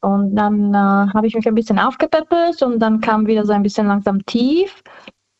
Und 0.00 0.34
dann 0.36 0.72
äh, 0.72 1.12
habe 1.12 1.26
ich 1.26 1.34
mich 1.34 1.46
ein 1.46 1.54
bisschen 1.54 1.78
aufgepäppelt 1.78 2.62
und 2.62 2.78
dann 2.78 3.00
kam 3.00 3.26
wieder 3.26 3.44
so 3.44 3.52
ein 3.52 3.62
bisschen 3.62 3.88
langsam 3.88 4.24
tief. 4.24 4.82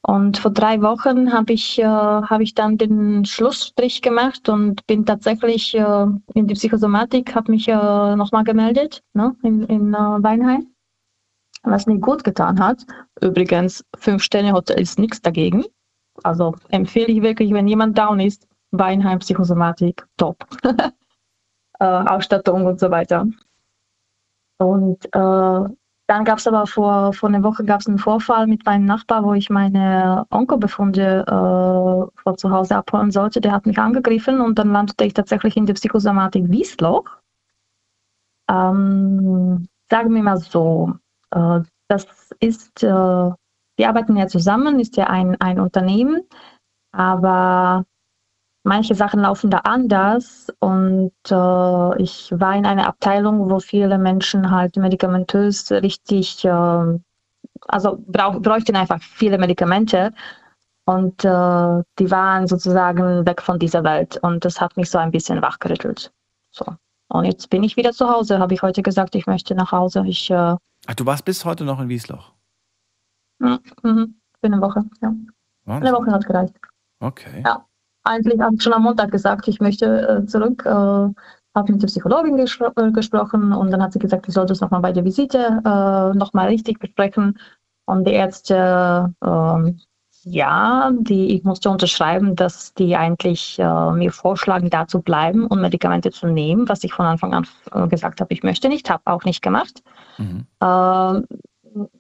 Und 0.02 0.38
vor 0.38 0.50
drei 0.50 0.82
Wochen 0.82 1.32
habe 1.32 1.52
ich, 1.52 1.78
äh, 1.78 1.84
hab 1.84 2.40
ich 2.40 2.54
dann 2.54 2.76
den 2.76 3.24
Schlussstrich 3.24 4.02
gemacht 4.02 4.48
und 4.48 4.86
bin 4.86 5.06
tatsächlich 5.06 5.74
äh, 5.74 6.06
in 6.34 6.46
die 6.46 6.54
Psychosomatik, 6.54 7.34
habe 7.34 7.52
mich 7.52 7.68
äh, 7.68 8.16
nochmal 8.16 8.44
gemeldet 8.44 9.02
ne, 9.14 9.36
in, 9.42 9.62
in 9.64 9.94
äh, 9.94 9.96
Weinheim, 9.96 10.66
was 11.62 11.86
mir 11.86 11.98
gut 11.98 12.24
getan 12.24 12.58
hat. 12.58 12.84
Übrigens, 13.20 13.84
Fünf-Sterne-Hotel 13.98 14.80
ist 14.80 14.98
nichts 14.98 15.20
dagegen. 15.20 15.64
Also 16.22 16.54
empfehle 16.68 17.08
ich 17.08 17.22
wirklich, 17.22 17.52
wenn 17.52 17.68
jemand 17.68 17.96
down 17.96 18.20
ist, 18.20 18.46
Weinheim, 18.72 19.18
Psychosomatik, 19.18 20.06
top. 20.16 20.46
äh, 21.80 21.84
Ausstattung 21.84 22.66
und 22.66 22.78
so 22.78 22.90
weiter. 22.90 23.26
Und 24.58 25.04
äh, 25.06 25.74
dann 26.11 26.24
gab 26.24 26.38
es 26.38 26.46
aber 26.46 26.66
vor, 26.66 27.12
vor 27.12 27.28
einer 27.28 27.42
Woche 27.42 27.64
gab's 27.64 27.86
einen 27.86 27.98
Vorfall 27.98 28.46
mit 28.46 28.66
meinem 28.66 28.84
Nachbar, 28.84 29.24
wo 29.24 29.32
ich 29.34 29.48
meine 29.48 30.26
Onkobefunde 30.30 31.24
äh, 31.26 32.20
von 32.22 32.36
zu 32.36 32.50
Hause 32.50 32.76
abholen 32.76 33.11
sollte. 33.11 33.40
Der 33.40 33.52
hat 33.52 33.66
mich 33.66 33.78
angegriffen 33.78 34.40
und 34.40 34.58
dann 34.58 34.72
landete 34.72 35.04
ich 35.04 35.14
tatsächlich 35.14 35.56
in 35.56 35.66
der 35.66 35.74
Psychosomatik 35.74 36.50
Wiesloch. 36.50 37.04
Ähm, 38.48 39.68
sagen 39.88 40.14
wir 40.14 40.22
mal 40.22 40.38
so, 40.38 40.94
das 41.31 42.07
ist, 42.41 42.83
äh, 42.83 42.87
wir 42.89 43.89
arbeiten 43.89 44.16
ja 44.16 44.26
zusammen, 44.26 44.81
ist 44.81 44.97
ja 44.97 45.07
ein, 45.07 45.41
ein 45.41 45.61
Unternehmen, 45.61 46.22
aber 46.93 47.85
manche 48.62 48.95
Sachen 48.95 49.20
laufen 49.20 49.51
da 49.51 49.59
anders 49.59 50.49
und 50.61 51.12
äh, 51.31 52.03
ich 52.03 52.33
war 52.33 52.55
in 52.55 52.66
einer 52.66 52.87
Abteilung, 52.87 53.51
wo 53.51 53.59
viele 53.59 53.99
Menschen 53.99 54.51
halt 54.51 54.76
medikamentös 54.76 55.70
richtig, 55.70 56.45
äh, 56.45 56.99
also 57.68 57.99
brauch, 58.07 58.41
bräuchten 58.41 58.76
einfach 58.76 59.01
viele 59.01 59.39
Medikamente 59.39 60.12
und 60.85 61.24
äh, 61.24 61.83
die 61.99 62.11
waren 62.11 62.47
sozusagen 62.47 63.26
weg 63.26 63.43
von 63.43 63.59
dieser 63.59 63.85
Welt 63.85 64.18
und 64.22 64.45
das 64.45 64.61
hat 64.61 64.76
mich 64.76 64.91
so 64.91 64.99
ein 64.99 65.11
bisschen 65.11 65.41
wachgerüttelt. 65.43 66.12
So. 66.51 66.64
Und 67.09 67.24
jetzt 67.24 67.51
bin 67.51 67.64
ich 67.64 67.76
wieder 67.76 67.93
zu 67.93 68.09
Hause, 68.09 68.39
habe 68.39 68.55
ich 68.55 68.62
heute 68.62 68.83
gesagt, 68.83 69.14
ich 69.14 69.26
möchte 69.26 69.55
nach 69.55 69.72
Hause. 69.72 70.05
Ich, 70.07 70.31
äh, 70.31 70.57
Ach, 70.91 70.95
du 70.95 71.07
warst 71.07 71.24
bis 71.24 71.45
heute 71.45 71.64
noch 71.64 71.80
in 71.80 71.88
Wiesloch? 71.88 72.32
Mhm, 73.38 73.61
für 73.82 74.47
eine 74.47 74.61
Woche, 74.61 74.84
ja. 75.01 75.14
Wahnsinn. 75.64 75.88
Eine 75.88 75.97
Woche 75.97 76.11
hat 76.11 76.26
gereicht. 76.26 76.55
Okay. 77.01 77.43
Ja 77.45 77.64
eigentlich 78.05 78.41
habe 78.41 78.55
ich 78.55 78.62
schon 78.62 78.72
am 78.72 78.82
Montag 78.82 79.11
gesagt, 79.11 79.49
ich 79.49 79.61
möchte 79.61 80.22
äh, 80.22 80.26
zurück. 80.26 80.64
Äh, 80.64 81.09
habe 81.53 81.72
mit 81.72 81.82
der 81.82 81.88
Psychologin 81.88 82.36
gespro 82.36 82.70
äh, 82.76 82.93
gesprochen 82.93 83.53
und 83.53 83.72
dann 83.72 83.82
hat 83.82 83.93
sie 83.93 83.99
gesagt, 83.99 84.28
ich 84.28 84.34
soll 84.34 84.47
das 84.47 84.61
nochmal 84.61 84.80
bei 84.80 84.93
der 84.93 85.05
Visite 85.05 85.61
äh, 85.64 86.16
nochmal 86.16 86.49
richtig 86.49 86.78
besprechen. 86.78 87.38
Und 87.86 88.07
die 88.07 88.12
Ärzte, 88.12 89.12
äh, 89.20 89.72
ja, 90.22 90.90
die, 90.98 91.34
ich 91.34 91.44
musste 91.44 91.70
unterschreiben, 91.70 92.36
dass 92.36 92.74
die 92.74 92.96
eigentlich 92.96 93.58
äh, 93.58 93.92
mir 93.92 94.12
vorschlagen, 94.12 94.70
da 94.70 94.86
zu 94.86 95.00
bleiben 95.00 95.46
und 95.46 95.60
Medikamente 95.60 96.10
zu 96.10 96.26
nehmen, 96.26 96.68
was 96.68 96.84
ich 96.84 96.92
von 96.92 97.06
Anfang 97.06 97.34
an 97.34 97.46
äh, 97.72 97.88
gesagt 97.88 98.20
habe, 98.20 98.32
ich 98.32 98.42
möchte 98.42 98.68
nicht, 98.68 98.90
habe 98.90 99.02
auch 99.06 99.24
nicht 99.24 99.42
gemacht. 99.42 99.82
Mhm. 100.18 100.46
Äh, 100.60 101.22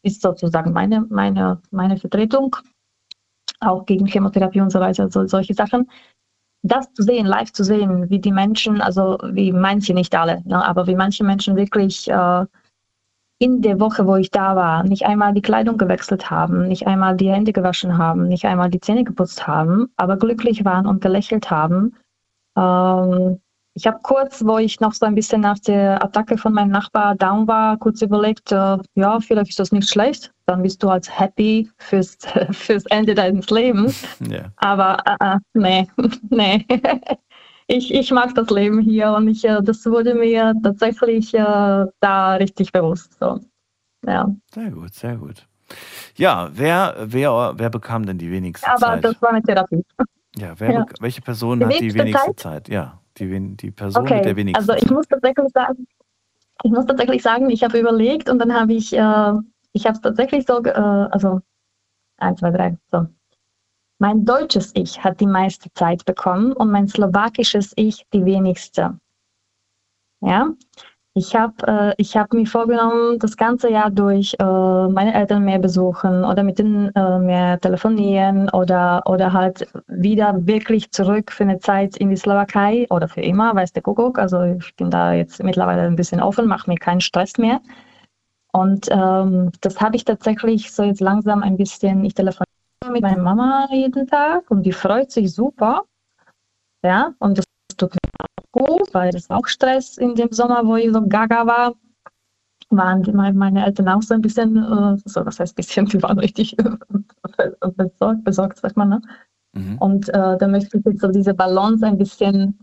ist 0.02 0.22
sozusagen 0.22 0.72
meine, 0.72 1.06
meine, 1.08 1.60
meine 1.70 1.96
Vertretung, 1.96 2.56
auch 3.60 3.86
gegen 3.86 4.06
Chemotherapie 4.06 4.60
und 4.60 4.70
so 4.70 4.80
weiter, 4.80 5.10
so, 5.10 5.26
solche 5.26 5.54
Sachen 5.54 5.88
das 6.62 6.92
zu 6.92 7.02
sehen, 7.02 7.26
live 7.26 7.52
zu 7.52 7.64
sehen, 7.64 8.10
wie 8.10 8.18
die 8.18 8.32
Menschen, 8.32 8.80
also 8.80 9.18
wie 9.32 9.52
manche, 9.52 9.94
nicht 9.94 10.14
alle, 10.14 10.42
ne, 10.44 10.62
aber 10.64 10.86
wie 10.86 10.94
manche 10.94 11.24
Menschen 11.24 11.56
wirklich 11.56 12.08
äh, 12.10 12.44
in 13.40 13.62
der 13.62 13.80
Woche, 13.80 14.06
wo 14.06 14.16
ich 14.16 14.30
da 14.30 14.54
war, 14.54 14.84
nicht 14.84 15.06
einmal 15.06 15.32
die 15.32 15.40
Kleidung 15.40 15.78
gewechselt 15.78 16.30
haben, 16.30 16.68
nicht 16.68 16.86
einmal 16.86 17.16
die 17.16 17.30
Hände 17.30 17.54
gewaschen 17.54 17.96
haben, 17.96 18.28
nicht 18.28 18.44
einmal 18.44 18.70
die 18.70 18.80
Zähne 18.80 19.02
geputzt 19.02 19.46
haben, 19.46 19.88
aber 19.96 20.18
glücklich 20.18 20.64
waren 20.66 20.86
und 20.86 21.00
gelächelt 21.00 21.50
haben. 21.50 21.96
Ähm, 22.54 23.40
ich 23.72 23.86
habe 23.86 24.00
kurz, 24.02 24.44
wo 24.44 24.58
ich 24.58 24.80
noch 24.80 24.92
so 24.92 25.06
ein 25.06 25.14
bisschen 25.14 25.40
nach 25.40 25.58
der 25.58 26.04
Attacke 26.04 26.36
von 26.36 26.52
meinem 26.52 26.70
Nachbar 26.70 27.14
down 27.14 27.48
war, 27.48 27.78
kurz 27.78 28.02
überlegt, 28.02 28.52
äh, 28.52 28.76
ja, 28.94 29.20
vielleicht 29.20 29.50
ist 29.50 29.58
das 29.58 29.72
nicht 29.72 29.88
schlecht. 29.88 30.32
Dann 30.44 30.62
bist 30.62 30.82
du 30.82 30.90
als 30.90 31.08
happy 31.18 31.70
fürs, 31.78 32.18
fürs 32.50 32.84
Ende 32.86 33.14
deines 33.14 33.48
Lebens. 33.48 34.04
Yeah. 34.20 34.52
Aber 34.56 34.98
äh, 35.06 35.36
äh 35.36 35.38
nee, 35.54 35.88
nee. 36.28 36.66
ich, 37.70 37.92
ich 37.94 38.10
mag 38.10 38.34
das 38.34 38.50
Leben 38.50 38.80
hier 38.80 39.12
und 39.12 39.28
ich, 39.28 39.44
äh, 39.44 39.60
das 39.62 39.84
wurde 39.86 40.14
mir 40.14 40.54
tatsächlich 40.62 41.32
äh, 41.34 41.86
da 42.00 42.34
richtig 42.34 42.72
bewusst. 42.72 43.18
So. 43.18 43.40
Ja. 44.06 44.28
Sehr 44.54 44.70
gut, 44.70 44.94
sehr 44.94 45.16
gut. 45.16 45.46
Ja, 46.16 46.50
wer, 46.52 46.96
wer, 47.00 47.54
wer 47.56 47.70
bekam 47.70 48.04
denn 48.04 48.18
die 48.18 48.30
wenigste 48.30 48.66
Aber 48.68 48.78
Zeit? 48.78 48.88
Aber 48.88 49.00
das 49.00 49.22
war 49.22 49.30
eine 49.30 49.42
Therapie. 49.42 49.84
Ja, 50.36 50.54
wer, 50.58 50.72
ja. 50.72 50.86
welche 51.00 51.22
Person 51.22 51.60
die 51.60 51.66
hat 51.66 51.80
die 51.80 51.94
wenigste 51.94 52.36
Zeit? 52.36 52.66
Zeit? 52.66 52.68
Ja 52.68 53.00
die, 53.20 53.56
die 53.56 53.70
Person 53.70 54.02
okay. 54.02 54.16
mit 54.16 54.24
der 54.24 54.36
wenigsten. 54.36 54.70
Also 54.70 54.82
ich 54.82 54.90
muss 54.90 55.06
tatsächlich 55.06 55.48
sagen, 55.52 55.86
ich 56.62 56.70
muss 56.70 56.86
tatsächlich 56.86 57.22
sagen, 57.22 57.50
ich 57.50 57.62
habe 57.62 57.78
überlegt 57.78 58.28
und 58.28 58.38
dann 58.38 58.52
habe 58.52 58.72
ich, 58.72 58.92
äh, 58.92 59.32
ich 59.72 59.86
habe 59.86 59.94
es 59.94 60.00
tatsächlich 60.00 60.46
so, 60.46 60.62
äh, 60.62 60.70
also 60.70 61.40
eins, 62.18 62.40
zwei, 62.40 62.50
drei, 62.50 62.76
so. 62.90 63.06
Mein 64.02 64.24
deutsches 64.24 64.70
Ich 64.74 65.04
hat 65.04 65.20
die 65.20 65.26
meiste 65.26 65.70
Zeit 65.74 66.06
bekommen 66.06 66.54
und 66.54 66.70
mein 66.70 66.88
slowakisches 66.88 67.74
Ich 67.76 68.06
die 68.14 68.24
wenigste. 68.24 68.98
Ja, 70.22 70.48
ich 71.12 71.36
habe 71.36 71.54
äh, 71.66 71.94
ich 71.98 72.16
hab 72.16 72.32
mir 72.32 72.46
vorgenommen, 72.46 73.18
das 73.18 73.36
ganze 73.36 73.70
Jahr 73.70 73.90
durch 73.90 74.34
äh, 74.38 74.88
meine 74.88 75.12
Eltern 75.12 75.44
mehr 75.44 75.58
besuchen 75.58 76.24
oder 76.24 76.42
mit 76.42 76.58
denen 76.58 76.88
äh, 76.94 77.18
mehr 77.18 77.60
telefonieren 77.60 78.48
oder, 78.48 79.02
oder 79.04 79.34
halt 79.34 79.68
wieder 79.86 80.46
wirklich 80.46 80.90
zurück 80.92 81.30
für 81.30 81.44
eine 81.44 81.58
Zeit 81.58 81.98
in 81.98 82.08
die 82.08 82.16
Slowakei 82.16 82.86
oder 82.88 83.06
für 83.06 83.20
immer, 83.20 83.54
weiß 83.54 83.74
der 83.74 83.82
Kuckuck. 83.82 84.18
Also 84.18 84.42
ich 84.44 84.74
bin 84.76 84.90
da 84.90 85.12
jetzt 85.12 85.42
mittlerweile 85.42 85.82
ein 85.82 85.96
bisschen 85.96 86.22
offen, 86.22 86.48
mache 86.48 86.70
mir 86.70 86.78
keinen 86.78 87.02
Stress 87.02 87.36
mehr. 87.36 87.60
Und 88.52 88.88
ähm, 88.90 89.52
das 89.60 89.78
habe 89.82 89.96
ich 89.96 90.06
tatsächlich 90.06 90.72
so 90.72 90.84
jetzt 90.84 91.02
langsam 91.02 91.42
ein 91.42 91.58
bisschen, 91.58 92.02
ich 92.04 92.14
telefoniere 92.14 92.49
mit 92.88 93.02
meiner 93.02 93.22
Mama 93.22 93.68
jeden 93.70 94.06
Tag 94.06 94.50
und 94.50 94.62
die 94.62 94.72
freut 94.72 95.10
sich 95.10 95.32
super. 95.32 95.84
Ja, 96.82 97.14
und 97.18 97.36
das 97.36 97.44
tut 97.76 97.92
mir 97.92 98.26
gut, 98.52 98.94
weil 98.94 99.10
das 99.10 99.28
auch 99.30 99.46
Stress 99.46 99.98
in 99.98 100.14
dem 100.14 100.32
Sommer, 100.32 100.66
wo 100.66 100.76
ich 100.76 100.92
so 100.92 101.06
gaga 101.06 101.46
war, 101.46 101.74
waren 102.70 103.02
die, 103.02 103.12
meine 103.12 103.66
Eltern 103.66 103.88
auch 103.88 104.02
so 104.02 104.14
ein 104.14 104.22
bisschen, 104.22 104.56
äh, 104.56 104.96
so 105.04 105.26
was 105.26 105.40
heißt 105.40 105.54
bisschen, 105.56 105.86
die 105.86 106.02
waren 106.02 106.18
richtig 106.18 106.56
besorgt, 107.76 108.24
besorgt, 108.24 108.58
sagt 108.58 108.76
man, 108.76 108.88
ne? 108.88 109.02
Mhm. 109.52 109.78
Und 109.78 110.08
äh, 110.10 110.38
da 110.38 110.48
möchte 110.48 110.78
ich 110.78 110.84
jetzt 110.84 111.00
so 111.00 111.08
diese 111.08 111.34
Balance 111.34 111.84
ein 111.84 111.98
bisschen 111.98 112.58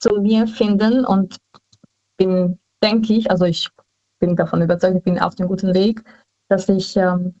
zu 0.00 0.20
mir 0.20 0.46
finden 0.46 1.04
und 1.04 1.36
bin, 2.16 2.58
denke 2.82 3.14
ich, 3.14 3.30
also 3.30 3.44
ich 3.44 3.68
bin 4.20 4.36
davon 4.36 4.62
überzeugt, 4.62 4.96
ich 4.96 5.02
bin 5.02 5.18
auf 5.18 5.34
dem 5.34 5.48
guten 5.48 5.74
Weg, 5.74 6.04
dass 6.48 6.68
ich, 6.68 6.96
ähm, 6.96 7.34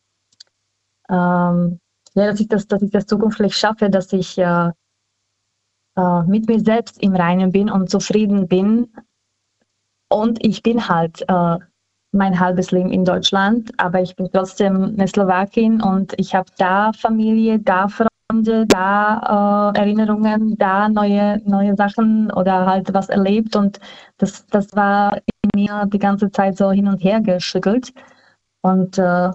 ähm, 1.10 1.80
ja, 2.14 2.26
dass 2.26 2.40
ich 2.40 2.48
das, 2.48 2.66
dass 2.66 2.82
ich 2.82 2.90
das 2.90 3.06
zukünftig 3.06 3.56
schaffe, 3.56 3.90
dass 3.90 4.12
ich 4.12 4.38
äh, 4.38 4.70
äh, 5.96 6.22
mit 6.26 6.48
mir 6.48 6.60
selbst 6.60 7.02
im 7.02 7.14
Reinen 7.14 7.52
bin 7.52 7.70
und 7.70 7.90
zufrieden 7.90 8.48
bin. 8.48 8.92
Und 10.08 10.44
ich 10.44 10.62
bin 10.62 10.88
halt 10.88 11.24
äh, 11.28 11.58
mein 12.12 12.38
halbes 12.38 12.70
Leben 12.70 12.92
in 12.92 13.04
Deutschland, 13.04 13.72
aber 13.78 14.00
ich 14.00 14.14
bin 14.14 14.28
trotzdem 14.32 14.84
eine 14.84 15.08
Slowakin 15.08 15.82
und 15.82 16.14
ich 16.16 16.34
habe 16.34 16.50
da 16.58 16.92
Familie, 16.92 17.58
da 17.58 17.88
Freunde, 17.88 18.66
da 18.66 19.72
äh, 19.74 19.78
Erinnerungen, 19.78 20.56
da 20.56 20.88
neue, 20.88 21.42
neue 21.44 21.74
Sachen 21.74 22.30
oder 22.30 22.66
halt 22.66 22.94
was 22.94 23.08
erlebt 23.08 23.56
und 23.56 23.80
das, 24.18 24.46
das 24.46 24.74
war 24.76 25.16
in 25.16 25.50
mir 25.60 25.86
die 25.86 25.98
ganze 25.98 26.30
Zeit 26.30 26.56
so 26.56 26.70
hin 26.70 26.86
und 26.86 26.98
her 27.02 27.20
geschüttelt. 27.20 27.92
Und 28.62 28.98
äh, 28.98 29.30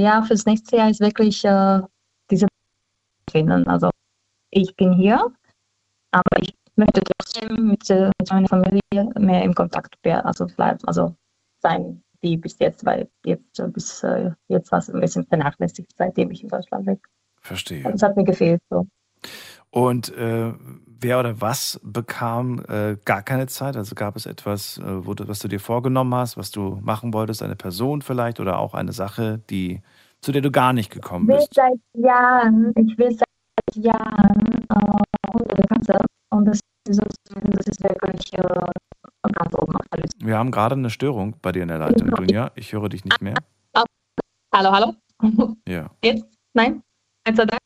ja, 0.00 0.22
fürs 0.22 0.46
nächste 0.46 0.76
Jahr 0.76 0.90
ist 0.90 1.00
wirklich 1.00 1.44
äh, 1.44 1.80
diese 2.30 2.46
finden. 3.30 3.66
Also 3.68 3.90
ich 4.50 4.74
bin 4.76 4.92
hier, 4.92 5.32
aber 6.10 6.40
ich 6.40 6.54
möchte 6.76 7.02
trotzdem 7.02 7.68
mit, 7.68 7.88
äh, 7.90 8.10
mit 8.18 8.30
meiner 8.30 8.48
Familie 8.48 8.80
mehr 9.18 9.42
im 9.42 9.54
Kontakt 9.54 9.96
also 10.04 10.46
bleiben, 10.46 10.80
also 10.86 11.14
sein 11.60 12.02
wie 12.20 12.36
bis 12.36 12.58
jetzt, 12.58 12.84
weil 12.84 13.08
jetzt 13.24 13.60
äh, 13.60 13.68
bis 13.68 14.02
äh, 14.02 14.30
jetzt 14.48 14.72
war 14.72 14.78
es 14.78 14.90
ein 14.90 15.00
bisschen 15.00 15.26
vernachlässigt, 15.26 15.92
seitdem 15.96 16.30
ich 16.30 16.42
in 16.42 16.48
Deutschland 16.48 16.86
bin. 16.86 17.00
Verstehe. 17.40 17.82
Das 17.82 18.02
hat 18.02 18.16
mir 18.16 18.24
gefehlt. 18.24 18.60
So. 18.70 18.86
Und 19.70 20.12
äh, 20.16 20.52
wer 21.04 21.20
oder 21.20 21.40
was 21.40 21.78
bekam 21.84 22.64
äh, 22.66 22.96
gar 23.04 23.22
keine 23.22 23.46
Zeit? 23.46 23.76
Also 23.76 23.94
gab 23.94 24.16
es 24.16 24.26
etwas, 24.26 24.78
äh, 24.78 25.06
wo 25.06 25.14
du, 25.14 25.28
was 25.28 25.38
du 25.38 25.48
dir 25.48 25.60
vorgenommen 25.60 26.14
hast, 26.14 26.36
was 26.36 26.50
du 26.50 26.80
machen 26.82 27.12
wolltest, 27.12 27.42
eine 27.42 27.56
Person 27.56 28.02
vielleicht 28.02 28.40
oder 28.40 28.58
auch 28.58 28.74
eine 28.74 28.92
Sache, 28.92 29.40
die, 29.50 29.82
zu 30.20 30.32
der 30.32 30.40
du 30.40 30.50
gar 30.50 30.72
nicht 30.72 30.90
gekommen 30.90 31.26
bist? 31.26 31.48
Ich 31.52 31.56
will 31.56 31.78
seit 31.92 32.02
Jahren, 32.04 32.72
ich 32.76 32.98
will 32.98 33.10
seit 33.12 33.84
Jahren 33.84 34.66
oder 35.34 35.66
Katze. 35.68 35.98
Und 36.30 36.46
das, 36.46 36.60
das, 36.84 36.96
das 36.96 37.66
ist 37.66 37.84
wirklich 37.84 38.32
äh, 38.32 38.42
ganz 39.30 39.54
oben 39.56 39.76
auf 39.76 39.86
der 39.92 40.00
Liste. 40.02 40.26
Wir 40.26 40.38
haben 40.38 40.50
gerade 40.50 40.74
eine 40.74 40.90
Störung 40.90 41.36
bei 41.42 41.52
dir 41.52 41.62
in 41.62 41.68
der 41.68 41.78
Leitung, 41.78 42.10
Dunja. 42.12 42.50
Ich 42.54 42.72
höre 42.72 42.88
dich 42.88 43.04
nicht 43.04 43.20
mehr. 43.20 43.36
Hallo, 44.54 44.72
hallo? 44.72 44.94
Ja. 45.68 45.90
Jetzt? 46.02 46.24
Nein? 46.54 46.82
Eins, 47.24 47.36
zwei, 47.36 47.44
drei? 47.44 47.58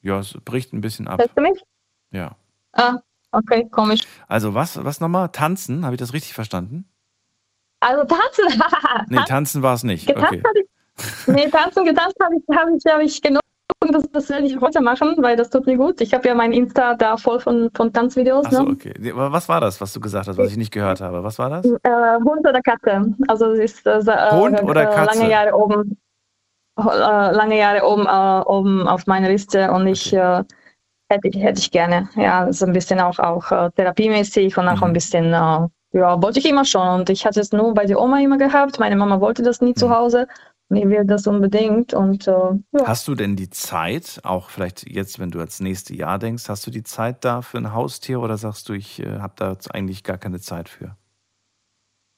Ja, 0.00 0.18
es 0.18 0.32
bricht 0.44 0.72
ein 0.72 0.80
bisschen 0.80 1.06
ab. 1.06 1.20
Hörst 1.20 1.36
du 1.36 1.42
mich? 1.42 1.62
Ja. 2.10 2.36
Ah, 2.76 2.98
okay, 3.32 3.68
komisch. 3.70 4.02
Also 4.28 4.54
was, 4.54 4.82
was 4.84 5.00
nochmal? 5.00 5.28
Tanzen? 5.30 5.84
Habe 5.84 5.94
ich 5.94 6.00
das 6.00 6.12
richtig 6.12 6.34
verstanden? 6.34 6.88
Also 7.80 8.04
tanzen? 8.04 8.62
nee, 9.08 9.24
tanzen 9.26 9.62
war 9.62 9.74
es 9.74 9.82
nicht. 9.82 10.06
Getanzt 10.06 10.32
okay. 10.32 10.42
ich, 10.54 11.26
nee, 11.28 11.48
tanzen, 11.48 11.84
getanzt 11.84 12.16
habe 12.22 12.34
ich, 12.36 12.56
hab 12.56 12.68
ich, 12.68 12.84
hab 12.86 13.00
ich 13.00 13.22
genug 13.22 13.40
das, 13.92 14.04
das 14.10 14.28
werde 14.30 14.46
ich 14.46 14.60
heute 14.60 14.80
machen, 14.80 15.16
weil 15.18 15.36
das 15.36 15.50
tut 15.50 15.66
mir 15.66 15.76
gut. 15.76 16.00
Ich 16.00 16.14
habe 16.14 16.26
ja 16.26 16.34
mein 16.34 16.52
Insta 16.52 16.94
da 16.94 17.16
voll 17.16 17.40
von, 17.40 17.70
von 17.74 17.92
Tanzvideos. 17.92 18.46
Achso, 18.46 18.62
ne? 18.62 18.70
okay. 18.70 18.94
Was 19.14 19.48
war 19.48 19.60
das, 19.60 19.80
was 19.80 19.92
du 19.92 20.00
gesagt 20.00 20.28
hast, 20.28 20.38
was 20.38 20.50
ich 20.50 20.56
nicht 20.56 20.72
gehört 20.72 21.00
habe? 21.00 21.22
Was 21.22 21.38
war 21.38 21.50
das? 21.50 21.66
Äh, 21.66 22.16
Hund 22.24 22.46
oder 22.46 22.60
Katze. 22.62 23.14
Also 23.28 23.52
es 23.52 23.74
ist 23.74 23.86
äh, 23.86 24.30
Hund 24.32 24.62
oder 24.62 24.90
äh, 24.90 24.94
Katze? 24.94 25.18
lange 25.18 25.30
Jahre 25.30 25.54
oben, 25.54 25.98
äh, 26.78 26.82
lange 26.82 27.58
Jahre 27.58 27.84
oben, 27.86 28.06
äh, 28.06 28.48
oben 28.48 28.88
auf 28.88 29.06
meiner 29.06 29.28
Liste 29.28 29.70
und 29.70 29.86
ich 29.86 30.08
okay. 30.08 30.40
Äh, 30.40 30.44
hätte, 31.08 31.28
ich 31.28 31.36
hätte 31.36 31.60
ich 31.60 31.70
gerne. 31.70 32.08
Ja, 32.16 32.52
so 32.52 32.66
ein 32.66 32.72
bisschen 32.72 33.00
auch, 33.00 33.18
auch 33.18 33.72
therapiemäßig 33.72 34.56
und 34.58 34.68
auch 34.68 34.76
mhm. 34.76 34.84
ein 34.84 34.92
bisschen 34.92 35.70
ja, 35.96 36.20
wollte 36.22 36.38
ich 36.38 36.48
immer 36.48 36.64
schon. 36.64 36.86
Und 36.88 37.10
ich 37.10 37.24
hatte 37.24 37.40
es 37.40 37.52
nur 37.52 37.72
bei 37.72 37.86
der 37.86 38.00
Oma 38.00 38.20
immer 38.20 38.38
gehabt. 38.38 38.78
Meine 38.78 38.96
Mama 38.96 39.20
wollte 39.20 39.42
das 39.42 39.60
nie 39.60 39.70
mhm. 39.70 39.76
zu 39.76 39.90
Hause. 39.90 40.28
Nee, 40.68 40.88
will 40.88 41.04
das 41.04 41.26
unbedingt. 41.26 41.94
Und, 41.94 42.26
äh, 42.26 42.32
ja. 42.32 42.86
Hast 42.86 43.06
du 43.06 43.14
denn 43.14 43.36
die 43.36 43.50
Zeit, 43.50 44.20
auch 44.24 44.50
vielleicht 44.50 44.88
jetzt, 44.90 45.18
wenn 45.18 45.30
du 45.30 45.38
ans 45.38 45.60
nächste 45.60 45.94
Jahr 45.94 46.18
denkst, 46.18 46.48
hast 46.48 46.66
du 46.66 46.70
die 46.70 46.82
Zeit 46.82 47.24
da 47.24 47.40
für 47.40 47.58
ein 47.58 47.72
Haustier 47.72 48.20
oder 48.20 48.36
sagst 48.36 48.68
du, 48.68 48.72
ich 48.72 49.00
äh, 49.00 49.20
habe 49.20 49.34
da 49.36 49.56
eigentlich 49.70 50.02
gar 50.02 50.18
keine 50.18 50.40
Zeit 50.40 50.68
für? 50.68 50.96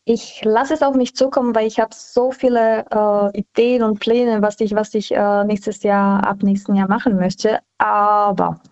Ich 0.07 0.43
lasse 0.43 0.73
es 0.73 0.83
auf 0.83 0.95
mich 0.95 1.15
zukommen, 1.15 1.55
weil 1.55 1.67
ich 1.67 1.79
habe 1.79 1.95
so 1.95 2.33
viele 2.33 2.87
äh, 2.91 3.39
Ideen 3.39 3.83
und 3.83 4.01
Pläne, 4.01 4.41
was 4.41 4.59
ich, 4.61 4.75
was 4.75 4.95
ich 4.95 5.15
äh, 5.15 5.45
nächstes 5.45 5.83
Jahr, 5.83 6.27
ab 6.27 6.43
nächsten 6.43 6.75
Jahr 6.75 6.89
machen 6.89 7.17
möchte. 7.17 7.59
Aber 7.77 8.63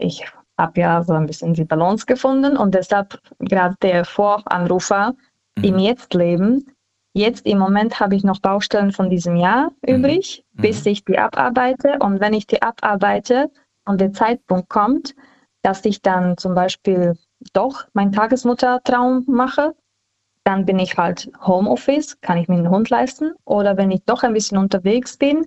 ich 0.00 0.24
habe 0.58 0.80
ja 0.80 1.02
so 1.02 1.14
ein 1.14 1.26
bisschen 1.26 1.54
die 1.54 1.64
Balance 1.64 2.06
gefunden 2.06 2.56
und 2.56 2.74
deshalb 2.74 3.20
gerade 3.38 3.76
der 3.82 4.04
Voranrufer 4.04 5.14
mhm. 5.56 5.64
im 5.64 5.78
Jetzt-Leben 5.78 6.66
Jetzt 7.12 7.44
im 7.44 7.58
Moment 7.58 7.98
habe 7.98 8.14
ich 8.14 8.22
noch 8.22 8.38
Baustellen 8.38 8.92
von 8.92 9.10
diesem 9.10 9.36
Jahr 9.36 9.72
mhm. 9.82 9.96
übrig, 9.96 10.44
mhm. 10.52 10.62
bis 10.62 10.86
ich 10.86 11.04
die 11.04 11.18
abarbeite. 11.18 11.98
Und 12.00 12.20
wenn 12.20 12.34
ich 12.34 12.46
die 12.46 12.62
abarbeite 12.62 13.50
und 13.84 14.00
der 14.00 14.12
Zeitpunkt 14.12 14.68
kommt, 14.68 15.14
dass 15.62 15.84
ich 15.84 16.02
dann 16.02 16.36
zum 16.36 16.54
Beispiel 16.54 17.18
doch 17.52 17.84
meinen 17.94 18.12
Tagesmuttertraum 18.12 19.24
mache, 19.26 19.74
dann 20.44 20.64
bin 20.64 20.78
ich 20.78 20.96
halt 20.96 21.30
Homeoffice, 21.44 22.20
kann 22.20 22.38
ich 22.38 22.48
mir 22.48 22.56
einen 22.56 22.70
Hund 22.70 22.90
leisten. 22.90 23.32
Oder 23.44 23.76
wenn 23.76 23.90
ich 23.90 24.04
doch 24.04 24.22
ein 24.22 24.32
bisschen 24.32 24.58
unterwegs 24.58 25.16
bin, 25.16 25.46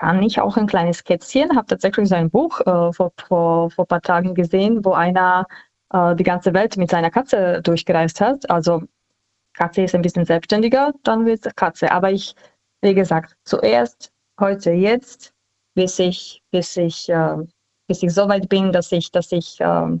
kann 0.00 0.22
ich 0.22 0.40
auch 0.40 0.56
ein 0.56 0.66
kleines 0.66 1.04
Kätzchen. 1.04 1.54
Habe 1.54 1.66
tatsächlich 1.66 2.08
so 2.08 2.14
ein 2.14 2.30
Buch 2.30 2.60
äh, 2.60 2.92
vor, 2.92 3.12
vor, 3.28 3.70
vor 3.70 3.84
ein 3.84 3.88
paar 3.88 4.00
Tagen 4.00 4.34
gesehen, 4.34 4.82
wo 4.82 4.92
einer 4.92 5.46
äh, 5.92 6.16
die 6.16 6.24
ganze 6.24 6.54
Welt 6.54 6.78
mit 6.78 6.90
seiner 6.90 7.10
Katze 7.10 7.60
durchgereist 7.62 8.20
hat. 8.20 8.48
Also 8.50 8.82
Katze 9.52 9.82
ist 9.82 9.94
ein 9.94 10.00
bisschen 10.00 10.24
selbstständiger, 10.24 10.94
dann 11.02 11.26
wird 11.26 11.44
es 11.44 11.54
Katze. 11.54 11.92
Aber 11.92 12.10
ich, 12.10 12.34
wie 12.80 12.94
gesagt, 12.94 13.36
zuerst, 13.44 14.10
heute, 14.40 14.70
jetzt, 14.70 15.34
bis 15.74 15.98
ich, 15.98 16.42
bis 16.50 16.78
ich, 16.78 17.10
äh, 17.10 17.36
bis 17.86 18.02
ich 18.02 18.14
so 18.14 18.26
weit 18.26 18.48
bin, 18.48 18.72
dass 18.72 18.90
ich, 18.92 19.12
dass 19.12 19.30
ich 19.32 19.60
äh, 19.60 19.98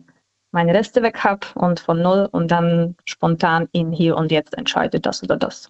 meine 0.50 0.72
Reste 0.72 1.02
weg 1.02 1.22
habe 1.22 1.46
und 1.56 1.78
von 1.78 2.00
null 2.00 2.26
und 2.32 2.50
dann 2.50 2.96
spontan 3.04 3.68
in 3.72 3.92
hier 3.92 4.16
und 4.16 4.32
jetzt 4.32 4.56
entscheide 4.56 4.98
das 4.98 5.22
oder 5.22 5.36
das. 5.36 5.68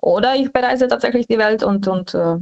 Oder 0.00 0.36
ich 0.36 0.50
bereise 0.54 0.88
tatsächlich 0.88 1.26
die 1.26 1.36
Welt 1.36 1.62
und, 1.62 1.86
und 1.86 2.14
äh, 2.14 2.38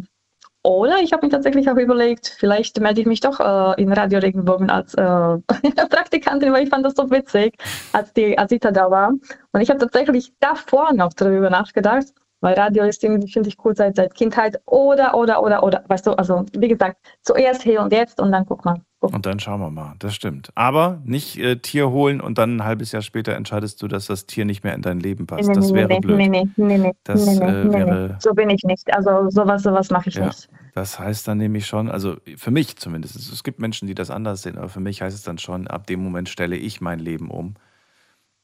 oder 0.62 0.98
ich 1.00 1.12
habe 1.12 1.26
mir 1.26 1.30
tatsächlich 1.30 1.70
auch 1.70 1.76
überlegt, 1.76 2.36
vielleicht 2.38 2.80
melde 2.80 3.00
ich 3.00 3.06
mich 3.06 3.20
doch 3.20 3.40
äh, 3.40 3.80
in 3.80 3.92
Radio 3.92 4.18
Regenbogen 4.18 4.70
als 4.70 4.94
äh, 4.94 5.02
Praktikantin, 5.88 6.52
weil 6.52 6.64
ich 6.64 6.70
fand 6.70 6.84
das 6.84 6.94
so 6.94 7.10
witzig, 7.10 7.54
als 7.92 8.12
die 8.12 8.38
Asita 8.38 8.70
da 8.70 8.90
war. 8.90 9.10
Und 9.52 9.60
ich 9.60 9.70
habe 9.70 9.78
tatsächlich 9.78 10.32
davor 10.40 10.92
noch 10.92 11.12
darüber 11.14 11.48
nachgedacht, 11.50 12.06
weil 12.40 12.54
Radio 12.54 12.84
ist 12.84 13.02
irgendwie, 13.02 13.30
finde 13.30 13.48
ich 13.48 13.56
cool 13.64 13.74
seit, 13.76 13.96
seit 13.96 14.14
Kindheit. 14.14 14.60
Oder, 14.66 15.14
oder, 15.14 15.42
oder, 15.42 15.62
oder, 15.62 15.84
weißt 15.88 16.06
du, 16.06 16.12
also 16.12 16.44
wie 16.52 16.68
gesagt, 16.68 16.96
zuerst 17.22 17.62
hier 17.62 17.80
und 17.80 17.92
jetzt 17.92 18.20
und 18.20 18.32
dann 18.32 18.46
guck 18.46 18.64
mal. 18.64 18.80
Und 19.00 19.26
dann 19.26 19.38
schauen 19.38 19.60
wir 19.60 19.70
mal, 19.70 19.94
das 20.00 20.14
stimmt. 20.14 20.50
Aber 20.56 21.00
nicht 21.04 21.38
äh, 21.38 21.56
Tier 21.56 21.90
holen 21.90 22.20
und 22.20 22.36
dann 22.36 22.56
ein 22.56 22.64
halbes 22.64 22.90
Jahr 22.90 23.02
später 23.02 23.34
entscheidest 23.36 23.80
du, 23.80 23.86
dass 23.88 24.06
das 24.06 24.26
Tier 24.26 24.44
nicht 24.44 24.64
mehr 24.64 24.74
in 24.74 24.82
dein 24.82 24.98
Leben 24.98 25.26
passt. 25.26 25.48
Nee, 25.48 25.54
das 25.54 25.70
nee, 25.70 25.74
wäre 25.78 25.88
nee, 25.88 26.00
blöd. 26.00 26.16
Nee, 26.18 26.28
nee, 26.28 26.48
nee, 26.56 26.78
nee, 26.78 26.92
Das, 27.04 27.24
nee, 27.24 27.34
nee, 27.38 27.46
äh, 27.46 27.64
nee, 27.64 27.72
wäre- 27.74 28.08
nee. 28.08 28.14
So 28.18 28.34
bin 28.34 28.50
ich 28.50 28.62
nicht. 28.64 28.92
Also 28.92 29.30
sowas, 29.30 29.62
sowas 29.62 29.90
mache 29.90 30.08
ich 30.08 30.16
Ja, 30.16 30.26
nicht. 30.26 30.48
das 30.74 30.98
heißt 30.98 31.28
dann 31.28 31.38
nämlich 31.38 31.66
schon, 31.66 31.88
also 31.88 32.16
für 32.36 32.50
mich 32.50 32.76
zumindest, 32.76 33.14
es 33.16 33.44
gibt 33.44 33.60
Menschen, 33.60 33.86
die 33.86 33.94
das 33.94 34.10
anders 34.10 34.42
sehen, 34.42 34.58
aber 34.58 34.68
für 34.68 34.80
mich 34.80 35.00
heißt 35.00 35.16
es 35.16 35.22
dann 35.22 35.38
schon, 35.38 35.68
ab 35.68 35.86
dem 35.86 36.02
Moment 36.02 36.28
stelle 36.28 36.56
ich 36.56 36.80
mein 36.80 36.98
Leben 36.98 37.30
um 37.30 37.54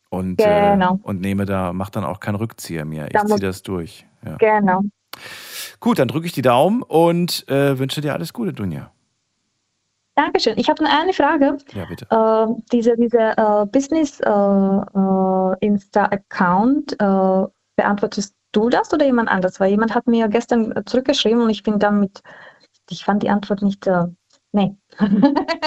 und, 0.08 0.36
Genau. 0.36 0.94
äh, 0.94 0.98
und 1.02 1.20
nehme 1.20 1.46
da, 1.46 1.72
mach 1.72 1.90
dann 1.90 2.04
auch 2.04 2.20
keinen 2.20 2.36
Rückzieher 2.36 2.84
mehr. 2.84 3.08
Ich 3.12 3.20
ziehe 3.26 3.40
das 3.40 3.62
durch. 3.62 4.06
Ja. 4.24 4.36
Genau. 4.36 4.82
Gut, 5.80 5.98
dann 5.98 6.08
drücke 6.08 6.26
ich 6.26 6.32
die 6.32 6.42
Daumen 6.42 6.82
und 6.82 7.46
äh, 7.48 7.76
wünsche 7.78 8.00
dir 8.00 8.12
alles 8.14 8.32
Gute, 8.32 8.52
Dunja. 8.52 8.92
Dankeschön. 10.16 10.56
Ich 10.58 10.68
habe 10.68 10.84
noch 10.84 10.90
eine 10.90 11.12
Frage. 11.12 11.58
Ja, 11.74 11.84
bitte. 11.86 12.06
Äh, 12.08 12.62
diese 12.72 12.96
diese 12.96 13.36
äh, 13.36 13.66
Business 13.66 14.20
äh, 14.20 14.30
äh, 14.30 15.56
Insta-Account, 15.60 16.92
äh, 17.00 17.46
beantwortest 17.76 18.34
du 18.52 18.68
das 18.68 18.92
oder 18.92 19.06
jemand 19.06 19.28
anders? 19.28 19.58
Weil 19.58 19.70
jemand 19.70 19.94
hat 19.94 20.06
mir 20.06 20.28
gestern 20.28 20.72
zurückgeschrieben 20.86 21.42
und 21.42 21.50
ich 21.50 21.64
bin 21.64 21.78
damit, 21.78 22.22
ich 22.90 23.04
fand 23.04 23.22
die 23.24 23.30
Antwort 23.30 23.62
nicht, 23.62 23.90
nee. 24.52 24.76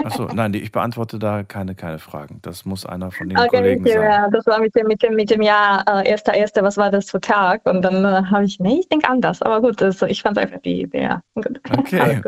Achso, 0.03 0.25
nein, 0.33 0.53
ich 0.53 0.71
beantworte 0.71 1.19
da 1.19 1.43
keine, 1.43 1.75
keine 1.75 1.99
Fragen. 1.99 2.39
Das 2.41 2.65
muss 2.65 2.85
einer 2.85 3.11
von 3.11 3.29
den 3.29 3.37
Okay, 3.37 3.57
Kollegen 3.57 3.81
okay, 3.81 3.93
sein. 3.93 4.03
ja, 4.03 4.29
das 4.29 4.45
war 4.45 4.59
mit 4.59 4.75
dem, 4.75 4.87
mit 4.87 5.03
dem, 5.03 5.15
mit 5.15 5.29
dem 5.29 5.41
Jahr, 5.41 5.83
äh, 5.87 6.09
erster, 6.09 6.33
erster, 6.33 6.63
was 6.63 6.77
war 6.77 6.91
das 6.91 7.11
für 7.11 7.19
Tag? 7.19 7.61
Und 7.65 7.81
dann 7.81 8.05
äh, 8.05 8.23
habe 8.29 8.45
ich, 8.45 8.59
nee, 8.59 8.79
ich 8.79 8.89
denke 8.89 9.09
anders. 9.09 9.41
Aber 9.41 9.61
gut, 9.61 9.81
das, 9.81 10.01
ich 10.03 10.21
fand 10.21 10.37
einfach 10.37 10.59
die 10.61 10.81
Idee, 10.81 11.03
ja. 11.03 11.21
Gut. 11.35 11.59
Okay. 11.77 12.21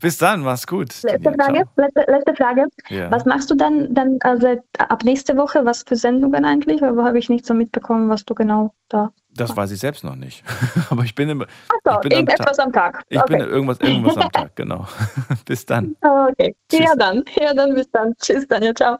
Bis 0.00 0.18
dann, 0.18 0.40
mach's 0.42 0.66
gut. 0.66 1.02
Letzte. 1.02 1.32
Frage, 1.32 1.64
letzte, 1.76 2.04
letzte 2.08 2.34
Frage. 2.34 2.66
Ja. 2.88 3.10
Was 3.10 3.24
machst 3.24 3.50
du 3.50 3.54
dann, 3.54 3.92
dann 3.94 4.18
also 4.20 4.56
ab 4.78 5.04
nächste 5.04 5.36
Woche? 5.36 5.64
Was 5.64 5.82
für 5.82 5.96
Sendungen 5.96 6.44
eigentlich? 6.44 6.82
Aber 6.82 7.04
habe 7.04 7.18
ich 7.18 7.28
nicht 7.28 7.46
so 7.46 7.54
mitbekommen, 7.54 8.08
was 8.08 8.24
du 8.24 8.34
genau 8.34 8.72
da. 8.88 9.10
Das 9.34 9.56
weiß 9.56 9.70
ich 9.70 9.80
selbst 9.80 10.04
noch 10.04 10.14
nicht. 10.14 10.44
Aber 10.90 11.04
ich 11.04 11.14
bin 11.14 11.28
im, 11.30 11.42
Achso, 11.42 12.00
bin 12.00 12.12
am 12.12 12.18
irgendetwas 12.18 12.56
Tag. 12.58 12.66
am 12.66 12.72
Tag. 12.72 13.02
Ich 13.08 13.18
okay. 13.18 13.38
bin 13.38 13.48
irgendwas, 13.48 13.80
irgendwas 13.80 14.16
am 14.18 14.30
Tag, 14.32 14.54
genau. 14.56 14.86
Bis 15.46 15.64
dann. 15.64 15.96
okay. 16.02 16.41
Tschüss. 16.68 16.80
Ja, 16.80 16.94
dann. 16.96 17.24
Ja, 17.40 17.54
dann 17.54 17.74
bis 17.74 17.90
dann. 17.90 18.14
Tschüss, 18.20 18.46
Daniel. 18.48 18.74
Ciao. 18.74 18.98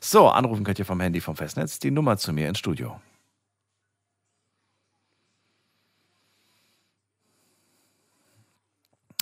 So, 0.00 0.28
anrufen 0.28 0.64
könnt 0.64 0.78
ihr 0.78 0.84
vom 0.84 1.00
Handy 1.00 1.20
vom 1.20 1.36
Festnetz 1.36 1.78
die 1.78 1.90
Nummer 1.90 2.16
zu 2.16 2.32
mir 2.32 2.48
ins 2.48 2.58
Studio. 2.58 3.00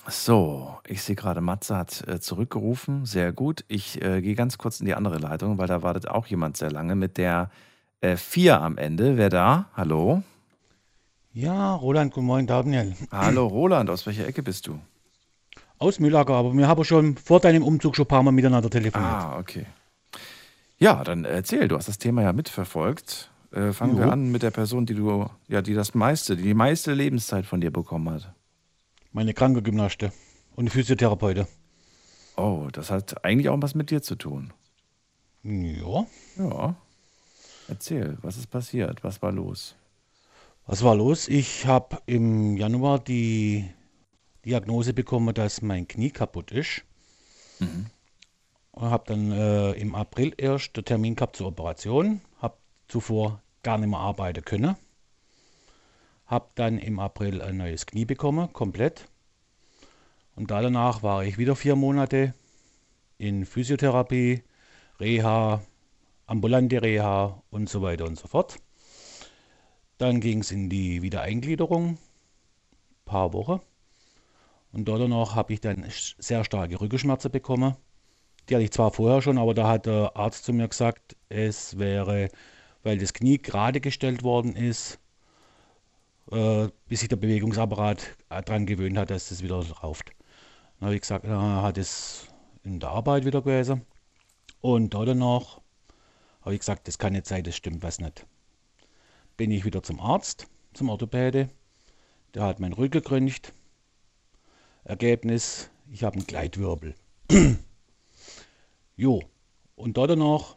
So, 0.09 0.79
ich 0.87 1.03
sehe 1.03 1.15
gerade, 1.15 1.41
Matze 1.41 1.77
hat 1.77 2.09
äh, 2.09 2.21
zurückgerufen. 2.21 3.05
Sehr 3.05 3.33
gut. 3.33 3.65
Ich 3.69 4.03
äh, 4.03 4.23
gehe 4.23 4.35
ganz 4.35 4.59
kurz 4.59 4.81
in 4.81 4.87
die 4.87 4.95
andere 4.95 5.19
Leitung, 5.19 5.59
weil 5.59 5.69
da 5.69 5.83
wartet 5.83 6.09
auch 6.09 6.27
jemand 6.27 6.57
sehr 6.57 6.71
lange 6.71 6.97
mit 6.97 7.17
der 7.17 7.51
4 8.03 8.63
am 8.63 8.79
Ende. 8.79 9.19
Wer 9.19 9.29
da? 9.29 9.69
Hallo? 9.77 10.23
Ja, 11.33 11.75
Roland, 11.75 12.15
guten 12.15 12.27
Morgen, 12.27 12.47
Daniel. 12.47 12.97
Hallo 13.13 13.47
Roland, 13.47 13.91
aus 13.91 14.07
welcher 14.07 14.27
Ecke 14.27 14.43
bist 14.43 14.67
du? 14.67 14.81
Aus 15.81 15.99
Mühlacker, 15.99 16.35
aber 16.35 16.53
wir 16.53 16.69
haben 16.69 16.85
schon 16.85 17.17
vor 17.17 17.41
deinem 17.41 17.63
Umzug 17.63 17.97
schon 17.97 18.05
ein 18.05 18.09
paar 18.09 18.23
Mal 18.23 18.33
miteinander 18.33 18.69
telefoniert. 18.69 19.11
Ah, 19.11 19.39
okay. 19.39 19.65
Ja, 20.79 21.03
dann 21.05 21.25
erzähl, 21.25 21.69
du 21.69 21.77
hast 21.77 21.89
das 21.89 21.97
Thema 21.97 22.21
ja 22.23 22.35
mitverfolgt. 22.35 23.31
Äh, 23.51 23.73
fangen 23.73 23.97
wir 23.97 24.05
Jo. 24.05 24.11
an 24.13 24.31
mit 24.31 24.43
der 24.43 24.51
Person, 24.51 24.85
die 24.85 24.95
du, 24.95 25.29
ja, 25.49 25.63
die 25.63 25.73
das 25.73 25.95
meiste, 25.95 26.37
die 26.37 26.43
die 26.43 26.55
meiste 26.55 26.93
Lebenszeit 26.93 27.47
von 27.47 27.63
dir 27.63 27.71
bekommen 27.71 28.11
hat. 28.11 28.31
Meine 29.13 29.33
kranke 29.33 29.63
Gymnaste 29.63 30.13
und 30.55 30.69
Physiotherapeute. 30.69 31.49
Oh, 32.37 32.69
das 32.71 32.91
hat 32.91 33.25
eigentlich 33.25 33.49
auch 33.49 33.61
was 33.63 33.75
mit 33.75 33.91
dir 33.91 34.03
zu 34.03 34.17
tun. 34.17 34.53
Ja. 35.43 36.07
Ja. 36.37 36.75
Erzähl, 37.69 38.19
was 38.21 38.37
ist 38.37 38.49
passiert? 38.51 39.03
Was 39.03 39.23
war 39.23 39.33
los? 39.33 39.77
Was 40.67 40.85
war 40.85 40.95
los? 40.95 41.27
Ich 41.27 41.67
habe 41.67 41.99
im 42.05 42.59
Januar 42.59 42.99
die 42.99 43.71
Diagnose 44.45 44.93
bekommen, 44.95 45.35
dass 45.35 45.63
mein 45.63 45.87
Knie 45.87 46.11
kaputt 46.11 46.51
ist. 46.51 46.83
Und 48.73 48.91
habe 48.91 49.05
dann 49.07 49.33
äh, 49.33 49.73
im 49.73 49.95
April 49.95 50.33
erst 50.37 50.77
den 50.77 50.85
Termin 50.85 51.17
gehabt 51.17 51.37
zur 51.37 51.49
Operation. 51.49 52.21
Habe 52.39 52.57
zuvor 52.89 53.43
gar 53.63 53.79
nicht 53.79 53.91
mehr 53.91 53.99
arbeiten 53.99 54.45
können. 54.45 54.77
Habe 56.27 56.49
dann 56.55 56.79
im 56.79 56.99
April 56.99 57.43
ein 57.43 57.57
neues 57.57 57.87
Knie 57.87 58.05
bekommen, 58.05 58.53
komplett. 58.53 59.09
Und 60.37 60.51
danach 60.51 61.03
war 61.03 61.25
ich 61.25 61.37
wieder 61.37 61.57
vier 61.57 61.77
Monate 61.77 62.35
in 63.19 63.45
Physiotherapie, 63.45 64.43
Reha, 64.99 65.61
ambulante 66.27 66.81
Reha 66.81 67.43
und 67.51 67.69
so 67.69 67.83
weiter 67.83 68.07
und 68.07 68.19
so 68.19 68.29
fort. 68.29 68.57
Dann 69.99 70.21
ging 70.21 70.39
es 70.41 70.51
in 70.51 70.71
die 70.71 71.03
Wiedereingliederung, 71.03 71.99
paar 73.05 73.33
Wochen. 73.35 73.61
Und 74.73 74.89
danach 74.89 75.35
habe 75.35 75.53
ich 75.53 75.61
dann 75.61 75.85
sehr 75.89 76.45
starke 76.45 76.81
Rückenschmerzen 76.81 77.31
bekommen. 77.31 77.77
Die 78.49 78.55
hatte 78.55 78.65
ich 78.65 78.71
zwar 78.71 78.93
vorher 78.93 79.23
schon, 79.23 79.39
aber 79.39 79.55
da 79.55 79.69
hat 79.69 79.87
der 79.87 80.17
Arzt 80.17 80.45
zu 80.45 80.53
mir 80.53 80.69
gesagt, 80.69 81.17
es 81.29 81.79
wäre, 81.79 82.29
weil 82.83 82.99
das 82.99 83.13
Knie 83.13 83.39
gerade 83.39 83.81
gestellt 83.81 84.23
worden 84.23 84.55
ist, 84.57 84.99
äh, 86.31 86.69
bis 86.89 87.01
sich 87.01 87.09
der 87.09 87.17
Bewegungsapparat 87.17 88.17
daran 88.29 88.67
gewöhnt 88.67 88.97
hat, 88.97 89.11
dass 89.11 89.31
es 89.31 89.43
wieder 89.43 89.57
rauft. 89.83 90.13
Dann 90.79 90.87
habe 90.87 90.95
ich 90.95 91.03
gesagt, 91.03 91.25
na, 91.29 91.63
hat 91.63 91.79
es 91.79 92.29
in 92.65 92.81
der 92.81 92.91
Arbeit 92.91 93.25
wieder 93.25 93.43
gewesen. 93.43 93.83
Und 94.61 94.95
danach 94.95 95.61
habe 96.43 96.55
ich 96.55 96.61
gesagt, 96.61 96.89
das 96.89 96.99
kann 96.99 97.13
nicht 97.13 97.27
sein, 97.27 97.45
das 97.45 97.57
stimmt 97.57 97.83
was 97.83 98.01
nicht. 98.01 98.27
Bin 99.37 99.51
ich 99.51 99.65
wieder 99.65 99.83
zum 99.83 100.01
Arzt, 100.01 100.47
zum 100.75 100.89
Orthopäde. 100.89 101.51
Der 102.35 102.43
hat 102.45 102.61
meinen 102.61 102.75
Rücken 102.75 103.03
geröntgt. 103.03 103.53
Ergebnis, 104.85 105.71
ich 105.91 106.05
habe 106.05 106.17
einen 106.17 106.27
Gleitwirbel. 106.27 106.95
jo, 108.97 109.23
und 109.77 109.97
danach, 109.97 110.57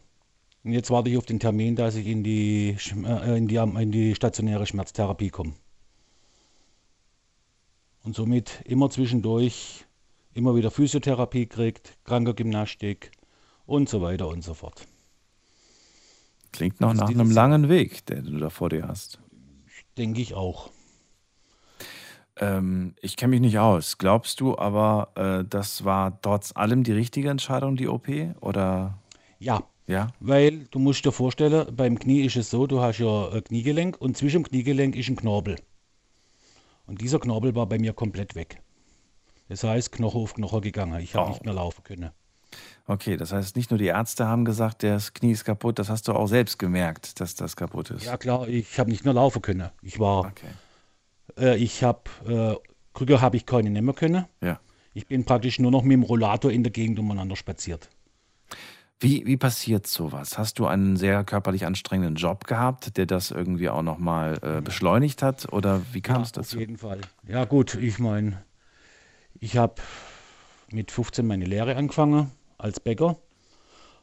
und 0.62 0.72
jetzt 0.72 0.90
warte 0.90 1.10
ich 1.10 1.18
auf 1.18 1.26
den 1.26 1.40
Termin, 1.40 1.76
dass 1.76 1.94
ich 1.94 2.06
in 2.06 2.22
die, 2.24 2.76
äh, 3.04 3.36
in 3.36 3.48
die, 3.48 3.56
in 3.56 3.92
die 3.92 4.14
stationäre 4.14 4.66
Schmerztherapie 4.66 5.30
komme. 5.30 5.54
Und 8.02 8.14
somit 8.14 8.60
immer 8.64 8.90
zwischendurch 8.90 9.86
immer 10.34 10.54
wieder 10.56 10.70
Physiotherapie 10.70 11.46
kriegt, 11.46 11.96
Krankergymnastik 12.04 13.12
und 13.66 13.88
so 13.88 14.02
weiter 14.02 14.28
und 14.28 14.42
so 14.42 14.52
fort. 14.54 14.86
Klingt 16.52 16.80
noch 16.80 16.92
ist 16.92 17.00
nach 17.00 17.08
einem 17.08 17.30
langen 17.30 17.68
Weg, 17.68 18.04
den 18.06 18.26
du 18.26 18.38
da 18.38 18.50
vor 18.50 18.68
dir 18.68 18.86
hast. 18.86 19.18
Denke 19.96 20.20
ich 20.20 20.34
auch. 20.34 20.70
Ähm, 22.36 22.94
ich 23.00 23.16
kenne 23.16 23.30
mich 23.30 23.40
nicht 23.40 23.58
aus. 23.58 23.98
Glaubst 23.98 24.40
du 24.40 24.58
aber, 24.58 25.08
äh, 25.14 25.44
das 25.48 25.84
war 25.84 26.20
trotz 26.20 26.52
allem 26.56 26.82
die 26.82 26.92
richtige 26.92 27.30
Entscheidung, 27.30 27.76
die 27.76 27.88
OP? 27.88 28.08
Oder? 28.40 28.98
Ja, 29.38 29.62
Ja? 29.86 30.08
weil 30.20 30.64
du 30.70 30.78
musst 30.78 31.04
dir 31.04 31.12
vorstellen, 31.12 31.74
beim 31.76 31.98
Knie 31.98 32.22
ist 32.22 32.36
es 32.36 32.50
so, 32.50 32.66
du 32.66 32.80
hast 32.80 32.98
ja 32.98 33.28
ein 33.30 33.44
Kniegelenk 33.44 34.00
und 34.00 34.16
zwischen 34.16 34.42
dem 34.42 34.48
Kniegelenk 34.48 34.96
ist 34.96 35.08
ein 35.08 35.16
Knorpel. 35.16 35.56
Und 36.86 37.00
dieser 37.00 37.18
Knorpel 37.20 37.54
war 37.54 37.66
bei 37.66 37.78
mir 37.78 37.92
komplett 37.92 38.34
weg. 38.34 38.60
Das 39.48 39.62
heißt, 39.62 39.92
Knochen 39.92 40.22
auf 40.22 40.34
Knochen 40.34 40.60
gegangen. 40.62 41.00
Ich 41.00 41.14
habe 41.14 41.26
Oh. 41.26 41.28
nicht 41.30 41.44
mehr 41.44 41.54
laufen 41.54 41.82
können. 41.84 42.10
Okay, 42.86 43.16
das 43.16 43.32
heißt, 43.32 43.56
nicht 43.56 43.70
nur 43.70 43.78
die 43.78 43.86
Ärzte 43.86 44.26
haben 44.26 44.44
gesagt, 44.44 44.82
das 44.82 45.12
Knie 45.12 45.32
ist 45.32 45.44
kaputt, 45.44 45.78
das 45.78 45.88
hast 45.88 46.08
du 46.08 46.12
auch 46.12 46.26
selbst 46.26 46.58
gemerkt, 46.58 47.20
dass 47.20 47.34
das 47.34 47.56
kaputt 47.56 47.90
ist. 47.90 48.04
Ja 48.04 48.16
klar, 48.16 48.46
ich 48.48 48.78
habe 48.78 48.90
nicht 48.90 49.04
mehr 49.04 49.14
laufen 49.14 49.40
können. 49.42 49.70
Ich 49.82 49.98
war, 49.98 50.26
Okay. 50.26 50.46
Äh, 51.38 51.56
ich 51.56 51.82
habe, 51.82 52.02
äh, 52.26 52.68
Krüge 52.92 53.20
habe 53.20 53.36
ich 53.36 53.46
keine 53.46 53.70
nehmen 53.70 53.94
können. 53.94 54.26
Ja. 54.40 54.60
Ich 54.92 55.06
bin 55.06 55.24
praktisch 55.24 55.58
nur 55.58 55.70
noch 55.70 55.82
mit 55.82 55.92
dem 55.92 56.02
Rollator 56.02 56.50
in 56.50 56.62
der 56.62 56.72
Gegend 56.72 56.98
umeinander 56.98 57.36
spaziert. 57.36 57.90
Wie, 59.00 59.26
wie 59.26 59.36
passiert 59.36 59.86
sowas? 59.86 60.38
Hast 60.38 60.58
du 60.58 60.66
einen 60.66 60.96
sehr 60.96 61.24
körperlich 61.24 61.66
anstrengenden 61.66 62.14
Job 62.14 62.44
gehabt, 62.44 62.96
der 62.96 63.06
das 63.06 63.32
irgendwie 63.32 63.68
auch 63.68 63.82
nochmal 63.82 64.38
äh, 64.42 64.60
beschleunigt 64.60 65.20
hat? 65.20 65.52
Oder 65.52 65.82
wie 65.92 66.00
kam 66.00 66.22
es 66.22 66.28
Auf 66.28 66.32
dazu? 66.32 66.58
jeden 66.58 66.78
Fall. 66.78 67.00
Ja 67.26 67.44
gut, 67.44 67.74
ich 67.74 67.98
meine, 67.98 68.44
ich 69.40 69.56
habe 69.56 69.74
mit 70.70 70.90
15 70.90 71.26
meine 71.26 71.44
Lehre 71.44 71.76
angefangen 71.76 72.30
als 72.56 72.80
Bäcker, 72.80 73.18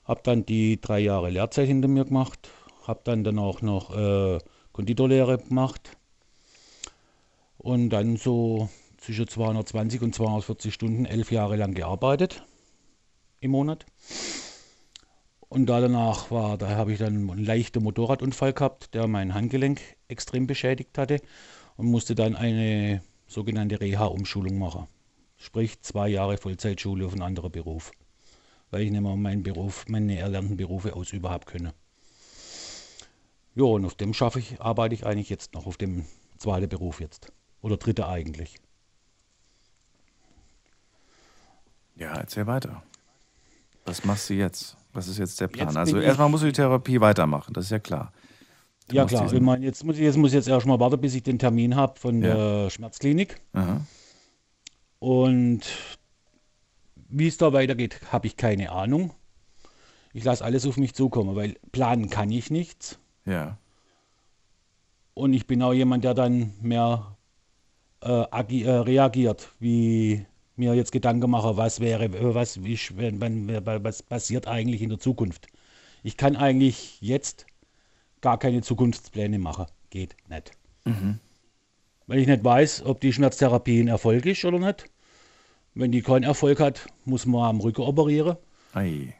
habe 0.03 0.21
dann 0.23 0.45
die 0.45 0.79
drei 0.79 0.99
Jahre 0.99 1.29
Lehrzeit 1.29 1.67
hinter 1.67 1.87
mir 1.87 2.05
gemacht, 2.05 2.49
habe 2.85 2.99
dann 3.05 3.23
dann 3.23 3.39
auch 3.39 3.61
noch 3.61 3.95
äh, 3.95 4.39
Konditorlehre 4.73 5.37
gemacht 5.37 5.97
und 7.61 7.91
dann 7.91 8.17
so 8.17 8.69
zwischen 8.97 9.27
220 9.27 10.01
und 10.01 10.15
240 10.15 10.73
Stunden 10.73 11.05
elf 11.05 11.31
Jahre 11.31 11.55
lang 11.55 11.73
gearbeitet 11.75 12.43
im 13.39 13.51
Monat. 13.51 13.85
Und 15.47 15.67
da 15.67 15.79
danach 15.79 16.31
war, 16.31 16.57
da 16.57 16.69
habe 16.69 16.93
ich 16.93 16.99
dann 16.99 17.29
einen 17.29 17.45
leichten 17.45 17.83
Motorradunfall 17.83 18.53
gehabt, 18.53 18.93
der 18.93 19.07
mein 19.07 19.33
Handgelenk 19.33 19.81
extrem 20.07 20.47
beschädigt 20.47 20.97
hatte 20.97 21.21
und 21.77 21.87
musste 21.87 22.15
dann 22.15 22.35
eine 22.35 23.03
sogenannte 23.27 23.79
Reha-Umschulung 23.79 24.57
machen. 24.57 24.87
Sprich 25.37 25.81
zwei 25.81 26.07
Jahre 26.07 26.37
Vollzeitschule 26.37 27.05
auf 27.05 27.13
einen 27.13 27.21
anderen 27.21 27.51
Beruf, 27.51 27.91
weil 28.71 28.83
ich 28.83 28.91
nicht 28.91 29.01
mehr 29.01 29.15
meinen 29.15 29.43
Beruf, 29.43 29.85
meine 29.87 30.17
erlernten 30.17 30.57
Berufe 30.57 30.95
ausüben 30.95 31.29
habe 31.29 31.45
können. 31.45 31.73
Ja, 33.53 33.65
und 33.65 33.85
auf 33.85 33.95
dem 33.95 34.13
schaffe 34.13 34.39
ich, 34.39 34.61
arbeite 34.61 34.95
ich 34.95 35.05
eigentlich 35.05 35.29
jetzt 35.29 35.53
noch, 35.53 35.65
auf 35.65 35.77
dem 35.77 36.05
zweiten 36.37 36.69
Beruf 36.69 37.01
jetzt. 37.01 37.31
Oder 37.61 37.77
dritte 37.77 38.07
eigentlich. 38.07 38.57
Ja, 41.95 42.15
erzähl 42.15 42.47
weiter. 42.47 42.81
Was 43.85 44.05
machst 44.05 44.29
du 44.29 44.33
jetzt? 44.33 44.77
Was 44.93 45.07
ist 45.07 45.17
jetzt 45.19 45.39
der 45.39 45.47
Plan? 45.47 45.67
Jetzt 45.67 45.77
also 45.77 45.99
erstmal 45.99 46.29
musst 46.29 46.43
du 46.43 46.47
die 46.47 46.53
Therapie 46.53 46.99
weitermachen, 46.99 47.53
das 47.53 47.65
ist 47.65 47.71
ja 47.71 47.79
klar. 47.79 48.11
Du 48.87 48.95
Ja 48.95 49.05
klar, 49.05 49.31
ich 49.31 49.39
meine, 49.39 49.63
jetzt 49.63 49.83
muss 49.83 49.95
ich 49.95 50.01
jetzt, 50.01 50.17
muss 50.17 50.31
ich 50.31 50.35
jetzt 50.35 50.47
erstmal 50.47 50.79
warten, 50.79 50.99
bis 50.99 51.13
ich 51.13 51.23
den 51.23 51.39
Termin 51.39 51.75
habe 51.75 51.99
von 51.99 52.21
Ja. 52.21 52.33
der 52.33 52.69
Schmerzklinik. 52.69 53.39
Aha. 53.53 53.81
Und 54.99 55.61
wie 56.95 57.27
es 57.27 57.37
da 57.37 57.53
weitergeht, 57.53 58.01
habe 58.11 58.27
ich 58.27 58.37
keine 58.37 58.71
Ahnung. 58.71 59.13
Ich 60.13 60.23
lasse 60.23 60.43
alles 60.43 60.65
auf 60.65 60.77
mich 60.77 60.93
zukommen, 60.93 61.35
weil 61.35 61.55
planen 61.71 62.09
kann 62.09 62.31
ich 62.31 62.51
nichts. 62.51 62.99
Ja. 63.25 63.57
Und 65.13 65.33
ich 65.33 65.47
bin 65.47 65.61
auch 65.61 65.73
jemand, 65.73 66.03
der 66.03 66.13
dann 66.13 66.53
mehr 66.61 67.15
äh, 68.01 68.63
äh, 68.63 68.69
reagiert, 68.71 69.49
wie 69.59 70.25
mir 70.55 70.73
jetzt 70.75 70.91
Gedanken 70.91 71.29
mache, 71.29 71.57
was 71.57 71.79
wäre, 71.79 72.05
äh, 72.05 72.33
was, 72.35 72.57
ich, 72.57 72.97
wenn, 72.97 73.19
was 73.65 74.03
passiert 74.03 74.47
eigentlich 74.47 74.81
in 74.81 74.89
der 74.89 74.99
Zukunft. 74.99 75.47
Ich 76.03 76.17
kann 76.17 76.35
eigentlich 76.35 76.99
jetzt 77.01 77.45
gar 78.21 78.37
keine 78.37 78.61
Zukunftspläne 78.61 79.39
machen. 79.39 79.65
Geht 79.89 80.15
nicht. 80.29 80.51
Mhm. 80.85 81.19
Weil 82.07 82.19
ich 82.19 82.27
nicht 82.27 82.43
weiß, 82.43 82.83
ob 82.85 82.99
die 83.01 83.13
Schmerztherapie 83.13 83.79
ein 83.81 83.87
Erfolg 83.87 84.25
ist 84.25 84.43
oder 84.45 84.59
nicht. 84.59 84.85
Wenn 85.73 85.91
die 85.91 86.01
keinen 86.01 86.23
Erfolg 86.23 86.59
hat, 86.59 86.87
muss 87.05 87.25
man 87.25 87.43
am 87.43 87.59
Rücken 87.61 87.81
operieren. 87.83 88.35
Ei. 88.73 89.13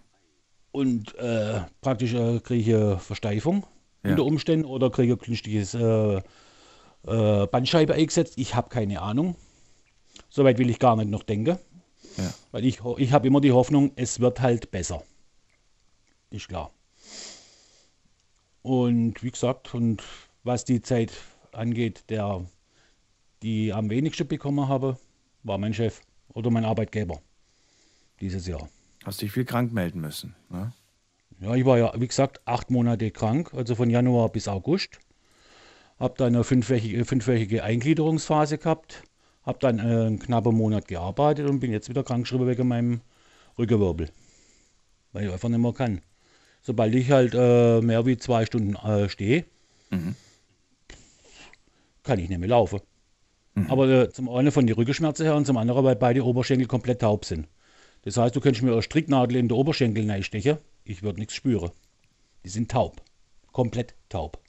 Und 0.72 1.16
äh, 1.16 1.62
praktisch 1.82 2.14
äh, 2.14 2.40
kriege 2.40 2.62
ich 2.62 2.76
eine 2.76 2.98
Versteifung 2.98 3.66
Ja. 4.04 4.12
unter 4.12 4.26
Umständen 4.26 4.66
oder 4.66 4.90
kriege 4.90 5.14
ein 5.14 5.20
künstliches 5.20 5.74
äh, 5.74 6.22
äh, 7.08 7.48
Bandscheibe 7.48 7.94
eingesetzt. 7.94 8.34
Ich 8.38 8.56
habe 8.56 8.70
keine 8.70 9.02
Ahnung. 9.02 9.36
Soweit 10.30 10.58
will 10.58 10.70
ich 10.70 10.80
gar 10.80 10.96
nicht 10.96 11.10
noch 11.10 11.24
denken. 11.24 11.58
Ja. 12.18 12.34
Weil 12.52 12.66
ich, 12.66 12.82
ich 12.98 13.12
habe 13.12 13.28
immer 13.28 13.42
die 13.42 13.52
Hoffnung, 13.52 13.92
es 13.96 14.20
wird 14.20 14.42
halt 14.42 14.72
besser. 14.72 15.04
Ist 16.30 16.48
klar. 16.48 16.72
Und 18.62 19.24
wie 19.24 19.32
gesagt, 19.32 19.74
und 19.74 20.04
was 20.44 20.66
die 20.66 20.82
Zeit 20.82 21.12
angeht, 21.52 22.06
der 22.10 22.46
die 23.42 23.74
am 23.74 23.90
wenigsten 23.90 24.28
bekommen 24.28 24.68
habe, 24.68 24.98
war 25.44 25.58
mein 25.58 25.74
Chef 25.74 26.02
oder 26.30 26.52
mein 26.52 26.66
Arbeitgeber 26.66 27.22
dieses 28.20 28.48
Jahr. 28.48 28.70
Hast 29.04 29.22
dich 29.22 29.32
viel 29.32 29.46
krank 29.46 29.74
melden 29.74 30.00
müssen. 30.00 30.36
Ne? 30.50 30.74
Ja, 31.40 31.56
ich 31.56 31.66
war 31.66 31.78
ja, 31.80 31.92
wie 32.00 32.08
gesagt, 32.08 32.40
acht 32.46 32.70
Monate 32.70 33.10
krank, 33.10 33.52
also 33.54 33.74
von 33.74 33.90
Januar 33.90 34.30
bis 34.30 34.48
August. 34.48 35.00
Habe 36.02 36.16
dann 36.18 36.34
eine 36.36 36.44
fünfwöchige, 36.44 37.06
fünfwöchige 37.06 37.64
Eingliederungsphase 37.64 38.58
gehabt, 38.58 39.04
habe 39.44 39.60
dann 39.60 39.80
äh, 39.80 39.82
einen 39.82 40.20
knappen 40.20 40.56
Monat 40.56 40.88
gearbeitet 40.88 41.48
und 41.48 41.60
bin 41.60 41.72
jetzt 41.72 41.90
wieder 41.90 42.04
krankgeschrieben 42.04 42.48
wegen 42.48 42.68
meinem 42.68 43.02
Rückenwirbel. 43.58 44.10
Weil 45.14 45.26
ich 45.28 45.32
einfach 45.32 45.50
nicht 45.50 45.60
mehr 45.60 45.74
kann. 45.74 46.02
Sobald 46.64 46.96
ich 46.96 47.12
halt 47.12 47.34
äh, 47.36 47.82
mehr 47.82 48.06
wie 48.06 48.18
zwei 48.18 48.46
Stunden 48.46 48.76
äh, 48.76 49.08
stehe, 49.10 49.46
Mhm. 49.92 50.16
kann 52.04 52.18
ich 52.18 52.30
nicht 52.30 52.40
mehr 52.40 52.48
laufen. 52.50 52.80
Aber 53.68 53.88
äh, 53.90 54.10
zum 54.10 54.30
einen 54.30 54.52
von 54.52 54.66
den 54.66 54.76
Rückenschmerzen 54.78 55.26
her 55.26 55.36
und 55.36 55.46
zum 55.46 55.58
anderen, 55.58 55.84
weil 55.84 55.98
beide 55.98 56.24
Oberschenkel 56.26 56.66
komplett 56.68 57.02
taub 57.02 57.26
sind. 57.26 57.48
Das 58.04 58.16
heißt, 58.16 58.34
du 58.36 58.40
könntest 58.40 58.64
mir 58.64 58.72
eine 58.72 58.82
Stricknadel 58.82 59.36
in 59.36 59.50
den 59.50 59.58
Oberschenkel 59.58 60.10
reinstechen, 60.10 60.58
ich 60.86 61.04
würde 61.04 61.20
nichts 61.20 61.36
spüren. 61.36 61.72
Die 62.46 62.50
sind 62.50 62.72
taub. 62.72 63.02
Komplett 63.52 63.94
taub. 64.08 64.40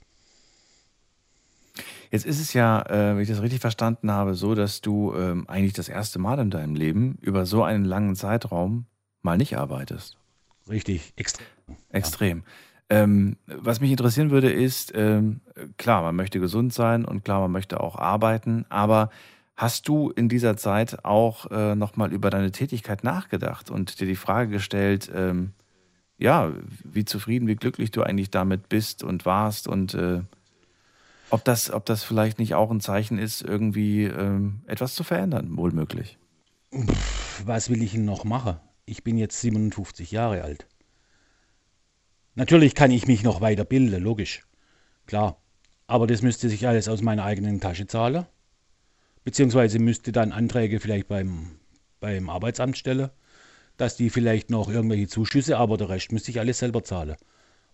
Jetzt 2.13 2.27
ist 2.27 2.39
es 2.39 2.53
ja, 2.53 2.83
äh, 2.83 3.15
wenn 3.15 3.23
ich 3.23 3.27
das 3.27 3.41
richtig 3.41 3.59
verstanden 3.59 4.11
habe, 4.11 4.35
so, 4.35 4.53
dass 4.53 4.81
du 4.81 5.15
ähm, 5.15 5.49
eigentlich 5.49 5.73
das 5.73 5.89
erste 5.89 6.19
Mal 6.19 6.37
in 6.37 6.51
deinem 6.51 6.75
Leben 6.75 7.17
über 7.21 7.47
so 7.47 7.63
einen 7.63 7.85
langen 7.85 8.15
Zeitraum 8.15 8.85
mal 9.23 9.35
nicht 9.35 9.57
arbeitest. 9.57 10.19
Richtig, 10.69 11.13
extrem. 11.15 11.47
Extrem. 11.89 12.43
Ähm, 12.87 13.37
was 13.47 13.81
mich 13.81 13.89
interessieren 13.89 14.29
würde, 14.29 14.51
ist, 14.51 14.93
ähm, 14.95 15.41
klar, 15.77 16.03
man 16.03 16.15
möchte 16.15 16.39
gesund 16.39 16.71
sein 16.71 17.03
und 17.03 17.25
klar, 17.25 17.41
man 17.41 17.51
möchte 17.51 17.79
auch 17.79 17.95
arbeiten, 17.95 18.67
aber 18.69 19.09
hast 19.55 19.87
du 19.87 20.11
in 20.11 20.29
dieser 20.29 20.55
Zeit 20.55 21.03
auch 21.03 21.49
äh, 21.49 21.73
nochmal 21.73 22.13
über 22.13 22.29
deine 22.29 22.51
Tätigkeit 22.51 23.03
nachgedacht 23.03 23.71
und 23.71 23.99
dir 23.99 24.05
die 24.05 24.15
Frage 24.15 24.51
gestellt, 24.51 25.11
ähm, 25.15 25.53
ja, 26.19 26.51
wie 26.83 27.05
zufrieden, 27.05 27.47
wie 27.47 27.55
glücklich 27.55 27.89
du 27.89 28.03
eigentlich 28.03 28.29
damit 28.29 28.69
bist 28.69 29.03
und 29.03 29.25
warst 29.25 29.67
und 29.67 29.95
äh, 29.95 30.21
ob, 31.29 31.43
das, 31.43 31.71
ob 31.71 31.85
das 31.85 32.03
vielleicht 32.03 32.39
nicht 32.39 32.55
auch 32.55 32.71
ein 32.71 32.81
Zeichen 32.81 33.17
ist, 33.17 33.41
irgendwie 33.41 34.03
ähm, 34.03 34.61
etwas 34.67 34.95
zu 34.95 35.03
verändern, 35.03 35.55
wohl 35.57 35.71
möglich. 35.71 36.17
Was 37.45 37.69
will 37.69 37.81
ich 37.81 37.91
denn 37.91 38.05
noch 38.05 38.23
machen? 38.23 38.57
Ich 38.85 39.03
bin 39.03 39.17
jetzt 39.17 39.39
57 39.41 40.11
Jahre 40.11 40.43
alt. 40.43 40.67
Natürlich 42.35 42.73
kann 42.73 42.91
ich 42.91 43.07
mich 43.07 43.23
noch 43.23 43.41
weiterbilden, 43.41 44.01
logisch. 44.01 44.41
Klar. 45.05 45.37
Aber 45.85 46.07
das 46.07 46.21
müsste 46.21 46.49
sich 46.49 46.67
alles 46.67 46.87
aus 46.87 47.01
meiner 47.01 47.25
eigenen 47.25 47.59
Tasche 47.59 47.85
zahlen. 47.85 48.25
Beziehungsweise 49.23 49.79
müsste 49.79 50.11
dann 50.11 50.31
Anträge 50.31 50.79
vielleicht 50.79 51.07
beim, 51.07 51.51
beim 51.99 52.29
Arbeitsamt 52.29 52.77
stellen, 52.77 53.09
dass 53.77 53.95
die 53.95 54.09
vielleicht 54.09 54.49
noch 54.49 54.69
irgendwelche 54.69 55.07
Zuschüsse, 55.07 55.57
aber 55.57 55.77
der 55.77 55.89
Rest 55.89 56.11
müsste 56.11 56.31
ich 56.31 56.39
alles 56.39 56.59
selber 56.59 56.83
zahlen. 56.83 57.15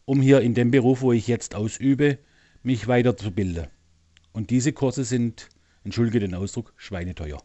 Um 0.05 0.21
hier 0.21 0.41
in 0.41 0.53
dem 0.53 0.71
Beruf, 0.71 1.01
wo 1.01 1.13
ich 1.13 1.27
jetzt 1.27 1.55
ausübe, 1.55 2.19
mich 2.63 2.87
weiterzubilden. 2.87 3.67
Und 4.31 4.49
diese 4.49 4.73
Kurse 4.73 5.03
sind, 5.03 5.49
entschuldige 5.83 6.19
den 6.19 6.35
Ausdruck, 6.35 6.73
schweineteuer. 6.77 7.41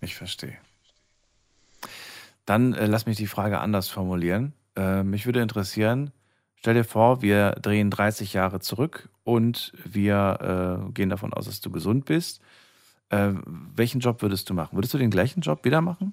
Ich 0.00 0.14
verstehe. 0.14 0.56
Dann 2.46 2.74
äh, 2.74 2.86
lass 2.86 3.06
mich 3.06 3.16
die 3.16 3.26
Frage 3.26 3.58
anders 3.60 3.88
formulieren. 3.88 4.52
Äh, 4.76 5.02
mich 5.02 5.26
würde 5.26 5.40
interessieren, 5.40 6.10
stell 6.56 6.74
dir 6.74 6.84
vor, 6.84 7.22
wir 7.22 7.52
drehen 7.52 7.90
30 7.90 8.32
Jahre 8.32 8.60
zurück 8.60 9.08
und 9.22 9.72
wir 9.84 10.86
äh, 10.88 10.92
gehen 10.92 11.08
davon 11.08 11.32
aus, 11.32 11.46
dass 11.46 11.60
du 11.60 11.70
gesund 11.70 12.04
bist. 12.04 12.40
Äh, 13.10 13.32
welchen 13.74 14.00
Job 14.00 14.22
würdest 14.22 14.50
du 14.50 14.54
machen? 14.54 14.76
Würdest 14.76 14.92
du 14.94 14.98
den 14.98 15.10
gleichen 15.10 15.40
Job 15.40 15.64
wieder 15.64 15.80
machen? 15.80 16.12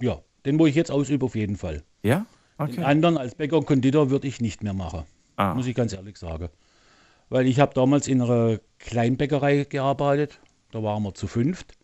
Ja, 0.00 0.20
den, 0.46 0.58
wo 0.58 0.66
ich 0.66 0.74
jetzt 0.74 0.90
ausübe, 0.90 1.24
auf 1.26 1.34
jeden 1.34 1.56
Fall. 1.56 1.84
Ja? 2.02 2.26
Den 2.58 2.68
Okay. 2.70 2.82
anderen 2.82 3.16
als 3.18 3.36
Bäcker 3.36 3.56
und 3.58 3.66
Konditor 3.66 4.10
würde 4.10 4.26
ich 4.26 4.40
nicht 4.40 4.64
mehr 4.64 4.74
machen. 4.74 5.04
Ah. 5.38 5.54
Muss 5.54 5.66
ich 5.66 5.74
ganz 5.74 5.92
ehrlich 5.92 6.18
sagen. 6.18 6.48
Weil 7.28 7.46
ich 7.46 7.60
habe 7.60 7.72
damals 7.72 8.08
in 8.08 8.20
einer 8.20 8.58
Kleinbäckerei 8.78 9.64
gearbeitet. 9.64 10.40
Da 10.72 10.82
waren 10.82 11.02
wir 11.04 11.14
zu 11.14 11.26
fünft. 11.28 11.74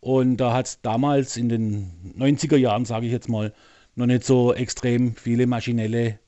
Und 0.00 0.38
da 0.38 0.54
hat 0.54 0.66
es 0.66 0.80
damals 0.80 1.36
in 1.36 1.50
den 1.50 2.14
90er 2.18 2.56
Jahren, 2.56 2.86
sage 2.86 3.06
ich 3.06 3.12
jetzt 3.12 3.28
mal, 3.28 3.52
noch 3.96 4.06
nicht 4.06 4.24
so 4.24 4.54
extrem 4.54 5.14
viele 5.14 5.46
maschinelle 5.46 6.18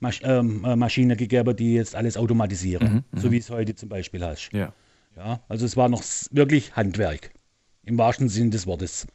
Masch 0.00 0.20
ähm, 0.24 0.64
äh, 0.64 0.74
Maschinen 0.74 1.16
gegeben, 1.16 1.54
die 1.54 1.74
jetzt 1.74 1.94
alles 1.94 2.16
automatisieren. 2.16 3.04
Mhm, 3.12 3.20
so 3.20 3.28
mhm. 3.28 3.32
wie 3.32 3.38
es 3.38 3.50
heute 3.50 3.76
zum 3.76 3.88
Beispiel 3.88 4.24
hast. 4.24 4.50
Ja. 4.52 4.72
Ja, 5.16 5.40
also 5.48 5.64
es 5.64 5.76
war 5.76 5.88
noch 5.88 6.02
wirklich 6.32 6.74
Handwerk. 6.74 7.30
Im 7.84 7.98
wahrsten 7.98 8.28
Sinn 8.28 8.50
des 8.50 8.66
Wortes. 8.66 9.06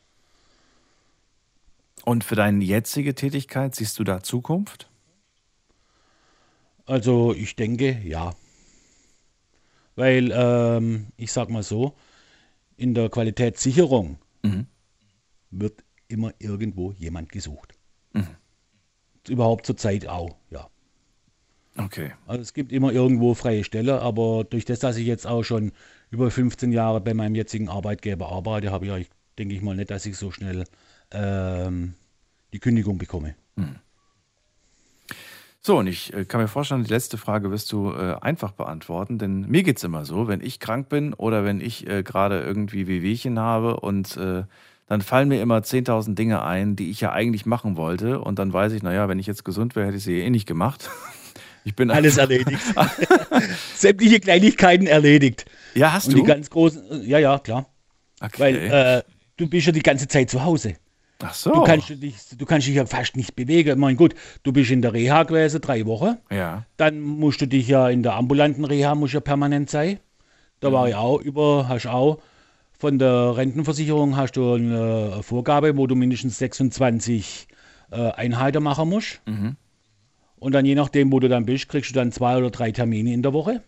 Und 2.05 2.23
für 2.23 2.35
deine 2.35 2.63
jetzige 2.63 3.15
Tätigkeit 3.15 3.75
siehst 3.75 3.99
du 3.99 4.05
da 4.05 4.23
Zukunft? 4.23 4.89
Also 6.87 7.33
ich 7.33 7.55
denke, 7.55 7.99
ja. 8.03 8.33
Weil, 9.95 10.31
ähm, 10.33 11.07
ich 11.17 11.31
sag 11.31 11.49
mal 11.49 11.63
so, 11.63 11.93
in 12.77 12.93
der 12.93 13.09
Qualitätssicherung 13.09 14.17
Mhm. 14.43 14.67
wird 15.51 15.83
immer 16.07 16.31
irgendwo 16.39 16.93
jemand 16.93 17.29
gesucht. 17.31 17.73
Mhm. 18.13 18.27
Überhaupt 19.27 19.65
zur 19.65 19.75
Zeit 19.75 20.07
auch, 20.07 20.37
ja. 20.49 20.69
Okay. 21.77 22.13
Also 22.25 22.41
es 22.41 22.53
gibt 22.53 22.71
immer 22.71 22.91
irgendwo 22.91 23.33
freie 23.33 23.63
Stelle, 23.63 24.01
aber 24.01 24.45
durch 24.45 24.65
das, 24.65 24.79
dass 24.79 24.97
ich 24.97 25.05
jetzt 25.05 25.27
auch 25.27 25.43
schon 25.43 25.73
über 26.09 26.31
15 26.31 26.71
Jahre 26.71 27.01
bei 27.01 27.13
meinem 27.13 27.35
jetzigen 27.35 27.67
Arbeitgeber 27.67 28.29
arbeite, 28.31 28.71
habe 28.71 28.87
ich, 28.99 29.09
denke 29.37 29.55
ich 29.55 29.61
mal 29.61 29.75
nicht, 29.75 29.91
dass 29.91 30.05
ich 30.05 30.17
so 30.17 30.31
schnell 30.31 30.63
ähm, 31.11 31.95
die 32.53 32.59
Kündigung 32.59 32.97
bekomme. 32.97 33.35
So, 35.67 35.79
und 35.79 35.87
ich 35.87 36.13
äh, 36.13 36.23
kann 36.23 36.39
mir 36.39 36.47
vorstellen, 36.47 36.85
die 36.85 36.93
letzte 36.93 37.17
Frage 37.17 37.51
wirst 37.51 37.73
du 37.73 37.91
äh, 37.91 38.15
einfach 38.21 38.53
beantworten, 38.53 39.17
denn 39.17 39.41
mir 39.49 39.63
geht 39.63 39.75
es 39.75 39.83
immer 39.83 40.05
so, 40.05 40.29
wenn 40.29 40.39
ich 40.39 40.61
krank 40.61 40.87
bin 40.87 41.13
oder 41.13 41.43
wenn 41.43 41.59
ich 41.59 41.85
äh, 41.89 42.03
gerade 42.03 42.39
irgendwie 42.39 42.87
Wehwehchen 42.87 43.37
habe 43.37 43.81
und 43.81 44.15
äh, 44.15 44.43
dann 44.87 45.01
fallen 45.01 45.27
mir 45.27 45.41
immer 45.41 45.57
10.000 45.57 46.15
Dinge 46.15 46.41
ein, 46.41 46.77
die 46.77 46.89
ich 46.89 47.01
ja 47.01 47.11
eigentlich 47.11 47.45
machen 47.45 47.75
wollte 47.75 48.21
und 48.21 48.39
dann 48.39 48.53
weiß 48.53 48.71
ich, 48.71 48.81
naja, 48.81 49.09
wenn 49.09 49.19
ich 49.19 49.27
jetzt 49.27 49.43
gesund 49.43 49.75
wäre, 49.75 49.87
hätte 49.87 49.97
ich 49.97 50.05
sie 50.05 50.21
eh 50.21 50.29
nicht 50.29 50.47
gemacht. 50.47 50.89
Ich 51.65 51.75
bin 51.75 51.91
Alles 51.91 52.15
erledigt. 52.15 52.61
Sämtliche 53.75 54.21
Kleinigkeiten 54.21 54.87
erledigt. 54.87 55.43
Ja, 55.75 55.91
hast 55.91 56.07
Und 56.07 56.13
du? 56.13 56.19
die 56.21 56.25
ganz 56.25 56.49
großen, 56.49 57.05
ja, 57.05 57.19
ja, 57.19 57.39
klar. 57.39 57.65
Okay. 58.21 58.39
Weil 58.39 58.55
äh, 58.55 59.03
du 59.35 59.49
bist 59.49 59.67
ja 59.67 59.73
die 59.73 59.81
ganze 59.81 60.07
Zeit 60.07 60.29
zu 60.29 60.45
Hause. 60.45 60.77
Ach 61.23 61.33
so. 61.33 61.51
Du 61.51 61.63
kannst 61.63 61.89
dich, 61.89 62.15
du 62.37 62.45
kannst 62.45 62.67
dich 62.67 62.75
ja 62.75 62.85
fast 62.85 63.15
nicht 63.15 63.35
bewegen. 63.35 63.69
Ich 63.69 63.75
meine, 63.75 63.95
gut, 63.95 64.13
du 64.43 64.51
bist 64.51 64.69
in 64.69 64.81
der 64.81 64.93
Reha 64.93 65.23
gewesen, 65.23 65.61
drei 65.61 65.85
Wochen. 65.85 66.17
ja. 66.29 66.65
Dann 66.77 67.01
musst 67.01 67.41
du 67.41 67.47
dich 67.47 67.67
ja 67.67 67.89
in 67.89 68.03
der 68.03 68.13
ambulanten 68.15 68.65
Reha 68.65 68.93
musst 68.95 69.13
ja 69.13 69.19
permanent 69.19 69.69
sein. 69.69 69.99
Da 70.59 70.71
war 70.71 70.89
ich 70.89 70.95
auch 70.95 71.21
über, 71.21 71.67
hast 71.67 71.87
auch 71.87 72.19
von 72.77 72.99
der 72.99 73.35
Rentenversicherung 73.37 74.15
hast 74.15 74.33
du 74.33 74.53
eine 74.53 75.23
Vorgabe, 75.23 75.77
wo 75.77 75.87
du 75.87 75.95
mindestens 75.95 76.37
26 76.37 77.47
äh, 77.91 78.11
Einheiten 78.11 78.61
machen 78.63 78.89
musst. 78.89 79.21
Mhm. 79.25 79.55
Und 80.39 80.51
dann 80.53 80.65
je 80.65 80.75
nachdem, 80.75 81.11
wo 81.11 81.19
du 81.19 81.29
dann 81.29 81.45
bist, 81.45 81.69
kriegst 81.69 81.89
du 81.89 81.95
dann 81.95 82.11
zwei 82.11 82.37
oder 82.37 82.51
drei 82.51 82.71
Termine 82.71 83.11
in 83.13 83.23
der 83.23 83.33
Woche. 83.33 83.63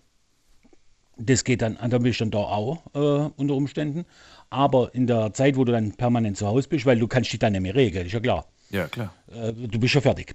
Das 1.17 1.43
geht 1.43 1.61
dann, 1.61 1.77
dann 1.89 2.03
bist 2.03 2.19
du 2.19 2.25
dann 2.25 2.31
da 2.31 2.37
auch 2.37 2.85
äh, 2.93 3.29
unter 3.35 3.55
Umständen. 3.55 4.05
Aber 4.49 4.93
in 4.95 5.07
der 5.07 5.33
Zeit, 5.33 5.55
wo 5.57 5.63
du 5.63 5.71
dann 5.71 5.93
permanent 5.93 6.37
zu 6.37 6.47
Hause 6.47 6.67
bist, 6.67 6.85
weil 6.85 6.99
du 6.99 7.07
kannst 7.07 7.31
dich 7.31 7.39
dann 7.39 7.53
nicht 7.53 7.61
mehr 7.61 7.75
regeln, 7.75 8.05
ist 8.05 8.13
ja 8.13 8.19
klar. 8.19 8.45
Ja, 8.69 8.87
klar. 8.87 9.13
Äh, 9.31 9.53
du 9.53 9.79
bist 9.79 9.93
ja 9.93 10.01
fertig. 10.01 10.33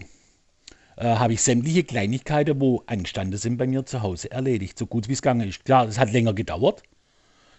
Äh, 0.97 1.17
habe 1.17 1.33
ich 1.33 1.43
sämtliche 1.43 1.83
Kleinigkeiten, 1.83 2.61
wo 2.61 2.83
angestanden 2.87 3.39
sind, 3.39 3.57
bei 3.57 3.67
mir 3.67 3.85
zu 3.85 4.03
Hause 4.03 4.31
erledigt, 4.31 4.79
so 4.79 4.87
gut 4.87 5.09
wie 5.09 5.13
es 5.13 5.23
gegangen 5.23 5.49
ist. 5.49 5.65
Klar, 5.65 5.89
es 5.89 5.99
hat 5.99 6.13
länger 6.13 6.35
gedauert. 6.35 6.83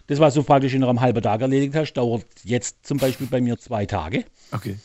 Das, 0.06 0.20
was 0.20 0.34
du 0.34 0.42
praktisch 0.42 0.72
in 0.72 0.84
einem 0.84 1.00
halben 1.00 1.20
Tag 1.20 1.40
erledigt 1.40 1.74
hast, 1.74 1.94
dauert 1.94 2.24
jetzt 2.44 2.86
zum 2.86 2.98
Beispiel 2.98 3.26
bei 3.26 3.40
mir 3.40 3.58
zwei 3.58 3.86
Tage. 3.86 4.24
Okay. 4.52 4.78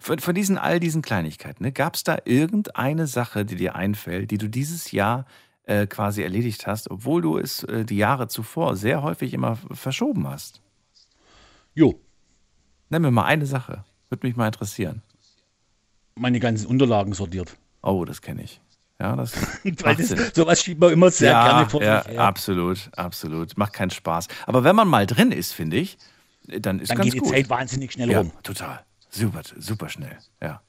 Von, 0.00 0.18
von 0.18 0.34
diesen 0.34 0.58
all 0.58 0.80
diesen 0.80 1.00
Kleinigkeiten, 1.00 1.62
ne, 1.62 1.72
gab 1.72 1.94
es 1.94 2.04
da 2.04 2.18
irgendeine 2.24 3.06
Sache, 3.06 3.46
die 3.46 3.56
dir 3.56 3.74
einfällt, 3.74 4.30
die 4.30 4.38
du 4.38 4.48
dieses 4.48 4.92
Jahr 4.92 5.24
äh, 5.64 5.86
quasi 5.86 6.22
erledigt 6.22 6.66
hast, 6.66 6.90
obwohl 6.90 7.22
du 7.22 7.38
es 7.38 7.64
äh, 7.64 7.84
die 7.84 7.96
Jahre 7.96 8.28
zuvor 8.28 8.76
sehr 8.76 9.02
häufig 9.02 9.32
immer 9.34 9.56
verschoben 9.72 10.26
hast? 10.28 10.60
Jo. 11.74 12.00
Nenn 12.88 13.02
mir 13.02 13.10
mal 13.10 13.24
eine 13.24 13.46
Sache. 13.46 13.84
Würde 14.10 14.26
mich 14.26 14.36
mal 14.36 14.46
interessieren. 14.46 15.02
Meine 16.14 16.40
ganzen 16.40 16.66
Unterlagen 16.66 17.14
sortiert. 17.14 17.56
Oh, 17.82 18.04
das 18.04 18.20
kenne 18.20 18.42
ich. 18.42 18.60
Ja, 19.00 19.16
das 19.16 19.32
das, 19.64 20.34
sowas 20.34 20.62
schiebt 20.62 20.80
man 20.80 20.92
immer 20.92 21.10
sehr 21.10 21.32
ja, 21.32 21.48
gerne 21.48 21.70
vor 21.70 21.82
ja, 21.82 22.04
sich 22.04 22.18
absolut, 22.18 22.90
absolut. 22.94 23.56
Macht 23.56 23.72
keinen 23.72 23.90
Spaß. 23.90 24.28
Aber 24.46 24.62
wenn 24.64 24.76
man 24.76 24.86
mal 24.86 25.06
drin 25.06 25.32
ist, 25.32 25.52
finde 25.52 25.78
ich, 25.78 25.98
dann 26.46 26.78
ist 26.78 26.90
Dann 26.90 26.98
ganz 26.98 27.06
geht 27.06 27.14
die 27.14 27.18
gut. 27.18 27.30
Zeit 27.30 27.50
wahnsinnig 27.50 27.92
schnell 27.92 28.10
ja, 28.10 28.18
rum. 28.18 28.32
total. 28.42 28.84
Super, 29.10 29.42
super 29.58 29.88
schnell. 29.88 30.18
Ja. 30.40 30.62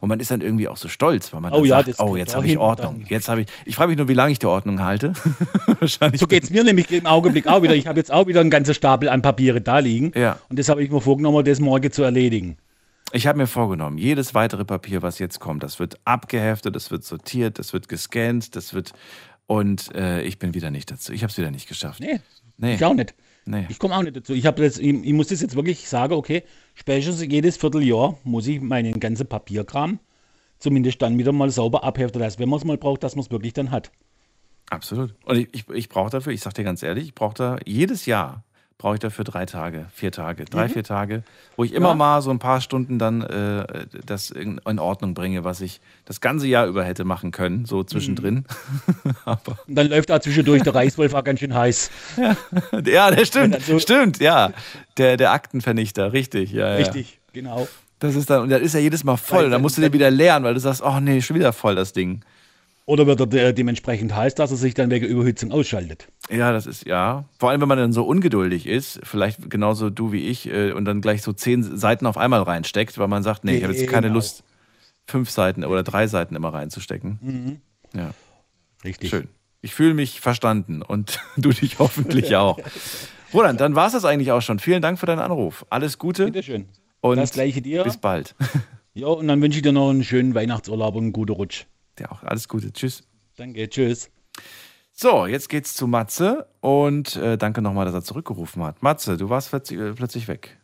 Und 0.00 0.08
man 0.08 0.20
ist 0.20 0.30
dann 0.30 0.40
irgendwie 0.40 0.68
auch 0.68 0.76
so 0.76 0.88
stolz, 0.88 1.32
weil 1.32 1.40
man 1.40 1.52
Oh 1.52 1.64
ja, 1.64 1.82
sagt, 1.82 2.00
oh, 2.00 2.16
jetzt 2.16 2.34
habe 2.34 2.46
ich 2.46 2.58
Ordnung. 2.58 3.00
dann. 3.00 3.06
Jetzt 3.08 3.28
habe 3.28 3.42
ich. 3.42 3.46
Ich 3.64 3.76
frage 3.76 3.88
mich 3.90 3.98
nur, 3.98 4.08
wie 4.08 4.14
lange 4.14 4.32
ich 4.32 4.38
die 4.38 4.46
Ordnung 4.46 4.80
halte. 4.82 5.12
Wahrscheinlich. 5.80 6.20
So 6.20 6.26
geht 6.26 6.44
es 6.44 6.50
mir 6.50 6.64
nämlich 6.64 6.90
im 6.90 7.06
Augenblick 7.06 7.46
auch 7.46 7.62
wieder. 7.62 7.74
Ich 7.74 7.86
habe 7.86 7.98
jetzt 7.98 8.12
auch 8.12 8.26
wieder 8.26 8.40
einen 8.40 8.50
ganzen 8.50 8.74
Stapel 8.74 9.08
an 9.08 9.22
Papiere 9.22 9.60
da 9.60 9.78
liegen. 9.78 10.12
Ja. 10.14 10.38
Und 10.48 10.58
das 10.58 10.68
habe 10.68 10.82
ich 10.82 10.90
mir 10.90 11.00
vorgenommen, 11.00 11.44
das 11.44 11.60
morgen 11.60 11.90
zu 11.92 12.02
erledigen. 12.02 12.56
Ich 13.12 13.26
habe 13.28 13.38
mir 13.38 13.46
vorgenommen, 13.46 13.96
jedes 13.98 14.34
weitere 14.34 14.64
Papier, 14.64 15.02
was 15.02 15.20
jetzt 15.20 15.38
kommt, 15.38 15.62
das 15.62 15.78
wird 15.78 15.98
abgeheftet, 16.04 16.74
das 16.74 16.90
wird 16.90 17.04
sortiert, 17.04 17.58
das 17.60 17.72
wird 17.72 17.88
gescannt, 17.88 18.56
das 18.56 18.74
wird. 18.74 18.92
Und 19.46 19.94
äh, 19.94 20.22
ich 20.22 20.38
bin 20.38 20.54
wieder 20.54 20.70
nicht 20.70 20.90
dazu. 20.90 21.12
Ich 21.12 21.22
habe 21.22 21.30
es 21.30 21.38
wieder 21.38 21.50
nicht 21.50 21.68
geschafft. 21.68 22.00
Nee, 22.00 22.20
Nee. 22.56 22.74
ich 22.74 22.84
auch 22.84 22.94
nicht. 22.94 23.14
Nee. 23.46 23.66
Ich 23.68 23.78
komme 23.78 23.96
auch 23.96 24.02
nicht 24.02 24.16
dazu. 24.16 24.32
Ich, 24.32 24.44
das, 24.44 24.78
ich, 24.78 25.04
ich 25.04 25.12
muss 25.12 25.28
das 25.28 25.42
jetzt 25.42 25.54
wirklich 25.54 25.88
sagen, 25.88 26.14
okay, 26.14 26.44
spätestens 26.74 27.20
jedes 27.30 27.56
Vierteljahr 27.56 28.18
muss 28.24 28.46
ich 28.46 28.60
meinen 28.60 28.98
ganzen 29.00 29.26
Papierkram 29.26 29.98
zumindest 30.58 31.02
dann 31.02 31.18
wieder 31.18 31.32
mal 31.32 31.50
sauber 31.50 31.84
abheften, 31.84 32.20
dass 32.20 32.38
wenn 32.38 32.48
man 32.48 32.58
es 32.58 32.64
mal 32.64 32.78
braucht, 32.78 33.02
dass 33.02 33.16
man 33.16 33.24
es 33.24 33.30
wirklich 33.30 33.52
dann 33.52 33.70
hat. 33.70 33.90
Absolut. 34.70 35.14
Und 35.24 35.36
ich, 35.36 35.48
ich, 35.52 35.68
ich 35.68 35.88
brauche 35.88 36.10
dafür, 36.10 36.32
ich 36.32 36.40
sage 36.40 36.54
dir 36.54 36.64
ganz 36.64 36.82
ehrlich, 36.82 37.04
ich 37.04 37.14
brauche 37.14 37.34
da 37.34 37.58
jedes 37.66 38.06
Jahr 38.06 38.44
brauche 38.76 38.94
ich 38.94 39.00
dafür 39.00 39.24
drei 39.24 39.46
Tage, 39.46 39.86
vier 39.94 40.10
Tage, 40.12 40.44
drei, 40.44 40.66
Mhm. 40.66 40.72
vier 40.72 40.84
Tage, 40.84 41.22
wo 41.56 41.64
ich 41.64 41.72
immer 41.72 41.90
Ja. 41.90 41.94
mal 41.94 42.22
so 42.22 42.30
ein 42.30 42.38
paar 42.38 42.60
Stunden 42.60 42.98
dann 42.98 43.22
äh, 43.22 43.86
das 44.04 44.30
in, 44.30 44.60
in 44.68 44.78
Ordnung 44.78 45.14
bringe, 45.14 45.44
was 45.44 45.60
ich 45.60 45.80
das 46.04 46.20
ganze 46.20 46.46
Jahr 46.46 46.66
über 46.66 46.84
hätte 46.84 47.04
machen 47.04 47.30
können, 47.30 47.64
so 47.66 47.82
zwischendrin. 47.84 48.44
Aber 49.24 49.56
Und 49.66 49.74
dann 49.76 49.88
läuft 49.88 50.10
da 50.10 50.20
zwischendurch 50.20 50.62
der 50.64 50.74
Reichswolf 50.74 51.14
auch 51.14 51.24
ganz 51.24 51.40
schön 51.40 51.54
heiß. 51.54 51.90
ja, 52.84 53.10
der 53.10 53.24
stimmt, 53.24 53.62
so- 53.62 53.78
stimmt, 53.78 54.18
ja. 54.18 54.52
Der, 54.98 55.16
der 55.16 55.32
Aktenvernichter, 55.32 56.12
richtig, 56.12 56.52
ja, 56.52 56.70
ja. 56.70 56.76
Richtig, 56.76 57.20
genau. 57.32 57.68
Das 58.00 58.16
ist 58.16 58.28
dann, 58.28 58.42
und 58.42 58.50
dann 58.50 58.60
ist 58.60 58.74
er 58.74 58.80
jedes 58.82 59.02
Mal 59.04 59.16
voll. 59.16 59.48
Dann 59.50 59.62
musst 59.62 59.78
du 59.78 59.80
dir 59.82 59.92
wieder 59.92 60.10
lernen, 60.10 60.44
weil 60.44 60.52
du 60.54 60.60
sagst, 60.60 60.82
oh 60.82 61.00
nee, 61.00 61.22
schon 61.22 61.36
wieder 61.36 61.52
voll 61.54 61.74
das 61.74 61.92
Ding. 61.92 62.20
Oder 62.86 63.06
wird 63.06 63.18
er 63.20 63.26
de 63.26 63.52
dementsprechend 63.54 64.14
heiß, 64.14 64.34
dass 64.34 64.50
er 64.50 64.58
sich 64.58 64.74
dann 64.74 64.90
wegen 64.90 65.06
Überhitzung 65.06 65.52
ausschaltet? 65.52 66.08
Ja, 66.30 66.52
das 66.52 66.66
ist, 66.66 66.84
ja. 66.86 67.24
Vor 67.38 67.48
allem, 67.50 67.62
wenn 67.62 67.68
man 67.68 67.78
dann 67.78 67.92
so 67.94 68.04
ungeduldig 68.04 68.66
ist, 68.66 69.00
vielleicht 69.04 69.48
genauso 69.48 69.88
du 69.88 70.12
wie 70.12 70.26
ich, 70.28 70.46
äh, 70.50 70.72
und 70.72 70.84
dann 70.84 71.00
gleich 71.00 71.22
so 71.22 71.32
zehn 71.32 71.62
Seiten 71.78 72.06
auf 72.06 72.18
einmal 72.18 72.42
reinsteckt, 72.42 72.98
weil 72.98 73.08
man 73.08 73.22
sagt, 73.22 73.44
nee, 73.44 73.56
ich 73.56 73.64
habe 73.64 73.72
jetzt 73.72 73.88
keine 73.88 74.08
Genau. 74.08 74.16
Lust, 74.16 74.44
fünf 75.06 75.30
Seiten 75.30 75.64
oder 75.64 75.82
drei 75.82 76.06
Seiten 76.08 76.36
immer 76.36 76.52
reinzustecken. 76.52 77.18
Mhm. 77.22 77.60
Ja, 77.98 78.10
Richtig. 78.84 79.08
schön. 79.10 79.28
Ich 79.62 79.74
fühle 79.74 79.94
mich 79.94 80.20
verstanden 80.20 80.82
und 80.82 81.20
du 81.38 81.50
dich 81.50 81.78
hoffentlich 81.78 82.36
auch. 82.36 82.58
Roland, 83.32 83.60
dann 83.62 83.74
war 83.74 83.86
es 83.86 83.94
das 83.94 84.04
eigentlich 84.04 84.30
auch 84.30 84.42
schon. 84.42 84.58
Vielen 84.58 84.82
Dank 84.82 84.98
für 84.98 85.06
deinen 85.06 85.20
Anruf. 85.20 85.64
Alles 85.70 85.98
Gute 85.98 86.26
Bitteschön. 86.26 86.66
und 87.00 87.16
Das 87.16 87.32
gleiche 87.32 87.62
dir. 87.62 87.82
bis 87.84 87.96
bald. 87.96 88.34
Ja, 88.96 89.08
und 89.08 89.26
dann 89.26 89.42
wünsche 89.42 89.56
ich 89.58 89.62
dir 89.64 89.72
noch 89.72 89.90
einen 89.90 90.04
schönen 90.04 90.36
Weihnachtsurlaub 90.36 90.94
und 90.94 91.02
einen 91.02 91.12
guten 91.12 91.32
Rutsch. 91.32 91.64
Ja, 91.98 92.10
auch 92.10 92.22
alles 92.22 92.48
Gute. 92.48 92.72
Tschüss. 92.72 93.02
Danke, 93.36 93.68
tschüss. 93.68 94.10
So, 94.92 95.26
jetzt 95.26 95.48
geht's 95.48 95.74
zu 95.74 95.86
Matze 95.88 96.46
und 96.60 97.16
äh, 97.16 97.36
danke 97.36 97.60
nochmal, 97.62 97.84
dass 97.84 97.94
er 97.94 98.04
zurückgerufen 98.04 98.62
hat. 98.62 98.80
Matze, 98.82 99.16
du 99.16 99.28
warst 99.28 99.50
plötzlich, 99.50 99.80
äh, 99.80 99.92
plötzlich 99.92 100.28
weg. 100.28 100.56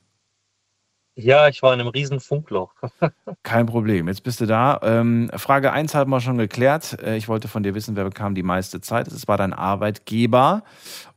Ja, 1.17 1.49
ich 1.49 1.63
war 1.63 1.75
in 1.75 1.81
einem 1.81 1.89
riesen 1.89 2.21
Funkloch. 2.21 2.73
Kein 3.43 3.67
Problem, 3.67 4.07
jetzt 4.07 4.23
bist 4.23 4.41
du 4.41 4.47
da. 4.47 4.79
Ähm, 4.83 5.31
Frage 5.35 5.73
1 5.73 5.95
haben 5.95 6.11
wir 6.11 6.21
schon 6.21 6.39
geklärt. 6.39 7.03
Äh, 7.03 7.17
ich 7.17 7.29
wollte 7.29 7.49
von 7.49 7.63
dir 7.63 7.75
wissen, 7.75 7.97
wer 7.97 8.05
bekam 8.05 8.35
die 8.35 8.45
meiste 8.45 8.81
Zeit. 8.81 9.09
Es 9.09 9.27
war 9.27 9.37
dein 9.37 9.53
Arbeitgeber 9.53 10.63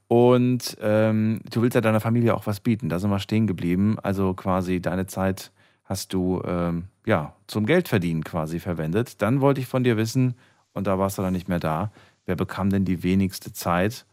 und 0.08 0.76
ähm, 0.82 1.42
du 1.52 1.62
willst 1.62 1.76
ja 1.76 1.82
deiner 1.82 2.02
Familie 2.02 2.36
auch 2.36 2.48
was 2.48 2.60
bieten. 2.60 2.90
Da 2.90 3.00
sind 3.00 3.12
wir 3.12 3.20
stehen 3.20 3.48
geblieben. 3.48 3.98
Also 4.02 4.34
quasi 4.34 4.82
deine 4.82 5.06
Zeit 5.06 5.52
hast 5.84 6.14
du 6.14 6.42
ähm, 6.46 6.88
ja 7.06 7.36
zum 7.48 7.66
Geldverdienen 7.66 8.24
quasi 8.24 8.60
verwendet. 8.60 9.22
Dann 9.22 9.42
wollte 9.42 9.62
ich 9.62 9.68
von 9.68 9.84
dir 9.84 9.98
wissen, 9.98 10.36
und 10.74 10.88
da 10.88 10.98
warst 11.00 11.18
du 11.18 11.22
dann 11.22 11.34
nicht 11.34 11.48
mehr 11.50 11.60
da, 11.60 11.92
wer 12.26 12.36
bekam 12.36 12.70
denn 12.70 12.86
die 12.86 13.04
wenigste 13.04 13.54
Zeit? 13.54 14.06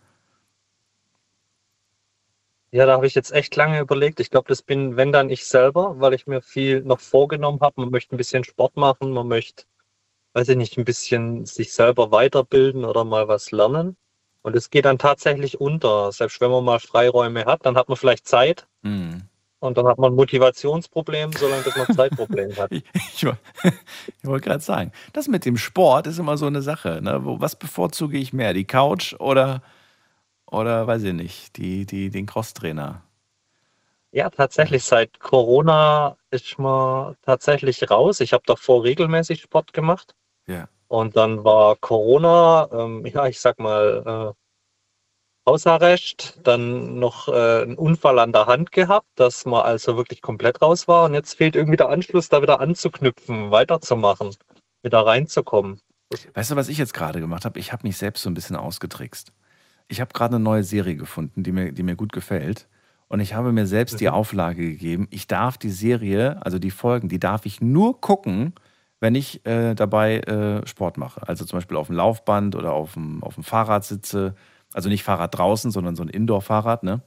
Ja, 2.72 2.86
da 2.86 2.92
habe 2.94 3.06
ich 3.06 3.14
jetzt 3.14 3.32
echt 3.32 3.54
lange 3.56 3.80
überlegt. 3.80 4.20
Ich 4.20 4.30
glaube, 4.30 4.48
das 4.48 4.62
bin, 4.62 4.96
wenn 4.96 5.12
dann 5.12 5.28
ich 5.30 5.44
selber, 5.44 5.98
weil 6.00 6.14
ich 6.14 6.26
mir 6.26 6.40
viel 6.42 6.82
noch 6.82 7.00
vorgenommen 7.00 7.60
habe. 7.60 7.80
Man 7.80 7.90
möchte 7.90 8.14
ein 8.14 8.18
bisschen 8.18 8.44
Sport 8.44 8.76
machen, 8.76 9.12
man 9.12 9.26
möchte, 9.28 9.64
weiß 10.34 10.48
ich 10.50 10.56
nicht, 10.56 10.78
ein 10.78 10.84
bisschen 10.84 11.46
sich 11.46 11.72
selber 11.74 12.12
weiterbilden 12.12 12.84
oder 12.84 13.04
mal 13.04 13.28
was 13.28 13.52
lernen. 13.52 13.96
Und 14.42 14.56
es 14.56 14.70
geht 14.70 14.86
dann 14.86 14.98
tatsächlich 14.98 15.60
unter. 15.60 16.12
Selbst 16.12 16.40
wenn 16.40 16.50
man 16.50 16.64
mal 16.64 16.80
Freiräume 16.80 17.46
hat, 17.46 17.66
dann 17.66 17.76
hat 17.76 17.88
man 17.88 17.96
vielleicht 17.98 18.26
Zeit 18.28 18.68
Hm. 18.84 19.29
Und 19.60 19.76
dann 19.76 19.86
hat 19.86 19.98
man 19.98 20.12
ein 20.12 20.16
Motivationsproblem, 20.16 21.32
solange 21.32 21.64
man 21.76 21.86
ein 21.86 21.94
Zeitproblem 21.94 22.56
hat. 22.56 22.70
Ich, 22.80 22.84
ich, 22.94 23.22
ich 24.22 24.24
wollte 24.24 24.48
gerade 24.48 24.62
sagen, 24.62 24.92
das 25.12 25.28
mit 25.28 25.44
dem 25.44 25.56
Sport 25.56 26.06
ist 26.06 26.18
immer 26.18 26.36
so 26.36 26.46
eine 26.46 26.62
Sache. 26.62 27.00
Ne? 27.02 27.20
Was 27.22 27.56
bevorzuge 27.56 28.18
ich 28.18 28.32
mehr, 28.32 28.54
die 28.54 28.64
Couch 28.64 29.14
oder, 29.18 29.62
oder 30.50 30.86
weiß 30.86 31.02
ich 31.04 31.12
nicht, 31.12 31.56
die, 31.56 31.86
die, 31.86 32.10
den 32.10 32.26
Crosstrainer? 32.26 33.02
Ja, 34.12 34.28
tatsächlich, 34.30 34.82
seit 34.82 35.20
Corona 35.20 36.16
ist 36.30 36.58
man 36.58 37.16
tatsächlich 37.22 37.88
raus. 37.90 38.20
Ich 38.20 38.32
habe 38.32 38.42
davor 38.46 38.82
regelmäßig 38.82 39.42
Sport 39.42 39.72
gemacht. 39.72 40.14
Ja. 40.46 40.68
Und 40.88 41.16
dann 41.16 41.44
war 41.44 41.76
Corona, 41.76 42.68
ähm, 42.72 43.06
ja, 43.06 43.26
ich 43.26 43.38
sag 43.38 43.60
mal, 43.60 44.34
äh, 44.34 44.40
Hausarrest, 45.50 46.40
dann 46.44 46.98
noch 46.98 47.28
äh, 47.28 47.62
einen 47.62 47.76
Unfall 47.76 48.18
an 48.20 48.32
der 48.32 48.46
Hand 48.46 48.72
gehabt, 48.72 49.08
dass 49.16 49.44
man 49.46 49.62
also 49.62 49.96
wirklich 49.96 50.22
komplett 50.22 50.62
raus 50.62 50.88
war. 50.88 51.04
Und 51.06 51.14
jetzt 51.14 51.34
fehlt 51.34 51.56
irgendwie 51.56 51.76
der 51.76 51.88
Anschluss, 51.90 52.28
da 52.28 52.42
wieder 52.42 52.60
anzuknüpfen, 52.60 53.50
weiterzumachen, 53.50 54.36
wieder 54.82 55.06
reinzukommen. 55.06 55.80
Weißt 56.34 56.50
du, 56.50 56.56
was 56.56 56.68
ich 56.68 56.78
jetzt 56.78 56.94
gerade 56.94 57.20
gemacht 57.20 57.44
habe? 57.44 57.58
Ich 57.58 57.72
habe 57.72 57.86
mich 57.86 57.96
selbst 57.96 58.22
so 58.22 58.30
ein 58.30 58.34
bisschen 58.34 58.56
ausgetrickst. 58.56 59.32
Ich 59.88 60.00
habe 60.00 60.12
gerade 60.12 60.36
eine 60.36 60.44
neue 60.44 60.64
Serie 60.64 60.96
gefunden, 60.96 61.42
die 61.42 61.52
mir, 61.52 61.72
die 61.72 61.82
mir 61.82 61.96
gut 61.96 62.12
gefällt. 62.12 62.68
Und 63.08 63.20
ich 63.20 63.34
habe 63.34 63.52
mir 63.52 63.66
selbst 63.66 64.00
die 64.00 64.08
Mhm. 64.08 64.14
Auflage 64.14 64.62
gegeben, 64.62 65.08
ich 65.10 65.26
darf 65.28 65.58
die 65.58 65.70
Serie, 65.70 66.44
also 66.44 66.58
die 66.60 66.70
Folgen, 66.72 67.08
die 67.08 67.20
darf 67.20 67.46
ich 67.46 67.60
nur 67.60 68.00
gucken, 68.00 68.54
wenn 69.00 69.14
ich 69.16 69.44
äh, 69.46 69.74
dabei 69.74 70.20
äh, 70.20 70.66
Sport 70.66 70.98
mache. 70.98 71.26
Also 71.28 71.44
zum 71.44 71.58
Beispiel 71.58 71.76
auf 71.76 71.88
dem 71.88 71.96
Laufband 71.96 72.56
oder 72.56 72.72
auf 72.72 72.94
dem, 72.94 73.22
auf 73.24 73.34
dem 73.34 73.44
Fahrrad 73.44 73.84
sitze. 73.84 74.34
Also 74.72 74.88
nicht 74.88 75.02
Fahrrad 75.02 75.36
draußen, 75.36 75.70
sondern 75.70 75.96
so 75.96 76.02
ein 76.02 76.08
Indoor-Fahrrad. 76.08 76.82
Ne? 76.82 77.02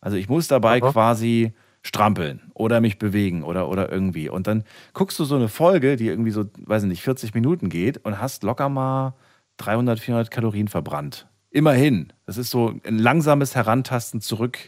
Also 0.00 0.16
ich 0.16 0.28
muss 0.28 0.48
dabei 0.48 0.82
Aha. 0.82 0.92
quasi 0.92 1.52
strampeln 1.82 2.50
oder 2.54 2.80
mich 2.80 2.98
bewegen 2.98 3.42
oder, 3.42 3.68
oder 3.68 3.90
irgendwie. 3.90 4.28
Und 4.28 4.46
dann 4.46 4.64
guckst 4.92 5.18
du 5.18 5.24
so 5.24 5.36
eine 5.36 5.48
Folge, 5.48 5.96
die 5.96 6.08
irgendwie 6.08 6.30
so, 6.30 6.44
weiß 6.66 6.82
ich 6.82 6.88
nicht, 6.88 7.02
40 7.02 7.34
Minuten 7.34 7.68
geht 7.68 7.98
und 8.04 8.20
hast 8.20 8.42
locker 8.42 8.68
mal 8.68 9.14
300, 9.58 9.98
400 9.98 10.30
Kalorien 10.30 10.68
verbrannt. 10.68 11.26
Immerhin. 11.50 12.12
Das 12.26 12.36
ist 12.36 12.50
so 12.50 12.74
ein 12.84 12.98
langsames 12.98 13.54
Herantasten 13.54 14.20
zurück 14.20 14.58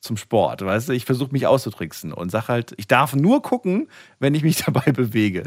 zum 0.00 0.16
Sport. 0.16 0.64
Weißt 0.64 0.88
du, 0.88 0.92
ich 0.92 1.04
versuche 1.04 1.32
mich 1.32 1.46
auszutricksen 1.46 2.12
und 2.12 2.30
sag 2.30 2.48
halt, 2.48 2.74
ich 2.76 2.86
darf 2.86 3.14
nur 3.14 3.42
gucken, 3.42 3.88
wenn 4.20 4.34
ich 4.34 4.42
mich 4.42 4.56
dabei 4.64 4.92
bewege. 4.92 5.44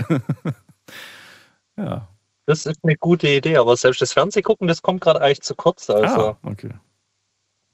ja. 1.77 2.07
Das 2.51 2.65
ist 2.65 2.83
eine 2.83 2.97
gute 2.97 3.29
Idee, 3.29 3.55
aber 3.57 3.77
selbst 3.77 4.01
das 4.01 4.11
Fernsehgucken, 4.13 4.67
das 4.67 4.81
kommt 4.81 4.99
gerade 5.01 5.21
eigentlich 5.21 5.41
zu 5.41 5.55
kurz. 5.55 5.89
Also 5.89 6.31
Ah, 6.31 6.37
okay. 6.43 6.71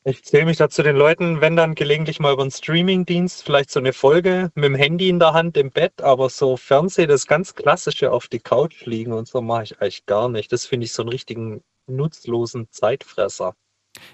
ich 0.03 0.23
zähle 0.23 0.45
mich 0.45 0.57
da 0.57 0.69
zu 0.69 0.83
den 0.83 0.95
Leuten, 0.95 1.41
wenn 1.41 1.55
dann 1.55 1.73
gelegentlich 1.75 2.19
mal 2.19 2.31
über 2.33 2.43
einen 2.43 2.51
Streamingdienst, 2.51 3.43
vielleicht 3.43 3.71
so 3.71 3.79
eine 3.79 3.91
Folge 3.91 4.51
mit 4.55 4.65
dem 4.65 4.75
Handy 4.75 5.09
in 5.09 5.19
der 5.19 5.33
Hand 5.33 5.57
im 5.57 5.71
Bett, 5.71 6.01
aber 6.01 6.29
so 6.29 6.57
Fernseh, 6.57 7.07
das 7.07 7.25
ganz 7.27 7.55
klassische 7.55 8.11
auf 8.11 8.27
die 8.27 8.39
Couch 8.39 8.85
liegen 8.85 9.13
und 9.13 9.27
so 9.27 9.41
mache 9.41 9.63
ich 9.63 9.81
eigentlich 9.81 10.05
gar 10.05 10.29
nicht. 10.29 10.51
Das 10.51 10.65
finde 10.67 10.85
ich 10.85 10.93
so 10.93 11.01
einen 11.01 11.09
richtigen 11.09 11.63
nutzlosen 11.87 12.67
Zeitfresser. 12.71 13.55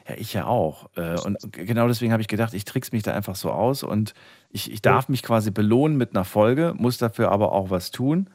Ja, 0.07 0.15
ich 0.15 0.33
ja 0.33 0.45
auch. 0.47 0.89
Äh, 0.95 1.19
Und 1.19 1.39
genau 1.51 1.87
deswegen 1.89 2.13
habe 2.13 2.21
ich 2.21 2.27
gedacht, 2.29 2.53
ich 2.53 2.63
trick's 2.65 2.91
mich 2.93 3.03
da 3.03 3.13
einfach 3.13 3.35
so 3.35 3.51
aus 3.51 3.83
und 3.83 4.13
ich, 4.49 4.71
ich 4.71 4.81
darf 4.81 5.09
mich 5.09 5.23
quasi 5.23 5.51
belohnen 5.51 5.97
mit 5.97 6.11
einer 6.11 6.23
Folge, 6.25 6.73
muss 6.77 6.97
dafür 6.97 7.31
aber 7.31 7.51
auch 7.51 7.69
was 7.69 7.91
tun. 7.91 8.29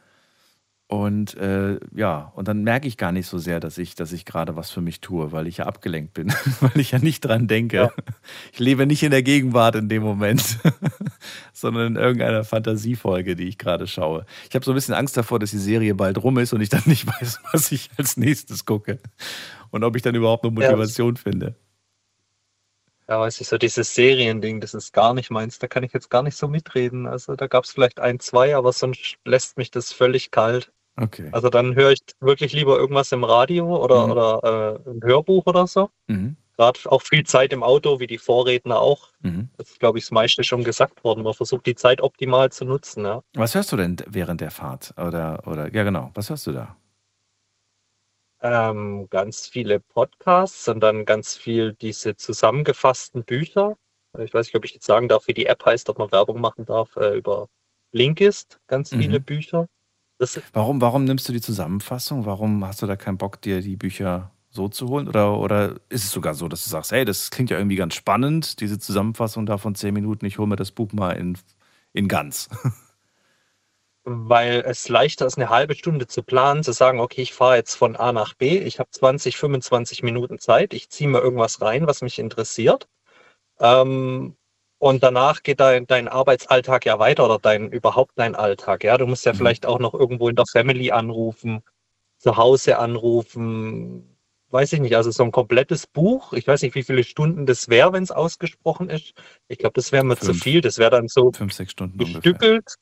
Und 0.91 1.37
äh, 1.37 1.79
ja, 1.95 2.33
und 2.35 2.49
dann 2.49 2.63
merke 2.65 2.89
ich 2.89 2.97
gar 2.97 3.13
nicht 3.13 3.27
so 3.27 3.37
sehr, 3.37 3.61
dass 3.61 3.77
ich, 3.77 3.95
dass 3.95 4.11
ich 4.13 4.25
gerade 4.25 4.57
was 4.57 4.71
für 4.71 4.81
mich 4.81 5.03
tue, 5.03 5.33
weil 5.33 5.47
ich 5.47 5.59
ja 5.59 5.67
abgelenkt 5.67 6.15
bin, 6.15 6.33
weil 6.61 6.81
ich 6.81 6.93
ja 6.93 6.99
nicht 6.99 7.21
dran 7.21 7.47
denke. 7.47 7.93
Ich 8.55 8.59
lebe 8.59 8.87
nicht 8.87 9.03
in 9.03 9.11
der 9.11 9.23
Gegenwart 9.23 9.75
in 9.75 9.91
dem 9.91 10.03
Moment, 10.03 10.59
sondern 11.53 11.89
in 11.89 11.97
irgendeiner 12.03 12.43
Fantasiefolge, 12.43 13.37
die 13.37 13.49
ich 13.49 13.59
gerade 13.59 13.87
schaue. 13.87 14.25
Ich 14.49 14.55
habe 14.55 14.65
so 14.65 14.73
ein 14.73 14.77
bisschen 14.77 14.95
Angst 14.95 15.15
davor, 15.19 15.39
dass 15.39 15.51
die 15.51 15.59
Serie 15.59 15.95
bald 15.95 16.23
rum 16.23 16.39
ist 16.39 16.55
und 16.55 16.63
ich 16.63 16.71
dann 16.71 16.83
nicht 16.87 17.07
weiß, 17.07 17.39
was 17.53 17.71
ich 17.71 17.91
als 17.99 18.17
nächstes 18.17 18.65
gucke 18.65 18.99
und 19.71 19.85
ob 19.85 19.95
ich 19.95 20.01
dann 20.03 20.15
überhaupt 20.15 20.47
eine 20.47 20.55
Ja. 20.59 20.79
Motivation 20.79 21.19
finde. 21.19 21.55
Ja, 23.09 23.21
weiß 23.21 23.41
ich, 23.41 23.49
so 23.49 23.59
dieses 23.59 23.95
Seriending, 23.95 24.61
das 24.61 24.75
ist 24.75 24.93
gar 24.93 25.15
nicht 25.15 25.31
meins. 25.31 25.59
Da 25.59 25.67
kann 25.67 25.83
ich 25.83 25.93
jetzt 25.95 26.11
gar 26.11 26.23
nicht 26.23 26.37
so 26.37 26.47
mitreden. 26.49 27.07
Also 27.07 27.37
da 27.37 27.47
gab 27.47 27.65
es 27.65 27.71
vielleicht 27.73 28.01
ein, 28.01 28.21
zwei, 28.21 28.55
aber 28.57 28.73
sonst 28.73 29.19
lässt 29.25 29.57
mich 29.59 29.71
das 29.71 29.93
völlig 29.93 30.31
kalt. 30.31 30.73
Okay. 31.01 31.29
Also 31.33 31.49
dann 31.49 31.75
höre 31.75 31.93
ich 31.93 32.01
wirklich 32.21 32.53
lieber 32.53 32.77
irgendwas 32.77 33.13
im 33.13 33.25
Radio 33.25 33.77
oder, 33.83 34.07
Mhm. 34.07 34.13
oder 34.13 34.81
äh, 34.85 34.91
ein 34.91 35.01
Hörbuch 35.03 35.47
oder 35.47 35.67
so. 35.67 35.91
Mhm. 36.09 36.37
Gerade 36.57 36.81
auch 36.87 37.03
viel 37.03 37.25
Zeit 37.25 37.53
im 37.53 37.63
Auto, 37.63 38.01
wie 38.01 38.09
die 38.09 38.19
Vorredner 38.19 38.81
auch. 38.81 39.11
Mhm. 39.21 39.49
Das 39.57 39.71
ist, 39.71 39.79
glaube 39.79 39.99
ich, 39.99 40.05
das 40.07 40.11
meiste 40.11 40.43
schon 40.43 40.65
gesagt 40.65 41.05
worden. 41.05 41.23
Man 41.23 41.35
versucht 41.35 41.67
die 41.67 41.77
Zeit 41.77 42.01
optimal 42.01 42.51
zu 42.51 42.65
nutzen. 42.65 43.05
Ja. 43.05 43.23
Was 43.35 43.55
hörst 43.55 43.71
du 43.71 43.77
denn 43.77 43.97
während 44.09 44.41
der 44.41 44.51
Fahrt? 44.51 44.93
Oder, 44.99 45.41
oder 45.47 45.73
ja, 45.73 45.85
genau. 45.85 46.11
Was 46.15 46.31
hörst 46.31 46.47
du 46.49 46.53
da? 46.53 46.77
Ähm, 48.41 49.09
ganz 49.11 49.49
viele 49.49 49.81
Podcasts 49.81 50.69
und 50.69 50.81
dann 50.81 51.05
ganz 51.05 51.37
viel 51.37 51.75
diese 51.75 52.17
zusammengefassten 52.17 53.25
Bücher. 53.25 53.77
Ich 54.19 54.33
weiß 54.33 54.47
nicht, 54.47 54.55
ob 54.57 54.65
ich 54.65 54.75
jetzt 54.75 54.87
sagen 54.87 55.09
darf, 55.09 55.27
wie 55.27 55.35
die 55.35 55.47
App 55.47 55.65
heißt, 55.65 55.89
ob 55.91 55.99
man 55.99 56.11
Werbung 56.13 56.41
machen 56.41 56.65
darf 56.65 56.97
äh, 56.97 57.17
über 57.17 57.49
Blinkist. 57.93 58.61
Ganz 58.69 58.91
viele 58.91 59.19
Mhm. 59.19 59.25
Bücher. 59.25 59.67
Das, 60.19 60.41
Warum, 60.53 60.81
warum 60.81 61.05
nimmst 61.05 61.29
du 61.29 61.33
die 61.33 61.41
Zusammenfassung? 61.41 62.27
Warum 62.27 62.65
hast 62.67 62.83
du 62.83 62.87
da 62.87 62.97
keinen 62.97 63.19
Bock, 63.19 63.41
dir 63.41 63.61
die 63.61 63.77
Bücher 63.77 64.33
so 64.51 64.69
zu 64.69 64.89
holen? 64.89 65.09
Oder, 65.09 65.39
oder 65.39 65.77
ist 65.89 66.05
es 66.05 66.11
sogar 66.11 66.35
so, 66.35 66.49
dass 66.49 66.65
du 66.65 66.71
sagst, 66.71 66.91
hey, 66.91 67.05
das 67.05 67.31
klingt 67.31 67.51
ja 67.51 67.59
irgendwie 67.59 67.77
ganz 67.77 67.95
spannend, 67.95 68.61
diese 68.61 68.79
Zusammenfassung 68.79 69.47
da 69.47 69.59
von 69.59 69.77
zehn 69.77 69.95
Minuten, 69.95 70.27
ich 70.27 70.39
hole 70.39 70.49
mir 70.49 70.57
das 70.57 70.73
Buch 70.73 70.93
mal 70.93 71.13
in, 71.13 71.39
in 71.93 72.09
ganz. 72.09 72.49
weil 74.05 74.65
es 74.67 74.89
leichter 74.89 75.27
ist, 75.27 75.37
eine 75.37 75.51
halbe 75.51 75.75
Stunde 75.75 76.07
zu 76.07 76.23
planen, 76.23 76.65
zu 76.65 76.73
sagen, 76.73 77.01
okay, 77.01 77.23
ich 77.23 77.35
fahre 77.35 77.57
jetzt 77.57 77.75
von 77.75 77.95
A 77.95 78.13
nach 78.13 78.35
B, 78.35 78.59
ich 78.59 78.79
habe 78.79 78.91
20, 78.91 79.37
25 79.37 80.03
Minuten 80.03 80.39
Zeit, 80.39 80.73
ich 80.73 80.89
ziehe 80.91 81.11
mir 81.11 81.21
irgendwas 81.21 81.61
rein, 81.61 81.87
was 81.87 82.01
mich 82.03 82.19
interessiert. 82.19 82.89
Ähm, 83.61 84.37
und 84.79 85.03
danach 85.03 85.43
geht 85.43 85.61
dein, 85.61 85.87
dein 85.87 86.09
Arbeitsalltag 86.09 86.87
ja 86.87 86.99
weiter 86.99 87.25
oder 87.25 87.39
dein 87.39 87.71
überhaupt 87.71 88.13
dein 88.17 88.35
Alltag. 88.35 88.85
Ja, 88.85 88.97
du 88.99 89.07
musst 89.07 89.25
ja 89.27 89.33
Mhm. 89.33 89.37
vielleicht 89.37 89.67
auch 89.67 89.79
noch 89.79 89.95
irgendwo 89.95 90.29
in 90.29 90.37
der 90.37 90.47
Family 90.47 90.91
anrufen, 90.93 91.63
zu 92.19 92.37
Hause 92.37 92.79
anrufen, 92.79 94.17
weiß 94.51 94.73
ich 94.73 94.81
nicht. 94.81 94.97
Also 94.97 95.11
so 95.11 95.23
ein 95.25 95.33
komplettes 95.33 95.87
Buch, 95.87 96.33
ich 96.33 96.47
weiß 96.47 96.63
nicht, 96.63 96.75
wie 96.75 96.83
viele 96.83 97.05
Stunden 97.05 97.47
das 97.47 97.69
wäre, 97.69 97.93
wenn 97.93 98.03
es 98.03 98.11
ausgesprochen 98.11 98.89
ist. 98.91 99.13
Ich 99.49 99.59
glaube, 99.59 99.75
das 99.75 99.93
wäre 99.93 100.05
mir 100.05 100.17
zu 100.17 100.27
Fünf. 100.27 100.43
viel. 100.43 100.61
Das 100.61 100.79
wäre 100.79 100.91
dann 100.91 101.09
so 101.09 101.33
Fünf, 101.33 101.53
sechs 101.53 101.73
Stunden 101.73 101.99
ungefähr. 101.99 102.21
gestückelt. 102.21 102.75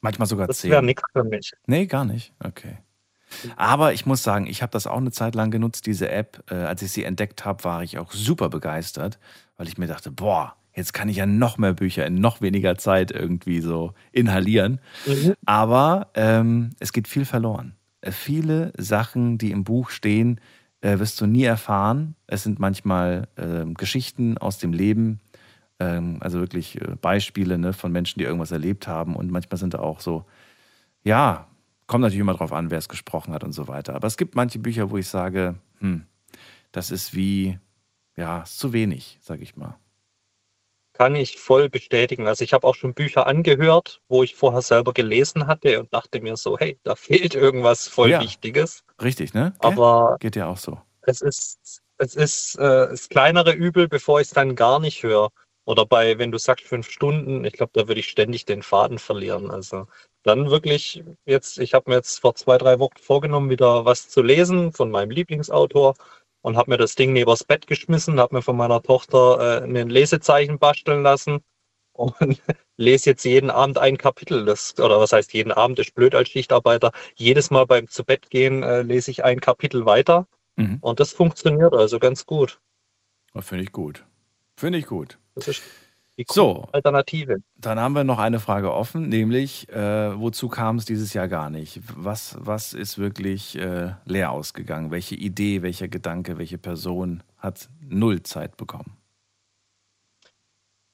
Manchmal 0.00 0.26
sogar 0.28 0.46
Das 0.46 0.58
zehn. 0.58 0.70
wäre 0.70 0.82
nichts 0.82 1.02
für 1.12 1.24
mich. 1.24 1.52
Nee, 1.66 1.86
gar 1.86 2.04
nicht. 2.04 2.32
Okay. 2.44 2.78
Aber 3.56 3.92
ich 3.92 4.06
muss 4.06 4.22
sagen, 4.22 4.46
ich 4.46 4.62
habe 4.62 4.70
das 4.70 4.86
auch 4.86 4.98
eine 4.98 5.10
Zeit 5.10 5.34
lang 5.34 5.50
genutzt, 5.50 5.86
diese 5.86 6.08
App. 6.08 6.44
Äh, 6.50 6.54
als 6.54 6.82
ich 6.82 6.92
sie 6.92 7.02
entdeckt 7.04 7.44
habe, 7.44 7.64
war 7.64 7.82
ich 7.82 7.98
auch 7.98 8.12
super 8.12 8.48
begeistert, 8.48 9.18
weil 9.56 9.66
ich 9.68 9.78
mir 9.78 9.86
dachte, 9.88 10.10
boah, 10.12 10.54
jetzt 10.76 10.92
kann 10.92 11.08
ich 11.08 11.16
ja 11.16 11.26
noch 11.26 11.58
mehr 11.58 11.72
Bücher 11.72 12.06
in 12.06 12.16
noch 12.16 12.40
weniger 12.40 12.76
Zeit 12.76 13.10
irgendwie 13.10 13.60
so 13.60 13.94
inhalieren. 14.12 14.80
Mhm. 15.06 15.34
Aber 15.46 16.10
ähm, 16.14 16.70
es 16.78 16.92
geht 16.92 17.08
viel 17.08 17.24
verloren. 17.24 17.74
Äh, 18.02 18.12
viele 18.12 18.72
Sachen, 18.76 19.38
die 19.38 19.50
im 19.50 19.64
Buch 19.64 19.90
stehen, 19.90 20.40
äh, 20.82 20.98
wirst 20.98 21.20
du 21.20 21.26
nie 21.26 21.44
erfahren. 21.44 22.14
Es 22.26 22.42
sind 22.42 22.58
manchmal 22.58 23.28
ähm, 23.38 23.74
Geschichten 23.74 24.36
aus 24.36 24.58
dem 24.58 24.72
Leben, 24.72 25.20
ähm, 25.80 26.18
also 26.20 26.40
wirklich 26.40 26.80
äh, 26.80 26.94
Beispiele 27.00 27.58
ne, 27.58 27.72
von 27.72 27.90
Menschen, 27.90 28.18
die 28.18 28.24
irgendwas 28.24 28.52
erlebt 28.52 28.86
haben. 28.86 29.16
Und 29.16 29.30
manchmal 29.30 29.58
sind 29.58 29.72
da 29.72 29.78
auch 29.78 30.00
so, 30.00 30.26
ja, 31.02 31.46
kommt 31.86 32.02
natürlich 32.02 32.20
immer 32.20 32.34
drauf 32.34 32.52
an, 32.52 32.70
wer 32.70 32.78
es 32.78 32.88
gesprochen 32.88 33.32
hat 33.32 33.44
und 33.44 33.52
so 33.52 33.66
weiter. 33.66 33.94
Aber 33.94 34.06
es 34.06 34.18
gibt 34.18 34.34
manche 34.34 34.58
Bücher, 34.58 34.90
wo 34.90 34.98
ich 34.98 35.08
sage, 35.08 35.54
hm, 35.78 36.04
das 36.70 36.90
ist 36.90 37.14
wie, 37.14 37.58
ja, 38.16 38.42
ist 38.42 38.58
zu 38.58 38.74
wenig, 38.74 39.18
sage 39.22 39.42
ich 39.42 39.56
mal. 39.56 39.78
Kann 40.96 41.14
ich 41.14 41.38
voll 41.38 41.68
bestätigen. 41.68 42.26
Also 42.26 42.42
ich 42.42 42.54
habe 42.54 42.66
auch 42.66 42.74
schon 42.74 42.94
Bücher 42.94 43.26
angehört, 43.26 44.00
wo 44.08 44.22
ich 44.22 44.34
vorher 44.34 44.62
selber 44.62 44.94
gelesen 44.94 45.46
hatte 45.46 45.78
und 45.80 45.92
dachte 45.92 46.20
mir 46.20 46.36
so, 46.36 46.58
hey, 46.58 46.78
da 46.84 46.94
fehlt 46.94 47.34
irgendwas 47.34 47.86
voll 47.86 48.10
Ja. 48.10 48.20
Wichtiges. 48.22 48.82
Richtig, 49.02 49.34
ne? 49.34 49.54
Aber 49.58 50.16
Geht 50.20 50.36
ja 50.36 50.46
auch 50.46 50.56
so. 50.56 50.80
es 51.02 51.20
ist, 51.20 51.82
es 51.98 52.14
ist 52.14 52.54
äh, 52.56 52.88
das 52.88 53.08
kleinere 53.10 53.52
Übel, 53.52 53.88
bevor 53.88 54.20
ich 54.20 54.28
es 54.28 54.32
dann 54.34 54.56
gar 54.56 54.80
nicht 54.80 55.02
höre. 55.02 55.30
Oder 55.66 55.84
bei, 55.84 56.18
wenn 56.18 56.30
du 56.30 56.38
sagst 56.38 56.64
fünf 56.64 56.88
Stunden, 56.88 57.44
ich 57.44 57.52
glaube, 57.52 57.72
da 57.74 57.88
würde 57.88 58.00
ich 58.00 58.08
ständig 58.08 58.44
den 58.46 58.62
Faden 58.62 58.98
verlieren. 58.98 59.50
Also 59.50 59.86
dann 60.22 60.48
wirklich 60.50 61.02
jetzt, 61.24 61.58
ich 61.58 61.74
habe 61.74 61.90
mir 61.90 61.96
jetzt 61.96 62.20
vor 62.20 62.34
zwei, 62.36 62.56
drei 62.56 62.78
Wochen 62.78 62.96
vorgenommen, 63.00 63.50
wieder 63.50 63.84
was 63.84 64.08
zu 64.08 64.22
lesen 64.22 64.72
von 64.72 64.90
meinem 64.90 65.10
Lieblingsautor 65.10 65.94
und 66.42 66.56
habe 66.56 66.70
mir 66.70 66.76
das 66.76 66.94
Ding 66.94 67.12
neben 67.12 67.30
das 67.30 67.44
Bett 67.44 67.66
geschmissen, 67.66 68.20
habe 68.20 68.36
mir 68.36 68.42
von 68.42 68.56
meiner 68.56 68.82
Tochter 68.82 69.62
äh, 69.62 69.64
ein 69.64 69.88
Lesezeichen 69.88 70.58
basteln 70.58 71.02
lassen 71.02 71.40
und 71.92 72.14
lese 72.76 73.10
jetzt 73.10 73.24
jeden 73.24 73.50
Abend 73.50 73.78
ein 73.78 73.98
Kapitel. 73.98 74.44
Das, 74.44 74.78
oder 74.78 75.00
was 75.00 75.12
heißt 75.12 75.32
jeden 75.32 75.52
Abend, 75.52 75.78
ist 75.78 75.94
blöd 75.94 76.14
als 76.14 76.28
Schichtarbeiter. 76.28 76.92
Jedes 77.14 77.50
Mal 77.50 77.66
beim 77.66 77.88
zu 77.88 78.04
Bett 78.04 78.30
gehen 78.30 78.62
äh, 78.62 78.82
lese 78.82 79.10
ich 79.10 79.24
ein 79.24 79.40
Kapitel 79.40 79.86
weiter. 79.86 80.26
Mhm. 80.56 80.78
Und 80.80 81.00
das 81.00 81.12
funktioniert 81.12 81.74
also 81.74 81.98
ganz 81.98 82.26
gut. 82.26 82.60
Das 83.34 83.48
Finde 83.48 83.64
ich 83.64 83.72
gut. 83.72 84.04
Finde 84.56 84.78
ich 84.78 84.86
gut. 84.86 85.18
Das 85.34 85.48
ist 85.48 85.62
die 86.18 86.26
So, 86.28 86.68
Alternative. 86.72 87.38
dann 87.56 87.78
haben 87.78 87.94
wir 87.94 88.04
noch 88.04 88.18
eine 88.18 88.40
Frage 88.40 88.72
offen, 88.72 89.08
nämlich, 89.08 89.68
äh, 89.68 90.18
wozu 90.18 90.48
kam 90.48 90.76
es 90.76 90.84
dieses 90.84 91.12
Jahr 91.14 91.28
gar 91.28 91.50
nicht? 91.50 91.80
Was, 91.94 92.36
was 92.40 92.72
ist 92.74 92.98
wirklich 92.98 93.56
äh, 93.56 93.94
leer 94.04 94.32
ausgegangen? 94.32 94.90
Welche 94.90 95.14
Idee, 95.14 95.62
welcher 95.62 95.88
Gedanke, 95.88 96.38
welche 96.38 96.58
Person 96.58 97.22
hat 97.38 97.68
null 97.80 98.22
Zeit 98.22 98.56
bekommen? 98.56 98.96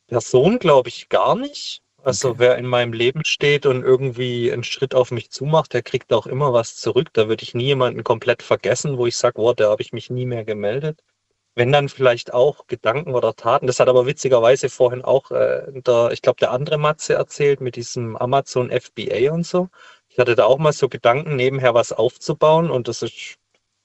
Person 0.06 0.60
glaube 0.60 0.88
ich 0.90 1.08
gar 1.08 1.34
nicht. 1.34 1.82
Also 2.04 2.30
okay. 2.30 2.38
wer 2.38 2.56
in 2.58 2.66
meinem 2.66 2.92
Leben 2.92 3.24
steht 3.24 3.66
und 3.66 3.82
irgendwie 3.82 4.52
einen 4.52 4.62
Schritt 4.64 4.94
auf 4.94 5.10
mich 5.10 5.30
zumacht, 5.30 5.72
der 5.72 5.82
kriegt 5.82 6.12
auch 6.12 6.26
immer 6.26 6.52
was 6.52 6.76
zurück. 6.76 7.08
Da 7.12 7.28
würde 7.28 7.42
ich 7.42 7.54
nie 7.54 7.64
jemanden 7.66 8.04
komplett 8.04 8.42
vergessen, 8.44 8.96
wo 8.98 9.06
ich 9.06 9.16
sage, 9.16 9.40
oh, 9.40 9.52
da 9.54 9.70
habe 9.70 9.82
ich 9.82 9.92
mich 9.92 10.08
nie 10.10 10.26
mehr 10.26 10.44
gemeldet. 10.44 11.02
Wenn 11.54 11.70
dann 11.72 11.88
vielleicht 11.88 12.32
auch 12.32 12.66
Gedanken 12.66 13.14
oder 13.14 13.34
Taten. 13.34 13.66
Das 13.66 13.78
hat 13.78 13.88
aber 13.88 14.06
witzigerweise 14.06 14.70
vorhin 14.70 15.02
auch 15.02 15.30
äh, 15.30 15.64
der, 15.70 16.10
ich 16.12 16.22
glaube, 16.22 16.38
der 16.40 16.50
andere 16.50 16.78
Matze 16.78 17.14
erzählt 17.14 17.60
mit 17.60 17.76
diesem 17.76 18.16
Amazon 18.16 18.70
FBA 18.70 19.32
und 19.32 19.46
so. 19.46 19.68
Ich 20.08 20.18
hatte 20.18 20.34
da 20.34 20.44
auch 20.44 20.58
mal 20.58 20.72
so 20.72 20.88
Gedanken, 20.88 21.36
nebenher 21.36 21.74
was 21.74 21.92
aufzubauen 21.92 22.70
und 22.70 22.88
das 22.88 23.02
ist 23.02 23.36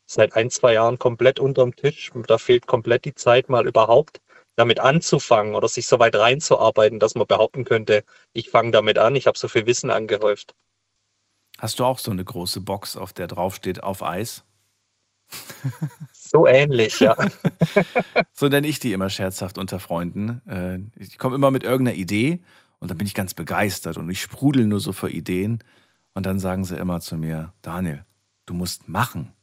seit 0.05 0.35
ein, 0.35 0.49
zwei 0.49 0.73
Jahren 0.73 0.97
komplett 0.99 1.39
unterm 1.39 1.75
Tisch. 1.75 2.11
Da 2.27 2.37
fehlt 2.37 2.67
komplett 2.67 3.05
die 3.05 3.15
Zeit, 3.15 3.49
mal 3.49 3.67
überhaupt 3.67 4.21
damit 4.57 4.79
anzufangen 4.79 5.55
oder 5.55 5.67
sich 5.67 5.87
so 5.87 5.99
weit 5.99 6.15
reinzuarbeiten, 6.15 6.99
dass 6.99 7.15
man 7.15 7.27
behaupten 7.27 7.63
könnte, 7.63 8.03
ich 8.33 8.49
fange 8.49 8.71
damit 8.71 8.97
an, 8.97 9.15
ich 9.15 9.27
habe 9.27 9.37
so 9.37 9.47
viel 9.47 9.67
Wissen 9.67 9.91
angehäuft. 9.91 10.55
Hast 11.59 11.79
du 11.79 11.85
auch 11.85 11.99
so 11.99 12.11
eine 12.11 12.25
große 12.25 12.61
Box, 12.61 12.97
auf 12.97 13.13
der 13.13 13.27
draufsteht 13.27 13.83
auf 13.83 14.03
Eis? 14.03 14.43
So 16.29 16.47
ähnlich, 16.47 16.99
ja. 16.99 17.15
so 18.33 18.47
nenne 18.47 18.67
ich 18.67 18.79
die 18.79 18.93
immer 18.93 19.09
scherzhaft 19.09 19.57
unter 19.57 19.79
Freunden. 19.79 20.41
Äh, 20.47 20.79
ich 21.01 21.17
komme 21.17 21.35
immer 21.35 21.51
mit 21.51 21.63
irgendeiner 21.63 21.97
Idee 21.97 22.41
und 22.79 22.91
dann 22.91 22.97
bin 22.97 23.07
ich 23.07 23.13
ganz 23.13 23.33
begeistert 23.33 23.97
und 23.97 24.09
ich 24.09 24.21
sprudel 24.21 24.65
nur 24.67 24.79
so 24.79 24.91
vor 24.91 25.09
Ideen. 25.09 25.63
Und 26.13 26.25
dann 26.25 26.39
sagen 26.39 26.65
sie 26.65 26.75
immer 26.75 26.99
zu 26.99 27.15
mir, 27.15 27.53
Daniel, 27.61 28.03
du 28.45 28.53
musst 28.53 28.89
machen. 28.89 29.33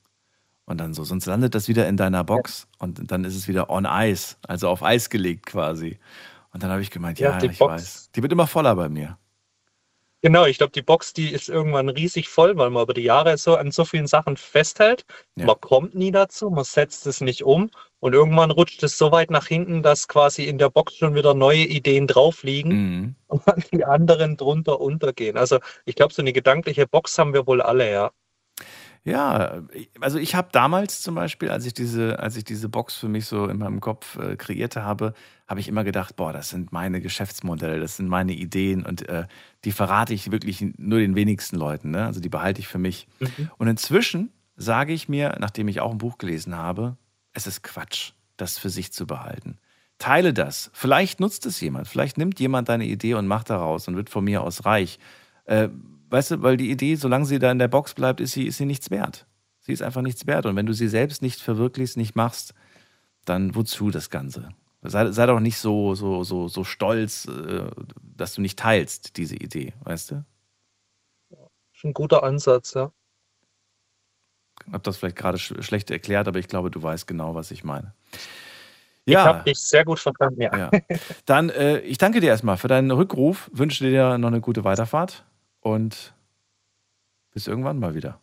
Und 0.66 0.78
dann 0.78 0.94
so, 0.94 1.04
sonst 1.04 1.26
landet 1.26 1.54
das 1.54 1.68
wieder 1.68 1.86
in 1.88 1.96
deiner 1.96 2.24
Box 2.24 2.66
und 2.78 3.10
dann 3.10 3.24
ist 3.24 3.36
es 3.36 3.48
wieder 3.48 3.68
on 3.68 3.86
ice, 3.88 4.36
also 4.48 4.68
auf 4.68 4.82
Eis 4.82 5.10
gelegt 5.10 5.46
quasi. 5.46 5.98
Und 6.52 6.62
dann 6.62 6.70
habe 6.70 6.80
ich 6.80 6.90
gemeint, 6.90 7.18
ja, 7.18 7.38
ja 7.38 7.50
ich 7.50 7.58
Box. 7.58 7.72
weiß. 7.72 8.10
Die 8.14 8.22
wird 8.22 8.32
immer 8.32 8.46
voller 8.46 8.74
bei 8.74 8.88
mir. 8.88 9.18
Genau, 10.24 10.46
ich 10.46 10.56
glaube, 10.56 10.72
die 10.72 10.80
Box, 10.80 11.12
die 11.12 11.30
ist 11.30 11.50
irgendwann 11.50 11.90
riesig 11.90 12.30
voll, 12.30 12.56
weil 12.56 12.70
man 12.70 12.84
über 12.84 12.94
die 12.94 13.02
Jahre 13.02 13.36
so 13.36 13.56
an 13.56 13.70
so 13.70 13.84
vielen 13.84 14.06
Sachen 14.06 14.38
festhält. 14.38 15.04
Ja. 15.36 15.44
Man 15.44 15.60
kommt 15.60 15.94
nie 15.94 16.12
dazu, 16.12 16.48
man 16.48 16.64
setzt 16.64 17.06
es 17.06 17.20
nicht 17.20 17.42
um 17.44 17.70
und 18.00 18.14
irgendwann 18.14 18.50
rutscht 18.50 18.82
es 18.82 18.96
so 18.96 19.12
weit 19.12 19.30
nach 19.30 19.46
hinten, 19.46 19.82
dass 19.82 20.08
quasi 20.08 20.44
in 20.44 20.56
der 20.56 20.70
Box 20.70 20.96
schon 20.96 21.14
wieder 21.14 21.34
neue 21.34 21.64
Ideen 21.64 22.06
drauf 22.06 22.42
liegen 22.42 22.70
mhm. 22.70 23.14
und 23.26 23.70
die 23.70 23.84
anderen 23.84 24.38
drunter 24.38 24.80
untergehen. 24.80 25.36
Also 25.36 25.58
ich 25.84 25.94
glaube, 25.94 26.14
so 26.14 26.22
eine 26.22 26.32
gedankliche 26.32 26.86
Box 26.86 27.18
haben 27.18 27.34
wir 27.34 27.46
wohl 27.46 27.60
alle, 27.60 27.92
ja. 27.92 28.10
Ja, 29.04 29.62
also 30.00 30.18
ich 30.18 30.34
habe 30.34 30.48
damals 30.50 31.02
zum 31.02 31.14
Beispiel, 31.14 31.50
als 31.50 31.66
ich 31.66 31.74
diese, 31.74 32.18
als 32.20 32.36
ich 32.36 32.44
diese 32.44 32.70
Box 32.70 32.96
für 32.96 33.08
mich 33.08 33.26
so 33.26 33.46
in 33.46 33.58
meinem 33.58 33.80
Kopf 33.80 34.16
äh, 34.16 34.36
kreierte 34.36 34.82
habe, 34.82 35.12
habe 35.46 35.60
ich 35.60 35.68
immer 35.68 35.84
gedacht, 35.84 36.16
boah, 36.16 36.32
das 36.32 36.48
sind 36.48 36.72
meine 36.72 37.02
Geschäftsmodelle, 37.02 37.80
das 37.80 37.98
sind 37.98 38.08
meine 38.08 38.32
Ideen 38.32 38.84
und 38.84 39.06
äh, 39.06 39.26
die 39.64 39.72
verrate 39.72 40.14
ich 40.14 40.32
wirklich 40.32 40.64
nur 40.78 41.00
den 41.00 41.16
wenigsten 41.16 41.56
Leuten. 41.56 41.90
Ne? 41.90 42.06
Also 42.06 42.20
die 42.20 42.30
behalte 42.30 42.60
ich 42.60 42.68
für 42.68 42.78
mich. 42.78 43.06
Mhm. 43.20 43.50
Und 43.58 43.68
inzwischen 43.68 44.32
sage 44.56 44.94
ich 44.94 45.06
mir, 45.06 45.36
nachdem 45.38 45.68
ich 45.68 45.80
auch 45.80 45.90
ein 45.90 45.98
Buch 45.98 46.16
gelesen 46.16 46.56
habe, 46.56 46.96
es 47.34 47.46
ist 47.46 47.62
Quatsch, 47.62 48.12
das 48.38 48.56
für 48.56 48.70
sich 48.70 48.90
zu 48.90 49.06
behalten. 49.06 49.58
Teile 49.98 50.32
das. 50.32 50.70
Vielleicht 50.72 51.20
nutzt 51.20 51.44
es 51.44 51.60
jemand. 51.60 51.88
Vielleicht 51.88 52.16
nimmt 52.16 52.40
jemand 52.40 52.70
deine 52.70 52.86
Idee 52.86 53.14
und 53.14 53.26
macht 53.26 53.50
daraus 53.50 53.86
und 53.86 53.96
wird 53.96 54.08
von 54.08 54.24
mir 54.24 54.42
aus 54.42 54.64
reich. 54.64 54.98
Äh, 55.44 55.68
weißt 56.14 56.30
du, 56.30 56.42
weil 56.42 56.56
die 56.56 56.70
Idee, 56.70 56.94
solange 56.94 57.26
sie 57.26 57.40
da 57.40 57.50
in 57.50 57.58
der 57.58 57.66
Box 57.66 57.92
bleibt, 57.92 58.20
ist 58.20 58.32
sie, 58.32 58.46
ist 58.46 58.58
sie 58.58 58.66
nichts 58.66 58.90
wert. 58.90 59.26
Sie 59.58 59.72
ist 59.72 59.82
einfach 59.82 60.00
nichts 60.00 60.28
wert. 60.28 60.46
Und 60.46 60.54
wenn 60.54 60.66
du 60.66 60.72
sie 60.72 60.86
selbst 60.86 61.22
nicht 61.22 61.40
verwirklichst, 61.40 61.96
nicht 61.96 62.14
machst, 62.14 62.54
dann 63.24 63.56
wozu 63.56 63.90
das 63.90 64.10
Ganze? 64.10 64.50
Sei, 64.82 65.10
sei 65.10 65.26
doch 65.26 65.40
nicht 65.40 65.58
so, 65.58 65.94
so, 65.96 66.22
so, 66.22 66.46
so 66.46 66.62
stolz, 66.62 67.26
äh, 67.26 67.66
dass 68.00 68.34
du 68.34 68.42
nicht 68.42 68.58
teilst, 68.58 69.16
diese 69.16 69.34
Idee, 69.34 69.72
weißt 69.82 70.12
du? 70.12 70.24
Ein 71.82 71.92
guter 71.92 72.22
Ansatz, 72.22 72.74
ja. 72.74 72.92
Ich 74.66 74.72
habe 74.72 74.84
das 74.84 74.96
vielleicht 74.96 75.16
gerade 75.16 75.38
sch 75.38 75.52
schlecht 75.60 75.90
erklärt, 75.90 76.28
aber 76.28 76.38
ich 76.38 76.48
glaube, 76.48 76.70
du 76.70 76.82
weißt 76.82 77.06
genau, 77.06 77.34
was 77.34 77.50
ich 77.50 77.64
meine. 77.64 77.92
Ja. 79.04 79.20
Ich 79.20 79.26
habe 79.26 79.44
dich 79.44 79.58
sehr 79.58 79.84
gut 79.84 79.98
verstanden, 79.98 80.40
ja. 80.40 80.56
ja. 80.56 80.70
Dann, 81.26 81.50
äh, 81.50 81.80
ich 81.80 81.98
danke 81.98 82.20
dir 82.20 82.28
erstmal 82.28 82.56
für 82.56 82.68
deinen 82.68 82.90
Rückruf, 82.90 83.50
wünsche 83.52 83.84
dir 83.84 84.16
noch 84.16 84.28
eine 84.28 84.40
gute 84.40 84.64
Weiterfahrt 84.64 85.24
und 85.64 86.14
bis 87.32 87.48
irgendwann 87.48 87.78
mal 87.78 87.94
wieder. 87.94 88.20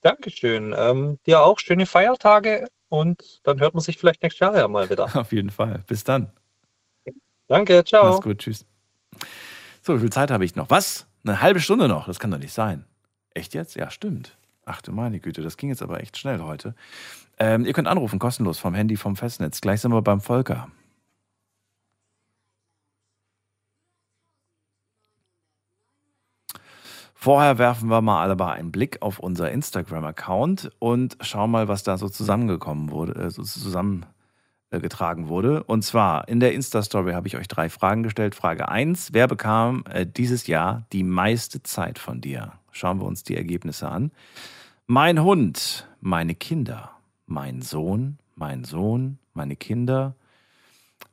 Dankeschön. 0.00 0.74
Ähm, 0.76 1.18
dir 1.26 1.42
auch 1.42 1.58
schöne 1.58 1.86
Feiertage 1.86 2.66
und 2.88 3.40
dann 3.44 3.60
hört 3.60 3.74
man 3.74 3.82
sich 3.82 3.98
vielleicht 3.98 4.22
nächstes 4.22 4.40
Jahr 4.40 4.56
ja 4.56 4.66
mal 4.66 4.88
wieder. 4.90 5.04
Auf 5.16 5.32
jeden 5.32 5.50
Fall. 5.50 5.84
Bis 5.86 6.04
dann. 6.04 6.30
Danke, 7.48 7.84
ciao. 7.84 8.10
Mach's 8.10 8.22
gut, 8.22 8.38
tschüss. 8.38 8.64
So, 9.82 9.94
wie 9.96 10.00
viel 10.00 10.10
Zeit 10.10 10.30
habe 10.30 10.44
ich 10.44 10.56
noch? 10.56 10.70
Was? 10.70 11.06
Eine 11.22 11.40
halbe 11.40 11.60
Stunde 11.60 11.86
noch? 11.86 12.06
Das 12.06 12.18
kann 12.18 12.30
doch 12.30 12.38
nicht 12.38 12.52
sein. 12.52 12.84
Echt 13.34 13.54
jetzt? 13.54 13.76
Ja, 13.76 13.90
stimmt. 13.90 14.36
Ach 14.64 14.80
du 14.80 14.92
meine 14.92 15.20
Güte, 15.20 15.42
das 15.42 15.56
ging 15.56 15.68
jetzt 15.68 15.82
aber 15.82 16.00
echt 16.00 16.16
schnell 16.16 16.40
heute. 16.40 16.74
Ähm, 17.38 17.64
ihr 17.66 17.72
könnt 17.72 17.88
anrufen, 17.88 18.18
kostenlos 18.18 18.58
vom 18.58 18.74
Handy, 18.74 18.96
vom 18.96 19.16
Festnetz. 19.16 19.60
Gleich 19.60 19.80
sind 19.80 19.92
wir 19.92 20.02
beim 20.02 20.20
Volker. 20.20 20.68
Vorher 27.26 27.58
werfen 27.58 27.90
wir 27.90 28.02
mal 28.02 28.30
aber 28.30 28.52
einen 28.52 28.70
Blick 28.70 29.02
auf 29.02 29.18
unser 29.18 29.50
Instagram-Account 29.50 30.70
und 30.78 31.16
schauen 31.22 31.50
mal, 31.50 31.66
was 31.66 31.82
da 31.82 31.98
so 31.98 32.08
zusammengekommen 32.08 32.92
wurde, 32.92 33.16
äh, 33.16 33.30
so 33.30 33.42
zusammengetragen 33.42 35.26
wurde. 35.26 35.64
Und 35.64 35.82
zwar 35.82 36.28
in 36.28 36.38
der 36.38 36.54
Insta-Story 36.54 37.14
habe 37.14 37.26
ich 37.26 37.36
euch 37.36 37.48
drei 37.48 37.68
Fragen 37.68 38.04
gestellt. 38.04 38.36
Frage 38.36 38.68
1: 38.68 39.12
Wer 39.12 39.26
bekam 39.26 39.82
äh, 39.90 40.06
dieses 40.06 40.46
Jahr 40.46 40.86
die 40.92 41.02
meiste 41.02 41.64
Zeit 41.64 41.98
von 41.98 42.20
dir? 42.20 42.52
Schauen 42.70 43.00
wir 43.00 43.06
uns 43.06 43.24
die 43.24 43.36
Ergebnisse 43.36 43.88
an. 43.88 44.12
Mein 44.86 45.20
Hund, 45.24 45.88
meine 46.00 46.36
Kinder, 46.36 46.92
mein 47.26 47.60
Sohn, 47.60 48.20
mein 48.36 48.62
Sohn, 48.62 49.18
meine 49.34 49.56
Kinder, 49.56 50.14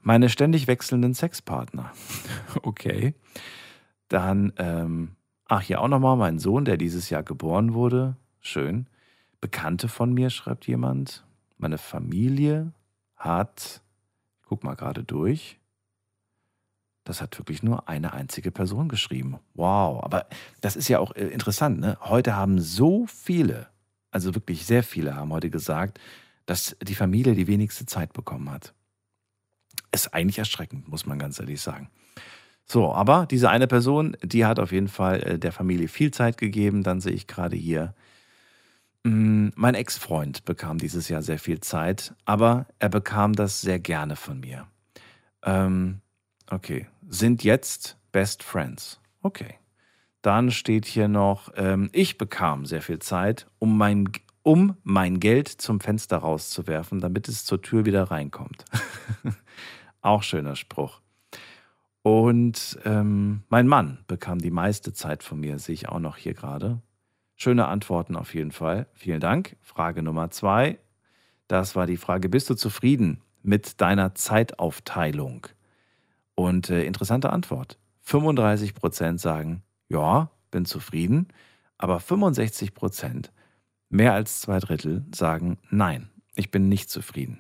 meine 0.04 0.30
ständig 0.30 0.68
wechselnden 0.68 1.16
Sexpartner. 1.16 1.92
okay. 2.62 3.16
Dann 4.10 4.54
ähm, 4.58 5.16
Ach, 5.46 5.62
hier 5.62 5.82
auch 5.82 5.88
nochmal 5.88 6.16
mein 6.18 6.40
Sohn, 6.40 6.66
der 6.66 6.78
dieses 6.78 7.10
Jahr 7.10 7.24
geboren 7.24 7.74
wurde. 7.74 8.16
Schön. 8.40 8.88
Bekannte 9.42 9.88
von 9.90 10.14
mir, 10.14 10.30
schreibt 10.30 10.68
jemand. 10.68 11.26
Meine 11.58 11.78
Familie 11.78 12.74
hat, 13.16 13.82
ich 14.42 14.48
guck 14.48 14.64
mal 14.64 14.76
gerade 14.76 15.04
durch, 15.04 15.60
das 17.04 17.22
hat 17.22 17.38
wirklich 17.38 17.64
nur 17.64 17.90
eine 17.90 18.14
einzige 18.14 18.52
Person 18.52 18.88
geschrieben. 18.88 19.40
Wow, 19.54 20.04
aber 20.04 20.28
das 20.62 20.76
ist 20.76 20.88
ja 20.88 21.00
auch 21.00 21.14
äh, 21.16 21.28
interessant. 21.28 21.80
Ne? 21.80 21.98
Heute 22.02 22.36
haben 22.36 22.60
so 22.60 23.06
viele, 23.08 23.68
also 24.12 24.36
wirklich 24.36 24.66
sehr 24.66 24.84
viele 24.84 25.16
haben 25.16 25.34
heute 25.34 25.50
gesagt, 25.50 26.00
dass 26.46 26.78
die 26.82 26.96
Familie 26.96 27.36
die 27.36 27.48
wenigste 27.48 27.86
Zeit 27.86 28.14
bekommen 28.14 28.50
hat. 28.50 28.74
Ist 29.92 30.14
eigentlich 30.14 30.40
erschreckend, 30.40 30.88
muss 30.88 31.06
man 31.06 31.20
ganz 31.20 31.40
ehrlich 31.40 31.62
sagen. 31.62 31.90
So, 32.66 32.94
aber 32.94 33.28
diese 33.30 33.50
eine 33.50 33.68
Person, 33.68 34.16
die 34.24 34.46
hat 34.46 34.60
auf 34.60 34.72
jeden 34.72 34.88
Fall 34.88 35.22
äh, 35.24 35.40
der 35.40 35.52
Familie 35.52 35.88
viel 35.88 36.12
Zeit 36.12 36.38
gegeben. 36.38 36.84
Dann 36.84 37.02
sehe 37.02 37.14
ich 37.14 37.28
gerade 37.28 37.56
hier, 37.56 37.94
mm, 39.04 39.50
mein 39.56 39.76
Ex-Freund 39.76 40.46
bekam 40.46 40.78
dieses 40.78 41.10
Jahr 41.10 41.22
sehr 41.22 41.40
viel 41.40 41.60
Zeit, 41.60 42.14
aber 42.26 42.68
er 42.80 42.90
bekam 42.90 43.34
das 43.34 43.62
sehr 43.62 43.80
gerne 43.80 44.16
von 44.16 44.40
mir. 44.40 44.68
Ähm, 45.44 46.00
okay, 46.50 46.88
sind 47.08 47.44
jetzt 47.44 47.98
Best 48.12 48.44
Friends. 48.44 49.00
Okay. 49.22 49.56
Dann 50.22 50.52
steht 50.52 50.86
hier 50.86 51.10
noch, 51.10 51.52
ähm, 51.58 51.90
ich 51.92 52.18
bekam 52.18 52.66
sehr 52.66 52.82
viel 52.82 53.00
Zeit, 53.00 53.46
um 53.60 53.78
mein, 53.78 54.10
um 54.42 54.78
mein 54.84 55.20
Geld 55.20 55.50
zum 55.50 55.82
Fenster 55.82 56.18
rauszuwerfen, 56.18 57.02
damit 57.02 57.28
es 57.28 57.44
zur 57.44 57.62
Tür 57.62 57.84
wieder 57.84 58.04
reinkommt. 58.04 58.64
Auch 60.02 60.24
schöner 60.24 60.56
Spruch. 60.56 61.03
Und 62.04 62.78
ähm, 62.84 63.44
mein 63.48 63.66
Mann 63.68 64.04
bekam 64.08 64.40
die 64.40 64.52
meiste 64.52 64.94
Zeit 64.94 65.24
von 65.24 65.40
mir, 65.40 65.58
sehe 65.58 65.74
ich 65.74 65.90
auch 65.90 66.00
noch 66.00 66.18
hier 66.18 66.34
gerade. 66.34 66.82
Schöne 67.36 67.68
Antworten 67.68 68.16
auf 68.16 68.36
jeden 68.36 68.52
Fall. 68.52 68.88
Vielen 68.94 69.22
Dank. 69.22 69.56
Frage 69.62 70.04
Nummer 70.04 70.30
zwei. 70.30 70.80
Das 71.48 71.76
war 71.76 71.88
die 71.88 71.98
Frage, 71.98 72.30
bist 72.30 72.50
du 72.50 72.56
zufrieden 72.56 73.22
mit 73.42 73.80
deiner 73.82 74.16
Zeitaufteilung? 74.16 75.48
Und 76.36 76.70
äh, 76.70 76.84
interessante 76.84 77.32
Antwort. 77.32 77.80
35 78.02 78.74
Prozent 78.74 79.22
sagen, 79.22 79.64
ja, 79.88 80.30
bin 80.52 80.66
zufrieden. 80.66 81.30
Aber 81.78 82.02
65 82.02 82.74
Prozent, 82.74 83.32
mehr 83.90 84.14
als 84.14 84.42
zwei 84.42 84.60
Drittel, 84.60 85.06
sagen, 85.14 85.58
nein, 85.70 86.10
ich 86.36 86.52
bin 86.52 86.68
nicht 86.68 86.90
zufrieden. 86.90 87.40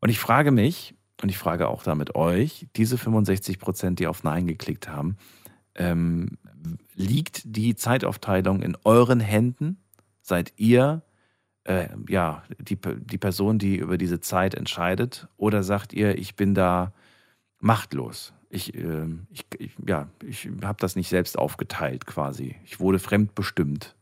Und 0.00 0.08
ich 0.08 0.18
frage 0.18 0.50
mich, 0.50 0.94
und 1.22 1.28
ich 1.28 1.38
frage 1.38 1.68
auch 1.68 1.82
damit 1.82 2.14
euch, 2.14 2.68
diese 2.76 2.98
65 2.98 3.58
Prozent, 3.58 3.98
die 3.98 4.06
auf 4.06 4.22
Nein 4.22 4.46
geklickt 4.46 4.88
haben, 4.88 5.16
ähm, 5.74 6.38
liegt 6.94 7.42
die 7.44 7.74
Zeitaufteilung 7.74 8.62
in 8.62 8.76
euren 8.84 9.20
Händen? 9.20 9.78
Seid 10.20 10.52
ihr 10.56 11.02
äh, 11.64 11.88
ja 12.08 12.42
die, 12.58 12.76
die 12.76 13.18
Person, 13.18 13.58
die 13.58 13.76
über 13.76 13.98
diese 13.98 14.20
Zeit 14.20 14.54
entscheidet? 14.54 15.28
Oder 15.36 15.62
sagt 15.62 15.92
ihr, 15.92 16.18
ich 16.18 16.36
bin 16.36 16.54
da 16.54 16.92
machtlos. 17.60 18.32
Ich, 18.50 18.74
äh, 18.74 19.06
ich, 19.30 19.46
ich 19.58 19.72
ja, 19.86 20.08
ich 20.24 20.48
habe 20.62 20.78
das 20.80 20.96
nicht 20.96 21.08
selbst 21.08 21.38
aufgeteilt 21.38 22.06
quasi. 22.06 22.56
Ich 22.64 22.80
wurde 22.80 22.98
fremdbestimmt. 22.98 23.94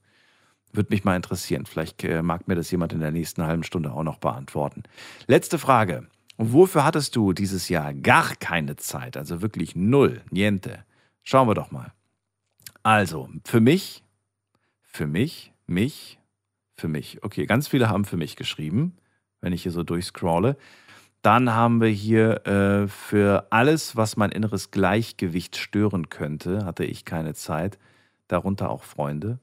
Würde 0.73 0.93
mich 0.93 1.05
mal 1.05 1.17
interessieren. 1.17 1.65
Vielleicht 1.67 2.05
äh, 2.05 2.23
mag 2.23 2.49
mir 2.49 2.55
das 2.55 2.71
jemand 2.71 2.93
in 2.93 3.01
der 3.01 3.11
nächsten 3.11 3.43
halben 3.45 3.63
Stunde 3.63 3.93
auch 3.93 4.03
noch 4.03 4.19
beantworten. 4.19 4.83
Letzte 5.27 5.59
Frage. 5.59 6.07
Wofür 6.39 6.85
hattest 6.85 7.17
du 7.17 7.33
dieses 7.33 7.69
Jahr 7.69 7.95
gar 7.95 8.35
keine 8.37 8.77
Zeit? 8.77 9.17
Also 9.17 9.43
wirklich 9.43 9.75
null, 9.75 10.23
niente. 10.31 10.85
Schauen 11.23 11.49
wir 11.49 11.55
doch 11.55 11.71
mal. 11.71 11.93
Also, 12.83 13.29
für 13.45 13.61
mich, 13.61 14.05
für 14.83 15.07
mich, 15.07 15.53
mich, 15.67 16.19
für 16.77 16.89
mich. 16.89 17.23
Okay, 17.23 17.47
ganz 17.47 17.69
viele 17.69 17.89
haben 17.89 18.05
für 18.05 18.17
mich 18.17 18.37
geschrieben, 18.37 18.97
wenn 19.41 19.53
ich 19.53 19.63
hier 19.63 19.73
so 19.73 19.83
durchscrolle. 19.83 20.57
Dann 21.23 21.53
haben 21.53 21.81
wir 21.81 21.89
hier 21.89 22.47
äh, 22.47 22.87
für 22.87 23.49
alles, 23.51 23.97
was 23.97 24.17
mein 24.17 24.31
inneres 24.31 24.71
Gleichgewicht 24.71 25.57
stören 25.57 26.11
könnte, 26.11 26.65
hatte 26.65 26.85
ich 26.85 27.05
keine 27.05 27.35
Zeit. 27.35 27.79
Darunter 28.29 28.71
auch 28.71 28.85
Freunde. 28.85 29.41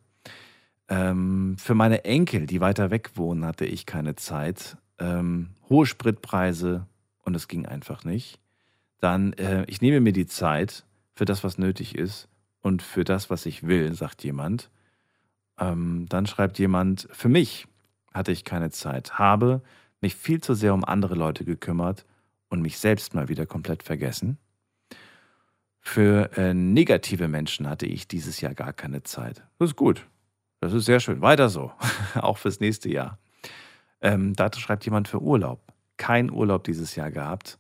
Ähm, 0.88 1.56
für 1.58 1.76
meine 1.76 2.06
Enkel, 2.06 2.46
die 2.46 2.62
weiter 2.62 2.92
weg 2.92 3.12
wohnen, 3.16 3.46
hatte 3.46 3.66
ich 3.66 3.86
keine 3.86 4.16
Zeit. 4.16 4.78
Ähm, 5.04 5.50
hohe 5.70 5.86
Spritpreise 5.86 6.88
und 7.24 7.36
es 7.36 7.48
ging 7.48 7.66
einfach 7.66 8.06
nicht. 8.06 8.40
Dann, 9.00 9.34
äh, 9.34 9.66
ich 9.66 9.82
nehme 9.82 10.00
mir 10.00 10.14
die 10.14 10.28
Zeit 10.28 10.86
für 11.14 11.26
das, 11.26 11.44
was 11.44 11.58
nötig 11.58 11.96
ist 11.96 12.30
und 12.62 12.82
für 12.82 13.04
das, 13.04 13.30
was 13.30 13.46
ich 13.46 13.68
will, 13.68 13.94
sagt 13.94 14.24
jemand. 14.24 14.70
Ähm, 15.60 16.06
dann 16.08 16.26
schreibt 16.26 16.58
jemand, 16.58 17.10
für 17.12 17.28
mich 17.28 17.68
hatte 18.14 18.32
ich 18.32 18.46
keine 18.46 18.70
Zeit, 18.70 19.20
habe 19.20 19.62
mich 20.00 20.16
viel 20.16 20.42
zu 20.42 20.54
sehr 20.54 20.74
um 20.74 20.86
andere 20.86 21.16
Leute 21.16 21.44
gekümmert 21.44 22.06
und 22.50 22.62
mich 22.62 22.78
selbst 22.78 23.14
mal 23.14 23.28
wieder 23.28 23.46
komplett 23.46 23.84
vergessen. 23.84 24.38
Für 25.80 26.32
äh, 26.38 26.54
negative 26.54 27.28
Menschen 27.28 27.68
hatte 27.68 27.86
ich 27.86 28.08
dieses 28.08 28.40
Jahr 28.40 28.54
gar 28.54 28.72
keine 28.72 29.04
Zeit. 29.04 29.44
Das 29.60 29.72
ist 29.72 29.76
gut. 29.76 30.08
Das 30.62 30.72
ist 30.72 30.86
sehr 30.86 31.02
schön. 31.02 31.20
Weiter 31.20 31.50
so. 31.50 31.74
Auch 32.16 32.38
fürs 32.38 32.62
nächste 32.62 32.90
Jahr. 32.90 33.20
Ähm, 34.04 34.36
da 34.36 34.52
schreibt 34.54 34.86
jemand 34.86 35.08
für 35.08 35.22
Urlaub. 35.22 35.62
Kein 35.98 36.30
Urlaub 36.30 36.66
dieses 36.66 36.96
Jahr 36.96 37.10
gehabt. 37.10 37.58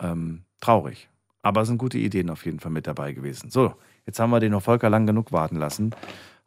Ähm, 0.00 0.44
traurig. 0.60 1.08
Aber 1.42 1.62
es 1.62 1.68
sind 1.68 1.78
gute 1.78 1.98
Ideen 1.98 2.30
auf 2.30 2.44
jeden 2.44 2.60
Fall 2.60 2.72
mit 2.72 2.86
dabei 2.86 3.12
gewesen. 3.12 3.50
So, 3.50 3.74
jetzt 4.04 4.18
haben 4.18 4.30
wir 4.30 4.40
den 4.40 4.52
noch 4.52 4.62
Volker 4.62 4.90
lang 4.90 5.06
genug 5.06 5.32
warten 5.32 5.56
lassen. 5.56 5.94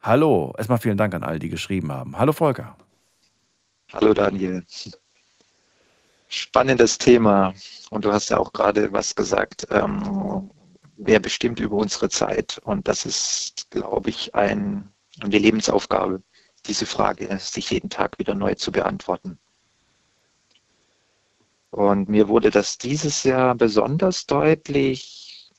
Hallo, 0.02 0.52
erstmal 0.58 0.78
vielen 0.78 0.98
Dank 0.98 1.14
an 1.14 1.24
all 1.24 1.38
die 1.38 1.48
geschrieben 1.48 1.90
haben. 1.90 2.18
Hallo 2.18 2.32
Volker. 2.32 2.76
Hallo 3.92 4.12
Daniel. 4.12 4.64
Spannendes 6.28 6.98
Thema. 6.98 7.54
Und 7.90 8.04
du 8.04 8.12
hast 8.12 8.28
ja 8.28 8.38
auch 8.38 8.52
gerade 8.52 8.92
was 8.92 9.14
gesagt. 9.14 9.66
Ähm, 9.70 10.50
wer 10.96 11.20
bestimmt 11.20 11.58
über 11.58 11.76
unsere 11.76 12.10
Zeit? 12.10 12.60
Und 12.64 12.86
das 12.86 13.06
ist, 13.06 13.70
glaube 13.70 14.10
ich, 14.10 14.34
ein, 14.34 14.88
eine 15.20 15.38
Lebensaufgabe, 15.38 16.22
diese 16.66 16.86
Frage 16.86 17.38
sich 17.38 17.70
jeden 17.70 17.90
Tag 17.90 18.18
wieder 18.18 18.34
neu 18.34 18.54
zu 18.54 18.72
beantworten. 18.72 19.38
Und 21.70 22.08
mir 22.08 22.28
wurde 22.28 22.50
das 22.50 22.76
dieses 22.76 23.24
Jahr 23.24 23.54
besonders 23.54 24.26
deutlich, 24.26 25.50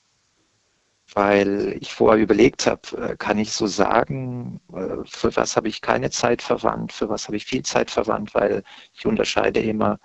weil 1.13 1.77
ich 1.79 1.93
vorher 1.93 2.21
überlegt 2.21 2.67
habe, 2.67 2.81
äh, 2.97 3.17
kann 3.17 3.37
ich 3.37 3.51
so 3.51 3.67
sagen, 3.67 4.59
äh, 4.73 4.97
für 5.05 5.35
was 5.35 5.55
habe 5.55 5.67
ich 5.67 5.81
keine 5.81 6.11
Zeit 6.11 6.41
verwandt, 6.41 6.93
für 6.93 7.09
was 7.09 7.27
habe 7.27 7.37
ich 7.37 7.45
viel 7.45 7.63
Zeit 7.63 7.91
verwandt, 7.91 8.33
weil 8.35 8.63
ich 8.93 9.05
unterscheide 9.05 9.59
immer 9.59 9.99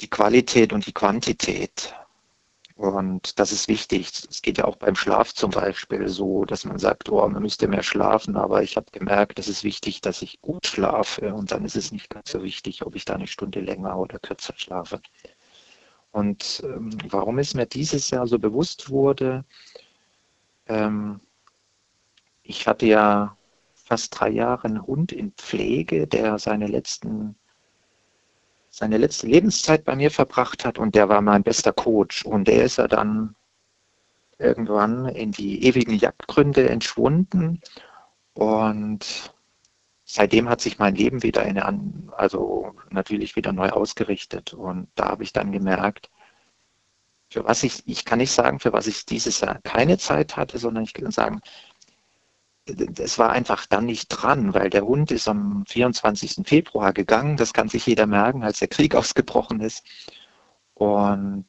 die 0.00 0.08
Qualität 0.08 0.72
und 0.72 0.86
die 0.86 0.92
Quantität. 0.92 1.94
Und 2.76 3.38
das 3.38 3.52
ist 3.52 3.68
wichtig. 3.68 4.10
Es 4.30 4.42
geht 4.42 4.58
ja 4.58 4.66
auch 4.66 4.76
beim 4.76 4.94
Schlaf 4.96 5.32
zum 5.32 5.50
Beispiel 5.50 6.08
so, 6.08 6.44
dass 6.44 6.66
man 6.66 6.78
sagt, 6.78 7.08
oh, 7.08 7.26
man 7.26 7.42
müsste 7.42 7.68
mehr 7.68 7.82
schlafen, 7.82 8.36
aber 8.36 8.62
ich 8.62 8.76
habe 8.76 8.90
gemerkt, 8.92 9.38
es 9.38 9.48
ist 9.48 9.64
wichtig, 9.64 10.02
dass 10.02 10.20
ich 10.20 10.42
gut 10.42 10.66
schlafe 10.66 11.34
und 11.34 11.50
dann 11.52 11.64
ist 11.64 11.76
es 11.76 11.90
nicht 11.90 12.10
ganz 12.10 12.30
so 12.30 12.42
wichtig, 12.42 12.84
ob 12.84 12.94
ich 12.94 13.06
da 13.06 13.14
eine 13.14 13.26
Stunde 13.28 13.60
länger 13.60 13.98
oder 13.98 14.18
kürzer 14.18 14.52
schlafe. 14.58 15.00
Und 16.12 16.62
ähm, 16.64 16.90
warum 17.08 17.38
es 17.38 17.54
mir 17.54 17.64
dieses 17.66 18.10
Jahr 18.10 18.26
so 18.26 18.38
bewusst 18.38 18.90
wurde, 18.90 19.44
ähm, 20.66 21.20
ich 22.42 22.66
hatte 22.66 22.86
ja 22.86 23.36
fast 23.74 24.20
drei 24.20 24.28
Jahre 24.30 24.68
einen 24.68 24.86
Hund 24.86 25.12
in 25.12 25.32
Pflege, 25.32 26.06
der 26.06 26.38
seine 26.38 26.66
letzten 26.66 27.36
seine 28.76 28.98
letzte 28.98 29.26
Lebenszeit 29.26 29.84
bei 29.86 29.96
mir 29.96 30.10
verbracht 30.10 30.66
hat 30.66 30.78
und 30.78 30.94
der 30.94 31.08
war 31.08 31.22
mein 31.22 31.42
bester 31.42 31.72
Coach 31.72 32.26
und 32.26 32.46
der 32.46 32.64
ist 32.64 32.76
ja 32.76 32.86
dann 32.86 33.34
irgendwann 34.38 35.06
in 35.08 35.32
die 35.32 35.64
ewigen 35.64 35.94
Jagdgründe 35.94 36.68
entschwunden 36.68 37.62
und 38.34 39.32
seitdem 40.04 40.50
hat 40.50 40.60
sich 40.60 40.78
mein 40.78 40.94
Leben 40.94 41.22
wieder 41.22 41.46
in 41.46 41.58
also 42.12 42.74
natürlich 42.90 43.34
wieder 43.34 43.52
neu 43.52 43.70
ausgerichtet. 43.70 44.52
Und 44.52 44.88
da 44.94 45.08
habe 45.08 45.22
ich 45.22 45.32
dann 45.32 45.52
gemerkt, 45.52 46.10
für 47.30 47.46
was 47.46 47.62
ich, 47.62 47.82
ich 47.86 48.04
kann 48.04 48.18
nicht 48.18 48.32
sagen, 48.32 48.60
für 48.60 48.74
was 48.74 48.86
ich 48.86 49.06
dieses 49.06 49.40
Jahr 49.40 49.58
keine 49.62 49.96
Zeit 49.96 50.36
hatte, 50.36 50.58
sondern 50.58 50.84
ich 50.84 50.92
kann 50.92 51.10
sagen, 51.10 51.40
es 52.66 53.18
war 53.18 53.30
einfach 53.30 53.66
dann 53.66 53.86
nicht 53.86 54.08
dran, 54.08 54.54
weil 54.54 54.70
der 54.70 54.84
Hund 54.84 55.10
ist 55.10 55.28
am 55.28 55.64
24. 55.66 56.46
Februar 56.46 56.92
gegangen. 56.92 57.36
Das 57.36 57.52
kann 57.52 57.68
sich 57.68 57.86
jeder 57.86 58.06
merken, 58.06 58.42
als 58.42 58.58
der 58.58 58.68
Krieg 58.68 58.94
ausgebrochen 58.96 59.60
ist. 59.60 59.84
Und 60.74 61.46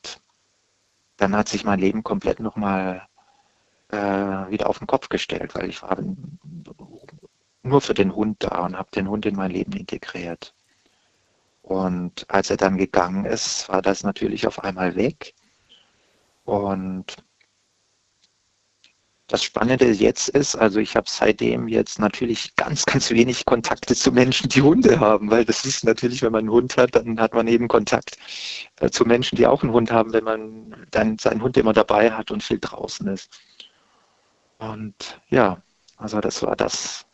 dann 1.17 1.35
hat 1.35 1.49
sich 1.49 1.63
mein 1.63 1.79
Leben 1.79 2.03
komplett 2.03 2.39
nochmal 2.39 3.07
äh, 3.89 3.97
wieder 3.97 4.69
auf 4.69 4.77
den 4.79 4.87
Kopf 4.87 5.09
gestellt, 5.09 5.55
weil 5.55 5.69
ich 5.69 5.81
war 5.81 5.97
nur 7.63 7.81
für 7.81 7.93
den 7.93 8.15
Hund 8.15 8.37
da 8.39 8.65
und 8.65 8.77
habe 8.77 8.91
den 8.91 9.09
Hund 9.09 9.25
in 9.25 9.35
mein 9.35 9.51
Leben 9.51 9.73
integriert. 9.73 10.53
Und 11.61 12.25
als 12.29 12.49
er 12.49 12.57
dann 12.57 12.77
gegangen 12.77 13.25
ist, 13.25 13.67
war 13.67 13.81
das 13.81 14.03
natürlich 14.03 14.47
auf 14.47 14.63
einmal 14.63 14.95
weg. 14.95 15.33
Und 16.45 17.17
das 19.27 19.43
Spannende 19.43 19.91
jetzt 19.91 20.29
ist, 20.29 20.55
also 20.55 20.79
ich 20.79 20.95
habe 20.95 21.09
seitdem 21.09 21.67
jetzt 21.67 21.99
natürlich 21.99 22.55
ganz, 22.55 22.85
ganz 22.85 23.09
wenig 23.11 23.45
Kontakte 23.45 23.93
zu 23.93 24.11
Menschen, 24.13 24.47
die 24.49 24.61
Hunde 24.61 24.99
haben, 25.01 25.29
weil 25.29 25.43
das 25.43 25.65
ist 25.65 25.83
natürlich, 25.83 26.21
wenn 26.21 26.31
man 26.31 26.39
einen 26.39 26.51
Hund 26.51 26.77
hat, 26.77 26.95
dann 26.95 27.19
hat 27.19 27.33
man 27.33 27.47
eben 27.47 27.67
Kontakt 27.67 28.17
äh, 28.77 28.89
zu 28.89 29.03
Menschen, 29.05 29.35
die 29.35 29.45
auch 29.45 29.63
einen 29.63 29.73
Hund 29.73 29.91
haben, 29.91 30.13
wenn 30.13 30.23
man 30.23 30.87
dann 30.91 31.17
seinen 31.17 31.41
Hund 31.41 31.57
immer 31.57 31.73
dabei 31.73 32.11
hat 32.11 32.31
und 32.31 32.41
viel 32.41 32.59
draußen 32.59 33.05
ist. 33.07 33.29
Und 34.59 35.19
ja, 35.29 35.61
also 35.97 36.21
das 36.21 36.41
war 36.41 36.55
das, 36.55 37.05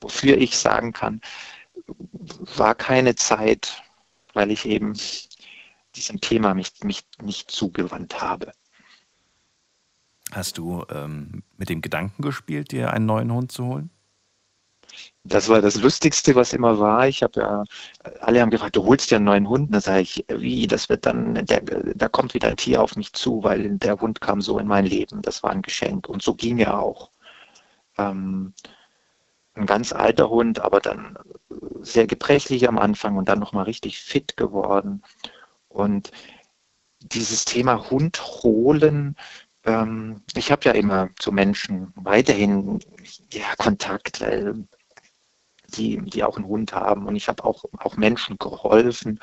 wofür 0.00 0.36
ich 0.36 0.58
sagen 0.58 0.92
kann, 0.92 1.22
war 2.56 2.74
keine 2.74 3.14
Zeit, 3.14 3.82
weil 4.34 4.50
ich 4.50 4.66
eben 4.66 4.94
diesem 5.96 6.20
Thema 6.20 6.54
mich, 6.54 6.72
mich 6.82 7.04
nicht 7.22 7.50
zugewandt 7.50 8.20
habe. 8.20 8.52
Hast 10.32 10.56
du 10.56 10.84
ähm, 10.88 11.42
mit 11.58 11.68
dem 11.68 11.82
Gedanken 11.82 12.22
gespielt, 12.22 12.72
dir 12.72 12.90
einen 12.92 13.04
neuen 13.04 13.30
Hund 13.30 13.52
zu 13.52 13.66
holen? 13.66 13.90
Das 15.24 15.48
war 15.48 15.60
das 15.60 15.76
Lustigste, 15.76 16.34
was 16.34 16.54
immer 16.54 16.78
war. 16.78 17.06
Ich 17.06 17.22
habe 17.22 17.40
ja, 17.40 17.64
alle 18.20 18.40
haben 18.40 18.50
gefragt, 18.50 18.76
du 18.76 18.84
holst 18.84 19.10
dir 19.10 19.16
einen 19.16 19.26
neuen 19.26 19.48
Hund. 19.48 19.74
Da 19.74 19.80
sage 19.80 20.00
ich, 20.00 20.24
wie, 20.28 20.66
das 20.66 20.88
wird 20.88 21.04
dann, 21.04 21.34
der, 21.34 21.60
da 21.60 22.08
kommt 22.08 22.32
wieder 22.32 22.48
ein 22.48 22.56
Tier 22.56 22.82
auf 22.82 22.96
mich 22.96 23.12
zu, 23.12 23.42
weil 23.44 23.76
der 23.78 24.00
Hund 24.00 24.22
kam 24.22 24.40
so 24.40 24.58
in 24.58 24.66
mein 24.66 24.86
Leben. 24.86 25.20
Das 25.20 25.42
war 25.42 25.50
ein 25.50 25.62
Geschenk. 25.62 26.08
Und 26.08 26.22
so 26.22 26.34
ging 26.34 26.58
er 26.58 26.78
auch. 26.78 27.10
Ähm, 27.98 28.54
ein 29.54 29.66
ganz 29.66 29.92
alter 29.92 30.30
Hund, 30.30 30.60
aber 30.60 30.80
dann 30.80 31.18
sehr 31.82 32.06
gebrechlich 32.06 32.66
am 32.68 32.78
Anfang 32.78 33.16
und 33.16 33.28
dann 33.28 33.38
nochmal 33.38 33.64
richtig 33.64 34.00
fit 34.00 34.36
geworden. 34.38 35.02
Und 35.68 36.10
dieses 37.00 37.44
Thema 37.44 37.90
Hund 37.90 38.20
holen, 38.42 39.16
ähm, 39.64 40.22
ich 40.34 40.50
habe 40.50 40.64
ja 40.64 40.72
immer 40.72 41.10
zu 41.18 41.32
Menschen 41.32 41.92
weiterhin 41.96 42.80
ja, 43.32 43.54
Kontakt, 43.58 44.20
weil 44.20 44.66
die, 45.68 45.98
die 45.98 46.24
auch 46.24 46.36
einen 46.36 46.46
Hund 46.46 46.72
haben. 46.72 47.06
Und 47.06 47.16
ich 47.16 47.28
habe 47.28 47.44
auch, 47.44 47.64
auch 47.78 47.96
Menschen 47.96 48.38
geholfen, 48.38 49.20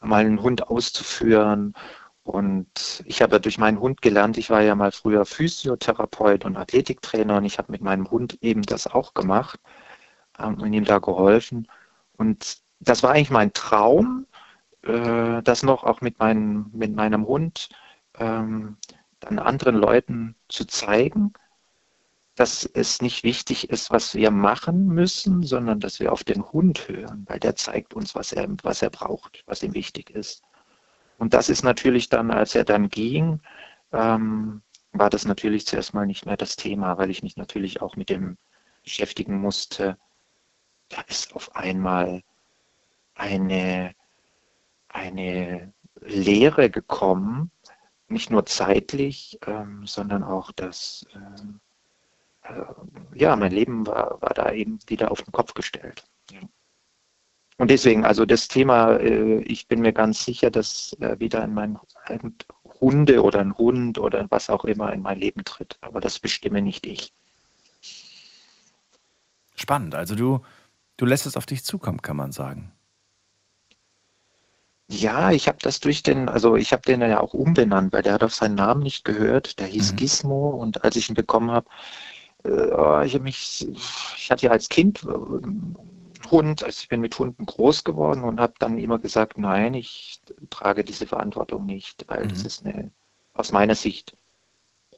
mal 0.00 0.24
einen 0.24 0.42
Hund 0.42 0.68
auszuführen. 0.68 1.74
Und 2.22 3.02
ich 3.06 3.20
habe 3.22 3.34
ja 3.36 3.38
durch 3.38 3.58
meinen 3.58 3.80
Hund 3.80 4.00
gelernt, 4.02 4.38
ich 4.38 4.50
war 4.50 4.62
ja 4.62 4.74
mal 4.74 4.92
früher 4.92 5.26
Physiotherapeut 5.26 6.44
und 6.46 6.56
Athletiktrainer 6.56 7.36
und 7.36 7.44
ich 7.44 7.58
habe 7.58 7.70
mit 7.70 7.82
meinem 7.82 8.10
Hund 8.10 8.38
eben 8.42 8.62
das 8.62 8.86
auch 8.86 9.12
gemacht 9.12 9.60
ähm, 10.38 10.60
und 10.60 10.72
ihm 10.72 10.84
da 10.84 10.98
geholfen. 10.98 11.68
Und 12.16 12.58
das 12.80 13.02
war 13.02 13.12
eigentlich 13.12 13.30
mein 13.30 13.52
Traum, 13.52 14.26
äh, 14.82 15.42
das 15.42 15.62
noch 15.62 15.84
auch 15.84 16.00
mit, 16.00 16.18
mein, 16.18 16.66
mit 16.72 16.94
meinem 16.94 17.26
Hund 17.26 17.68
ähm, 18.18 18.76
dann 19.24 19.38
anderen 19.38 19.76
Leuten 19.76 20.36
zu 20.48 20.64
zeigen, 20.64 21.32
dass 22.34 22.64
es 22.64 23.00
nicht 23.00 23.22
wichtig 23.22 23.70
ist, 23.70 23.90
was 23.90 24.14
wir 24.14 24.30
machen 24.30 24.86
müssen, 24.86 25.42
sondern 25.44 25.78
dass 25.78 26.00
wir 26.00 26.12
auf 26.12 26.24
den 26.24 26.42
Hund 26.52 26.88
hören, 26.88 27.24
weil 27.28 27.38
der 27.38 27.54
zeigt 27.54 27.94
uns, 27.94 28.14
was 28.14 28.32
er, 28.32 28.48
was 28.62 28.82
er 28.82 28.90
braucht, 28.90 29.44
was 29.46 29.62
ihm 29.62 29.74
wichtig 29.74 30.10
ist. 30.10 30.42
Und 31.18 31.32
das 31.32 31.48
ist 31.48 31.62
natürlich 31.62 32.08
dann, 32.08 32.32
als 32.32 32.54
er 32.56 32.64
dann 32.64 32.88
ging, 32.88 33.40
ähm, 33.92 34.62
war 34.92 35.10
das 35.10 35.24
natürlich 35.26 35.66
zuerst 35.66 35.94
mal 35.94 36.06
nicht 36.06 36.26
mehr 36.26 36.36
das 36.36 36.56
Thema, 36.56 36.98
weil 36.98 37.10
ich 37.10 37.22
mich 37.22 37.36
natürlich 37.36 37.80
auch 37.82 37.96
mit 37.96 38.10
dem 38.10 38.36
beschäftigen 38.82 39.38
musste. 39.38 39.96
Da 40.88 41.00
ist 41.02 41.34
auf 41.34 41.54
einmal 41.54 42.22
eine, 43.14 43.94
eine 44.88 45.72
Lehre 46.00 46.68
gekommen, 46.68 47.50
nicht 48.14 48.30
nur 48.30 48.46
zeitlich, 48.46 49.38
ähm, 49.46 49.86
sondern 49.86 50.22
auch 50.22 50.52
das, 50.52 51.06
ähm, 51.14 51.60
äh, 52.42 52.64
ja, 53.14 53.36
mein 53.36 53.52
Leben 53.52 53.86
war, 53.86 54.22
war 54.22 54.32
da 54.34 54.52
eben 54.52 54.78
wieder 54.86 55.10
auf 55.10 55.22
den 55.22 55.32
Kopf 55.32 55.52
gestellt. 55.52 56.04
Ja. 56.30 56.40
Und 57.56 57.70
deswegen, 57.70 58.04
also 58.04 58.24
das 58.24 58.48
Thema, 58.48 58.96
äh, 58.96 59.40
ich 59.42 59.68
bin 59.68 59.80
mir 59.80 59.92
ganz 59.92 60.24
sicher, 60.24 60.50
dass 60.50 60.96
äh, 61.00 61.18
wieder 61.20 61.44
in 61.44 61.54
mein 61.54 61.78
Hunde 62.80 63.22
oder 63.22 63.40
ein 63.40 63.56
Hund 63.56 63.98
oder 63.98 64.26
was 64.30 64.50
auch 64.50 64.64
immer 64.64 64.92
in 64.92 65.02
mein 65.02 65.18
Leben 65.18 65.44
tritt. 65.44 65.78
Aber 65.80 66.00
das 66.00 66.18
bestimme 66.18 66.62
nicht 66.62 66.86
ich. 66.86 67.12
Spannend. 69.54 69.94
Also 69.94 70.16
du, 70.16 70.40
du 70.96 71.06
lässt 71.06 71.26
es 71.26 71.36
auf 71.36 71.46
dich 71.46 71.64
zukommen, 71.64 72.02
kann 72.02 72.16
man 72.16 72.32
sagen. 72.32 72.72
Ja, 74.88 75.32
ich 75.32 75.48
habe 75.48 75.58
das 75.62 75.80
durch 75.80 76.02
den, 76.02 76.28
also 76.28 76.56
ich 76.56 76.72
habe 76.72 76.82
den 76.82 77.00
ja 77.00 77.20
auch 77.20 77.32
umbenannt, 77.32 77.92
weil 77.92 78.02
der 78.02 78.14
hat 78.14 78.22
auf 78.22 78.34
seinen 78.34 78.54
Namen 78.54 78.82
nicht 78.82 79.04
gehört. 79.04 79.58
Der 79.58 79.66
hieß 79.66 79.92
mhm. 79.92 79.96
Gizmo 79.96 80.50
und 80.50 80.84
als 80.84 80.96
ich 80.96 81.08
ihn 81.08 81.14
bekommen 81.14 81.50
habe, 81.50 81.68
äh, 82.44 82.70
oh, 82.72 83.00
ich 83.00 83.14
habe 83.14 83.24
mich, 83.24 83.66
ich 84.16 84.30
hatte 84.30 84.46
ja 84.46 84.52
als 84.52 84.68
Kind 84.68 85.02
äh, 85.04 86.30
Hund, 86.30 86.62
also 86.62 86.80
ich 86.80 86.88
bin 86.88 87.00
mit 87.00 87.18
Hunden 87.18 87.46
groß 87.46 87.84
geworden 87.84 88.24
und 88.24 88.40
habe 88.40 88.54
dann 88.58 88.78
immer 88.78 88.98
gesagt, 88.98 89.38
nein, 89.38 89.74
ich 89.74 90.20
trage 90.50 90.84
diese 90.84 91.06
Verantwortung 91.06 91.66
nicht, 91.66 92.04
weil 92.08 92.24
mhm. 92.24 92.28
das 92.28 92.42
ist 92.42 92.66
eine, 92.66 92.90
aus 93.32 93.52
meiner 93.52 93.74
Sicht 93.74 94.16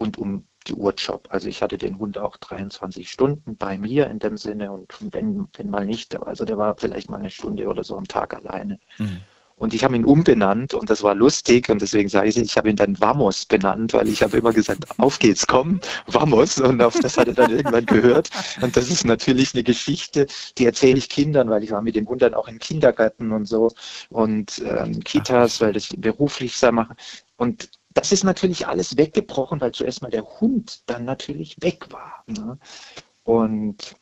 rund 0.01 0.19
um 0.19 0.47
die 0.67 0.75
Uhr 0.75 0.95
Job. 0.95 1.29
Also 1.31 1.49
ich 1.49 1.63
hatte 1.63 1.79
den 1.79 1.99
Hund 1.99 2.19
auch 2.19 2.37
23 2.37 3.11
Stunden 3.11 3.57
bei 3.57 3.79
mir 3.79 4.09
in 4.09 4.19
dem 4.19 4.37
Sinne 4.37 4.73
und 4.73 4.93
wenn, 5.13 5.49
wenn 5.57 5.71
mal 5.71 5.87
nicht, 5.87 6.21
also 6.21 6.45
der 6.45 6.59
war 6.59 6.77
vielleicht 6.77 7.09
mal 7.09 7.19
eine 7.19 7.31
Stunde 7.31 7.69
oder 7.69 7.85
so 7.85 7.97
am 7.97 8.09
Tag 8.09 8.35
alleine. 8.35 8.81
Mhm. 8.99 9.21
Und 9.59 9.73
ich 9.73 9.85
habe 9.85 9.97
ihn 9.97 10.05
umbenannt 10.05 10.75
und 10.75 10.91
das 10.91 11.03
war 11.03 11.15
lustig 11.15 11.71
und 11.71 11.81
deswegen 11.81 12.11
sage 12.11 12.29
ich, 12.29 12.37
ich 12.37 12.59
habe 12.59 12.69
ihn 12.69 12.77
dann 12.77 13.01
Vamos 13.01 13.47
benannt, 13.47 13.95
weil 13.95 14.07
ich 14.07 14.23
habe 14.23 14.37
immer 14.37 14.53
gesagt, 14.53 14.85
auf 14.99 15.19
geht's, 15.19 15.47
komm, 15.47 15.81
Vamos 16.07 16.61
und 16.61 16.83
auf 16.83 16.99
das 17.01 17.17
hat 17.17 17.29
er 17.29 17.35
dann 17.35 17.51
irgendwann 17.51 17.87
gehört. 17.87 18.29
Und 18.61 18.77
das 18.77 18.91
ist 18.91 19.07
natürlich 19.07 19.55
eine 19.55 19.63
Geschichte, 19.63 20.27
die 20.59 20.67
erzähle 20.67 20.99
ich 20.99 21.09
Kindern, 21.09 21.49
weil 21.49 21.65
ich 21.65 21.71
war 21.71 21.81
mit 21.81 21.97
dem 21.97 22.07
Hund 22.07 22.21
dann 22.21 22.35
auch 22.35 22.49
in 22.49 22.59
Kindergärten 22.59 23.33
und 23.33 23.47
so 23.47 23.73
und 24.11 24.63
ähm, 24.63 25.03
Kitas, 25.03 25.63
weil 25.63 25.73
das 25.73 25.89
beruflich 25.97 26.57
sei 26.59 26.71
mache. 26.71 26.95
Und 27.37 27.71
das 27.95 28.13
ist 28.13 28.25
natürlich 28.25 28.67
alles 28.67 28.99
weggebrochen, 28.99 29.61
weil 29.63 29.73
zuerst 29.73 30.03
mal 30.03 30.11
der 30.11 30.25
Hund 30.41 30.83
dann 30.85 31.07
natürlich 31.07 31.57
weg 31.63 31.87
war. 31.91 32.25
Ne? 32.27 32.59
Und 33.25 33.97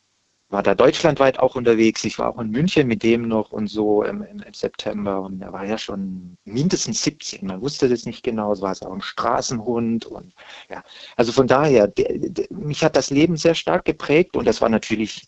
war 0.55 0.63
da 0.63 0.73
deutschlandweit 0.73 1.37
auch 1.37 1.55
unterwegs. 1.55 2.05
Ich 2.05 2.17
war 2.17 2.29
auch 2.29 2.39
in 2.39 2.49
München 2.49 2.87
mit 2.87 3.03
dem 3.03 3.27
noch 3.27 3.51
und 3.51 3.67
so 3.67 4.03
im, 4.03 4.21
im, 4.21 4.39
im 4.39 4.53
September 4.53 5.21
und 5.21 5.41
er 5.41 5.51
war 5.51 5.65
ja 5.65 5.77
schon 5.77 6.37
mindestens 6.45 7.03
17. 7.03 7.45
Man 7.45 7.61
wusste 7.61 7.89
das 7.89 8.05
nicht 8.05 8.23
genau. 8.23 8.53
Es 8.53 8.61
war 8.61 8.71
auch 8.71 8.93
ein 8.93 9.01
Straßenhund 9.01 10.05
und 10.05 10.33
ja, 10.69 10.81
also 11.17 11.33
von 11.33 11.47
daher, 11.47 11.89
der, 11.89 12.07
der, 12.17 12.47
mich 12.51 12.85
hat 12.85 12.95
das 12.95 13.09
Leben 13.09 13.35
sehr 13.35 13.53
stark 13.53 13.83
geprägt 13.83 14.37
und 14.37 14.47
das 14.47 14.61
war 14.61 14.69
natürlich 14.69 15.27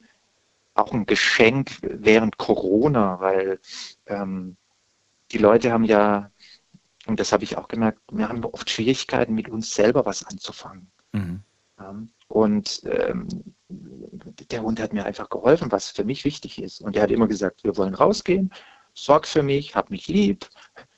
auch 0.75 0.93
ein 0.93 1.05
Geschenk 1.05 1.71
während 1.81 2.37
Corona, 2.37 3.19
weil 3.19 3.59
ähm, 4.05 4.55
die 5.33 5.39
Leute 5.39 5.73
haben 5.73 5.83
ja, 5.83 6.31
und 7.05 7.19
das 7.19 7.33
habe 7.33 7.43
ich 7.43 7.57
auch 7.57 7.67
gemerkt, 7.67 7.99
wir 8.13 8.29
haben 8.29 8.45
oft 8.45 8.69
Schwierigkeiten, 8.69 9.33
mit 9.33 9.49
uns 9.49 9.73
selber 9.73 10.05
was 10.05 10.25
anzufangen. 10.25 10.89
Mhm. 11.11 11.43
Und 12.29 12.81
ähm, 12.85 13.27
der 13.69 14.61
Hund 14.61 14.79
hat 14.79 14.93
mir 14.93 15.05
einfach 15.05 15.29
geholfen, 15.29 15.71
was 15.71 15.89
für 15.89 16.05
mich 16.05 16.23
wichtig 16.25 16.61
ist. 16.61 16.81
Und 16.81 16.95
er 16.95 17.03
hat 17.03 17.11
immer 17.11 17.27
gesagt, 17.27 17.63
wir 17.63 17.75
wollen 17.77 17.95
rausgehen, 17.95 18.53
sorg 18.93 19.27
für 19.27 19.43
mich, 19.43 19.75
hab 19.75 19.89
mich 19.89 20.07
lieb, 20.07 20.47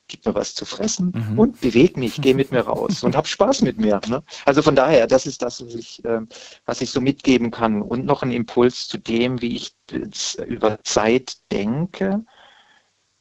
gib 0.07 0.25
mir 0.25 0.35
was 0.35 0.53
zu 0.55 0.65
fressen 0.65 1.13
mhm. 1.13 1.39
und 1.39 1.61
beweg 1.61 1.97
mich, 1.97 2.19
geh 2.21 2.33
mit 2.33 2.51
mir 2.51 2.61
raus 2.61 3.03
und 3.03 3.15
hab 3.15 3.27
Spaß 3.27 3.61
mit 3.61 3.77
mir. 3.77 4.01
Ne? 4.07 4.23
Also 4.45 4.61
von 4.61 4.75
daher, 4.75 5.07
das 5.07 5.25
ist 5.25 5.41
das, 5.41 5.65
was 5.65 5.75
ich, 5.75 6.03
äh, 6.03 6.21
was 6.65 6.81
ich 6.81 6.89
so 6.89 6.99
mitgeben 6.99 7.51
kann. 7.51 7.81
Und 7.81 8.05
noch 8.05 8.23
ein 8.23 8.31
Impuls 8.31 8.87
zu 8.87 8.97
dem, 8.97 9.41
wie 9.41 9.55
ich 9.55 9.75
über 10.45 10.83
Zeit 10.83 11.37
denke. 11.51 12.25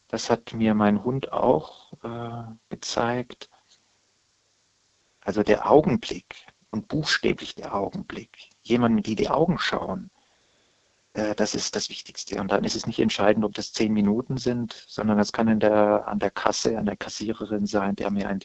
Das 0.08 0.30
hat 0.30 0.54
mir 0.54 0.74
mein 0.74 1.04
Hund 1.04 1.32
auch 1.32 1.92
äh, 2.02 2.52
gezeigt. 2.70 3.50
Also 5.20 5.42
der 5.42 5.70
Augenblick 5.70 6.46
und 6.70 6.88
buchstäblich 6.88 7.54
der 7.54 7.74
Augenblick. 7.74 8.50
Jemandem 8.68 9.02
die 9.02 9.16
die 9.16 9.30
Augen 9.30 9.58
schauen, 9.58 10.10
äh, 11.14 11.34
das 11.34 11.54
ist 11.54 11.76
das 11.76 11.90
Wichtigste. 11.90 12.40
Und 12.40 12.52
dann 12.52 12.64
ist 12.64 12.76
es 12.76 12.86
nicht 12.86 12.98
entscheidend, 13.00 13.44
ob 13.44 13.54
das 13.54 13.72
zehn 13.72 13.92
Minuten 13.92 14.36
sind, 14.38 14.84
sondern 14.86 15.18
das 15.18 15.32
kann 15.32 15.48
in 15.48 15.60
der, 15.60 16.06
an 16.08 16.18
der 16.18 16.30
Kasse, 16.30 16.78
an 16.78 16.86
der 16.86 16.96
Kassiererin 16.96 17.66
sein, 17.66 17.96
der 17.96 18.10
mir 18.10 18.28
ein, 18.28 18.40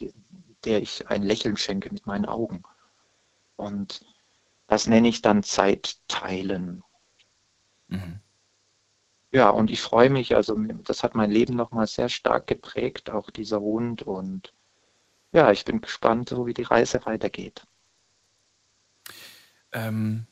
der 0.64 0.82
ich 0.82 1.08
ein 1.08 1.22
Lächeln 1.22 1.56
schenke 1.56 1.92
mit 1.92 2.06
meinen 2.06 2.26
Augen. 2.26 2.62
Und 3.56 4.04
das 4.66 4.86
nenne 4.86 5.08
ich 5.08 5.22
dann 5.22 5.42
Zeit 5.42 5.98
teilen. 6.08 6.82
Mhm. 7.88 8.20
Ja, 9.30 9.50
und 9.50 9.70
ich 9.70 9.82
freue 9.82 10.10
mich, 10.10 10.36
also 10.36 10.56
das 10.84 11.02
hat 11.02 11.14
mein 11.16 11.30
Leben 11.30 11.56
nochmal 11.56 11.86
sehr 11.88 12.08
stark 12.08 12.46
geprägt, 12.46 13.10
auch 13.10 13.30
dieser 13.30 13.60
Hund. 13.60 14.02
Und 14.02 14.54
ja, 15.32 15.50
ich 15.50 15.64
bin 15.64 15.80
gespannt, 15.80 16.28
so 16.30 16.46
wie 16.46 16.54
die 16.54 16.62
Reise 16.62 17.04
weitergeht. 17.04 17.66
Ähm, 19.74 20.26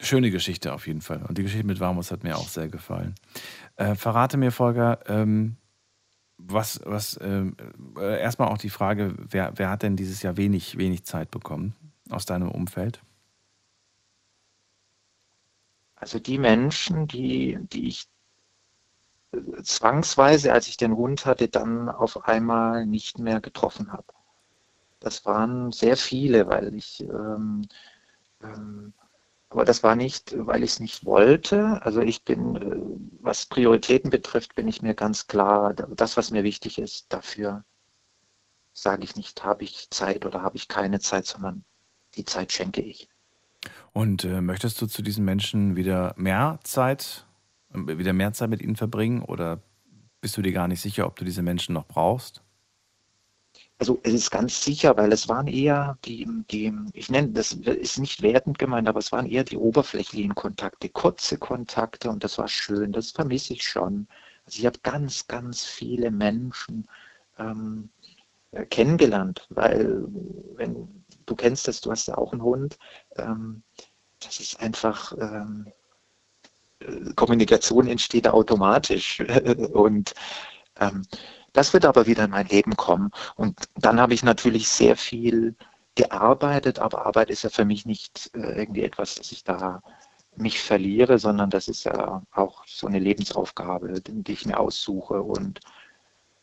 schöne 0.00 0.30
Geschichte 0.30 0.72
auf 0.72 0.86
jeden 0.86 1.02
Fall. 1.02 1.22
Und 1.28 1.36
die 1.36 1.42
Geschichte 1.42 1.66
mit 1.66 1.80
Warmus 1.80 2.10
hat 2.10 2.24
mir 2.24 2.36
auch 2.36 2.48
sehr 2.48 2.68
gefallen. 2.68 3.14
Äh, 3.76 3.94
verrate 3.94 4.36
mir, 4.36 4.52
Volker, 4.52 5.00
ähm, 5.06 5.56
was, 6.38 6.80
was 6.84 7.18
ähm, 7.22 7.56
äh, 7.98 8.20
erstmal 8.20 8.48
auch 8.48 8.58
die 8.58 8.70
Frage, 8.70 9.14
wer, 9.16 9.52
wer 9.56 9.70
hat 9.70 9.82
denn 9.82 9.96
dieses 9.96 10.22
Jahr 10.22 10.36
wenig, 10.36 10.78
wenig 10.78 11.04
Zeit 11.04 11.30
bekommen 11.30 11.74
aus 12.10 12.24
deinem 12.24 12.50
Umfeld? 12.50 13.00
Also 15.94 16.18
die 16.18 16.38
Menschen, 16.38 17.06
die, 17.06 17.58
die 17.60 17.88
ich 17.88 18.06
äh, 19.32 19.62
zwangsweise, 19.62 20.52
als 20.52 20.68
ich 20.68 20.76
den 20.76 20.96
Hund 20.96 21.26
hatte, 21.26 21.48
dann 21.48 21.88
auf 21.88 22.24
einmal 22.24 22.86
nicht 22.86 23.18
mehr 23.18 23.40
getroffen 23.40 23.92
habe. 23.92 24.12
Das 24.98 25.24
waren 25.26 25.72
sehr 25.72 25.96
viele, 25.96 26.48
weil 26.48 26.74
ich 26.74 27.00
ähm, 27.00 27.66
aber 29.52 29.64
das 29.66 29.82
war 29.82 29.96
nicht, 29.96 30.34
weil 30.36 30.62
ich 30.62 30.72
es 30.72 30.80
nicht 30.80 31.04
wollte. 31.04 31.82
Also 31.82 32.00
ich 32.00 32.24
bin, 32.24 32.56
äh, 32.56 32.76
was 33.20 33.46
Prioritäten 33.46 34.10
betrifft, 34.10 34.54
bin 34.54 34.66
ich 34.66 34.80
mir 34.80 34.94
ganz 34.94 35.26
klar, 35.26 35.74
das, 35.74 36.16
was 36.16 36.30
mir 36.30 36.42
wichtig 36.42 36.78
ist, 36.78 37.12
dafür 37.12 37.64
sage 38.72 39.04
ich 39.04 39.16
nicht, 39.16 39.44
habe 39.44 39.64
ich 39.64 39.90
Zeit 39.90 40.24
oder 40.24 40.42
habe 40.42 40.56
ich 40.56 40.68
keine 40.68 41.00
Zeit, 41.00 41.26
sondern 41.26 41.64
die 42.16 42.24
Zeit 42.24 42.52
schenke 42.52 42.80
ich. 42.80 43.08
Und 43.92 44.24
äh, 44.24 44.40
möchtest 44.40 44.80
du 44.80 44.86
zu 44.86 45.02
diesen 45.02 45.24
Menschen 45.24 45.76
wieder 45.76 46.14
mehr 46.16 46.58
Zeit, 46.64 47.26
äh, 47.74 47.98
wieder 47.98 48.14
mehr 48.14 48.32
Zeit 48.32 48.48
mit 48.48 48.62
ihnen 48.62 48.76
verbringen 48.76 49.22
oder 49.22 49.60
bist 50.22 50.36
du 50.36 50.42
dir 50.42 50.52
gar 50.52 50.68
nicht 50.68 50.80
sicher, 50.80 51.06
ob 51.06 51.16
du 51.16 51.24
diese 51.24 51.42
Menschen 51.42 51.74
noch 51.74 51.86
brauchst? 51.86 52.42
Also 53.82 53.98
es 54.04 54.12
ist 54.12 54.30
ganz 54.30 54.62
sicher, 54.62 54.96
weil 54.96 55.10
es 55.10 55.28
waren 55.28 55.48
eher 55.48 55.98
die, 56.04 56.24
die, 56.52 56.72
ich 56.92 57.10
nenne, 57.10 57.30
das 57.30 57.50
ist 57.50 57.98
nicht 57.98 58.22
wertend 58.22 58.56
gemeint, 58.60 58.86
aber 58.86 59.00
es 59.00 59.10
waren 59.10 59.26
eher 59.26 59.42
die 59.42 59.56
oberflächlichen 59.56 60.36
Kontakte, 60.36 60.88
kurze 60.88 61.36
Kontakte 61.36 62.08
und 62.08 62.22
das 62.22 62.38
war 62.38 62.46
schön, 62.46 62.92
das 62.92 63.10
vermisse 63.10 63.54
ich 63.54 63.64
schon. 63.64 64.06
Also 64.46 64.60
ich 64.60 64.66
habe 64.66 64.78
ganz, 64.84 65.26
ganz 65.26 65.64
viele 65.64 66.12
Menschen 66.12 66.86
ähm, 67.40 67.88
äh, 68.52 68.66
kennengelernt, 68.66 69.48
weil 69.50 70.04
wenn 70.54 71.04
du 71.26 71.34
kennst 71.34 71.66
das, 71.66 71.80
du 71.80 71.90
hast 71.90 72.06
ja 72.06 72.16
auch 72.16 72.30
einen 72.30 72.42
Hund, 72.42 72.78
ähm, 73.16 73.64
das 74.20 74.38
ist 74.38 74.60
einfach 74.60 75.12
ähm, 75.18 75.66
äh, 76.78 77.12
Kommunikation 77.16 77.88
entsteht 77.88 78.28
automatisch 78.28 79.18
und 79.72 80.14
ähm, 80.78 81.02
das 81.52 81.72
wird 81.72 81.84
aber 81.84 82.06
wieder 82.06 82.24
in 82.24 82.30
mein 82.30 82.48
Leben 82.48 82.76
kommen. 82.76 83.10
Und 83.36 83.58
dann 83.76 84.00
habe 84.00 84.14
ich 84.14 84.22
natürlich 84.22 84.68
sehr 84.68 84.96
viel 84.96 85.54
gearbeitet, 85.94 86.78
aber 86.78 87.06
Arbeit 87.06 87.30
ist 87.30 87.42
ja 87.42 87.50
für 87.50 87.64
mich 87.64 87.84
nicht 87.86 88.30
äh, 88.34 88.58
irgendwie 88.60 88.82
etwas, 88.82 89.16
dass 89.16 89.32
ich 89.32 89.44
da 89.44 89.82
mich 90.36 90.60
verliere, 90.62 91.18
sondern 91.18 91.50
das 91.50 91.68
ist 91.68 91.84
ja 91.84 92.22
auch 92.32 92.64
so 92.66 92.86
eine 92.86 92.98
Lebensaufgabe, 92.98 94.00
die 94.00 94.32
ich 94.32 94.46
mir 94.46 94.58
aussuche. 94.58 95.22
Und 95.22 95.60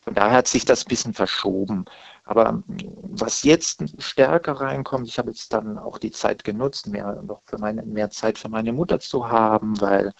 von 0.00 0.14
daher 0.14 0.38
hat 0.38 0.46
sich 0.48 0.64
das 0.64 0.84
ein 0.84 0.88
bisschen 0.88 1.14
verschoben. 1.14 1.84
Aber 2.24 2.62
was 3.02 3.42
jetzt 3.42 3.82
stärker 3.98 4.52
reinkommt, 4.52 5.08
ich 5.08 5.18
habe 5.18 5.30
jetzt 5.30 5.52
dann 5.52 5.78
auch 5.78 5.98
die 5.98 6.12
Zeit 6.12 6.44
genutzt, 6.44 6.86
mehr, 6.86 7.20
noch 7.22 7.42
für 7.44 7.58
meine, 7.58 7.82
mehr 7.82 8.10
Zeit 8.10 8.38
für 8.38 8.48
meine 8.48 8.72
Mutter 8.72 9.00
zu 9.00 9.28
haben, 9.28 9.80
weil 9.80 10.12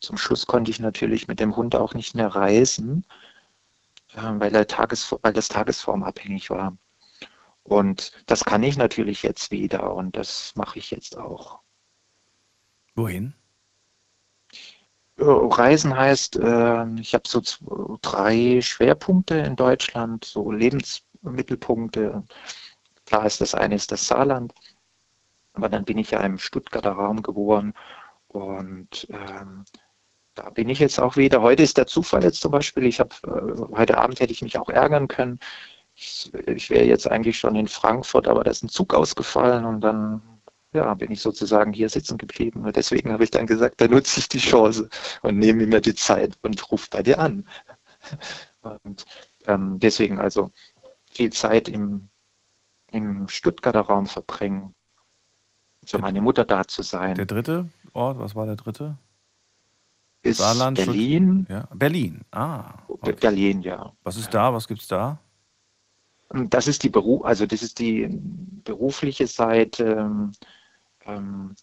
zum 0.00 0.16
Schluss 0.16 0.46
konnte 0.46 0.70
ich 0.70 0.78
natürlich 0.78 1.28
mit 1.28 1.40
dem 1.40 1.56
Hund 1.56 1.74
auch 1.74 1.94
nicht 1.94 2.14
mehr 2.14 2.28
reisen. 2.28 3.04
Äh, 4.14 4.20
weil, 4.40 4.54
er 4.54 4.66
Tages, 4.66 5.14
weil 5.22 5.32
das 5.32 5.48
tagesformabhängig 5.48 6.50
war. 6.50 6.76
Und 7.62 8.12
das 8.26 8.44
kann 8.44 8.62
ich 8.62 8.76
natürlich 8.76 9.22
jetzt 9.22 9.50
wieder 9.50 9.94
und 9.94 10.16
das 10.16 10.54
mache 10.54 10.78
ich 10.78 10.90
jetzt 10.90 11.18
auch. 11.18 11.60
Wohin? 12.94 13.34
Äh, 15.18 15.24
Reisen 15.24 15.96
heißt, 15.96 16.36
äh, 16.36 16.86
ich 17.00 17.14
habe 17.14 17.24
so 17.26 17.42
drei 18.02 18.60
Schwerpunkte 18.60 19.36
in 19.36 19.56
Deutschland, 19.56 20.24
so 20.24 20.52
Lebensmittelpunkte. 20.52 22.24
Klar 23.06 23.26
ist 23.26 23.40
das 23.40 23.54
eine 23.54 23.74
ist 23.74 23.92
das 23.92 24.06
Saarland, 24.06 24.54
aber 25.54 25.68
dann 25.68 25.84
bin 25.84 25.98
ich 25.98 26.10
ja 26.12 26.20
im 26.20 26.38
Stuttgarter 26.38 26.92
Raum 26.92 27.22
geboren 27.22 27.74
und 28.28 29.06
ähm, 29.10 29.64
da 30.36 30.50
bin 30.50 30.68
ich 30.68 30.78
jetzt 30.78 31.00
auch 31.00 31.16
wieder. 31.16 31.42
Heute 31.42 31.62
ist 31.62 31.78
der 31.78 31.86
Zufall 31.86 32.22
jetzt 32.22 32.40
zum 32.40 32.52
Beispiel. 32.52 32.84
Ich 32.86 33.00
habe 33.00 33.14
äh, 33.24 33.76
heute 33.76 33.98
Abend 33.98 34.20
hätte 34.20 34.32
ich 34.32 34.42
mich 34.42 34.58
auch 34.58 34.68
ärgern 34.68 35.08
können. 35.08 35.40
Ich, 35.94 36.30
ich 36.46 36.70
wäre 36.70 36.84
jetzt 36.84 37.10
eigentlich 37.10 37.38
schon 37.38 37.56
in 37.56 37.68
Frankfurt, 37.68 38.28
aber 38.28 38.44
da 38.44 38.50
ist 38.50 38.62
ein 38.62 38.68
Zug 38.68 38.94
ausgefallen 38.94 39.64
und 39.64 39.80
dann 39.80 40.22
ja, 40.74 40.92
bin 40.94 41.10
ich 41.10 41.22
sozusagen 41.22 41.72
hier 41.72 41.88
sitzen 41.88 42.18
geblieben. 42.18 42.66
Und 42.66 42.76
deswegen 42.76 43.12
habe 43.12 43.24
ich 43.24 43.30
dann 43.30 43.46
gesagt, 43.46 43.80
da 43.80 43.88
nutze 43.88 44.20
ich 44.20 44.28
die 44.28 44.38
Chance 44.38 44.90
und 45.22 45.38
nehme 45.38 45.66
mir 45.66 45.80
die 45.80 45.94
Zeit 45.94 46.36
und 46.42 46.70
rufe 46.70 46.88
bei 46.90 47.02
dir 47.02 47.18
an. 47.18 47.48
Und 48.84 49.04
ähm, 49.46 49.78
deswegen 49.78 50.18
also 50.18 50.50
viel 51.12 51.32
Zeit 51.32 51.68
im, 51.68 52.08
im 52.90 53.28
Stuttgarter 53.28 53.82
Raum 53.82 54.06
verbringen, 54.06 54.74
für 55.84 55.98
meine 55.98 56.20
Mutter 56.20 56.44
da 56.44 56.66
zu 56.66 56.82
sein. 56.82 57.14
Der 57.14 57.26
dritte 57.26 57.68
Ort, 57.92 58.18
was 58.18 58.34
war 58.34 58.44
der 58.46 58.56
dritte? 58.56 58.98
Ist 60.26 60.38
Saarland, 60.38 60.76
Berlin. 60.76 61.46
Ja. 61.48 61.68
Berlin, 61.74 62.22
ah. 62.32 62.74
Okay. 62.88 63.12
Berlin, 63.12 63.62
ja. 63.62 63.92
Was 64.02 64.16
ist 64.16 64.32
da? 64.32 64.52
Was 64.52 64.66
gibt 64.66 64.80
es 64.80 64.88
da? 64.88 65.18
Das 66.30 66.66
ist 66.66 66.82
die 66.82 66.88
Beruf, 66.88 67.24
also 67.24 67.46
das 67.46 67.62
ist 67.62 67.78
die 67.78 68.08
berufliche 68.64 69.26
Seite. 69.26 70.10
Ähm, 71.04 71.54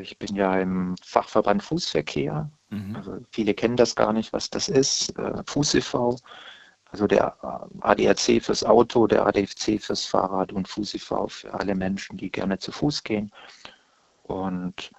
ich 0.00 0.18
bin 0.18 0.36
ja 0.36 0.58
im 0.60 0.94
Fachverband 1.02 1.62
Fußverkehr. 1.62 2.50
Mhm. 2.70 2.96
Also 2.96 3.18
viele 3.30 3.54
kennen 3.54 3.76
das 3.76 3.94
gar 3.94 4.12
nicht, 4.12 4.32
was 4.32 4.50
das 4.50 4.68
ist. 4.68 5.16
Äh, 5.18 5.42
Fuß 5.46 5.74
e.V., 5.74 6.16
also 6.90 7.06
der 7.06 7.34
ADAC 7.80 8.42
fürs 8.42 8.62
Auto, 8.62 9.06
der 9.06 9.26
ADFC 9.26 9.80
fürs 9.80 10.04
Fahrrad 10.04 10.52
und 10.52 10.68
Fuß 10.68 10.94
e.V. 10.94 11.26
für 11.28 11.54
alle 11.54 11.74
Menschen, 11.74 12.18
die 12.18 12.30
gerne 12.30 12.58
zu 12.58 12.70
Fuß 12.70 13.02
gehen. 13.02 13.32
Und 14.24 14.92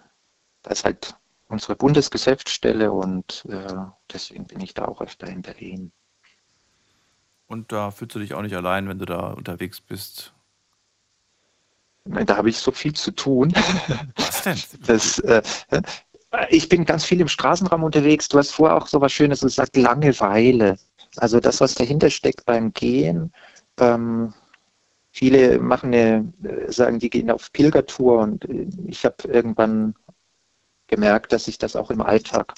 das 0.63 0.79
ist 0.79 0.85
halt 0.85 1.15
unsere 1.53 1.75
Bundesgeschäftsstelle 1.75 2.91
und 2.91 3.45
äh, 3.47 3.75
deswegen 4.11 4.45
bin 4.45 4.59
ich 4.59 4.73
da 4.73 4.85
auch 4.85 5.01
öfter 5.01 5.27
in 5.27 5.43
Berlin. 5.43 5.91
Und 7.47 7.71
da 7.71 7.91
fühlst 7.91 8.15
du 8.15 8.19
dich 8.19 8.33
auch 8.33 8.41
nicht 8.41 8.55
allein, 8.55 8.89
wenn 8.89 8.97
du 8.97 9.05
da 9.05 9.27
unterwegs 9.27 9.79
bist? 9.79 10.33
Nein, 12.05 12.25
da 12.25 12.37
habe 12.37 12.49
ich 12.49 12.57
so 12.57 12.71
viel 12.71 12.93
zu 12.93 13.11
tun. 13.11 13.53
Was 14.15 14.41
denn? 14.41 14.57
Das, 14.85 15.19
äh, 15.19 15.41
ich 16.49 16.67
bin 16.67 16.83
ganz 16.85 17.05
viel 17.05 17.21
im 17.21 17.27
Straßenraum 17.27 17.83
unterwegs. 17.83 18.27
Du 18.27 18.39
hast 18.39 18.51
vorher 18.51 18.75
auch 18.75 18.87
so 18.87 18.99
was 18.99 19.13
Schönes 19.13 19.41
gesagt, 19.41 19.77
Langeweile. 19.77 20.79
Also 21.17 21.39
das, 21.39 21.61
was 21.61 21.75
dahinter 21.75 22.09
steckt 22.09 22.43
beim 22.45 22.73
Gehen. 22.73 23.31
Ähm, 23.79 24.33
viele 25.11 25.59
machen 25.59 25.93
eine, 25.93 26.33
äh, 26.43 26.71
sagen, 26.71 26.97
die 26.97 27.11
gehen 27.11 27.29
auf 27.29 27.53
Pilgertour 27.53 28.19
und 28.21 28.45
äh, 28.45 28.67
ich 28.87 29.05
habe 29.05 29.27
irgendwann 29.27 29.93
gemerkt, 30.87 31.31
dass 31.33 31.47
ich 31.47 31.57
das 31.57 31.75
auch 31.75 31.91
im 31.91 32.01
Alltag 32.01 32.53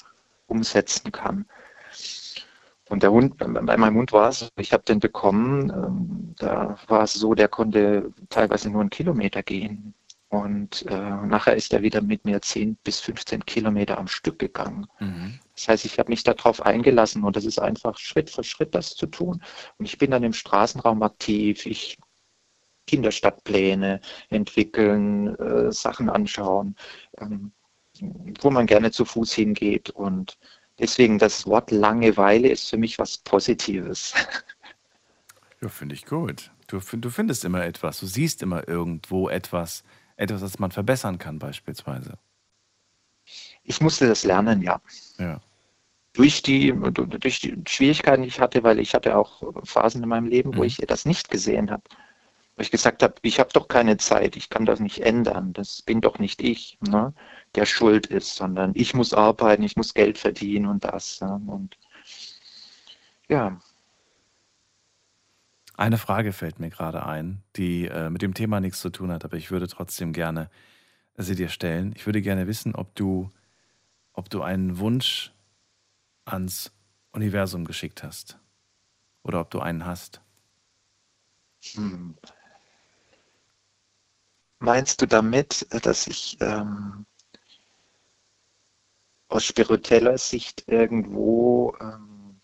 umsetzen 0.46 1.12
kann. 1.12 1.46
Und 2.88 3.02
der 3.02 3.10
Hund, 3.10 3.38
bei 3.38 3.48
meinem 3.48 3.96
Hund 3.96 4.12
war 4.12 4.28
es, 4.28 4.48
ich 4.56 4.72
habe 4.72 4.84
den 4.84 5.00
bekommen, 5.00 5.70
ähm, 5.70 6.34
da 6.38 6.76
war 6.86 7.02
es 7.02 7.14
so, 7.14 7.34
der 7.34 7.48
konnte 7.48 8.12
teilweise 8.28 8.70
nur 8.70 8.80
einen 8.80 8.90
Kilometer 8.90 9.42
gehen. 9.42 9.94
Und 10.28 10.84
äh, 10.86 11.26
nachher 11.26 11.56
ist 11.56 11.72
er 11.72 11.82
wieder 11.82 12.02
mit 12.02 12.24
mir 12.24 12.42
10 12.42 12.76
bis 12.84 13.00
15 13.00 13.44
Kilometer 13.46 13.98
am 13.98 14.08
Stück 14.08 14.38
gegangen. 14.38 14.86
Mhm. 15.00 15.38
Das 15.54 15.68
heißt, 15.68 15.84
ich 15.84 15.98
habe 15.98 16.10
mich 16.10 16.24
darauf 16.24 16.64
eingelassen 16.64 17.24
und 17.24 17.36
das 17.36 17.44
ist 17.44 17.58
einfach 17.58 17.96
Schritt 17.98 18.30
für 18.30 18.44
Schritt 18.44 18.74
das 18.74 18.94
zu 18.94 19.06
tun. 19.06 19.42
Und 19.78 19.84
ich 19.86 19.98
bin 19.98 20.10
dann 20.10 20.24
im 20.24 20.32
Straßenraum 20.32 21.02
aktiv. 21.02 21.66
Ich 21.66 21.96
Kinderstadtpläne 22.86 24.00
entwickeln, 24.30 25.34
äh, 25.36 25.72
Sachen 25.72 26.08
anschauen, 26.08 26.76
ähm, 27.18 27.52
wo 28.40 28.50
man 28.50 28.66
gerne 28.66 28.90
zu 28.90 29.04
Fuß 29.04 29.32
hingeht 29.32 29.90
und 29.90 30.38
Deswegen 30.78 31.18
das 31.18 31.46
Wort 31.46 31.70
Langeweile 31.70 32.48
ist 32.48 32.68
für 32.68 32.76
mich 32.76 32.98
was 32.98 33.18
Positives. 33.18 34.14
Ja, 35.62 35.70
finde 35.70 35.94
ich 35.94 36.04
gut. 36.04 36.50
Du, 36.66 36.80
du 36.80 37.08
findest 37.08 37.42
immer 37.46 37.64
etwas, 37.64 37.98
du 37.98 38.04
siehst 38.04 38.42
immer 38.42 38.68
irgendwo 38.68 39.30
etwas, 39.30 39.84
etwas, 40.16 40.42
das 40.42 40.58
man 40.58 40.70
verbessern 40.70 41.16
kann 41.16 41.38
beispielsweise. 41.38 42.18
Ich 43.62 43.80
musste 43.80 44.06
das 44.06 44.24
lernen, 44.24 44.60
ja. 44.60 44.82
Ja. 45.18 45.40
Durch 46.12 46.42
die, 46.42 46.74
durch 46.74 47.40
die 47.40 47.56
Schwierigkeiten, 47.66 48.20
die 48.20 48.28
ich 48.28 48.38
hatte, 48.38 48.64
weil 48.64 48.78
ich 48.80 48.92
hatte 48.92 49.16
auch 49.16 49.42
Phasen 49.64 50.02
in 50.02 50.10
meinem 50.10 50.26
Leben, 50.26 50.54
wo 50.54 50.60
mhm. 50.60 50.66
ich 50.66 50.76
das 50.76 51.06
nicht 51.06 51.30
gesehen 51.30 51.70
habe. 51.70 51.84
Wo 52.56 52.60
ich 52.60 52.70
gesagt 52.70 53.02
habe, 53.02 53.14
ich 53.22 53.40
habe 53.40 53.48
doch 53.54 53.66
keine 53.66 53.96
Zeit, 53.96 54.36
ich 54.36 54.50
kann 54.50 54.66
das 54.66 54.78
nicht 54.78 54.98
ändern, 55.00 55.54
das 55.54 55.80
bin 55.80 56.02
doch 56.02 56.18
nicht 56.18 56.42
ich. 56.42 56.76
Ne? 56.86 57.14
Der 57.56 57.66
schuld 57.66 58.06
ist, 58.06 58.36
sondern 58.36 58.72
ich 58.74 58.94
muss 58.94 59.12
arbeiten, 59.12 59.62
ich 59.62 59.76
muss 59.76 59.94
Geld 59.94 60.18
verdienen 60.18 60.66
und 60.66 60.84
das. 60.84 61.20
Und 61.20 61.76
ja. 63.28 63.58
Eine 65.76 65.98
Frage 65.98 66.32
fällt 66.32 66.58
mir 66.60 66.70
gerade 66.70 67.04
ein, 67.04 67.42
die 67.56 67.86
äh, 67.86 68.10
mit 68.10 68.22
dem 68.22 68.34
Thema 68.34 68.60
nichts 68.60 68.80
zu 68.80 68.90
tun 68.90 69.10
hat, 69.10 69.24
aber 69.24 69.36
ich 69.36 69.50
würde 69.50 69.68
trotzdem 69.68 70.12
gerne 70.12 70.50
sie 71.16 71.34
dir 71.34 71.48
stellen. 71.48 71.92
Ich 71.96 72.06
würde 72.06 72.22
gerne 72.22 72.46
wissen, 72.46 72.74
ob 72.74 72.94
du, 72.94 73.30
ob 74.12 74.28
du 74.30 74.42
einen 74.42 74.78
Wunsch 74.78 75.32
ans 76.24 76.72
Universum 77.12 77.64
geschickt 77.64 78.02
hast 78.02 78.38
oder 79.22 79.40
ob 79.40 79.50
du 79.50 79.60
einen 79.60 79.86
hast. 79.86 80.20
Hm. 81.72 82.16
Meinst 84.58 85.02
du 85.02 85.06
damit, 85.06 85.66
dass 85.84 86.06
ich 86.06 86.38
ähm, 86.40 87.06
aus 89.36 89.44
spiritueller 89.44 90.18
Sicht 90.18 90.64
irgendwo. 90.66 91.74
Ähm 91.80 92.40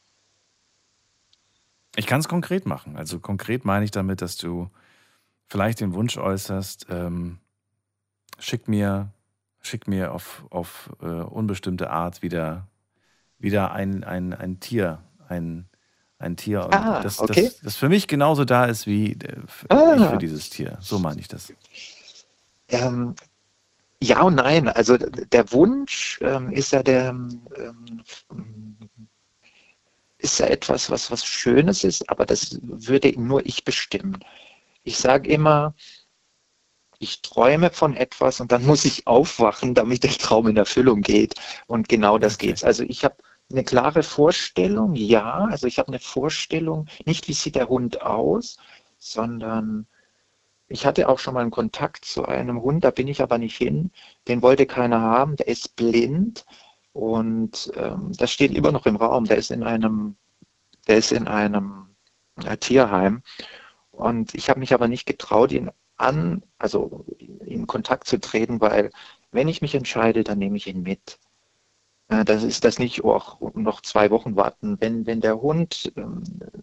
ich 1.96 2.06
kann 2.06 2.20
es 2.20 2.28
konkret 2.28 2.66
machen. 2.66 2.96
Also 2.96 3.18
konkret 3.18 3.64
meine 3.64 3.84
ich 3.84 3.90
damit, 3.90 4.22
dass 4.22 4.36
du 4.36 4.70
vielleicht 5.48 5.80
den 5.80 5.94
Wunsch 5.94 6.16
äußerst, 6.16 6.86
ähm, 6.90 7.38
schick 8.38 8.68
mir, 8.68 9.12
schick 9.60 9.86
mir 9.86 10.12
auf, 10.12 10.46
auf 10.50 10.90
äh, 11.02 11.06
unbestimmte 11.06 11.90
Art 11.90 12.22
wieder, 12.22 12.68
wieder 13.38 13.72
ein, 13.72 14.04
ein, 14.04 14.32
ein 14.32 14.60
Tier, 14.60 15.02
ein, 15.28 15.68
ein 16.18 16.36
Tier, 16.36 16.72
ah, 16.72 17.02
das, 17.02 17.18
okay. 17.20 17.44
das, 17.44 17.60
das 17.60 17.76
für 17.76 17.88
mich 17.88 18.06
genauso 18.06 18.44
da 18.44 18.64
ist 18.66 18.86
wie 18.86 19.12
äh, 19.12 19.36
ah. 19.68 19.94
ich 19.96 20.04
für 20.06 20.18
dieses 20.18 20.48
Tier. 20.48 20.78
So 20.80 20.98
meine 20.98 21.20
ich 21.20 21.28
das. 21.28 21.52
Ähm, 22.68 23.14
ja 24.02 24.22
und 24.22 24.36
nein. 24.36 24.68
Also 24.68 24.96
der 24.98 25.52
Wunsch 25.52 26.18
ähm, 26.22 26.50
ist 26.50 26.72
ja 26.72 26.82
der 26.82 27.10
ähm, 27.10 28.78
ist 30.18 30.38
ja 30.38 30.46
etwas, 30.46 30.90
was 30.90 31.10
was 31.10 31.24
Schönes 31.24 31.84
ist, 31.84 32.08
aber 32.10 32.26
das 32.26 32.58
würde 32.62 33.12
nur 33.20 33.44
ich 33.46 33.64
bestimmen. 33.64 34.18
Ich 34.84 34.98
sage 34.98 35.30
immer, 35.30 35.74
ich 36.98 37.22
träume 37.22 37.70
von 37.70 37.96
etwas 37.96 38.40
und 38.40 38.52
dann 38.52 38.64
muss 38.64 38.84
ich 38.84 39.06
aufwachen, 39.06 39.74
damit 39.74 40.04
der 40.04 40.12
Traum 40.12 40.48
in 40.48 40.56
Erfüllung 40.56 41.02
geht. 41.02 41.34
Und 41.66 41.88
genau 41.88 42.18
das 42.18 42.34
okay. 42.36 42.48
geht's. 42.48 42.64
Also 42.64 42.84
ich 42.84 43.04
habe 43.04 43.16
eine 43.50 43.64
klare 43.64 44.02
Vorstellung, 44.02 44.94
ja. 44.94 45.46
Also 45.50 45.66
ich 45.66 45.78
habe 45.78 45.88
eine 45.88 45.98
Vorstellung, 45.98 46.86
nicht 47.04 47.28
wie 47.28 47.34
sieht 47.34 47.56
der 47.56 47.68
Hund 47.68 48.02
aus, 48.02 48.56
sondern 48.98 49.86
ich 50.72 50.86
hatte 50.86 51.08
auch 51.08 51.18
schon 51.18 51.34
mal 51.34 51.40
einen 51.40 51.50
Kontakt 51.50 52.04
zu 52.04 52.24
einem 52.24 52.62
Hund, 52.62 52.84
da 52.84 52.90
bin 52.90 53.06
ich 53.08 53.22
aber 53.22 53.38
nicht 53.38 53.56
hin. 53.56 53.90
Den 54.28 54.42
wollte 54.42 54.66
keiner 54.66 55.00
haben, 55.00 55.36
der 55.36 55.48
ist 55.48 55.76
blind 55.76 56.46
und 56.92 57.70
ähm, 57.76 58.12
das 58.16 58.32
steht 58.32 58.54
immer 58.54 58.72
noch 58.72 58.86
im 58.86 58.96
Raum. 58.96 59.24
Der 59.26 59.36
ist 59.36 59.50
in 59.50 59.62
einem, 59.62 60.16
der 60.88 60.96
ist 60.98 61.12
in 61.12 61.28
einem 61.28 61.88
äh, 62.44 62.56
Tierheim 62.56 63.22
und 63.90 64.34
ich 64.34 64.48
habe 64.50 64.60
mich 64.60 64.72
aber 64.74 64.88
nicht 64.88 65.06
getraut, 65.06 65.52
ihn 65.52 65.70
an, 65.98 66.42
also 66.58 67.04
in 67.44 67.66
Kontakt 67.66 68.06
zu 68.08 68.18
treten, 68.18 68.60
weil 68.60 68.90
wenn 69.30 69.48
ich 69.48 69.62
mich 69.62 69.74
entscheide, 69.74 70.24
dann 70.24 70.38
nehme 70.38 70.56
ich 70.56 70.66
ihn 70.66 70.82
mit. 70.82 71.18
Äh, 72.08 72.24
das 72.24 72.42
ist 72.44 72.64
das 72.64 72.78
nicht 72.78 73.04
auch 73.04 73.40
noch 73.54 73.82
zwei 73.82 74.10
Wochen 74.10 74.36
warten. 74.36 74.78
Wenn, 74.80 75.06
wenn 75.06 75.20
der 75.20 75.40
Hund 75.42 75.92
ähm, 75.96 76.22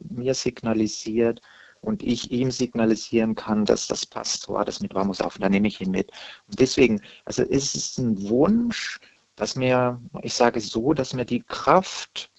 mir 0.10 0.34
signalisiert, 0.34 1.41
und 1.81 2.03
ich 2.03 2.31
ihm 2.31 2.51
signalisieren 2.51 3.35
kann, 3.35 3.65
dass 3.65 3.88
das 3.88 4.06
passt, 4.06 4.43
so 4.43 4.53
war 4.53 4.65
das 4.65 4.80
mit 4.80 4.93
Ramos 4.95 5.22
auf, 5.22 5.35
und 5.35 5.41
dann 5.41 5.51
nehme 5.51 5.68
ich 5.68 5.80
ihn 5.81 5.91
mit. 5.91 6.11
Und 6.47 6.60
deswegen, 6.60 7.01
also 7.26 7.43
ist 7.43 7.76
es 7.76 7.97
ein 7.97 8.30
Wunsch, 8.30 8.99
dass 9.35 9.56
mir, 9.56 10.01
ich 10.22 10.34
sage 10.34 10.60
so, 10.60 10.93
dass 10.93 11.14
mir 11.14 11.26
die 11.26 11.41
Kraft 11.43 12.30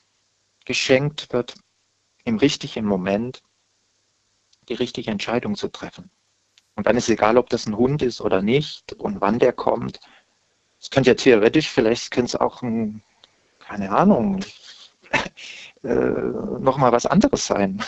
geschenkt 0.66 1.32
wird, 1.32 1.54
im 2.24 2.36
richtigen 2.36 2.84
Moment 2.84 3.42
die 4.68 4.74
richtige 4.74 5.10
Entscheidung 5.10 5.56
zu 5.56 5.68
treffen. 5.68 6.10
Und 6.76 6.86
dann 6.86 6.96
ist 6.96 7.08
egal, 7.08 7.36
ob 7.36 7.48
das 7.48 7.66
ein 7.66 7.76
Hund 7.76 8.02
ist 8.02 8.20
oder 8.20 8.42
nicht 8.42 8.92
und 8.94 9.20
wann 9.20 9.38
der 9.38 9.52
kommt. 9.52 10.00
Es 10.80 10.90
könnte 10.90 11.10
ja 11.10 11.14
theoretisch, 11.14 11.68
vielleicht 11.68 12.10
könnte 12.10 12.28
es 12.28 12.36
auch 12.36 12.62
ein, 12.62 13.02
keine 13.58 13.90
Ahnung, 13.90 14.40
äh, 15.82 15.94
nochmal 16.60 16.92
was 16.92 17.06
anderes 17.06 17.46
sein. 17.46 17.82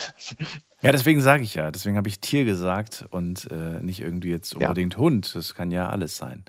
Ja, 0.81 0.91
deswegen 0.91 1.21
sage 1.21 1.45
ich 1.45 1.55
ja, 1.55 1.71
deswegen 1.71 1.97
habe 1.97 2.09
ich 2.09 2.21
Tier 2.21 2.45
gesagt 2.45 3.07
und 3.11 3.49
äh, 3.53 3.81
nicht 3.81 4.01
irgendwie 4.01 4.31
jetzt 4.31 4.55
unbedingt 4.55 4.95
ja. 4.95 4.99
Hund. 4.99 5.35
Das 5.35 5.55
kann 5.55 5.71
ja 5.71 5.89
alles 5.89 6.17
sein. 6.17 6.45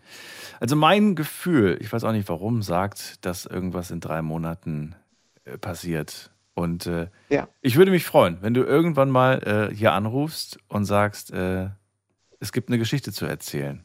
Also 0.59 0.75
mein 0.75 1.15
Gefühl, 1.15 1.77
ich 1.81 1.93
weiß 1.93 2.03
auch 2.03 2.13
nicht 2.13 2.27
warum, 2.29 2.63
sagt, 2.63 3.23
dass 3.25 3.45
irgendwas 3.45 3.91
in 3.91 3.99
drei 3.99 4.21
Monaten 4.21 4.95
äh, 5.45 5.57
passiert. 5.57 6.31
Und 6.55 6.87
äh, 6.87 7.09
ja. 7.29 7.47
ich 7.61 7.75
würde 7.75 7.91
mich 7.91 8.05
freuen, 8.05 8.37
wenn 8.41 8.53
du 8.53 8.63
irgendwann 8.63 9.09
mal 9.09 9.69
äh, 9.71 9.75
hier 9.75 9.93
anrufst 9.93 10.57
und 10.67 10.85
sagst, 10.85 11.31
äh, 11.31 11.69
es 12.39 12.51
gibt 12.51 12.69
eine 12.69 12.77
Geschichte 12.77 13.11
zu 13.11 13.25
erzählen. 13.25 13.83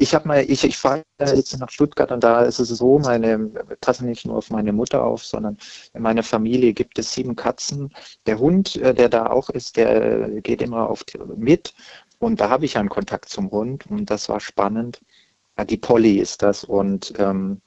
Ich 0.00 0.14
habe 0.14 0.28
mal, 0.28 0.44
ich, 0.48 0.62
ich 0.62 0.78
fahre 0.78 1.02
jetzt 1.18 1.58
nach 1.58 1.70
Stuttgart 1.70 2.12
und 2.12 2.22
da 2.22 2.42
ist 2.42 2.60
es 2.60 2.68
so, 2.68 3.00
meine, 3.00 3.50
passe 3.80 4.06
nicht 4.06 4.24
nur 4.24 4.36
auf 4.36 4.48
meine 4.48 4.72
Mutter 4.72 5.02
auf, 5.02 5.24
sondern 5.24 5.58
in 5.92 6.02
meiner 6.02 6.22
Familie 6.22 6.72
gibt 6.72 7.00
es 7.00 7.12
sieben 7.12 7.34
Katzen. 7.34 7.92
Der 8.24 8.38
Hund, 8.38 8.76
äh, 8.76 8.94
der 8.94 9.08
da 9.08 9.26
auch 9.26 9.50
ist, 9.50 9.76
der 9.76 10.40
geht 10.40 10.62
immer 10.62 10.88
auf 10.88 11.04
mit 11.36 11.74
und 12.20 12.40
da 12.40 12.48
habe 12.48 12.64
ich 12.64 12.78
einen 12.78 12.88
Kontakt 12.88 13.28
zum 13.28 13.50
Hund 13.50 13.86
und 13.90 14.08
das 14.08 14.28
war 14.28 14.38
spannend. 14.38 15.00
Die 15.68 15.76
Polly 15.76 16.18
ist 16.20 16.42
das 16.42 16.62
und 16.62 17.14
ähm, 17.18 17.60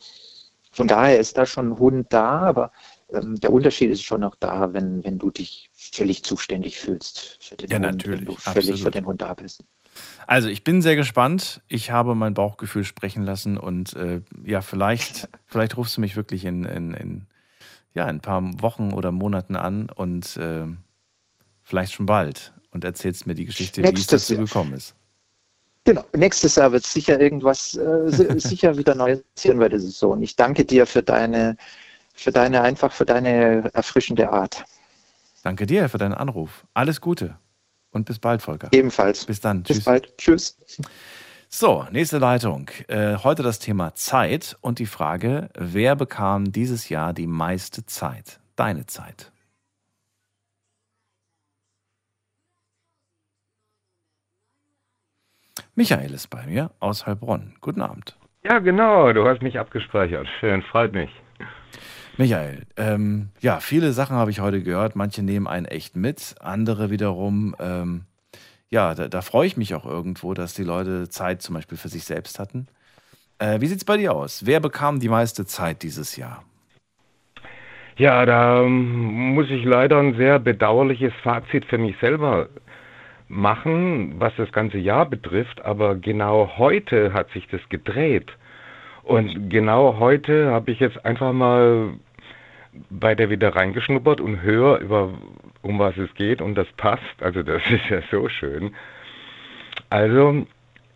von 0.71 0.87
daher 0.87 1.19
ist 1.19 1.37
da 1.37 1.45
schon 1.45 1.71
ein 1.71 1.79
Hund 1.79 2.07
da, 2.13 2.39
aber 2.39 2.71
ähm, 3.11 3.35
der 3.41 3.51
Unterschied 3.51 3.91
ist 3.91 4.03
schon 4.03 4.21
noch 4.21 4.35
da, 4.35 4.71
wenn, 4.71 5.03
wenn 5.03 5.19
du 5.19 5.31
dich 5.31 5.69
völlig 5.73 6.23
zuständig 6.23 6.79
fühlst 6.79 7.39
für 7.41 7.57
den 7.57 7.69
ja, 7.69 7.75
Hund, 7.75 7.85
natürlich. 7.85 8.19
wenn 8.21 8.25
du 8.25 8.35
völlig 8.35 8.69
Absolut. 8.69 8.79
für 8.79 8.91
den 8.91 9.05
Hund 9.05 9.21
da 9.21 9.33
bist. 9.33 9.65
Also 10.27 10.47
ich 10.47 10.63
bin 10.63 10.81
sehr 10.81 10.95
gespannt. 10.95 11.61
Ich 11.67 11.91
habe 11.91 12.15
mein 12.15 12.33
Bauchgefühl 12.33 12.83
sprechen 12.83 13.23
lassen 13.23 13.57
und 13.57 13.93
äh, 13.95 14.21
ja, 14.45 14.61
vielleicht, 14.61 15.29
vielleicht 15.45 15.77
rufst 15.77 15.97
du 15.97 16.01
mich 16.01 16.15
wirklich 16.15 16.45
in, 16.45 16.63
in, 16.65 16.93
in, 16.93 17.27
ja, 17.93 18.03
in 18.03 18.17
ein 18.17 18.21
paar 18.21 18.41
Wochen 18.61 18.93
oder 18.93 19.11
Monaten 19.11 19.55
an 19.55 19.89
und 19.89 20.37
äh, 20.37 20.65
vielleicht 21.63 21.93
schon 21.93 22.05
bald 22.05 22.53
und 22.71 22.83
erzählst 22.83 23.27
mir 23.27 23.35
die 23.35 23.45
Geschichte, 23.45 23.81
Nächstes 23.81 24.11
wie 24.11 24.15
es 24.15 24.27
dazu 24.27 24.37
gekommen 24.37 24.73
ist. 24.73 24.95
Genau, 25.83 26.05
nächstes 26.15 26.55
Jahr 26.55 26.71
wird 26.71 26.85
sicher 26.85 27.19
irgendwas, 27.19 27.75
äh, 27.75 28.39
sicher 28.39 28.77
wieder 28.77 28.95
Neues 28.95 29.23
passieren 29.35 29.59
bei 29.59 29.67
der 29.67 29.79
Saison. 29.79 30.21
Ich 30.21 30.35
danke 30.35 30.63
dir 30.63 30.85
für 30.85 31.01
deine, 31.01 31.57
für 32.13 32.31
deine, 32.31 32.61
einfach 32.61 32.91
für 32.91 33.05
deine 33.05 33.69
erfrischende 33.73 34.31
Art. 34.31 34.63
Danke 35.43 35.65
dir 35.65 35.89
für 35.89 35.97
deinen 35.97 36.13
Anruf. 36.13 36.65
Alles 36.73 37.01
Gute. 37.01 37.35
Und 37.91 38.05
bis 38.05 38.19
bald, 38.19 38.41
Volker. 38.41 38.69
Ebenfalls. 38.71 39.25
Bis 39.25 39.41
dann. 39.41 39.63
Bis 39.63 39.77
Tschüss. 39.77 39.85
bald. 39.85 40.17
Tschüss. 40.17 40.57
So, 41.49 41.85
nächste 41.91 42.17
Leitung. 42.17 42.69
Äh, 42.87 43.17
heute 43.17 43.43
das 43.43 43.59
Thema 43.59 43.93
Zeit 43.93 44.57
und 44.61 44.79
die 44.79 44.85
Frage, 44.85 45.49
wer 45.53 45.97
bekam 45.97 46.53
dieses 46.53 46.87
Jahr 46.87 47.11
die 47.13 47.27
meiste 47.27 47.85
Zeit? 47.85 48.39
Deine 48.55 48.85
Zeit. 48.85 49.31
Michael 55.75 56.13
ist 56.13 56.29
bei 56.29 56.45
mir 56.45 56.71
aus 56.79 57.05
Heilbronn. 57.05 57.55
Guten 57.59 57.81
Abend. 57.81 58.17
Ja, 58.43 58.59
genau. 58.59 59.11
Du 59.13 59.27
hast 59.27 59.41
mich 59.41 59.59
abgespeichert. 59.59 60.27
Schön, 60.39 60.61
freut 60.61 60.93
mich. 60.93 61.09
Michael, 62.17 62.63
ähm, 62.77 63.29
ja, 63.39 63.59
viele 63.59 63.93
Sachen 63.93 64.15
habe 64.15 64.31
ich 64.31 64.39
heute 64.39 64.61
gehört. 64.61 64.95
Manche 64.95 65.23
nehmen 65.23 65.47
einen 65.47 65.65
echt 65.65 65.95
mit, 65.95 66.35
andere 66.39 66.91
wiederum, 66.91 67.55
ähm, 67.59 68.05
ja, 68.69 68.93
da, 68.95 69.07
da, 69.07 69.21
freue 69.21 69.47
ich 69.47 69.57
mich 69.57 69.75
auch 69.75 69.85
irgendwo, 69.85 70.33
dass 70.33 70.53
die 70.53 70.63
Leute 70.63 71.09
Zeit 71.09 71.41
zum 71.41 71.55
Beispiel 71.55 71.77
für 71.77 71.89
sich 71.89 72.03
selbst 72.03 72.39
hatten. 72.39 72.67
Äh, 73.39 73.59
wie 73.59 73.67
sieht 73.67 73.79
es 73.79 73.85
bei 73.85 73.97
dir 73.97 74.13
aus? 74.13 74.45
Wer 74.45 74.59
bekam 74.59 74.99
die 74.99 75.09
meiste 75.09 75.45
Zeit 75.45 75.83
dieses 75.83 76.15
Jahr? 76.15 76.43
Ja, 77.97 78.25
da 78.25 78.63
ähm, 78.63 79.33
muss 79.35 79.49
ich 79.49 79.65
leider 79.65 79.99
ein 79.99 80.15
sehr 80.15 80.39
bedauerliches 80.39 81.13
Fazit 81.23 81.65
für 81.65 81.77
mich 81.77 81.95
selber 81.99 82.49
machen, 83.27 84.19
was 84.19 84.33
das 84.37 84.51
ganze 84.51 84.77
Jahr 84.77 85.05
betrifft. 85.05 85.63
Aber 85.63 85.95
genau 85.95 86.51
heute 86.57 87.13
hat 87.13 87.29
sich 87.31 87.47
das 87.47 87.61
gedreht. 87.69 88.31
Und 89.03 89.49
genau 89.49 89.97
heute 89.99 90.51
habe 90.51 90.71
ich 90.71 90.79
jetzt 90.79 91.05
einfach 91.05 91.33
mal 91.33 91.93
bei 92.89 93.15
der 93.15 93.29
wieder 93.29 93.55
reingeschnuppert 93.55 94.21
und 94.21 94.41
höre 94.41 94.79
über 94.79 95.13
um 95.61 95.79
was 95.79 95.97
es 95.97 96.13
geht 96.15 96.41
und 96.41 96.55
das 96.55 96.67
passt. 96.77 97.21
Also 97.21 97.43
das 97.43 97.61
ist 97.69 97.89
ja 97.89 98.01
so 98.11 98.29
schön. 98.29 98.75
Also 99.89 100.45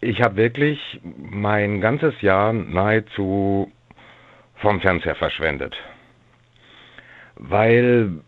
ich 0.02 0.22
habe 0.22 0.38
wirklich 0.38 1.02
mein 1.03 1.82
ganzes 1.82 2.22
Jahr 2.22 2.53
nahezu 2.53 3.72
vom 4.56 4.80
Fernseher 4.80 5.15
verschwendet. 5.15 5.76
Weil, 7.36 8.22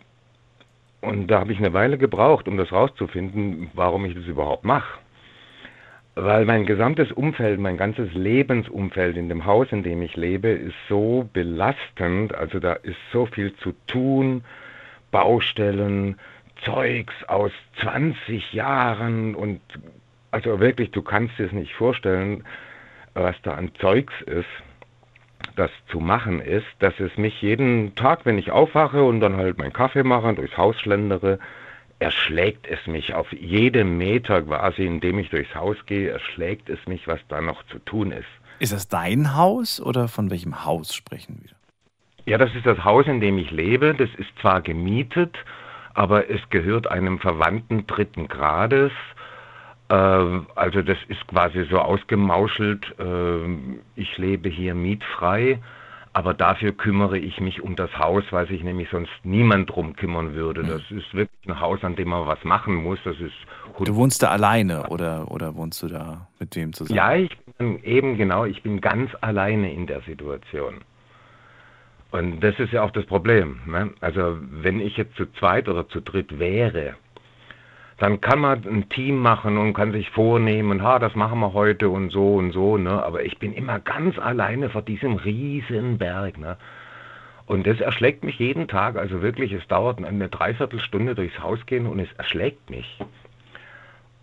und 1.01 1.27
da 1.27 1.39
habe 1.39 1.53
ich 1.53 1.59
eine 1.59 1.73
Weile 1.73 1.97
gebraucht, 1.97 2.47
um 2.47 2.57
das 2.57 2.71
rauszufinden, 2.71 3.69
warum 3.73 4.05
ich 4.05 4.15
das 4.15 4.25
überhaupt 4.25 4.65
mache 4.65 4.99
weil 6.19 6.45
mein 6.45 6.65
gesamtes 6.65 7.11
Umfeld, 7.11 7.59
mein 7.59 7.77
ganzes 7.77 8.11
Lebensumfeld 8.13 9.17
in 9.17 9.29
dem 9.29 9.45
Haus, 9.45 9.67
in 9.71 9.83
dem 9.83 10.01
ich 10.01 10.15
lebe, 10.15 10.49
ist 10.49 10.75
so 10.89 11.29
belastend. 11.31 12.33
Also 12.33 12.59
da 12.59 12.73
ist 12.73 12.97
so 13.13 13.27
viel 13.27 13.55
zu 13.57 13.73
tun, 13.85 14.43
Baustellen, 15.11 16.17
Zeugs 16.65 17.13
aus 17.27 17.51
20 17.81 18.51
Jahren 18.51 19.35
und 19.35 19.61
also 20.31 20.59
wirklich, 20.59 20.89
du 20.89 21.03
kannst 21.03 21.37
dir 21.37 21.45
es 21.45 21.51
nicht 21.51 21.75
vorstellen, 21.75 22.43
was 23.13 23.35
da 23.43 23.53
an 23.53 23.71
Zeugs 23.79 24.13
ist, 24.25 24.45
das 25.55 25.69
zu 25.91 25.99
machen 25.99 26.41
ist, 26.41 26.65
dass 26.79 26.99
es 26.99 27.15
mich 27.17 27.41
jeden 27.43 27.93
Tag, 27.93 28.25
wenn 28.25 28.39
ich 28.39 28.49
aufwache 28.49 29.03
und 29.03 29.19
dann 29.19 29.37
halt 29.37 29.59
meinen 29.59 29.73
Kaffee 29.73 30.03
mache, 30.03 30.33
durchs 30.33 30.57
Haus 30.57 30.79
schlendere, 30.79 31.37
erschlägt 31.99 32.67
es 32.67 32.85
mich 32.87 33.13
auf 33.13 33.31
jedem 33.33 33.97
Meter 33.97 34.41
quasi, 34.41 34.85
indem 34.85 35.19
ich 35.19 35.29
durchs 35.29 35.53
Haus 35.55 35.77
gehe, 35.85 36.09
erschlägt 36.09 36.69
es 36.69 36.85
mich, 36.87 37.07
was 37.07 37.19
da 37.27 37.41
noch 37.41 37.63
zu 37.67 37.79
tun 37.79 38.11
ist. 38.11 38.27
Ist 38.59 38.73
das 38.73 38.87
dein 38.87 39.35
Haus 39.35 39.81
oder 39.81 40.07
von 40.07 40.29
welchem 40.29 40.65
Haus 40.65 40.93
sprechen 40.93 41.39
wir? 41.43 41.51
Ja, 42.25 42.37
das 42.37 42.53
ist 42.55 42.65
das 42.65 42.83
Haus, 42.83 43.07
in 43.07 43.21
dem 43.21 43.37
ich 43.37 43.51
lebe. 43.51 43.93
Das 43.93 44.09
ist 44.17 44.29
zwar 44.41 44.61
gemietet, 44.61 45.35
aber 45.93 46.29
es 46.29 46.41
gehört 46.49 46.87
einem 46.89 47.19
Verwandten 47.19 47.87
dritten 47.87 48.27
Grades. 48.27 48.91
Äh, 49.89 49.93
also 49.93 50.81
das 50.81 50.97
ist 51.07 51.25
quasi 51.27 51.65
so 51.69 51.79
ausgemauschelt. 51.79 52.95
Äh, 52.99 53.47
ich 53.95 54.17
lebe 54.17 54.49
hier 54.49 54.75
mietfrei 54.75 55.59
aber 56.17 56.33
dafür 56.33 56.71
kümmere 56.71 57.19
ich 57.19 57.39
mich 57.39 57.61
um 57.61 57.75
das 57.75 57.95
Haus, 57.99 58.23
weil 58.31 58.47
sich 58.47 58.63
nämlich 58.63 58.89
sonst 58.89 59.11
niemand 59.21 59.69
drum 59.69 59.95
kümmern 59.95 60.33
würde. 60.33 60.63
Das 60.63 60.81
ist 60.89 61.13
wirklich 61.13 61.47
ein 61.47 61.59
Haus, 61.59 61.83
an 61.83 61.95
dem 61.95 62.09
man 62.09 62.25
was 62.25 62.43
machen 62.43 62.73
muss. 62.73 62.97
Das 63.03 63.19
ist 63.19 63.35
du 63.85 63.95
wohnst 63.95 64.23
da 64.23 64.29
alleine 64.29 64.87
oder, 64.87 65.29
oder 65.29 65.55
wohnst 65.55 65.83
du 65.83 65.87
da 65.87 66.27
mit 66.39 66.55
wem 66.55 66.73
zusammen? 66.73 66.97
Ja, 66.97 67.15
ich 67.15 67.37
bin 67.59 67.83
eben 67.83 68.17
genau, 68.17 68.45
ich 68.45 68.63
bin 68.63 68.81
ganz 68.81 69.11
alleine 69.21 69.71
in 69.71 69.85
der 69.85 70.01
Situation. 70.01 70.79
Und 72.09 72.39
das 72.39 72.57
ist 72.57 72.73
ja 72.73 72.81
auch 72.81 72.89
das 72.89 73.05
Problem. 73.05 73.59
Ne? 73.67 73.91
Also 74.01 74.39
wenn 74.41 74.79
ich 74.79 74.97
jetzt 74.97 75.15
zu 75.17 75.31
zweit 75.33 75.69
oder 75.69 75.87
zu 75.87 76.01
dritt 76.01 76.39
wäre, 76.39 76.95
dann 77.97 78.21
kann 78.21 78.39
man 78.39 78.63
ein 78.63 78.89
Team 78.89 79.17
machen 79.17 79.57
und 79.57 79.73
kann 79.73 79.91
sich 79.91 80.09
vornehmen, 80.11 80.83
ha, 80.83 80.99
das 80.99 81.15
machen 81.15 81.39
wir 81.39 81.53
heute 81.53 81.89
und 81.89 82.11
so 82.11 82.35
und 82.35 82.51
so, 82.51 82.77
ne? 82.77 83.03
Aber 83.03 83.23
ich 83.23 83.39
bin 83.39 83.53
immer 83.53 83.79
ganz 83.79 84.19
alleine 84.19 84.69
vor 84.69 84.83
diesem 84.83 85.15
riesen 85.15 85.97
Berg, 85.97 86.37
ne? 86.37 86.57
Und 87.47 87.65
das 87.65 87.79
erschlägt 87.79 88.23
mich 88.23 88.37
jeden 88.39 88.67
Tag, 88.67 88.97
also 88.97 89.21
wirklich, 89.21 89.53
es 89.53 89.65
dauert 89.67 90.03
eine 90.03 90.29
Dreiviertelstunde 90.29 91.15
durchs 91.15 91.39
Haus 91.39 91.65
gehen 91.65 91.87
und 91.87 91.99
es 91.99 92.11
erschlägt 92.17 92.69
mich. 92.69 92.99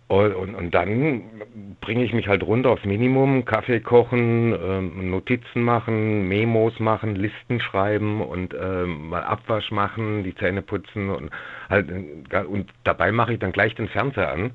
Und, 0.07 0.35
und, 0.35 0.53
und 0.53 0.75
dann 0.75 1.23
bringe 1.81 2.03
ich 2.03 2.13
mich 2.13 2.27
halt 2.27 2.43
runter 2.43 2.69
aufs 2.69 2.85
Minimum, 2.85 3.43
Kaffee 3.43 3.79
kochen, 3.79 4.53
ähm, 4.53 5.09
Notizen 5.09 5.63
machen, 5.63 6.27
Memos 6.27 6.79
machen, 6.79 7.15
Listen 7.15 7.59
schreiben 7.59 8.21
und 8.21 8.53
ähm, 8.53 9.09
mal 9.09 9.23
Abwasch 9.23 9.71
machen, 9.71 10.23
die 10.23 10.35
Zähne 10.35 10.61
putzen 10.61 11.09
und 11.09 11.31
halt 11.69 11.89
äh, 11.89 12.37
und 12.43 12.71
dabei 12.83 13.11
mache 13.11 13.33
ich 13.33 13.39
dann 13.39 13.51
gleich 13.51 13.75
den 13.75 13.87
Fernseher 13.87 14.31
an, 14.31 14.51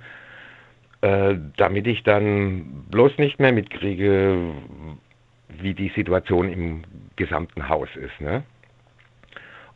äh, 1.03 1.37
damit 1.57 1.87
ich 1.87 2.03
dann 2.03 2.85
bloß 2.91 3.19
nicht 3.19 3.41
mehr 3.41 3.53
mitkriege, 3.53 4.53
wie 5.49 5.75
die 5.75 5.89
Situation 5.91 6.53
im 6.53 6.83
gesamten 7.17 7.69
Haus 7.69 7.89
ist. 7.97 8.21
Ne? 8.21 8.43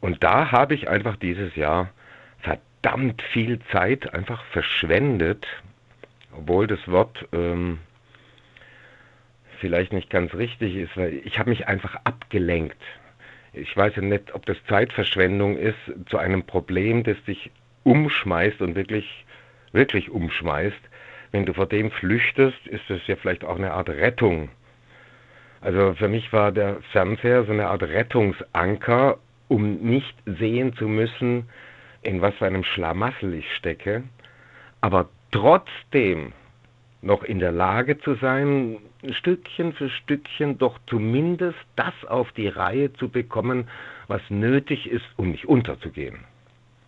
Und 0.00 0.22
da 0.22 0.52
habe 0.52 0.74
ich 0.74 0.88
einfach 0.88 1.16
dieses 1.16 1.56
Jahr 1.56 1.90
verdammt 2.40 3.22
viel 3.22 3.58
Zeit 3.72 4.12
einfach 4.12 4.44
verschwendet, 4.46 5.46
obwohl 6.36 6.66
das 6.66 6.86
Wort 6.88 7.26
ähm, 7.32 7.78
vielleicht 9.60 9.94
nicht 9.94 10.10
ganz 10.10 10.34
richtig 10.34 10.76
ist, 10.76 10.96
weil 10.96 11.22
ich 11.24 11.38
habe 11.38 11.50
mich 11.50 11.68
einfach 11.68 11.96
abgelenkt. 12.04 12.76
Ich 13.54 13.76
weiß 13.76 13.96
ja 13.96 14.02
nicht, 14.02 14.34
ob 14.34 14.46
das 14.46 14.56
Zeitverschwendung 14.68 15.56
ist, 15.56 15.78
zu 16.06 16.18
einem 16.18 16.44
Problem, 16.44 17.04
das 17.04 17.22
dich 17.24 17.50
umschmeißt 17.84 18.60
und 18.60 18.74
wirklich, 18.74 19.24
wirklich 19.72 20.10
umschmeißt. 20.10 20.80
Wenn 21.32 21.46
du 21.46 21.54
vor 21.54 21.66
dem 21.66 21.90
flüchtest, 21.90 22.66
ist 22.66 22.84
das 22.88 23.06
ja 23.06 23.16
vielleicht 23.16 23.44
auch 23.44 23.56
eine 23.56 23.72
Art 23.72 23.88
Rettung. 23.88 24.50
Also 25.60 25.94
für 25.94 26.08
mich 26.08 26.32
war 26.32 26.52
der 26.52 26.80
Fernseher 26.92 27.44
so 27.44 27.52
eine 27.52 27.68
Art 27.68 27.82
Rettungsanker, 27.82 29.18
um 29.48 29.76
nicht 29.76 30.14
sehen 30.26 30.74
zu 30.74 30.88
müssen, 30.88 31.48
in 32.02 32.20
was 32.20 32.34
für 32.34 32.46
einem 32.46 32.64
Schlamassel 32.64 33.34
ich 33.34 33.50
stecke, 33.54 34.02
aber 34.80 35.08
trotzdem 35.30 36.32
noch 37.04 37.22
in 37.22 37.38
der 37.38 37.52
Lage 37.52 37.98
zu 37.98 38.14
sein, 38.14 38.78
Stückchen 39.10 39.72
für 39.74 39.90
Stückchen 39.90 40.58
doch 40.58 40.78
zumindest 40.86 41.58
das 41.76 41.94
auf 42.06 42.32
die 42.32 42.48
Reihe 42.48 42.92
zu 42.94 43.08
bekommen, 43.08 43.68
was 44.08 44.22
nötig 44.30 44.90
ist, 44.90 45.06
um 45.16 45.30
nicht 45.30 45.46
unterzugehen. 45.46 46.24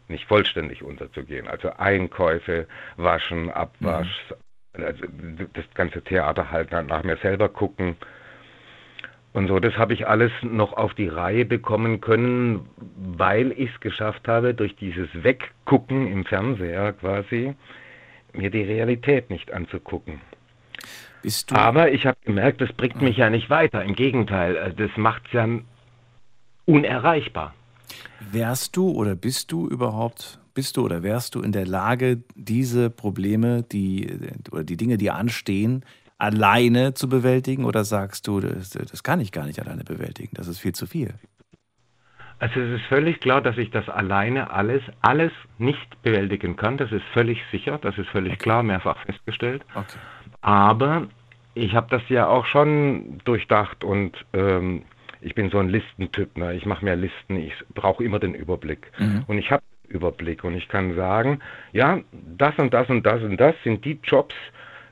Nicht 0.08 0.26
vollständig 0.26 0.82
unterzugehen. 0.82 1.48
Also 1.48 1.70
Einkäufe, 1.76 2.66
Waschen, 2.96 3.50
Abwasch, 3.50 4.24
mhm. 4.76 4.84
also 4.84 5.04
das 5.52 5.64
ganze 5.74 6.02
Theater 6.02 6.50
halt 6.50 6.70
nach 6.72 7.02
mir 7.02 7.16
selber 7.18 7.48
gucken. 7.48 7.96
Und 9.32 9.48
so, 9.48 9.60
das 9.60 9.76
habe 9.76 9.92
ich 9.92 10.06
alles 10.06 10.32
noch 10.42 10.72
auf 10.72 10.94
die 10.94 11.08
Reihe 11.08 11.44
bekommen 11.44 12.00
können, 12.00 12.70
weil 12.96 13.52
ich 13.52 13.70
es 13.74 13.80
geschafft 13.80 14.28
habe, 14.28 14.54
durch 14.54 14.76
dieses 14.76 15.08
Weggucken 15.12 16.10
im 16.10 16.24
Fernseher 16.24 16.94
quasi, 16.94 17.54
mir 18.36 18.50
die 18.50 18.62
Realität 18.62 19.30
nicht 19.30 19.52
anzugucken. 19.52 20.20
Aber 21.50 21.90
ich 21.90 22.06
habe 22.06 22.18
gemerkt, 22.24 22.60
das 22.60 22.72
bringt 22.72 23.02
mich 23.02 23.16
ja 23.16 23.30
nicht 23.30 23.50
weiter. 23.50 23.82
Im 23.82 23.94
Gegenteil, 23.94 24.56
äh, 24.56 24.74
das 24.74 24.90
macht 24.96 25.22
es 25.26 25.32
ja 25.32 25.48
unerreichbar. 26.66 27.54
Wärst 28.20 28.76
du 28.76 28.90
oder 28.90 29.14
bist 29.14 29.52
du 29.52 29.68
überhaupt, 29.68 30.40
bist 30.54 30.76
du 30.76 30.84
oder 30.84 31.02
wärst 31.02 31.34
du 31.34 31.40
in 31.40 31.52
der 31.52 31.66
Lage, 31.66 32.22
diese 32.34 32.90
Probleme, 32.90 33.62
die 33.62 34.18
oder 34.50 34.64
die 34.64 34.76
Dinge, 34.76 34.98
die 34.98 35.10
anstehen, 35.10 35.84
alleine 36.18 36.94
zu 36.94 37.08
bewältigen? 37.08 37.64
Oder 37.64 37.84
sagst 37.84 38.26
du, 38.26 38.40
das, 38.40 38.70
das 38.70 39.02
kann 39.02 39.20
ich 39.20 39.32
gar 39.32 39.46
nicht 39.46 39.60
alleine 39.60 39.84
bewältigen, 39.84 40.30
das 40.34 40.48
ist 40.48 40.58
viel 40.58 40.74
zu 40.74 40.86
viel? 40.86 41.14
Also 42.38 42.60
es 42.60 42.80
ist 42.80 42.86
völlig 42.86 43.20
klar, 43.20 43.40
dass 43.40 43.56
ich 43.56 43.70
das 43.70 43.88
alleine 43.88 44.50
alles, 44.50 44.82
alles 45.00 45.32
nicht 45.58 46.02
bewältigen 46.02 46.56
kann. 46.56 46.76
Das 46.76 46.92
ist 46.92 47.04
völlig 47.12 47.42
sicher, 47.50 47.78
das 47.78 47.96
ist 47.96 48.08
völlig 48.10 48.34
okay. 48.34 48.42
klar, 48.42 48.62
mehrfach 48.62 48.98
festgestellt. 49.06 49.62
Okay. 49.74 49.98
Aber 50.42 51.06
ich 51.54 51.74
habe 51.74 51.86
das 51.90 52.02
ja 52.08 52.26
auch 52.26 52.44
schon 52.44 53.18
durchdacht 53.24 53.82
und 53.84 54.12
ähm, 54.34 54.82
ich 55.22 55.34
bin 55.34 55.50
so 55.50 55.58
ein 55.58 55.70
Listentyp. 55.70 56.36
Ne? 56.36 56.54
Ich 56.54 56.66
mache 56.66 56.84
mir 56.84 56.94
Listen, 56.94 57.36
ich 57.36 57.54
brauche 57.74 58.04
immer 58.04 58.18
den 58.18 58.34
Überblick. 58.34 58.92
Mhm. 58.98 59.24
Und 59.26 59.38
ich 59.38 59.50
habe 59.50 59.62
Überblick 59.88 60.44
und 60.44 60.54
ich 60.54 60.68
kann 60.68 60.94
sagen, 60.94 61.40
ja, 61.72 62.00
das 62.12 62.56
und 62.58 62.74
das 62.74 62.88
und 62.90 63.04
das 63.04 63.22
und 63.22 63.38
das 63.38 63.54
sind 63.64 63.84
die 63.84 63.98
Jobs, 64.02 64.34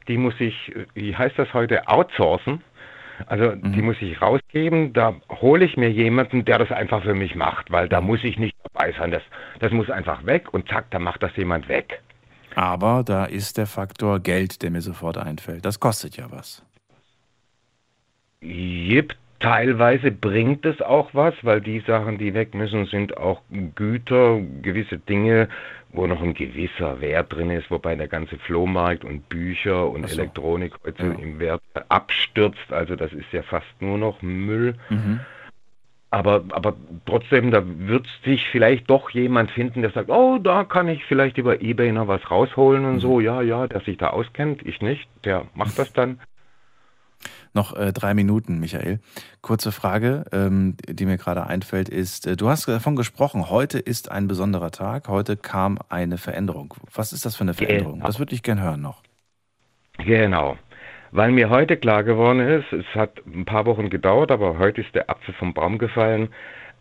die 0.09 0.17
muss 0.17 0.35
ich, 0.39 0.73
wie 0.95 1.15
heißt 1.15 1.39
das 1.39 1.53
heute, 1.53 1.87
outsourcen. 1.89 2.63
Also 3.27 3.51
mhm. 3.51 3.73
die 3.73 3.83
muss 3.83 3.97
ich 4.01 4.21
rausgeben, 4.21 4.93
da 4.93 5.15
hole 5.31 5.65
ich 5.65 5.77
mir 5.77 5.91
jemanden, 5.91 6.45
der 6.45 6.59
das 6.59 6.71
einfach 6.71 7.03
für 7.03 7.15
mich 7.15 7.35
macht, 7.35 7.71
weil 7.71 7.89
da 7.89 8.01
muss 8.01 8.23
ich 8.25 8.39
nicht 8.39 8.57
dabei 8.73 8.93
sein. 8.93 9.11
Das, 9.11 9.23
das 9.61 9.73
muss 9.73 9.91
einfach 9.91 10.25
weg 10.27 10.53
und 10.53 10.69
zack, 10.69 10.91
da 10.91 10.99
macht 10.99 11.23
das 11.23 11.35
jemand 11.37 11.69
weg. 11.69 12.01
Aber 12.55 13.03
da 13.05 13.25
ist 13.25 13.59
der 13.59 13.67
Faktor 13.67 14.21
Geld, 14.21 14.63
der 14.63 14.71
mir 14.71 14.81
sofort 14.81 15.19
einfällt. 15.19 15.65
Das 15.65 15.81
kostet 15.81 16.17
ja 16.17 16.31
was. 16.31 16.65
Jep, 18.41 19.15
teilweise 19.41 20.11
bringt 20.11 20.65
es 20.65 20.81
auch 20.81 21.11
was, 21.13 21.35
weil 21.43 21.61
die 21.61 21.81
Sachen, 21.81 22.19
die 22.19 22.35
weg 22.35 22.55
müssen, 22.55 22.87
sind 22.87 23.17
auch 23.17 23.41
Güter, 23.75 24.41
gewisse 24.63 24.99
Dinge, 24.99 25.49
wo 25.95 26.07
noch 26.07 26.21
ein 26.21 26.35
gewisser 26.35 27.01
Wert 27.01 27.33
drin 27.33 27.51
ist, 27.51 27.71
wobei 27.71 27.95
der 27.95 28.09
ganze 28.09 28.37
Flohmarkt 28.39 29.05
und 29.05 29.29
Bücher 29.29 29.89
und 29.89 30.09
so. 30.09 30.21
Elektronik 30.21 30.75
heute 30.85 31.05
ja. 31.05 31.13
im 31.13 31.39
Wert 31.39 31.63
abstürzt. 31.89 32.73
Also 32.73 32.97
das 32.97 33.13
ist 33.13 33.33
ja 33.33 33.43
fast 33.43 33.67
nur 33.81 33.97
noch 33.97 34.21
Müll. 34.21 34.75
Mhm. 34.91 35.21
Aber, 36.11 36.45
aber 36.51 36.75
trotzdem, 37.07 37.51
da 37.51 37.65
wird 37.65 38.07
sich 38.25 38.49
vielleicht 38.51 38.89
doch 38.89 39.11
jemand 39.11 39.51
finden, 39.51 39.83
der 39.83 39.91
sagt, 39.91 40.11
oh, 40.11 40.39
da 40.39 40.63
kann 40.63 40.87
ich 40.89 41.05
vielleicht 41.07 41.39
über 41.39 41.61
Ebay 41.61 41.91
noch 41.91 42.07
was 42.07 42.31
rausholen 42.31 42.85
und 42.85 43.01
so. 43.01 43.19
Mhm. 43.19 43.25
Ja, 43.25 43.43
ja, 43.43 43.67
der 43.67 43.81
sich 43.81 43.97
da 43.97 44.11
auskennt, 44.11 44.65
ich 44.65 44.81
nicht, 44.81 45.09
der 45.25 45.47
macht 45.55 45.77
das 45.79 45.93
dann. 45.93 46.21
Noch 47.55 47.77
äh, 47.77 47.93
drei 47.93 48.15
Minuten, 48.15 48.59
Michael. 48.59 48.99
Kurze 49.41 49.71
Frage, 49.71 50.25
ähm, 50.33 50.77
die 50.89 51.07
mir 51.07 51.17
gerade 51.17 51.47
einfällt, 51.47 51.89
ist, 51.89 52.27
äh, 52.27 52.37
du 52.37 52.49
hast 52.49 52.67
davon 52.67 52.97
gesprochen, 52.97 53.49
heute 53.49 53.79
ist 53.79 54.11
ein 54.11 54.27
besonderer 54.27 54.73
Tag, 54.73 55.09
heute 55.09 55.37
kam 55.37 55.79
eine 55.89 56.19
Veränderung. 56.19 56.75
Was 56.93 57.13
ist 57.13 57.25
das 57.25 57.37
für 57.37 57.45
eine 57.45 57.55
Veränderung? 57.55 57.95
Genau. 57.95 58.07
Das 58.07 58.19
würde 58.19 58.35
ich 58.35 58.43
gerne 58.43 58.63
hören 58.63 58.83
noch. 58.83 59.03
Genau. 59.99 60.59
Weil 61.13 61.31
mir 61.31 61.49
heute 61.49 61.77
klar 61.77 62.03
geworden 62.03 62.41
ist, 62.41 62.73
es 62.73 62.87
hat 62.97 63.25
ein 63.25 63.45
paar 63.45 63.67
Wochen 63.67 63.89
gedauert, 63.89 64.33
aber 64.33 64.59
heute 64.59 64.81
ist 64.81 64.93
der 64.93 65.09
Apfel 65.09 65.33
vom 65.35 65.55
Baum 65.55 65.79
gefallen. 65.79 66.31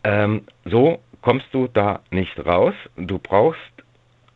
Ähm, 0.02 0.42
so 0.64 0.98
kommst 1.22 1.46
du 1.52 1.68
da 1.68 2.00
nicht 2.10 2.36
raus. 2.44 2.74
Du 2.96 3.20
brauchst 3.20 3.60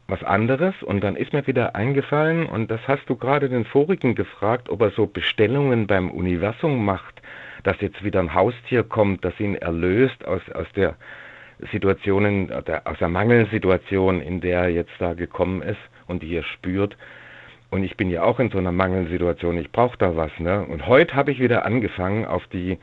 was 0.09 0.25
anderes 0.25 0.75
und 0.83 1.05
dann 1.05 1.17
ist 1.17 1.35
mir 1.35 1.47
wieder 1.47 1.77
eingefallen 1.77 2.47
und 2.47 2.71
das 2.71 2.81
hast 2.89 3.05
du 3.11 3.17
gerade 3.17 3.51
den 3.51 3.67
vorigen 3.67 4.15
gefragt, 4.15 4.71
ob 4.71 4.81
er 4.81 4.91
so 4.91 5.07
Bestellungen 5.07 5.87
beim 5.87 6.11
Universum 6.11 6.83
macht, 6.83 7.21
dass 7.63 7.79
jetzt 7.83 8.03
wieder 8.03 8.21
ein 8.21 8.33
Haustier 8.33 8.85
kommt, 8.85 9.23
das 9.23 9.39
ihn 9.39 9.55
erlöst 9.55 10.25
aus, 10.27 10.41
aus 10.55 10.67
der 10.75 10.97
Situation, 11.71 12.51
aus 12.51 12.99
der 12.99 13.09
Mangelsituation, 13.09 14.23
in 14.23 14.41
der 14.41 14.63
er 14.63 14.69
jetzt 14.71 14.95
da 14.99 15.13
gekommen 15.13 15.61
ist 15.61 15.81
und 16.07 16.23
die 16.23 16.35
er 16.35 16.45
spürt. 16.45 16.97
Und 17.71 17.85
ich 17.85 17.99
bin 17.99 18.09
ja 18.09 18.23
auch 18.23 18.41
in 18.41 18.49
so 18.49 18.57
einer 18.57 18.73
Mangelsituation, 18.73 19.59
ich 19.59 19.71
brauche 19.71 19.99
da 19.99 20.17
was. 20.17 20.31
Ne? 20.39 20.65
Und 20.65 20.87
heute 20.87 21.15
habe 21.17 21.33
ich 21.33 21.39
wieder 21.39 21.67
angefangen, 21.67 22.25
auf 22.25 22.47
die, 22.47 22.79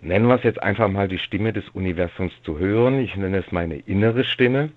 nennen 0.00 0.28
wir 0.28 0.36
es 0.36 0.44
jetzt 0.44 0.62
einfach 0.62 0.88
mal, 0.88 1.08
die 1.08 1.18
Stimme 1.18 1.52
des 1.52 1.68
Universums 1.70 2.32
zu 2.42 2.58
hören. 2.58 3.00
Ich 3.00 3.14
nenne 3.16 3.38
es 3.38 3.52
meine 3.52 3.76
innere 3.76 4.24
Stimme. 4.24 4.70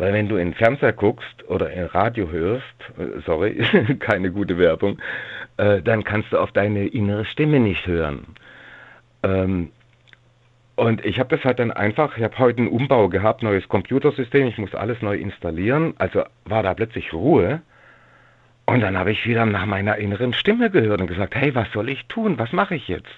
Weil 0.00 0.14
wenn 0.14 0.30
du 0.30 0.36
in 0.36 0.54
Fernseher 0.54 0.94
guckst 0.94 1.46
oder 1.46 1.70
in 1.70 1.84
Radio 1.84 2.30
hörst, 2.30 2.64
äh, 2.98 3.20
sorry, 3.26 3.62
keine 3.98 4.32
gute 4.32 4.56
Werbung, 4.56 4.98
äh, 5.58 5.82
dann 5.82 6.04
kannst 6.04 6.32
du 6.32 6.38
auf 6.38 6.52
deine 6.52 6.86
innere 6.86 7.26
Stimme 7.26 7.60
nicht 7.60 7.86
hören. 7.86 8.24
Ähm, 9.22 9.68
und 10.74 11.04
ich 11.04 11.18
habe 11.18 11.36
das 11.36 11.44
halt 11.44 11.58
dann 11.58 11.70
einfach, 11.70 12.16
ich 12.16 12.24
habe 12.24 12.38
heute 12.38 12.60
einen 12.60 12.68
Umbau 12.68 13.10
gehabt, 13.10 13.42
neues 13.42 13.68
Computersystem, 13.68 14.46
ich 14.46 14.56
muss 14.56 14.74
alles 14.74 15.02
neu 15.02 15.18
installieren, 15.18 15.92
also 15.98 16.24
war 16.46 16.62
da 16.62 16.72
plötzlich 16.72 17.12
Ruhe 17.12 17.60
und 18.64 18.80
dann 18.80 18.96
habe 18.96 19.12
ich 19.12 19.26
wieder 19.26 19.44
nach 19.44 19.66
meiner 19.66 19.96
inneren 19.98 20.32
Stimme 20.32 20.70
gehört 20.70 21.02
und 21.02 21.08
gesagt, 21.08 21.34
hey, 21.34 21.54
was 21.54 21.70
soll 21.72 21.90
ich 21.90 22.06
tun? 22.06 22.38
Was 22.38 22.52
mache 22.52 22.74
ich 22.74 22.88
jetzt? 22.88 23.12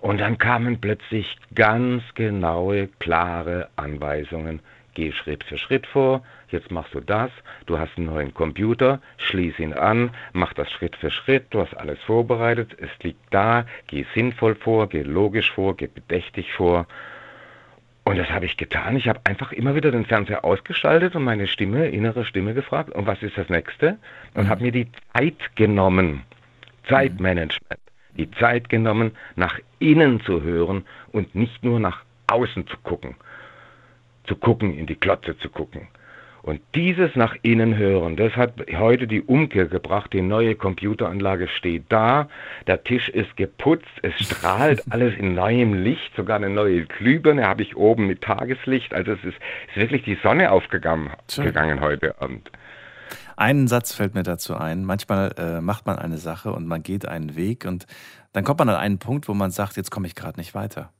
Und 0.00 0.20
dann 0.20 0.36
kamen 0.36 0.78
plötzlich 0.78 1.38
ganz 1.54 2.02
genaue, 2.14 2.88
klare 2.98 3.70
Anweisungen. 3.76 4.60
Geh 4.94 5.12
Schritt 5.12 5.44
für 5.44 5.58
Schritt 5.58 5.86
vor, 5.86 6.22
jetzt 6.50 6.70
machst 6.70 6.94
du 6.94 7.00
das, 7.00 7.30
du 7.66 7.78
hast 7.78 7.96
einen 7.96 8.06
neuen 8.06 8.34
Computer, 8.34 9.00
schließ 9.18 9.58
ihn 9.58 9.72
an, 9.72 10.10
mach 10.32 10.52
das 10.54 10.70
Schritt 10.72 10.96
für 10.96 11.10
Schritt, 11.10 11.46
du 11.50 11.60
hast 11.60 11.76
alles 11.76 12.00
vorbereitet, 12.00 12.76
es 12.78 12.90
liegt 13.02 13.22
da, 13.30 13.64
geh 13.86 14.04
sinnvoll 14.14 14.54
vor, 14.56 14.88
geh 14.88 15.02
logisch 15.02 15.52
vor, 15.52 15.76
geh 15.76 15.86
bedächtig 15.86 16.52
vor 16.52 16.86
und 18.08 18.16
das 18.16 18.30
habe 18.30 18.46
ich 18.46 18.56
getan. 18.56 18.96
Ich 18.96 19.06
habe 19.06 19.20
einfach 19.24 19.52
immer 19.52 19.74
wieder 19.74 19.90
den 19.90 20.06
Fernseher 20.06 20.42
ausgeschaltet 20.42 21.14
und 21.14 21.24
meine 21.24 21.46
Stimme, 21.46 21.88
innere 21.88 22.24
Stimme 22.24 22.54
gefragt, 22.54 22.88
und 22.90 23.06
was 23.06 23.22
ist 23.22 23.36
das 23.36 23.50
nächste? 23.50 23.98
Und 24.32 24.44
mhm. 24.44 24.48
habe 24.48 24.62
mir 24.62 24.72
die 24.72 24.88
Zeit 25.12 25.36
genommen. 25.56 26.22
Zeitmanagement. 26.88 27.78
Die 28.16 28.30
Zeit 28.30 28.70
genommen, 28.70 29.12
nach 29.36 29.58
innen 29.78 30.22
zu 30.22 30.42
hören 30.42 30.86
und 31.12 31.34
nicht 31.34 31.62
nur 31.62 31.80
nach 31.80 32.02
außen 32.28 32.66
zu 32.66 32.78
gucken. 32.78 33.14
Zu 34.28 34.36
gucken, 34.36 34.76
in 34.76 34.86
die 34.86 34.94
Klotze 34.94 35.36
zu 35.38 35.48
gucken. 35.48 35.88
Und 36.42 36.60
dieses 36.74 37.14
nach 37.14 37.36
innen 37.42 37.76
hören, 37.76 38.16
das 38.16 38.34
hat 38.34 38.54
heute 38.72 39.06
die 39.06 39.20
Umkehr 39.20 39.66
gebracht. 39.66 40.12
Die 40.12 40.22
neue 40.22 40.54
Computeranlage 40.54 41.48
steht 41.48 41.84
da, 41.90 42.28
der 42.66 42.84
Tisch 42.84 43.08
ist 43.08 43.36
geputzt, 43.36 43.90
es 44.02 44.14
strahlt 44.14 44.82
alles 44.90 45.14
in 45.18 45.34
neuem 45.34 45.74
Licht, 45.74 46.14
sogar 46.16 46.36
eine 46.36 46.48
neue 46.48 46.86
Glühbirne 46.86 47.46
habe 47.46 47.62
ich 47.62 47.76
oben 47.76 48.06
mit 48.06 48.22
Tageslicht. 48.22 48.94
Also 48.94 49.12
es 49.12 49.24
ist, 49.24 49.36
ist 49.68 49.76
wirklich 49.76 50.04
die 50.04 50.18
Sonne 50.22 50.50
aufgegangen 50.50 51.10
gegangen 51.36 51.80
heute 51.80 52.20
Abend. 52.20 52.50
Einen 53.36 53.68
Satz 53.68 53.94
fällt 53.94 54.14
mir 54.14 54.22
dazu 54.22 54.56
ein. 54.56 54.84
Manchmal 54.84 55.34
äh, 55.38 55.60
macht 55.60 55.86
man 55.86 55.98
eine 55.98 56.18
Sache 56.18 56.52
und 56.52 56.66
man 56.66 56.82
geht 56.82 57.06
einen 57.06 57.36
Weg 57.36 57.66
und 57.66 57.86
dann 58.32 58.44
kommt 58.44 58.58
man 58.60 58.68
an 58.68 58.76
einen 58.76 58.98
Punkt, 58.98 59.28
wo 59.28 59.34
man 59.34 59.50
sagt, 59.50 59.76
jetzt 59.76 59.90
komme 59.90 60.06
ich 60.06 60.14
gerade 60.14 60.38
nicht 60.40 60.54
weiter. 60.54 60.92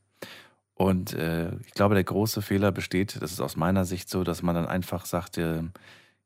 Und 0.78 1.12
äh, 1.12 1.50
ich 1.66 1.72
glaube, 1.72 1.96
der 1.96 2.04
große 2.04 2.40
Fehler 2.40 2.70
besteht, 2.70 3.20
das 3.20 3.32
ist 3.32 3.40
aus 3.40 3.56
meiner 3.56 3.84
Sicht 3.84 4.08
so, 4.08 4.22
dass 4.22 4.44
man 4.44 4.54
dann 4.54 4.66
einfach 4.66 5.06
sagt, 5.06 5.36
äh, 5.36 5.62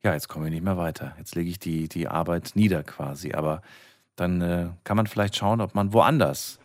ja, 0.04 0.12
jetzt 0.12 0.28
komme 0.28 0.46
ich 0.46 0.52
nicht 0.52 0.62
mehr 0.62 0.76
weiter. 0.76 1.14
Jetzt 1.16 1.34
lege 1.34 1.48
ich 1.48 1.58
die, 1.58 1.88
die 1.88 2.06
Arbeit 2.06 2.52
nieder 2.54 2.82
quasi. 2.82 3.32
Aber 3.32 3.62
dann 4.14 4.42
äh, 4.42 4.66
kann 4.84 4.98
man 4.98 5.06
vielleicht 5.06 5.36
schauen, 5.36 5.62
ob 5.62 5.74
man 5.74 5.94
woanders. 5.94 6.60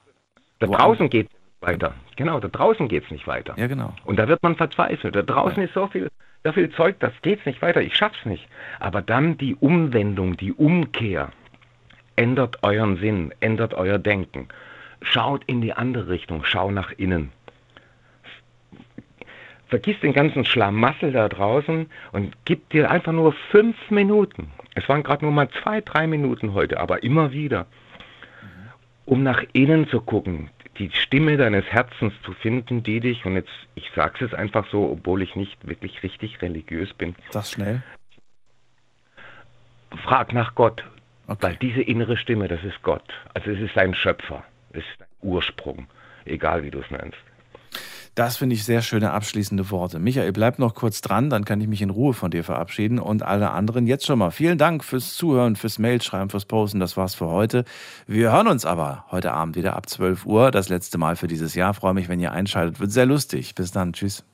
Da 0.60 0.68
draußen 0.68 1.10
geht 1.10 1.30
weiter. 1.62 1.94
Genau, 2.18 2.42
da 2.42 2.50
draußen 2.50 2.90
geht 2.90 3.06
es 3.06 3.12
nicht 3.12 3.26
weiter. 3.26 3.54
Ja, 3.58 3.68
genau. 3.68 3.94
Und 4.04 4.20
da 4.20 4.28
wird 4.28 4.44
man 4.44 4.58
verzweifelt. 4.58 5.16
Da 5.16 5.22
draußen 5.22 5.64
ist 5.64 5.74
so 5.74 5.88
viel, 5.88 6.10
so 6.44 6.52
viel 6.52 6.70
Zeug, 6.72 7.00
das 7.00 7.14
geht's 7.22 7.46
nicht 7.46 7.62
weiter, 7.62 7.82
ich 7.82 7.96
schaff's 7.96 8.26
nicht. 8.26 8.50
Aber 8.82 9.02
dann 9.02 9.38
die 9.38 9.56
Umwendung, 9.56 10.36
die 10.36 10.52
Umkehr, 10.52 11.32
ändert 12.18 12.64
euren 12.64 12.98
Sinn, 12.98 13.34
ändert 13.40 13.76
euer 13.76 13.98
Denken. 13.98 14.50
Schaut 15.02 15.46
in 15.46 15.62
die 15.62 15.72
andere 15.72 16.10
Richtung, 16.10 16.44
schau 16.44 16.70
nach 16.70 16.92
innen. 16.92 17.32
Vergiss 19.68 20.00
den 20.00 20.14
ganzen 20.14 20.46
Schlamassel 20.46 21.12
da 21.12 21.28
draußen 21.28 21.90
und 22.14 22.38
gib 22.46 22.70
dir 22.70 22.90
einfach 22.90 23.12
nur 23.12 23.34
fünf 23.52 23.76
Minuten. 23.90 24.52
Es 24.76 24.88
waren 24.88 25.04
gerade 25.04 25.26
nur 25.26 25.34
mal 25.34 25.50
zwei, 25.62 25.82
drei 25.82 26.08
Minuten 26.08 26.54
heute, 26.54 26.80
aber 26.80 27.04
immer 27.04 27.32
wieder, 27.32 27.66
um 29.06 29.24
nach 29.24 29.44
innen 29.54 29.90
zu 29.90 30.02
gucken, 30.02 30.50
die 30.78 30.92
Stimme 30.92 31.38
deines 31.38 31.66
Herzens 31.66 32.14
zu 32.24 32.34
finden, 32.34 32.84
die 32.84 33.00
dich, 33.00 33.26
und 33.26 33.36
jetzt, 33.36 33.52
ich 33.76 33.90
sage 33.96 34.24
es 34.24 34.34
einfach 34.34 34.68
so, 34.72 34.90
obwohl 34.92 35.22
ich 35.22 35.36
nicht 35.36 35.68
wirklich 35.68 36.04
richtig 36.04 36.42
religiös 36.42 36.94
bin. 36.94 37.16
Sag 37.32 37.46
schnell. 37.46 37.82
Frag 40.04 40.34
nach 40.34 40.54
Gott, 40.56 40.84
okay. 41.28 41.38
weil 41.42 41.56
diese 41.56 41.82
innere 41.82 42.18
Stimme, 42.18 42.48
das 42.48 42.64
ist 42.64 42.82
Gott. 42.84 43.04
Also 43.34 43.52
es 43.52 43.60
ist 43.60 43.78
ein 43.78 43.96
Schöpfer, 43.96 44.44
es 44.72 44.80
ist 44.80 45.02
ein 45.02 45.08
Ursprung, 45.22 45.88
egal 46.26 46.64
wie 46.64 46.72
du 46.72 46.80
es 46.80 46.92
nennst. 46.92 47.18
Das 48.18 48.38
finde 48.38 48.56
ich 48.56 48.64
sehr 48.64 48.82
schöne 48.82 49.12
abschließende 49.12 49.70
Worte. 49.70 50.00
Michael, 50.00 50.32
bleib 50.32 50.58
noch 50.58 50.74
kurz 50.74 51.02
dran, 51.02 51.30
dann 51.30 51.46
kann 51.46 51.62
ich 51.62 51.68
mich 51.68 51.84
in 51.84 51.92
Ruhe 51.92 52.16
von 52.16 52.32
dir 52.32 52.44
verabschieden 52.44 52.98
und 52.98 53.22
alle 53.22 53.52
anderen 53.52 53.86
jetzt 53.86 54.08
schon 54.08 54.18
mal. 54.18 54.32
Vielen 54.32 54.58
Dank 54.58 54.84
fürs 54.84 55.14
Zuhören, 55.14 55.56
fürs 55.56 55.78
Mailschreiben, 55.78 56.32
fürs 56.32 56.46
Posten. 56.46 56.80
Das 56.80 56.98
war's 56.98 57.14
für 57.14 57.28
heute. 57.28 57.64
Wir 58.08 58.32
hören 58.32 58.48
uns 58.48 58.66
aber 58.66 59.06
heute 59.12 59.34
Abend 59.34 59.56
wieder 59.56 59.76
ab 59.76 59.88
12 59.88 60.26
Uhr. 60.26 60.50
Das 60.50 60.68
letzte 60.68 60.98
Mal 60.98 61.16
für 61.16 61.28
dieses 61.28 61.54
Jahr. 61.54 61.76
Freue 61.76 61.94
mich, 61.94 62.10
wenn 62.10 62.20
ihr 62.20 62.32
einschaltet. 62.32 62.80
Wird 62.80 62.92
sehr 62.92 63.06
lustig. 63.06 63.54
Bis 63.54 63.72
dann. 63.72 63.94
Tschüss. 63.94 64.28